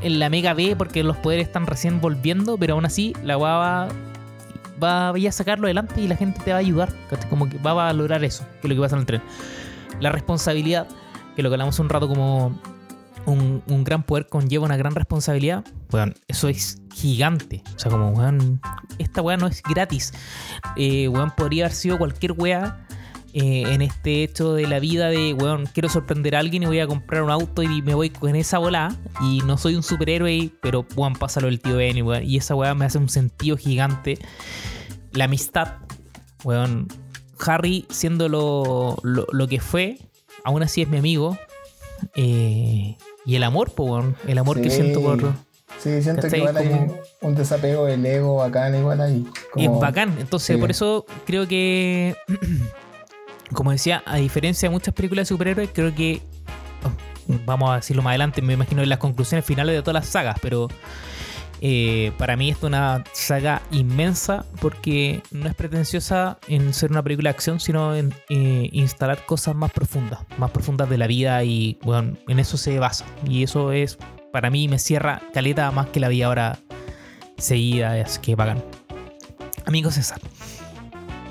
en 0.01 0.19
la 0.19 0.29
mega 0.29 0.53
B 0.53 0.75
porque 0.77 1.03
los 1.03 1.17
poderes 1.17 1.47
están 1.47 1.67
recién 1.67 1.99
volviendo, 1.99 2.57
pero 2.57 2.75
aún 2.75 2.85
así 2.85 3.13
la 3.21 3.37
weá 3.37 3.89
va, 4.81 5.09
a 5.09 5.31
sacarlo 5.31 5.67
adelante 5.67 5.99
y 5.99 6.07
la 6.07 6.15
gente 6.15 6.39
te 6.41 6.51
va 6.51 6.57
a 6.57 6.59
ayudar. 6.61 6.93
Como 7.29 7.49
que 7.49 7.57
va 7.57 7.71
a 7.71 7.73
valorar 7.73 8.23
eso, 8.23 8.45
que 8.61 8.67
es 8.67 8.69
lo 8.69 8.75
que 8.75 8.81
pasa 8.81 8.95
en 8.95 9.01
el 9.01 9.05
tren. 9.05 9.21
La 9.99 10.09
responsabilidad, 10.09 10.87
que 11.35 11.43
lo 11.43 11.49
que 11.49 11.55
hablamos 11.55 11.79
un 11.79 11.89
rato 11.89 12.07
como, 12.07 12.57
un, 13.25 13.83
gran 13.83 14.03
poder 14.03 14.27
conlleva 14.27 14.63
una 14.63 14.77
gran 14.77 14.95
responsabilidad, 14.95 15.65
weón, 15.91 16.15
eso 16.29 16.47
es 16.47 16.81
gigante. 16.95 17.61
O 17.75 17.79
sea, 17.79 17.91
como, 17.91 18.11
weón, 18.11 18.61
esta 18.99 19.21
weá 19.21 19.35
no 19.35 19.47
es 19.47 19.61
gratis. 19.61 20.13
Eh, 20.77 21.09
weón, 21.09 21.31
podría 21.35 21.65
haber 21.65 21.75
sido 21.75 21.97
cualquier 21.97 22.31
weá 22.31 22.86
eh, 23.39 23.71
en 23.71 23.83
este 23.83 24.23
hecho 24.23 24.55
de 24.55 24.65
la 24.65 24.79
vida 24.79 25.09
de, 25.09 25.31
weón, 25.35 25.67
quiero 25.71 25.89
sorprender 25.89 26.35
a 26.35 26.39
alguien 26.39 26.63
y 26.63 26.65
voy 26.65 26.79
a 26.79 26.87
comprar 26.87 27.21
un 27.21 27.29
auto 27.29 27.61
y 27.61 27.83
me 27.83 27.93
voy 27.93 28.09
con 28.09 28.35
esa 28.35 28.57
bola 28.57 28.95
y 29.21 29.41
no 29.41 29.59
soy 29.59 29.75
un 29.75 29.83
superhéroe, 29.83 30.49
pero, 30.59 30.87
weón, 30.95 31.13
pásalo 31.13 31.47
el 31.47 31.59
tío 31.59 31.75
Benny, 31.77 32.01
weón. 32.01 32.23
Y 32.23 32.37
esa 32.37 32.55
weá 32.55 32.73
me 32.73 32.85
hace 32.85 32.97
un 32.97 33.09
sentido 33.09 33.55
gigante. 33.55 34.17
La 35.11 35.25
amistad, 35.25 35.75
weón. 36.43 36.87
Harry, 37.45 37.85
siendo 37.91 38.27
lo, 38.27 38.97
lo, 39.03 39.27
lo 39.31 39.47
que 39.47 39.59
fue, 39.59 39.99
aún 40.43 40.63
así 40.63 40.81
es 40.81 40.89
mi 40.89 40.97
amigo. 40.97 41.37
Eh, 42.15 42.97
y 43.23 43.35
el 43.35 43.43
amor, 43.43 43.71
po, 43.75 43.83
weón. 43.83 44.15
El 44.27 44.39
amor 44.39 44.59
que 44.59 44.71
siento 44.71 44.99
por. 44.99 45.21
Sí, 45.77 46.01
siento 46.01 46.27
que 46.27 46.39
igual 46.39 46.57
hay 46.57 46.69
Como- 46.69 46.97
un, 47.21 47.35
desapego 47.35 47.85
del 47.85 48.03
ego 48.03 48.37
bacán 48.37 48.73
igual 48.73 48.99
ahí. 48.99 49.27
Y 49.55 49.65
es 49.65 49.79
bacán. 49.79 50.17
Entonces, 50.19 50.55
sí. 50.55 50.59
por 50.59 50.71
eso 50.71 51.05
creo 51.27 51.47
que. 51.47 52.15
Como 53.53 53.71
decía, 53.71 54.03
a 54.05 54.17
diferencia 54.17 54.69
de 54.69 54.73
muchas 54.73 54.93
películas 54.93 55.27
de 55.27 55.33
superhéroes, 55.35 55.69
creo 55.73 55.93
que. 55.95 56.21
oh, 56.83 57.33
Vamos 57.45 57.71
a 57.71 57.75
decirlo 57.77 58.01
más 58.03 58.11
adelante, 58.11 58.41
me 58.41 58.53
imagino 58.53 58.81
en 58.83 58.89
las 58.89 58.99
conclusiones 58.99 59.45
finales 59.45 59.75
de 59.75 59.81
todas 59.81 59.95
las 59.95 60.07
sagas, 60.07 60.37
pero. 60.41 60.67
eh, 61.59 62.11
para 62.17 62.35
mí 62.37 62.49
esto 62.51 62.67
es 62.67 62.69
una 62.69 63.03
saga 63.13 63.61
inmensa 63.71 64.45
porque 64.61 65.23
no 65.31 65.49
es 65.49 65.55
pretenciosa 65.55 66.37
en 66.47 66.73
ser 66.73 66.91
una 66.91 67.01
película 67.03 67.29
de 67.29 67.35
acción, 67.35 67.59
sino 67.59 67.95
en 67.95 68.13
eh, 68.29 68.69
instalar 68.73 69.25
cosas 69.25 69.55
más 69.55 69.71
profundas, 69.71 70.19
más 70.37 70.51
profundas 70.51 70.89
de 70.89 70.97
la 70.97 71.07
vida 71.07 71.43
y 71.43 71.79
bueno, 71.83 72.15
en 72.27 72.39
eso 72.39 72.57
se 72.57 72.77
basa. 72.79 73.05
Y 73.27 73.43
eso 73.43 73.71
es, 73.71 73.97
para 74.31 74.49
mí, 74.49 74.67
me 74.67 74.77
cierra 74.79 75.21
caleta 75.33 75.71
más 75.71 75.87
que 75.87 75.99
la 75.99 76.09
vida 76.09 76.27
ahora 76.27 76.59
seguida, 77.37 77.97
es 77.97 78.19
que 78.19 78.35
bacán. 78.35 78.63
Amigo 79.65 79.89
César. 79.91 80.19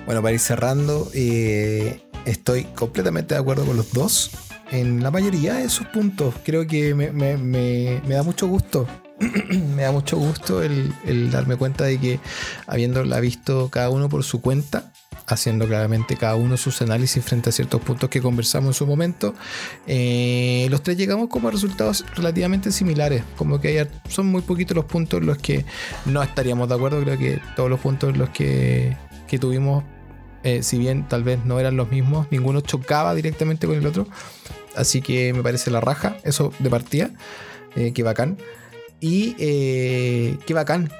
Bueno, 0.06 0.22
para 0.22 0.34
ir 0.34 0.40
cerrando, 0.40 1.08
eh, 1.14 2.00
estoy 2.26 2.64
completamente 2.64 3.34
de 3.34 3.40
acuerdo 3.40 3.64
con 3.64 3.76
los 3.76 3.92
dos. 3.92 4.30
En 4.70 5.02
la 5.02 5.10
mayoría 5.10 5.54
de 5.54 5.68
sus 5.70 5.86
puntos, 5.86 6.34
creo 6.44 6.66
que 6.66 6.94
me, 6.94 8.14
da 8.14 8.22
mucho 8.22 8.46
gusto. 8.48 8.86
me 9.74 9.82
da 9.82 9.92
mucho 9.92 10.18
gusto 10.18 10.62
el, 10.62 10.92
el 11.06 11.30
darme 11.30 11.56
cuenta 11.56 11.84
de 11.84 11.98
que 11.98 12.20
habiéndola 12.66 13.18
visto 13.20 13.70
cada 13.70 13.88
uno 13.90 14.08
por 14.10 14.24
su 14.24 14.40
cuenta, 14.42 14.92
haciendo 15.28 15.66
claramente 15.66 16.16
cada 16.16 16.34
uno 16.36 16.56
sus 16.56 16.82
análisis 16.82 17.24
frente 17.24 17.48
a 17.48 17.52
ciertos 17.52 17.80
puntos 17.80 18.10
que 18.10 18.20
conversamos 18.20 18.68
en 18.68 18.74
su 18.74 18.86
momento, 18.86 19.34
eh, 19.86 20.66
los 20.70 20.82
tres 20.82 20.96
llegamos 20.96 21.28
como 21.28 21.48
a 21.48 21.50
resultados 21.52 22.04
relativamente 22.14 22.70
similares. 22.72 23.22
Como 23.36 23.60
que 23.60 23.78
hay- 23.80 23.88
son 24.08 24.26
muy 24.26 24.42
poquitos 24.42 24.76
los 24.76 24.84
puntos 24.84 25.20
en 25.20 25.26
los 25.26 25.38
que 25.38 25.64
no 26.04 26.22
estaríamos 26.22 26.68
de 26.68 26.74
acuerdo. 26.74 27.00
Creo 27.02 27.18
que 27.18 27.40
todos 27.54 27.70
los 27.70 27.80
puntos 27.80 28.10
en 28.10 28.18
los 28.18 28.30
que, 28.30 28.96
que 29.28 29.38
tuvimos, 29.38 29.84
eh, 30.46 30.62
si 30.62 30.78
bien 30.78 31.08
tal 31.08 31.24
vez 31.24 31.44
no 31.44 31.58
eran 31.58 31.76
los 31.76 31.90
mismos, 31.90 32.28
ninguno 32.30 32.60
chocaba 32.60 33.16
directamente 33.16 33.66
con 33.66 33.74
el 33.74 33.84
otro. 33.84 34.06
Así 34.76 35.02
que 35.02 35.32
me 35.32 35.42
parece 35.42 35.72
la 35.72 35.80
raja, 35.80 36.18
eso 36.22 36.52
de 36.60 36.70
partida. 36.70 37.10
Eh, 37.74 37.92
qué 37.92 38.04
bacán. 38.04 38.38
Y 39.00 39.34
eh, 39.40 40.38
qué 40.46 40.54
bacán. 40.54 40.92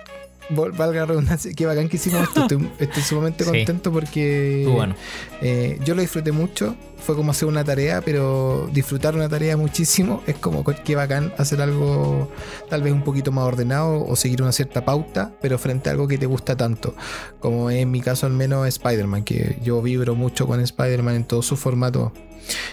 Valga 0.51 1.01
la 1.01 1.07
redundancia, 1.07 1.53
qué 1.55 1.67
bacán 1.67 1.89
que 1.89 1.97
hicimos 1.97 2.23
esto. 2.23 2.43
Estoy, 2.43 2.71
estoy 2.79 3.03
sumamente 3.03 3.45
Sí. 3.45 3.51
contento 3.51 3.91
porque 3.93 4.67
bueno. 4.73 4.95
eh, 5.43 5.79
yo 5.85 5.95
lo 5.95 6.03
disfruté 6.03 6.31
mucho. 6.33 6.77
Fue 6.99 7.15
como 7.15 7.31
hacer 7.31 7.47
una 7.49 7.63
tarea, 7.65 8.01
pero 8.01 8.69
disfrutar 8.73 9.15
una 9.15 9.29
tarea 9.29 9.57
muchísimo 9.57 10.23
es 10.27 10.37
como 10.37 10.65
co- 10.65 10.75
qué 10.85 10.97
bacán 10.97 11.33
hacer 11.39 11.61
algo 11.61 12.31
tal 12.69 12.83
vez 12.83 12.93
un 12.93 13.03
poquito 13.03 13.31
más 13.33 13.45
ordenado 13.45 14.05
o 14.05 14.17
seguir 14.17 14.43
una 14.43 14.51
cierta 14.53 14.85
pauta, 14.85 15.33
pero 15.41 15.59
frente 15.59 15.89
a 15.89 15.93
algo 15.93 16.09
que 16.09 16.19
te 16.19 16.27
gusta 16.27 16.57
tanto. 16.57 16.95
Como 17.41 17.71
en 17.71 17.91
mi 17.91 18.01
caso 18.01 18.27
al 18.27 18.33
menos 18.33 18.67
Spider-Man, 18.67 19.25
que 19.25 19.59
yo 19.63 19.83
vibro 19.83 20.15
mucho 20.15 20.47
con 20.47 20.61
Spider-Man 20.61 21.15
en 21.17 21.25
todo 21.25 21.43
su 21.43 21.57
formato. 21.57 22.13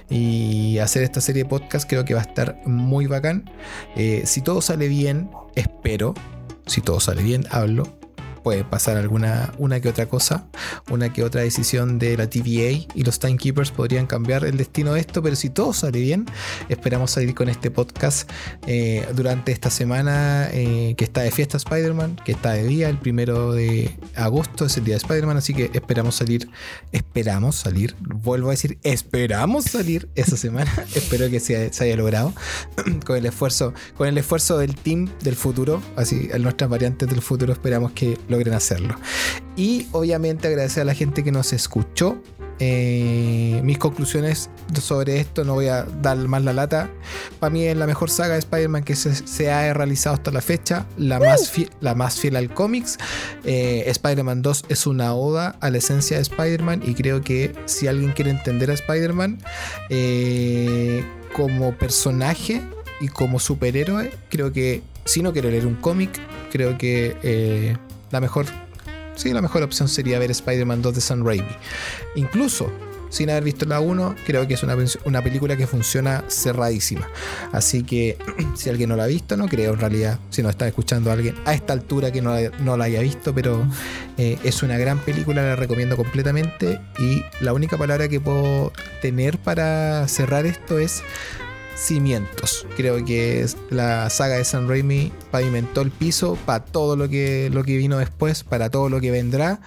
Y 0.10 0.78
hacer 0.80 1.04
esta 1.04 1.22
serie 1.22 1.44
de 1.44 1.50
podcast 1.50 1.90
creo 1.90 2.06
que 2.06 2.14
va 2.14 2.22
a 2.22 2.24
estar 2.24 2.60
muy 2.66 3.08
bacán. 3.08 3.50
Eh, 3.96 4.24
si 4.26 4.42
todo 4.42 4.62
sale 4.62 4.88
bien, 4.88 5.30
espero. 5.56 6.14
Si 6.74 6.82
todo 6.82 7.00
sale 7.00 7.22
bien, 7.22 7.46
hablo. 7.52 7.84
Puede 8.44 8.64
pasar 8.64 8.98
alguna 8.98 9.54
una 9.58 9.80
que 9.80 9.90
otra 9.90 10.08
cosa, 10.08 10.46
una 10.90 11.14
que 11.14 11.24
otra 11.24 11.42
decisión 11.42 12.00
de 12.00 12.18
la 12.18 12.30
TVA 12.30 12.88
y 12.94 13.04
los 13.04 13.20
Timekeepers 13.20 13.72
podrían 13.72 14.06
cambiar 14.06 14.46
el 14.46 14.58
destino 14.58 14.94
de 14.94 15.00
esto, 15.00 15.24
pero 15.24 15.36
si 15.36 15.50
todo 15.50 15.74
sale 15.74 16.00
bien, 16.00 16.26
esperamos 16.70 17.12
salir 17.12 17.34
con 17.34 17.50
este 17.50 17.72
podcast 17.72 18.30
eh, 18.68 19.08
durante 19.16 19.52
esta 19.52 19.70
semana 19.70 20.50
eh, 20.52 20.94
que 20.98 21.04
está 21.04 21.22
de 21.22 21.32
fiesta 21.32 21.58
Spider-Man, 21.58 22.18
que 22.26 22.34
está 22.34 22.52
de 22.52 22.66
día, 22.66 22.90
el 22.90 22.98
primero 22.98 23.54
de 23.54 23.98
agosto 24.16 24.66
es 24.66 24.78
el 24.78 24.84
día 24.84 24.96
de 24.96 24.98
Spider-Man, 24.98 25.38
así 25.38 25.54
que 25.54 25.72
esperamos 25.74 26.16
salir, 26.16 26.50
esperamos 26.92 27.56
salir, 27.56 27.96
vuelvo 28.00 28.50
a 28.50 28.52
decir, 28.52 28.78
esperamos 28.84 29.66
salir 29.66 30.10
esa 30.16 30.38
semana, 30.38 30.72
espero 30.96 31.30
que 31.30 31.40
se, 31.40 31.72
se 31.72 31.84
haya 31.86 31.96
logrado 31.96 32.34
con 33.06 33.18
el 33.18 33.26
esfuerzo, 33.26 33.74
con 33.96 34.08
el 34.08 34.18
esfuerzo 34.18 34.58
del 34.58 34.76
team 34.76 35.10
del 35.22 35.36
futuro, 35.36 35.82
así 35.96 36.30
nuestras 36.40 36.70
variantes 36.70 37.10
del 37.10 37.22
futuro 37.22 37.54
esperamos 37.54 37.92
que 37.94 38.18
logren 38.34 38.54
hacerlo. 38.54 38.96
Y 39.56 39.88
obviamente 39.92 40.48
agradecer 40.48 40.82
a 40.82 40.86
la 40.86 40.96
gente 40.96 41.24
que 41.24 41.32
nos 41.32 41.54
escuchó. 41.54 42.18
Eh, 42.60 43.60
mis 43.64 43.78
conclusiones 43.78 44.50
sobre 44.80 45.20
esto, 45.20 45.44
no 45.44 45.54
voy 45.56 45.68
a 45.68 45.84
dar 46.02 46.18
más 46.18 46.44
la 46.44 46.54
lata. 46.54 46.90
Para 47.40 47.50
mí 47.50 47.64
es 47.64 47.76
la 47.76 47.88
mejor 47.88 48.10
saga 48.10 48.34
de 48.34 48.40
Spider-Man 48.40 48.84
que 48.84 48.96
se, 48.96 49.16
se 49.16 49.52
ha 49.52 49.74
realizado 49.74 50.16
hasta 50.16 50.32
la 50.32 50.42
fecha, 50.42 50.86
la, 50.98 51.20
más, 51.20 51.50
fiel, 51.50 51.70
la 51.82 51.96
más 51.96 52.20
fiel 52.20 52.36
al 52.36 52.54
cómics. 52.54 52.98
Eh, 53.44 53.84
Spider-Man 53.88 54.42
2 54.42 54.66
es 54.70 54.88
una 54.88 55.14
oda 55.14 55.58
a 55.62 55.70
la 55.70 55.80
esencia 55.80 56.18
de 56.18 56.24
Spider-Man 56.24 56.84
y 56.86 56.94
creo 56.94 57.22
que 57.22 57.54
si 57.66 57.88
alguien 57.88 58.12
quiere 58.12 58.32
entender 58.32 58.70
a 58.72 58.76
Spider-Man 58.76 59.40
eh, 59.90 61.04
como 61.34 61.76
personaje 61.76 62.62
y 63.02 63.08
como 63.08 63.40
superhéroe, 63.40 64.12
creo 64.30 64.54
que 64.54 64.84
si 65.06 65.22
no 65.22 65.34
quiere 65.34 65.52
leer 65.52 65.66
un 65.66 65.76
cómic, 65.76 66.12
creo 66.52 66.78
que 66.78 67.18
eh, 67.24 67.76
la 68.14 68.22
mejor, 68.22 68.46
sí, 69.16 69.34
la 69.34 69.42
mejor 69.42 69.64
opción 69.64 69.90
sería 69.90 70.20
ver 70.20 70.30
Spider-Man 70.30 70.84
2 70.84 70.96
de 70.96 71.02
Sam 71.02 71.26
Raimi. 71.26 71.56
Incluso 72.16 72.72
sin 73.10 73.30
haber 73.30 73.44
visto 73.44 73.66
la 73.66 73.80
1, 73.80 74.16
creo 74.26 74.48
que 74.48 74.54
es 74.54 74.64
una, 74.64 74.76
una 75.06 75.24
película 75.24 75.56
que 75.56 75.68
funciona 75.68 76.24
cerradísima. 76.28 77.08
Así 77.52 77.84
que 77.84 78.18
si 78.56 78.70
alguien 78.70 78.90
no 78.90 78.96
la 78.96 79.04
ha 79.06 79.08
visto, 79.08 79.36
no 79.36 79.48
creo 79.48 79.74
en 79.74 79.80
realidad, 79.80 80.20
si 80.30 80.44
no 80.44 80.50
está 80.50 80.68
escuchando 80.68 81.10
a 81.10 81.14
alguien 81.14 81.36
a 81.46 81.54
esta 81.56 81.74
altura 81.74 82.12
que 82.12 82.22
no 82.22 82.34
la, 82.34 82.50
no 82.60 82.78
la 82.78 82.86
haya 82.86 83.02
visto, 83.02 83.34
pero 83.34 83.68
eh, 84.18 84.38
es 84.44 84.62
una 84.62 84.78
gran 84.78 85.00
película, 85.00 85.42
la 85.42 85.56
recomiendo 85.56 85.98
completamente. 85.98 86.80
Y 87.00 87.24
la 87.40 87.54
única 87.54 87.78
palabra 87.78 88.08
que 88.08 88.20
puedo 88.20 88.72
tener 89.02 89.40
para 89.40 90.08
cerrar 90.08 90.46
esto 90.46 90.78
es 90.78 91.04
cimientos. 91.76 92.66
Creo 92.76 93.04
que 93.04 93.46
la 93.70 94.10
saga 94.10 94.36
de 94.36 94.46
San 94.46 94.68
Raimi 94.68 95.12
pavimentó 95.32 95.82
el 95.82 95.92
piso 95.92 96.38
para 96.46 96.64
todo 96.64 96.96
lo 96.96 97.10
que, 97.10 97.50
lo 97.52 97.64
que 97.64 97.78
vino 97.78 97.98
después, 97.98 98.44
para 98.44 98.70
todo 98.70 98.90
lo 98.90 99.02
que 99.02 99.12
vendrá. 99.12 99.62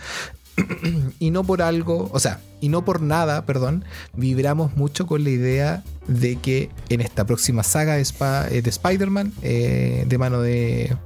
y 1.19 1.31
no 1.31 1.45
por 1.45 1.63
algo, 1.63 2.09
o 2.13 2.19
sea, 2.19 2.41
y 2.61 2.69
no 2.69 2.85
por 2.85 3.03
nada, 3.03 3.45
perdón, 3.45 3.85
vibramos 4.15 4.77
mucho 4.77 5.07
con 5.07 5.23
la 5.25 5.31
idea 5.31 5.85
de 6.07 6.37
que 6.37 6.71
en 6.89 7.01
esta 7.01 7.27
próxima 7.27 7.63
saga 7.63 7.95
de, 7.97 8.63
de 8.63 8.71
Spider-Man, 8.71 9.33
eh, 9.43 10.05
de 10.07 10.19
mano 10.19 10.41
de, 10.41 10.97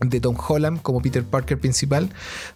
de 0.00 0.20
Tom 0.20 0.36
Holland 0.36 0.82
como 0.82 1.00
Peter 1.00 1.24
Parker 1.24 1.58
principal, 1.58 2.10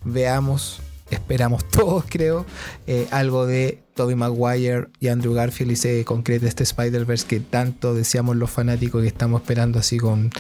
veamos 0.05 0.81
esperamos 1.15 1.69
todos, 1.71 2.05
creo, 2.09 2.45
eh, 2.87 3.07
algo 3.11 3.47
de 3.47 3.85
Tobey 3.95 4.17
Maguire 4.17 4.89
y 5.01 5.09
Andrew 5.09 5.35
Garfield 5.35 5.73
y 5.73 5.77
se 5.77 6.05
concrete 6.05 6.47
este 6.47 6.65
Spider-Verse 6.65 7.27
que 7.27 7.41
tanto 7.41 7.95
deseamos 7.95 8.37
los 8.37 8.51
fanáticos 8.51 9.03
que 9.03 9.09
estamos 9.09 9.41
esperando 9.43 9.79
así 9.79 9.99
con 9.99 10.31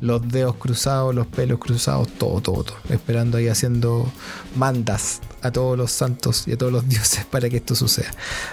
los 0.00 0.28
dedos 0.28 0.56
cruzados, 0.56 1.14
los 1.14 1.26
pelos 1.28 1.58
cruzados, 1.58 2.08
todo, 2.18 2.40
todo, 2.40 2.64
todo. 2.64 2.76
Esperando 2.90 3.38
ahí 3.38 3.48
haciendo 3.48 4.10
mandas 4.56 5.20
a 5.42 5.52
todos 5.52 5.78
los 5.78 5.92
santos 5.92 6.48
y 6.48 6.52
a 6.52 6.58
todos 6.58 6.72
los 6.72 6.88
dioses 6.88 7.24
para 7.24 7.48
que 7.48 7.56
esto 7.58 7.74
suceda. 7.74 8.10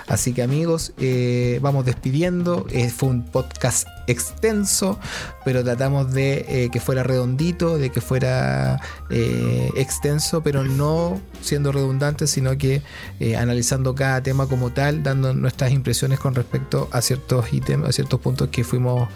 Así 0.07 0.33
que 0.33 0.43
amigos, 0.43 0.93
eh, 0.99 1.59
vamos 1.61 1.85
despidiendo. 1.85 2.67
Eh, 2.69 2.89
fue 2.89 3.09
un 3.09 3.25
podcast 3.25 3.87
extenso, 4.11 4.99
pero 5.43 5.63
tratamos 5.63 6.13
de 6.13 6.45
eh, 6.47 6.69
que 6.71 6.79
fuera 6.79 7.03
redondito, 7.03 7.77
de 7.77 7.89
que 7.89 8.01
fuera 8.01 8.79
eh, 9.09 9.69
extenso, 9.75 10.41
pero 10.41 10.63
no 10.63 11.19
siendo 11.41 11.71
redundante, 11.71 12.27
sino 12.27 12.57
que 12.57 12.81
eh, 13.19 13.35
analizando 13.35 13.95
cada 13.95 14.21
tema 14.21 14.47
como 14.47 14.71
tal, 14.71 15.03
dando 15.03 15.33
nuestras 15.33 15.71
impresiones 15.71 16.19
con 16.19 16.35
respecto 16.35 16.87
a 16.91 17.01
ciertos 17.01 17.51
ítems, 17.51 17.87
a 17.87 17.91
ciertos 17.91 18.19
puntos 18.19 18.49
que 18.49 18.63
fuimos 18.63 19.09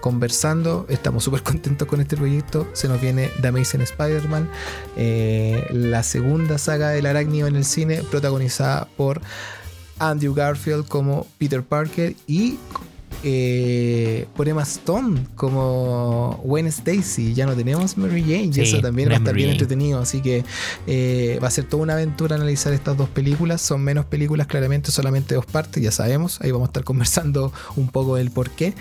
conversando. 0.00 0.86
Estamos 0.88 1.24
súper 1.24 1.42
contentos 1.42 1.88
con 1.88 2.00
este 2.00 2.16
proyecto. 2.16 2.68
Se 2.72 2.88
nos 2.88 3.00
viene 3.00 3.30
The 3.40 3.48
Amazing 3.48 3.82
Spider-Man, 3.82 4.48
la 5.70 6.02
segunda 6.02 6.58
saga 6.58 6.90
del 6.90 7.06
arácnido 7.06 7.48
en 7.48 7.56
el 7.56 7.64
cine, 7.64 8.02
protagonizada 8.10 8.88
por 8.96 9.20
Andrew 9.98 10.34
Garfield 10.34 10.86
como 10.86 11.26
Peter 11.38 11.62
Parker 11.62 12.14
y 12.26 12.58
eh, 13.22 14.26
por 14.36 14.48
Emma 14.48 14.62
Stone 14.62 15.24
como 15.34 16.40
Gwen 16.44 16.66
Stacy. 16.66 17.34
Ya 17.34 17.46
no 17.46 17.54
tenemos 17.54 17.96
Mary 17.96 18.22
Jane. 18.22 18.50
y 18.54 18.60
eso 18.60 18.80
también 18.80 19.08
no 19.08 19.12
va 19.12 19.16
a 19.16 19.18
es 19.18 19.22
estar 19.22 19.34
Mary 19.34 19.36
bien 19.36 19.48
Jane. 19.50 19.52
entretenido. 19.52 20.00
Así 20.00 20.20
que 20.20 20.44
eh, 20.86 21.38
va 21.42 21.48
a 21.48 21.50
ser 21.50 21.64
toda 21.64 21.82
una 21.82 21.94
aventura 21.94 22.36
analizar 22.36 22.72
estas 22.72 22.96
dos 22.96 23.08
películas. 23.08 23.60
Son 23.60 23.82
menos 23.82 24.04
películas, 24.04 24.46
claramente, 24.46 24.90
solamente 24.90 25.34
dos 25.34 25.46
partes, 25.46 25.82
ya 25.82 25.90
sabemos. 25.92 26.40
Ahí 26.40 26.50
vamos 26.50 26.66
a 26.66 26.70
estar 26.70 26.84
conversando 26.84 27.52
un 27.76 27.88
poco 27.88 28.16
del 28.16 28.30
por 28.30 28.50
qué. 28.50 28.74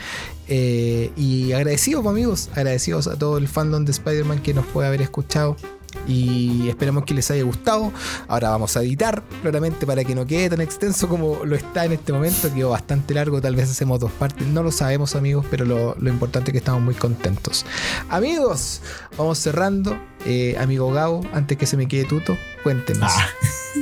Eh, 0.50 1.12
y 1.18 1.52
agradecidos, 1.52 2.06
amigos, 2.06 2.50
agradecidos 2.54 3.08
a 3.08 3.18
todo 3.18 3.38
el 3.38 3.48
fandom 3.48 3.84
de 3.86 3.92
Spider-Man 3.92 4.40
que 4.42 4.54
nos 4.54 4.66
puede 4.66 4.88
haber 4.88 5.02
escuchado. 5.02 5.58
Y 6.08 6.70
esperamos 6.70 7.06
que 7.06 7.14
les 7.14 7.30
haya 7.32 7.44
gustado. 7.44 7.92
Ahora 8.28 8.50
vamos 8.50 8.76
a 8.78 8.82
editar, 8.82 9.24
claramente, 9.42 9.86
para 9.86 10.04
que 10.04 10.16
no 10.16 10.26
quede 10.26 10.50
tan 10.50 10.62
extenso 10.62 11.08
como 11.08 11.44
lo 11.46 11.56
está 11.56 11.86
en 11.86 11.94
este 11.94 12.14
momento. 12.14 12.54
Quedó 12.54 12.72
bastante 12.72 13.14
largo, 13.14 13.42
tal 13.42 13.56
vez 13.56 13.70
hacemos 13.70 14.00
dos 14.00 14.12
partes. 14.12 14.48
No 14.48 14.64
lo 14.64 14.72
sabemos, 14.72 15.16
amigos, 15.16 15.46
pero 15.50 15.66
lo, 15.66 15.96
lo 16.00 16.10
importante 16.10 16.52
es 16.52 16.54
que 16.54 16.60
estamos 16.60 16.82
muy 16.82 16.96
contentos. 16.96 17.66
Amigos, 18.10 18.82
vamos 19.18 19.38
cerrando. 19.40 19.98
Eh, 20.26 20.58
amigo 20.60 20.92
Gabo, 20.92 21.22
antes 21.34 21.58
que 21.58 21.66
se 21.66 21.78
me 21.78 21.88
quede 21.88 22.06
tuto, 22.06 22.38
cuéntenos. 22.64 23.12
Ah. 23.16 23.28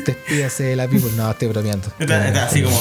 Despídase 0.05 0.63
de 0.63 0.75
la 0.75 0.87
people. 0.87 1.11
No, 1.15 1.31
estoy 1.31 1.47
bromeando. 1.47 1.87
Está, 1.97 2.27
está 2.27 2.45
así 2.45 2.61
como. 2.61 2.77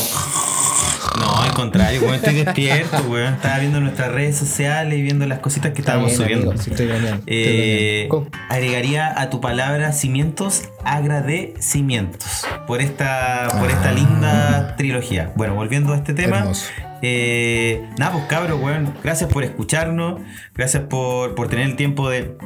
No, 1.19 1.43
al 1.43 1.53
contrario, 1.55 2.01
weón, 2.03 2.15
estoy 2.16 2.35
despierto, 2.45 3.03
weón. 3.09 3.35
Estaba 3.35 3.59
viendo 3.59 3.81
nuestras 3.81 4.11
redes 4.12 4.36
sociales 4.36 4.99
y 4.99 5.03
viendo 5.03 5.27
las 5.27 5.39
cositas 5.39 5.73
que 5.73 5.81
estábamos 5.81 6.12
Está 6.12 6.24
bien, 6.27 6.41
subiendo. 6.41 6.51
amigo, 6.51 6.62
sí, 6.65 6.70
estoy 6.70 7.23
Eh, 7.27 8.09
agregaría 8.49 9.20
a 9.20 9.31
tu 9.31 9.41
palabra 9.41 9.93
cimientos, 9.93 10.62
agradecimientos 10.85 12.47
por 12.66 12.81
esta, 12.81 13.57
por 13.61 13.70
esta 13.70 13.91
Ah. 13.91 13.93
linda 13.93 14.74
trilogía. 14.77 15.32
Bueno, 15.36 15.55
volviendo 15.55 15.93
a 15.93 15.97
este 15.97 16.15
tema. 16.15 16.39
Hermoso. 16.39 16.66
Eh, 17.03 17.86
nada, 17.99 18.12
pues 18.12 18.24
cabros, 18.27 18.61
weón. 18.61 18.95
Gracias 19.03 19.31
por 19.31 19.45
escucharnos. 19.45 20.20
Gracias 20.55 20.85
por, 20.85 21.35
por 21.35 21.49
tener 21.49 21.66
el 21.66 21.77
tiempo 21.77 22.09
de. 22.09 22.36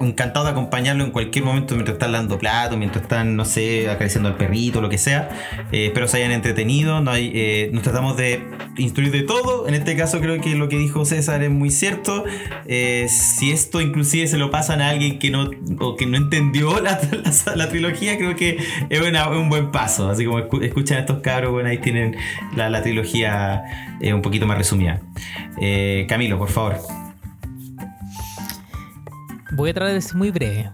Encantado 0.00 0.44
de 0.46 0.52
acompañarlo 0.52 1.04
en 1.04 1.10
cualquier 1.10 1.44
momento 1.44 1.74
mientras 1.74 1.94
están 1.94 2.12
dando 2.12 2.38
plato, 2.38 2.76
mientras 2.76 3.02
están, 3.02 3.36
no 3.36 3.44
sé, 3.44 3.88
acariciando 3.90 4.28
al 4.28 4.36
perrito, 4.36 4.80
lo 4.80 4.88
que 4.88 4.98
sea. 4.98 5.28
Eh, 5.72 5.86
espero 5.86 6.08
se 6.08 6.16
hayan 6.18 6.32
entretenido. 6.32 7.02
Eh, 7.16 7.70
nos 7.72 7.82
tratamos 7.82 8.16
de 8.16 8.42
instruir 8.76 9.10
de 9.12 9.22
todo. 9.22 9.68
En 9.68 9.74
este 9.74 9.96
caso 9.96 10.20
creo 10.20 10.40
que 10.40 10.54
lo 10.54 10.68
que 10.68 10.76
dijo 10.78 11.04
César 11.04 11.42
es 11.42 11.50
muy 11.50 11.70
cierto. 11.70 12.24
Eh, 12.66 13.06
si 13.08 13.52
esto 13.52 13.80
inclusive 13.80 14.26
se 14.26 14.38
lo 14.38 14.50
pasan 14.50 14.80
a 14.80 14.88
alguien 14.88 15.18
que 15.18 15.30
no, 15.30 15.50
que 15.96 16.06
no 16.06 16.16
entendió 16.16 16.80
la, 16.82 16.98
la- 17.56 17.68
trilogía, 17.68 18.16
creo 18.16 18.34
que 18.36 18.58
es 18.88 19.00
una- 19.00 19.28
un 19.28 19.48
buen 19.48 19.70
paso. 19.70 20.08
Así 20.08 20.24
como 20.24 20.38
escu- 20.40 20.62
escuchan 20.64 20.96
a 20.98 21.00
estos 21.00 21.20
cabros, 21.20 21.52
bueno, 21.52 21.68
ahí 21.68 21.78
tienen 21.78 22.16
la, 22.56 22.70
la 22.70 22.82
trilogía 22.82 23.62
eh, 24.00 24.14
un 24.14 24.22
poquito 24.22 24.46
más 24.46 24.56
resumida. 24.58 25.00
Camilo, 26.08 26.38
por 26.38 26.48
favor. 26.48 26.78
Voy 29.60 29.68
a 29.68 29.74
tratar 29.74 29.92
de 29.92 30.00
ser 30.00 30.14
muy 30.16 30.30
breve. 30.30 30.70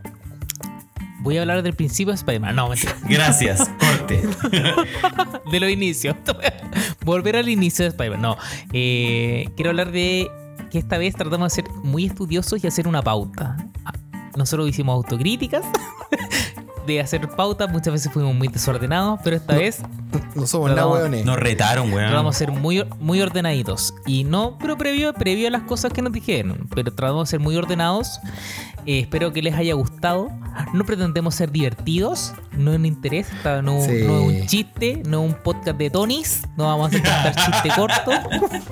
Voy 1.19 1.37
a 1.39 1.41
hablar 1.41 1.61
del 1.65 1.75
principio 1.75 2.13
de 2.13 2.19
Spider-Man. 2.19 2.55
No, 2.55 2.69
mentira. 2.69 2.97
Gracias. 3.09 3.69
Corte. 3.81 4.23
de 5.51 5.59
los 5.59 5.69
inicios. 5.69 6.15
Volver 7.05 7.35
al 7.35 7.49
inicio 7.49 7.85
de 7.85 7.89
Spider-Man. 7.89 8.23
No. 8.23 8.37
Eh, 8.73 9.49
quiero 9.57 9.71
hablar 9.71 9.91
de 9.91 10.31
que 10.71 10.79
esta 10.79 10.99
vez 10.99 11.17
tratamos 11.17 11.53
de 11.53 11.63
ser 11.63 11.71
muy 11.83 12.07
estudiosos 12.07 12.63
y 12.63 12.69
hacer 12.69 12.87
una 12.87 13.03
pauta. 13.03 13.57
Nosotros 14.37 14.69
hicimos 14.69 14.95
autocríticas 14.95 15.65
de 16.87 17.01
hacer 17.01 17.29
pautas. 17.29 17.69
Muchas 17.71 17.93
veces 17.93 18.13
fuimos 18.13 18.37
muy 18.37 18.47
desordenados, 18.47 19.19
pero 19.25 19.37
esta 19.37 19.57
vez 19.57 19.81
No 20.37 20.47
somos 20.47 20.71
nada, 20.71 20.87
weones. 20.87 21.25
Nos 21.27 21.37
retaron, 21.37 21.93
weón. 21.93 22.07
tratamos 22.07 22.37
de 22.37 22.39
ser 22.39 22.53
muy, 22.53 22.85
muy 23.01 23.21
ordenaditos. 23.21 23.95
Y 24.07 24.23
no, 24.23 24.57
pero 24.59 24.79
previo, 24.79 25.13
previo 25.13 25.49
a 25.49 25.51
las 25.51 25.63
cosas 25.63 25.93
que 25.93 26.03
nos 26.03 26.13
dijeron. 26.13 26.69
Pero 26.73 26.95
tratamos 26.95 27.29
de 27.29 27.31
ser 27.33 27.41
muy 27.41 27.57
ordenados. 27.57 28.21
Eh, 28.87 29.01
espero 29.01 29.33
que 29.33 29.43
les 29.43 29.55
haya 29.55 29.75
gustado. 29.75 30.31
No 30.73 30.85
pretendemos 30.85 31.35
ser 31.35 31.51
divertidos. 31.51 32.33
No 32.57 32.71
es 32.73 32.79
un 32.79 32.87
interés. 32.87 33.27
No, 33.63 33.81
Sí. 33.83 34.03
no 34.07 34.31
es 34.31 34.41
un 34.43 34.47
chiste. 34.47 35.03
No 35.07 35.25
es 35.25 35.33
un 35.35 35.43
podcast 35.43 35.77
de 35.77 35.91
Tonis. 35.91 36.43
No 36.57 36.65
vamos 36.67 36.89
a 36.89 36.93
contar 36.93 37.35
chiste 37.45 37.69
corto. 37.77 38.11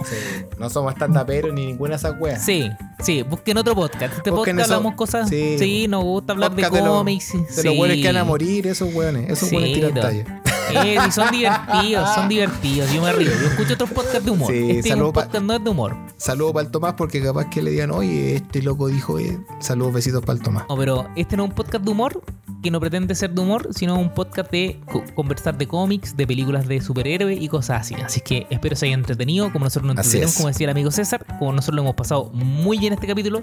Sí, 0.04 0.44
No 0.58 0.70
somos 0.70 0.94
stand-uperos 0.94 1.52
ni 1.52 1.66
ninguna 1.66 1.90
de 1.90 1.96
esas 1.96 2.14
weas. 2.20 2.44
Sí, 2.44 2.70
sí. 3.00 3.22
Busquen 3.22 3.58
otro 3.58 3.74
podcast. 3.74 4.14
Este 4.16 4.30
Busquen 4.30 4.56
podcast 4.56 4.58
eso- 4.60 4.74
hablamos 4.76 4.94
cosas. 4.94 5.28
sí. 5.28 5.56
Sí, 5.58 5.86
nos 5.88 6.04
gusta 6.04 6.32
hablar 6.32 6.50
de 6.54 6.62
Podcast 6.62 6.74
de 6.74 6.80
los- 6.80 6.98
cómics. 6.98 7.32
De 7.56 7.64
los 7.64 7.76
weones 7.78 7.96
que 7.98 8.06
van 8.06 8.16
a 8.18 8.24
morir, 8.24 8.66
esos 8.66 8.94
weones. 8.94 9.30
Esos 9.30 9.50
weones 9.52 9.72
tiran 9.74 9.94
talla. 9.94 10.42
Eh, 10.72 10.96
y 11.06 11.10
son 11.12 11.30
divertidos, 11.30 12.14
son 12.14 12.28
divertidos. 12.28 12.92
Yo 12.92 13.02
me 13.02 13.12
río. 13.12 13.30
Yo 13.40 13.48
escucho 13.48 13.74
otros 13.74 13.90
podcasts 13.90 14.24
de 14.24 14.30
humor. 14.30 14.50
Sí, 14.52 14.70
este 14.70 14.88
es 14.90 14.94
un 14.96 15.12
podcast 15.12 15.40
no 15.44 15.52
es 15.54 15.64
de 15.64 15.70
humor. 15.70 15.96
Saludos 16.16 16.52
para 16.52 16.66
el 16.66 16.70
Tomás 16.72 16.94
porque 16.94 17.22
capaz 17.22 17.48
que 17.50 17.62
le 17.62 17.70
digan, 17.72 17.90
oye, 17.90 18.36
este 18.36 18.62
loco 18.62 18.86
dijo, 18.88 19.18
eh, 19.18 19.38
saludos, 19.60 19.94
besitos 19.94 20.20
para 20.22 20.38
el 20.38 20.42
Tomás. 20.42 20.64
No, 20.68 20.76
pero 20.76 21.08
este 21.16 21.36
no 21.36 21.44
es 21.44 21.50
un 21.50 21.54
podcast 21.56 21.84
de 21.84 21.90
humor 21.90 22.22
que 22.62 22.70
no 22.70 22.80
pretende 22.80 23.14
ser 23.14 23.30
de 23.32 23.42
humor, 23.42 23.68
sino 23.72 23.94
un 23.98 24.14
podcast 24.14 24.50
de 24.50 24.80
co- 24.90 25.04
conversar 25.14 25.58
de 25.58 25.68
cómics, 25.68 26.16
de 26.16 26.26
películas 26.26 26.66
de 26.66 26.80
superhéroes 26.80 27.38
y 27.42 27.46
cosas 27.48 27.82
así. 27.82 27.94
Así 27.96 28.22
que 28.22 28.46
espero 28.48 28.74
se 28.74 28.86
hayan 28.86 29.00
entretenido, 29.00 29.52
como 29.52 29.66
nosotros 29.66 29.94
nos 29.94 30.14
es. 30.14 30.34
como 30.36 30.48
decía 30.48 30.64
el 30.66 30.70
amigo 30.70 30.90
César, 30.90 31.26
como 31.38 31.52
nosotros 31.52 31.76
lo 31.76 31.82
hemos 31.82 31.94
pasado 31.94 32.30
muy 32.32 32.78
bien 32.78 32.94
este 32.94 33.06
capítulo. 33.06 33.42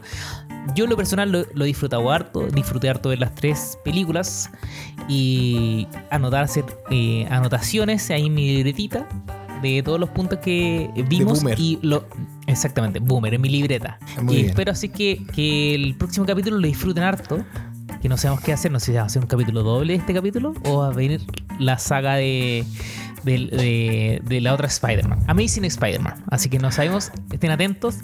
Yo 0.75 0.85
en 0.85 0.89
lo 0.89 0.97
personal 0.97 1.31
lo, 1.31 1.45
lo 1.53 1.65
he 1.65 1.67
disfrutado 1.67 2.09
harto, 2.11 2.47
disfruté 2.47 2.89
harto 2.89 3.09
ver 3.09 3.19
las 3.19 3.35
tres 3.35 3.77
películas 3.83 4.49
y 5.07 5.87
anotar, 6.09 6.43
hacer 6.45 6.65
eh, 7.21 7.27
anotaciones 7.29 8.09
ahí 8.11 8.27
en 8.27 8.33
mi 8.33 8.47
libretita 8.55 9.07
de 9.61 9.83
todos 9.83 9.99
los 9.99 10.09
puntos 10.09 10.39
que 10.39 10.89
vimos 11.07 11.43
y 11.57 11.77
lo 11.81 12.05
exactamente 12.47 12.99
boomer 12.99 13.35
en 13.35 13.41
mi 13.41 13.49
libreta 13.49 13.99
Muy 14.21 14.33
y 14.33 14.37
bien. 14.37 14.49
espero 14.49 14.71
así 14.71 14.89
que, 14.89 15.21
que 15.33 15.75
el 15.75 15.95
próximo 15.95 16.25
capítulo 16.25 16.57
lo 16.57 16.67
disfruten 16.67 17.03
harto 17.03 17.45
que 18.01 18.09
no 18.09 18.17
sabemos 18.17 18.43
qué 18.43 18.53
hacer 18.53 18.71
no 18.71 18.79
sé 18.79 18.87
si 18.87 18.91
va 18.93 19.01
a 19.01 19.05
hacer 19.05 19.21
un 19.21 19.27
capítulo 19.27 19.61
doble 19.61 19.93
este 19.93 20.13
capítulo 20.13 20.53
o 20.65 20.79
va 20.79 20.87
a 20.87 20.91
venir 20.91 21.21
la 21.59 21.77
saga 21.77 22.15
de 22.15 22.65
de, 23.23 23.33
de- 23.51 24.21
de 24.23 24.41
la 24.41 24.53
otra 24.53 24.67
Spider-Man 24.67 25.19
Amazing 25.27 25.65
Spider-Man 25.65 26.23
así 26.29 26.49
que 26.49 26.59
no 26.59 26.71
sabemos 26.71 27.11
estén 27.31 27.51
atentos 27.51 27.95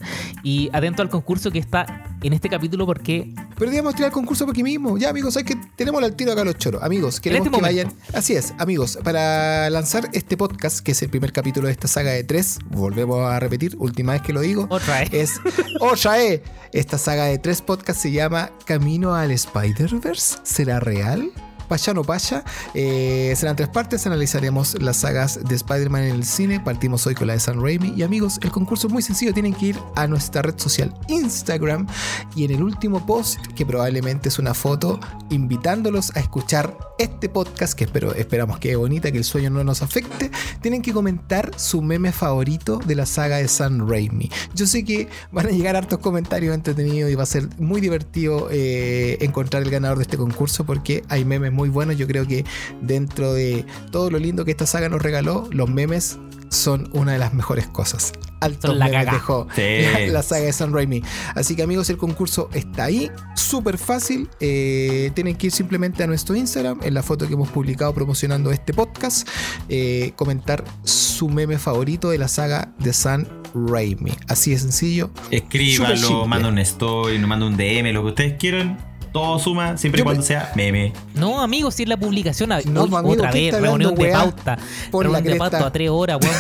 y 0.44 0.70
atentos 0.74 1.02
al 1.04 1.10
concurso 1.10 1.52
que 1.52 1.60
está 1.60 2.04
en 2.22 2.34
este 2.34 2.50
capítulo 2.50 2.86
porque 2.86 3.34
Pero 3.58 3.70
digamos 3.72 3.94
tirar 3.96 4.08
el 4.10 4.14
concurso 4.14 4.46
por 4.46 4.54
aquí 4.54 4.64
mismo. 4.64 4.98
Ya, 4.98 5.10
amigos, 5.10 5.38
hay 5.38 5.44
que 5.44 5.56
tenemos 5.76 6.02
al 6.04 6.16
tiro 6.16 6.32
acá 6.32 6.44
los 6.44 6.58
choros. 6.58 6.82
Amigos, 6.82 7.20
queremos 7.20 7.46
este 7.48 7.56
que 7.58 7.62
momento. 7.62 7.90
vayan. 7.96 8.18
Así 8.18 8.34
es, 8.34 8.54
amigos, 8.58 8.98
para 9.04 9.70
lanzar 9.70 10.10
este 10.14 10.36
podcast, 10.36 10.80
que 10.80 10.92
es 10.94 11.02
el 11.04 11.10
primer 11.10 11.32
capítulo 11.32 11.68
de 11.68 11.74
esta 11.74 11.88
saga 11.88 12.12
de 12.12 12.24
tres, 12.24 12.58
volvemos 12.70 13.20
a 13.30 13.40
repetir, 13.40 13.76
última 13.80 14.14
vez 14.14 14.22
que 14.24 14.34
lo 14.34 14.42
digo. 14.42 14.66
otra 14.70 15.00
vez 15.02 15.14
Es 15.14 15.40
otra 15.80 16.22
eh. 16.24 16.42
Esta 16.74 16.98
saga 16.98 17.26
de 17.26 17.38
tres 17.38 17.62
podcasts 17.62 18.02
se 18.02 18.12
llama 18.12 18.50
Camino 18.66 19.14
al 19.14 19.30
Spider-Verse. 19.32 20.38
¿Será 20.44 20.80
real? 20.80 21.30
Paya 21.68 21.94
no 21.94 22.04
paya. 22.04 22.44
Eh, 22.74 23.34
serán 23.36 23.56
tres 23.56 23.70
partes. 23.70 24.06
Analizaremos 24.06 24.82
las 24.82 24.98
sagas 24.98 25.40
de 25.44 25.56
Spider-Man 25.56 26.04
en 26.04 26.16
el 26.16 26.24
cine. 26.24 26.60
Partimos 26.60 27.06
hoy 27.08 27.16
con 27.16 27.28
la 27.28 27.34
de 27.34 27.40
San 27.40 27.62
Raimi. 27.62 27.94
Y 27.96 28.04
amigos, 28.04 28.40
el 28.42 28.52
concurso 28.52 28.88
es 28.88 28.94
muy 28.94 29.02
sencillo. 29.02 29.34
Tienen 29.34 29.54
que 29.54 29.68
ir 29.68 29.80
a 29.96 30.08
nuestra 30.08 30.42
red 30.42 30.58
social 30.58 30.94
Instagram. 31.08 31.88
Y 32.36 32.46
en 32.46 32.52
el 32.52 32.64
último 32.64 33.06
post, 33.06 33.40
que 33.56 33.66
probablemente 33.66 34.30
es 34.30 34.40
una 34.40 34.54
foto, 34.54 35.00
invitándolos 35.30 36.16
a 36.16 36.20
escuchar 36.20 36.78
este 36.98 37.30
podcast, 37.30 37.74
que 37.74 37.88
esperamos 38.18 38.60
que 38.60 38.72
es 38.72 38.78
bonita, 38.78 39.12
que 39.12 39.18
el 39.18 39.24
sueño 39.24 39.50
no 39.50 39.64
nos 39.64 39.82
afecte, 39.82 40.32
tienen 40.62 40.82
que 40.82 40.94
comentar 40.94 41.52
su 41.58 41.82
meme 41.82 42.12
favorito 42.12 42.80
de 42.86 42.96
la 42.96 43.06
saga 43.06 43.38
de 43.38 43.48
San 43.48 43.88
Raimi. 43.88 44.30
Yo 44.56 44.66
sé 44.66 44.84
que 44.84 45.08
van 45.32 45.48
a 45.48 45.50
llegar 45.50 45.76
hartos 45.76 46.00
comentarios 46.00 46.56
entretenidos 46.56 47.12
y 47.12 47.16
va 47.16 47.24
a 47.24 47.28
ser 47.28 47.48
muy 47.60 47.82
divertido 47.82 48.50
eh, 48.52 49.18
encontrar 49.22 49.64
el 49.64 49.70
ganador 49.70 49.98
de 49.98 50.04
este 50.04 50.18
concurso 50.18 50.66
porque 50.66 51.04
hay 51.10 51.26
memes 51.26 51.52
muy 51.58 51.68
buenos. 51.70 51.98
Yo 51.98 52.08
creo 52.08 52.26
que 52.26 52.46
dentro 52.82 53.34
de 53.34 53.66
todo 53.92 54.10
lo 54.10 54.20
lindo 54.20 54.46
que 54.46 54.52
esta 54.52 54.66
saga 54.66 54.88
nos 54.88 55.02
regaló, 55.02 55.50
los 55.52 55.70
memes 55.70 56.18
son 56.50 56.90
una 56.94 57.12
de 57.12 57.18
las 57.20 57.34
mejores 57.34 57.68
cosas. 57.68 58.14
Altos 58.40 58.70
Son 58.70 58.80
la 58.80 58.86
memes 58.88 59.12
dejó 59.12 59.48
Sí. 59.56 59.62
la, 60.08 60.14
la 60.14 60.24
saga 60.24 60.46
de 60.46 60.54
San 60.54 60.72
Raimi. 60.72 61.02
Así 61.36 61.56
que 61.56 61.64
amigos, 61.64 61.90
el 61.90 61.98
concurso 61.98 62.50
está 62.54 62.86
ahí, 62.86 63.12
súper 63.36 63.78
fácil. 63.78 64.30
Eh, 64.40 65.12
tienen 65.16 65.36
que 65.36 65.48
ir 65.48 65.52
simplemente 65.52 66.04
a 66.04 66.08
nuestro 66.08 66.36
Instagram, 66.36 66.80
en 66.84 66.94
la 66.94 67.04
foto 67.04 67.28
que 67.28 67.34
hemos 67.34 67.50
publicado 67.50 67.94
promocionando 67.94 68.52
este 68.52 68.74
podcast, 68.74 69.28
eh, 69.68 70.14
comentar 70.16 70.64
su 70.84 71.28
meme 71.28 71.58
favorito 71.58 72.12
de 72.12 72.20
la 72.20 72.28
saga 72.28 72.74
de 72.78 72.94
San 72.94 73.28
Raimi. 73.54 74.12
Así 74.28 74.52
de 74.52 74.60
sencillo. 74.60 75.10
Escríbanlo, 75.32 76.28
manda 76.28 76.48
un 76.50 76.60
story, 76.60 77.18
manda 77.20 77.46
un 77.48 77.58
DM, 77.58 77.92
lo 77.92 78.04
que 78.04 78.10
ustedes 78.10 78.34
quieran. 78.38 78.78
Todo 79.12 79.40
suma, 79.40 79.78
siempre 79.78 80.02
y 80.02 80.04
cuando 80.04 80.22
me- 80.22 80.28
sea 80.28 80.52
meme. 80.56 80.94
No, 81.16 81.42
amigo, 81.42 81.72
si 81.72 81.84
es 81.84 81.90
la 81.90 81.98
publicación. 81.98 82.52
a- 82.52 82.62
No, 82.62 82.84
amigo, 82.84 83.10
otra 83.14 83.32
¿qué 83.32 83.52
vez, 83.52 83.62
reunión 83.62 83.92
hablando, 83.92 83.92
de 84.04 84.04
weá? 84.04 84.20
pauta. 84.20 84.58
Por 84.92 85.06
la 85.06 85.12
reunión 85.14 85.34
de 85.34 85.40
pauta 85.40 85.66
a 85.66 85.72
tres 85.72 85.90
horas, 85.90 86.18
weón. 86.22 86.36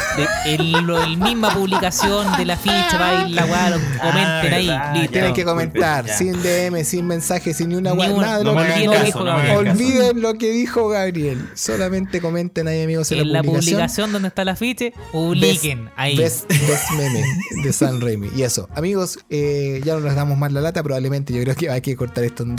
De- 0.45 0.53
el, 0.55 0.71
lo- 0.85 1.03
el 1.03 1.17
misma 1.17 1.53
publicación 1.53 2.27
de 2.37 2.45
la 2.45 2.57
ficha, 2.57 2.97
va 2.99 3.09
a 3.21 3.27
ir 3.27 3.35
la 3.35 3.45
weá, 3.45 3.69
lo 3.71 3.77
comenten 3.77 4.53
ahí. 4.53 4.67
verdad, 4.67 4.93
listo. 4.95 5.11
Tienen 5.11 5.33
que 5.33 5.43
comentar, 5.45 6.05
ya. 6.05 6.17
sin 6.17 6.41
DM, 6.41 6.83
sin 6.83 7.05
mensaje, 7.07 7.53
sin 7.53 7.69
ni 7.69 7.75
una 7.75 7.93
una- 7.93 8.07
nada 8.07 8.37
de 8.39 8.43
no 8.43 8.53
lo 8.53 8.59
que 8.59 9.03
dijo 9.05 9.23
Gabriel. 9.23 9.57
Olviden 9.57 10.21
lo 10.21 10.33
que 10.35 10.51
dijo 10.51 10.87
Gabriel. 10.89 11.49
Solamente 11.55 12.21
comenten 12.21 12.67
ahí, 12.67 12.83
amigos, 12.83 13.11
en, 13.11 13.19
En 13.19 13.33
la 13.33 13.41
publicación. 13.41 13.73
publicación 13.75 14.11
donde 14.11 14.27
está 14.27 14.45
la 14.45 14.55
ficha, 14.55 14.85
publiquen 15.11 15.89
ahí. 15.95 16.17
Best, 16.17 16.47
best 16.49 16.91
meme 16.97 17.23
de 17.63 17.73
San 17.73 18.01
Raimi. 18.01 18.29
Y 18.35 18.43
eso, 18.43 18.69
amigos, 18.75 19.19
eh, 19.29 19.81
ya 19.83 19.93
no 19.95 20.01
nos 20.01 20.15
damos 20.15 20.37
más 20.37 20.51
la 20.51 20.61
lata. 20.61 20.83
Probablemente 20.83 21.33
yo 21.33 21.41
creo 21.43 21.55
que 21.55 21.69
hay 21.69 21.81
que 21.81 21.95
cortar 21.95 22.23
esto 22.23 22.43
en 22.43 22.55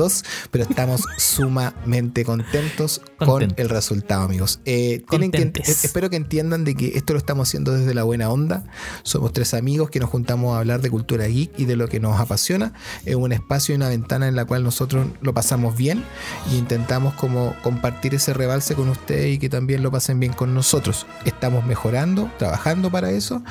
pero 0.51 0.65
estamos 0.65 1.03
sumamente 1.19 2.25
contentos 2.25 3.01
con 3.19 3.55
el 3.57 3.69
resultado, 3.69 4.23
amigos. 4.23 4.61
Eh, 4.65 5.03
tienen 5.11 5.31
que, 5.31 5.39
Contentes. 5.39 5.69
eh, 5.69 5.87
espero 5.87 6.09
que 6.11 6.17
entiendan 6.17 6.65
de 6.65 6.75
que 6.75 6.97
esto 6.97 7.13
lo 7.13 7.19
estamos 7.19 7.49
haciendo 7.49 7.73
desde 7.73 7.95
la 7.95 8.05
buena 8.05 8.31
onda. 8.31 8.65
Somos 9.03 9.33
tres 9.33 9.55
amigos 9.55 9.91
que 9.91 10.01
nos 10.01 10.11
juntamos 10.11 10.55
a 10.55 10.61
hablar 10.61 10.81
de 10.81 10.91
cultura 10.91 11.27
geek 11.27 11.59
y 11.59 11.65
de 11.65 11.77
lo 11.77 11.89
que 11.89 12.01
nos 12.01 12.19
apasiona. 12.21 12.73
Es 13.05 13.15
un 13.15 13.33
espacio 13.33 13.75
y 13.75 13.77
una 13.77 13.89
ventana 13.89 14.29
en 14.29 14.37
la 14.37 14.45
cual 14.45 14.63
nosotros 14.63 15.07
lo 15.21 15.35
pasamos 15.35 15.77
bien 15.77 16.05
y 16.53 16.57
intentamos 16.57 17.15
como 17.15 17.55
compartir 17.63 18.15
ese 18.15 18.33
rebalse 18.35 18.75
con 18.75 18.89
ustedes 18.89 19.35
y 19.35 19.39
que 19.39 19.49
también 19.49 19.83
lo 19.83 19.91
pasen 19.91 20.21
bien 20.21 20.33
con 20.33 20.55
nosotros. 20.55 21.07
Estamos 21.25 21.65
mejorando, 21.65 22.31
trabajando 22.39 22.91
para 22.91 23.11
eso. 23.11 23.43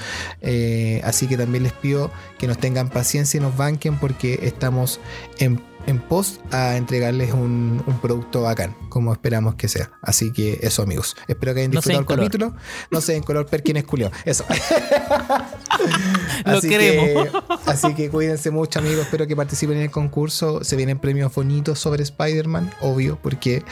Eh, 0.42 1.02
así 1.04 1.28
que 1.28 1.38
también 1.38 1.64
les 1.64 1.74
pido 1.74 2.12
que 2.40 2.48
nos 2.48 2.58
tengan 2.58 2.90
paciencia 2.90 3.38
y 3.38 3.42
nos 3.42 3.58
banquen 3.58 3.98
porque 3.98 4.40
estamos 4.44 5.00
en, 5.40 5.62
en 5.88 6.00
pos 6.00 6.42
a 6.52 6.76
entregarles 6.76 7.34
un, 7.34 7.82
un 7.86 8.00
producto 8.00 8.42
bacán, 8.44 8.76
como 8.90 9.14
esperamos 9.14 9.56
que 9.56 9.68
sea. 9.70 9.90
Así 10.02 10.32
que 10.34 10.60
eso, 10.62 10.84
amigos. 10.84 11.16
Espero 11.28 11.54
que 11.54 11.62
hayan 11.62 11.72
disfrutado 11.72 12.02
el 12.02 12.06
color. 12.06 12.26
capítulo. 12.26 12.56
No 12.92 13.02
sé 13.02 13.16
en 13.16 13.24
color 13.24 13.46
Perkin 13.48 13.78
es 13.78 13.86
culio. 13.86 14.12
Eso. 14.26 14.46
Lo 16.46 16.58
así 16.58 16.70
queremos. 16.70 17.30
Que, 17.30 17.40
así 17.66 17.94
que 17.94 18.10
cuídense 18.10 18.52
mucho, 18.52 18.80
amigos. 18.80 19.06
Espero 19.06 19.28
que 19.28 19.36
participen 19.36 19.78
en 19.78 19.84
el 19.84 19.92
concurso. 19.92 20.64
Se 20.64 20.76
vienen 20.76 21.00
premios 21.00 21.34
bonitos 21.34 21.80
sobre 21.80 22.04
Spider-Man, 22.04 22.72
obvio, 22.82 23.18
porque. 23.22 23.64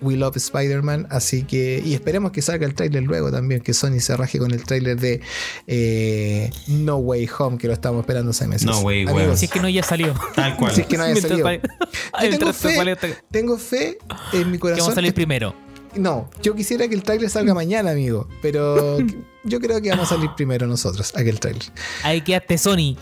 We 0.00 0.16
Love 0.16 0.36
Spider-Man. 0.36 1.08
Así 1.10 1.42
que, 1.42 1.82
y 1.84 1.92
esperemos 1.94 2.32
que 2.32 2.40
salga 2.40 2.66
el 2.66 2.74
tráiler 2.74 3.02
luego 3.02 3.30
también, 3.30 3.60
que 3.60 3.74
Sony 3.74 4.00
se 4.00 4.16
raje 4.16 4.38
con 4.38 4.52
el 4.52 4.64
tráiler 4.64 4.98
de 4.98 5.20
eh, 5.66 6.50
No 6.68 6.96
Way 6.96 7.28
Home, 7.38 7.58
que 7.58 7.66
lo 7.66 7.74
estamos 7.74 8.00
esperando 8.00 8.30
hace 8.30 8.46
meses. 8.46 8.66
No 8.66 8.80
Way, 8.80 9.04
weón. 9.06 9.36
Si 9.36 9.44
es 9.44 9.50
que 9.50 9.60
no 9.60 9.68
ya 9.68 9.82
salió. 9.82 10.14
Tal 10.34 10.56
cual. 10.56 10.74
Si 10.74 10.80
es 10.80 10.86
que 10.86 10.96
no 10.96 11.04
haya 11.04 11.20
salido. 11.20 11.49
Yo 12.22 12.30
tengo 12.38 12.52
fe, 12.52 13.18
tengo 13.30 13.58
fe 13.58 13.98
en 14.32 14.50
mi 14.50 14.58
Que 14.58 14.62
vamos 14.64 14.78
corazón. 14.78 14.92
a 14.92 14.94
salir 14.94 15.14
primero. 15.14 15.54
No, 15.96 16.30
yo 16.40 16.54
quisiera 16.54 16.86
que 16.86 16.94
el 16.94 17.02
tráiler 17.02 17.28
salga 17.28 17.52
mañana, 17.52 17.90
amigo. 17.90 18.28
Pero 18.42 18.98
yo 19.44 19.58
creo 19.60 19.80
que 19.82 19.90
vamos 19.90 20.12
a 20.12 20.14
salir 20.14 20.30
primero 20.36 20.66
nosotros, 20.68 21.12
aquel 21.16 21.40
tráiler. 21.40 21.64
Ahí 22.04 22.20
quedaste 22.20 22.58
Sony. 22.58 22.96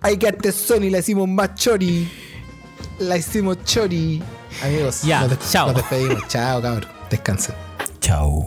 Hay 0.00 0.16
que 0.16 0.26
arte 0.26 0.50
Sony, 0.50 0.90
la 0.90 0.98
hicimos 0.98 1.28
más 1.28 1.54
chori. 1.54 2.10
La 2.98 3.16
hicimos 3.16 3.62
chori. 3.64 4.20
Amigos, 4.64 5.02
Ya, 5.02 5.28
nos, 5.28 5.38
chao. 5.52 5.68
nos 5.68 5.76
despedimos. 5.76 6.26
Chao, 6.26 6.60
cabrón. 6.60 6.90
Descansen. 7.08 7.54
Chao. 8.00 8.44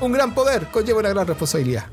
Un 0.00 0.12
gran 0.12 0.34
poder 0.34 0.66
conlleva 0.70 1.00
una 1.00 1.10
gran 1.10 1.26
responsabilidad. 1.26 1.84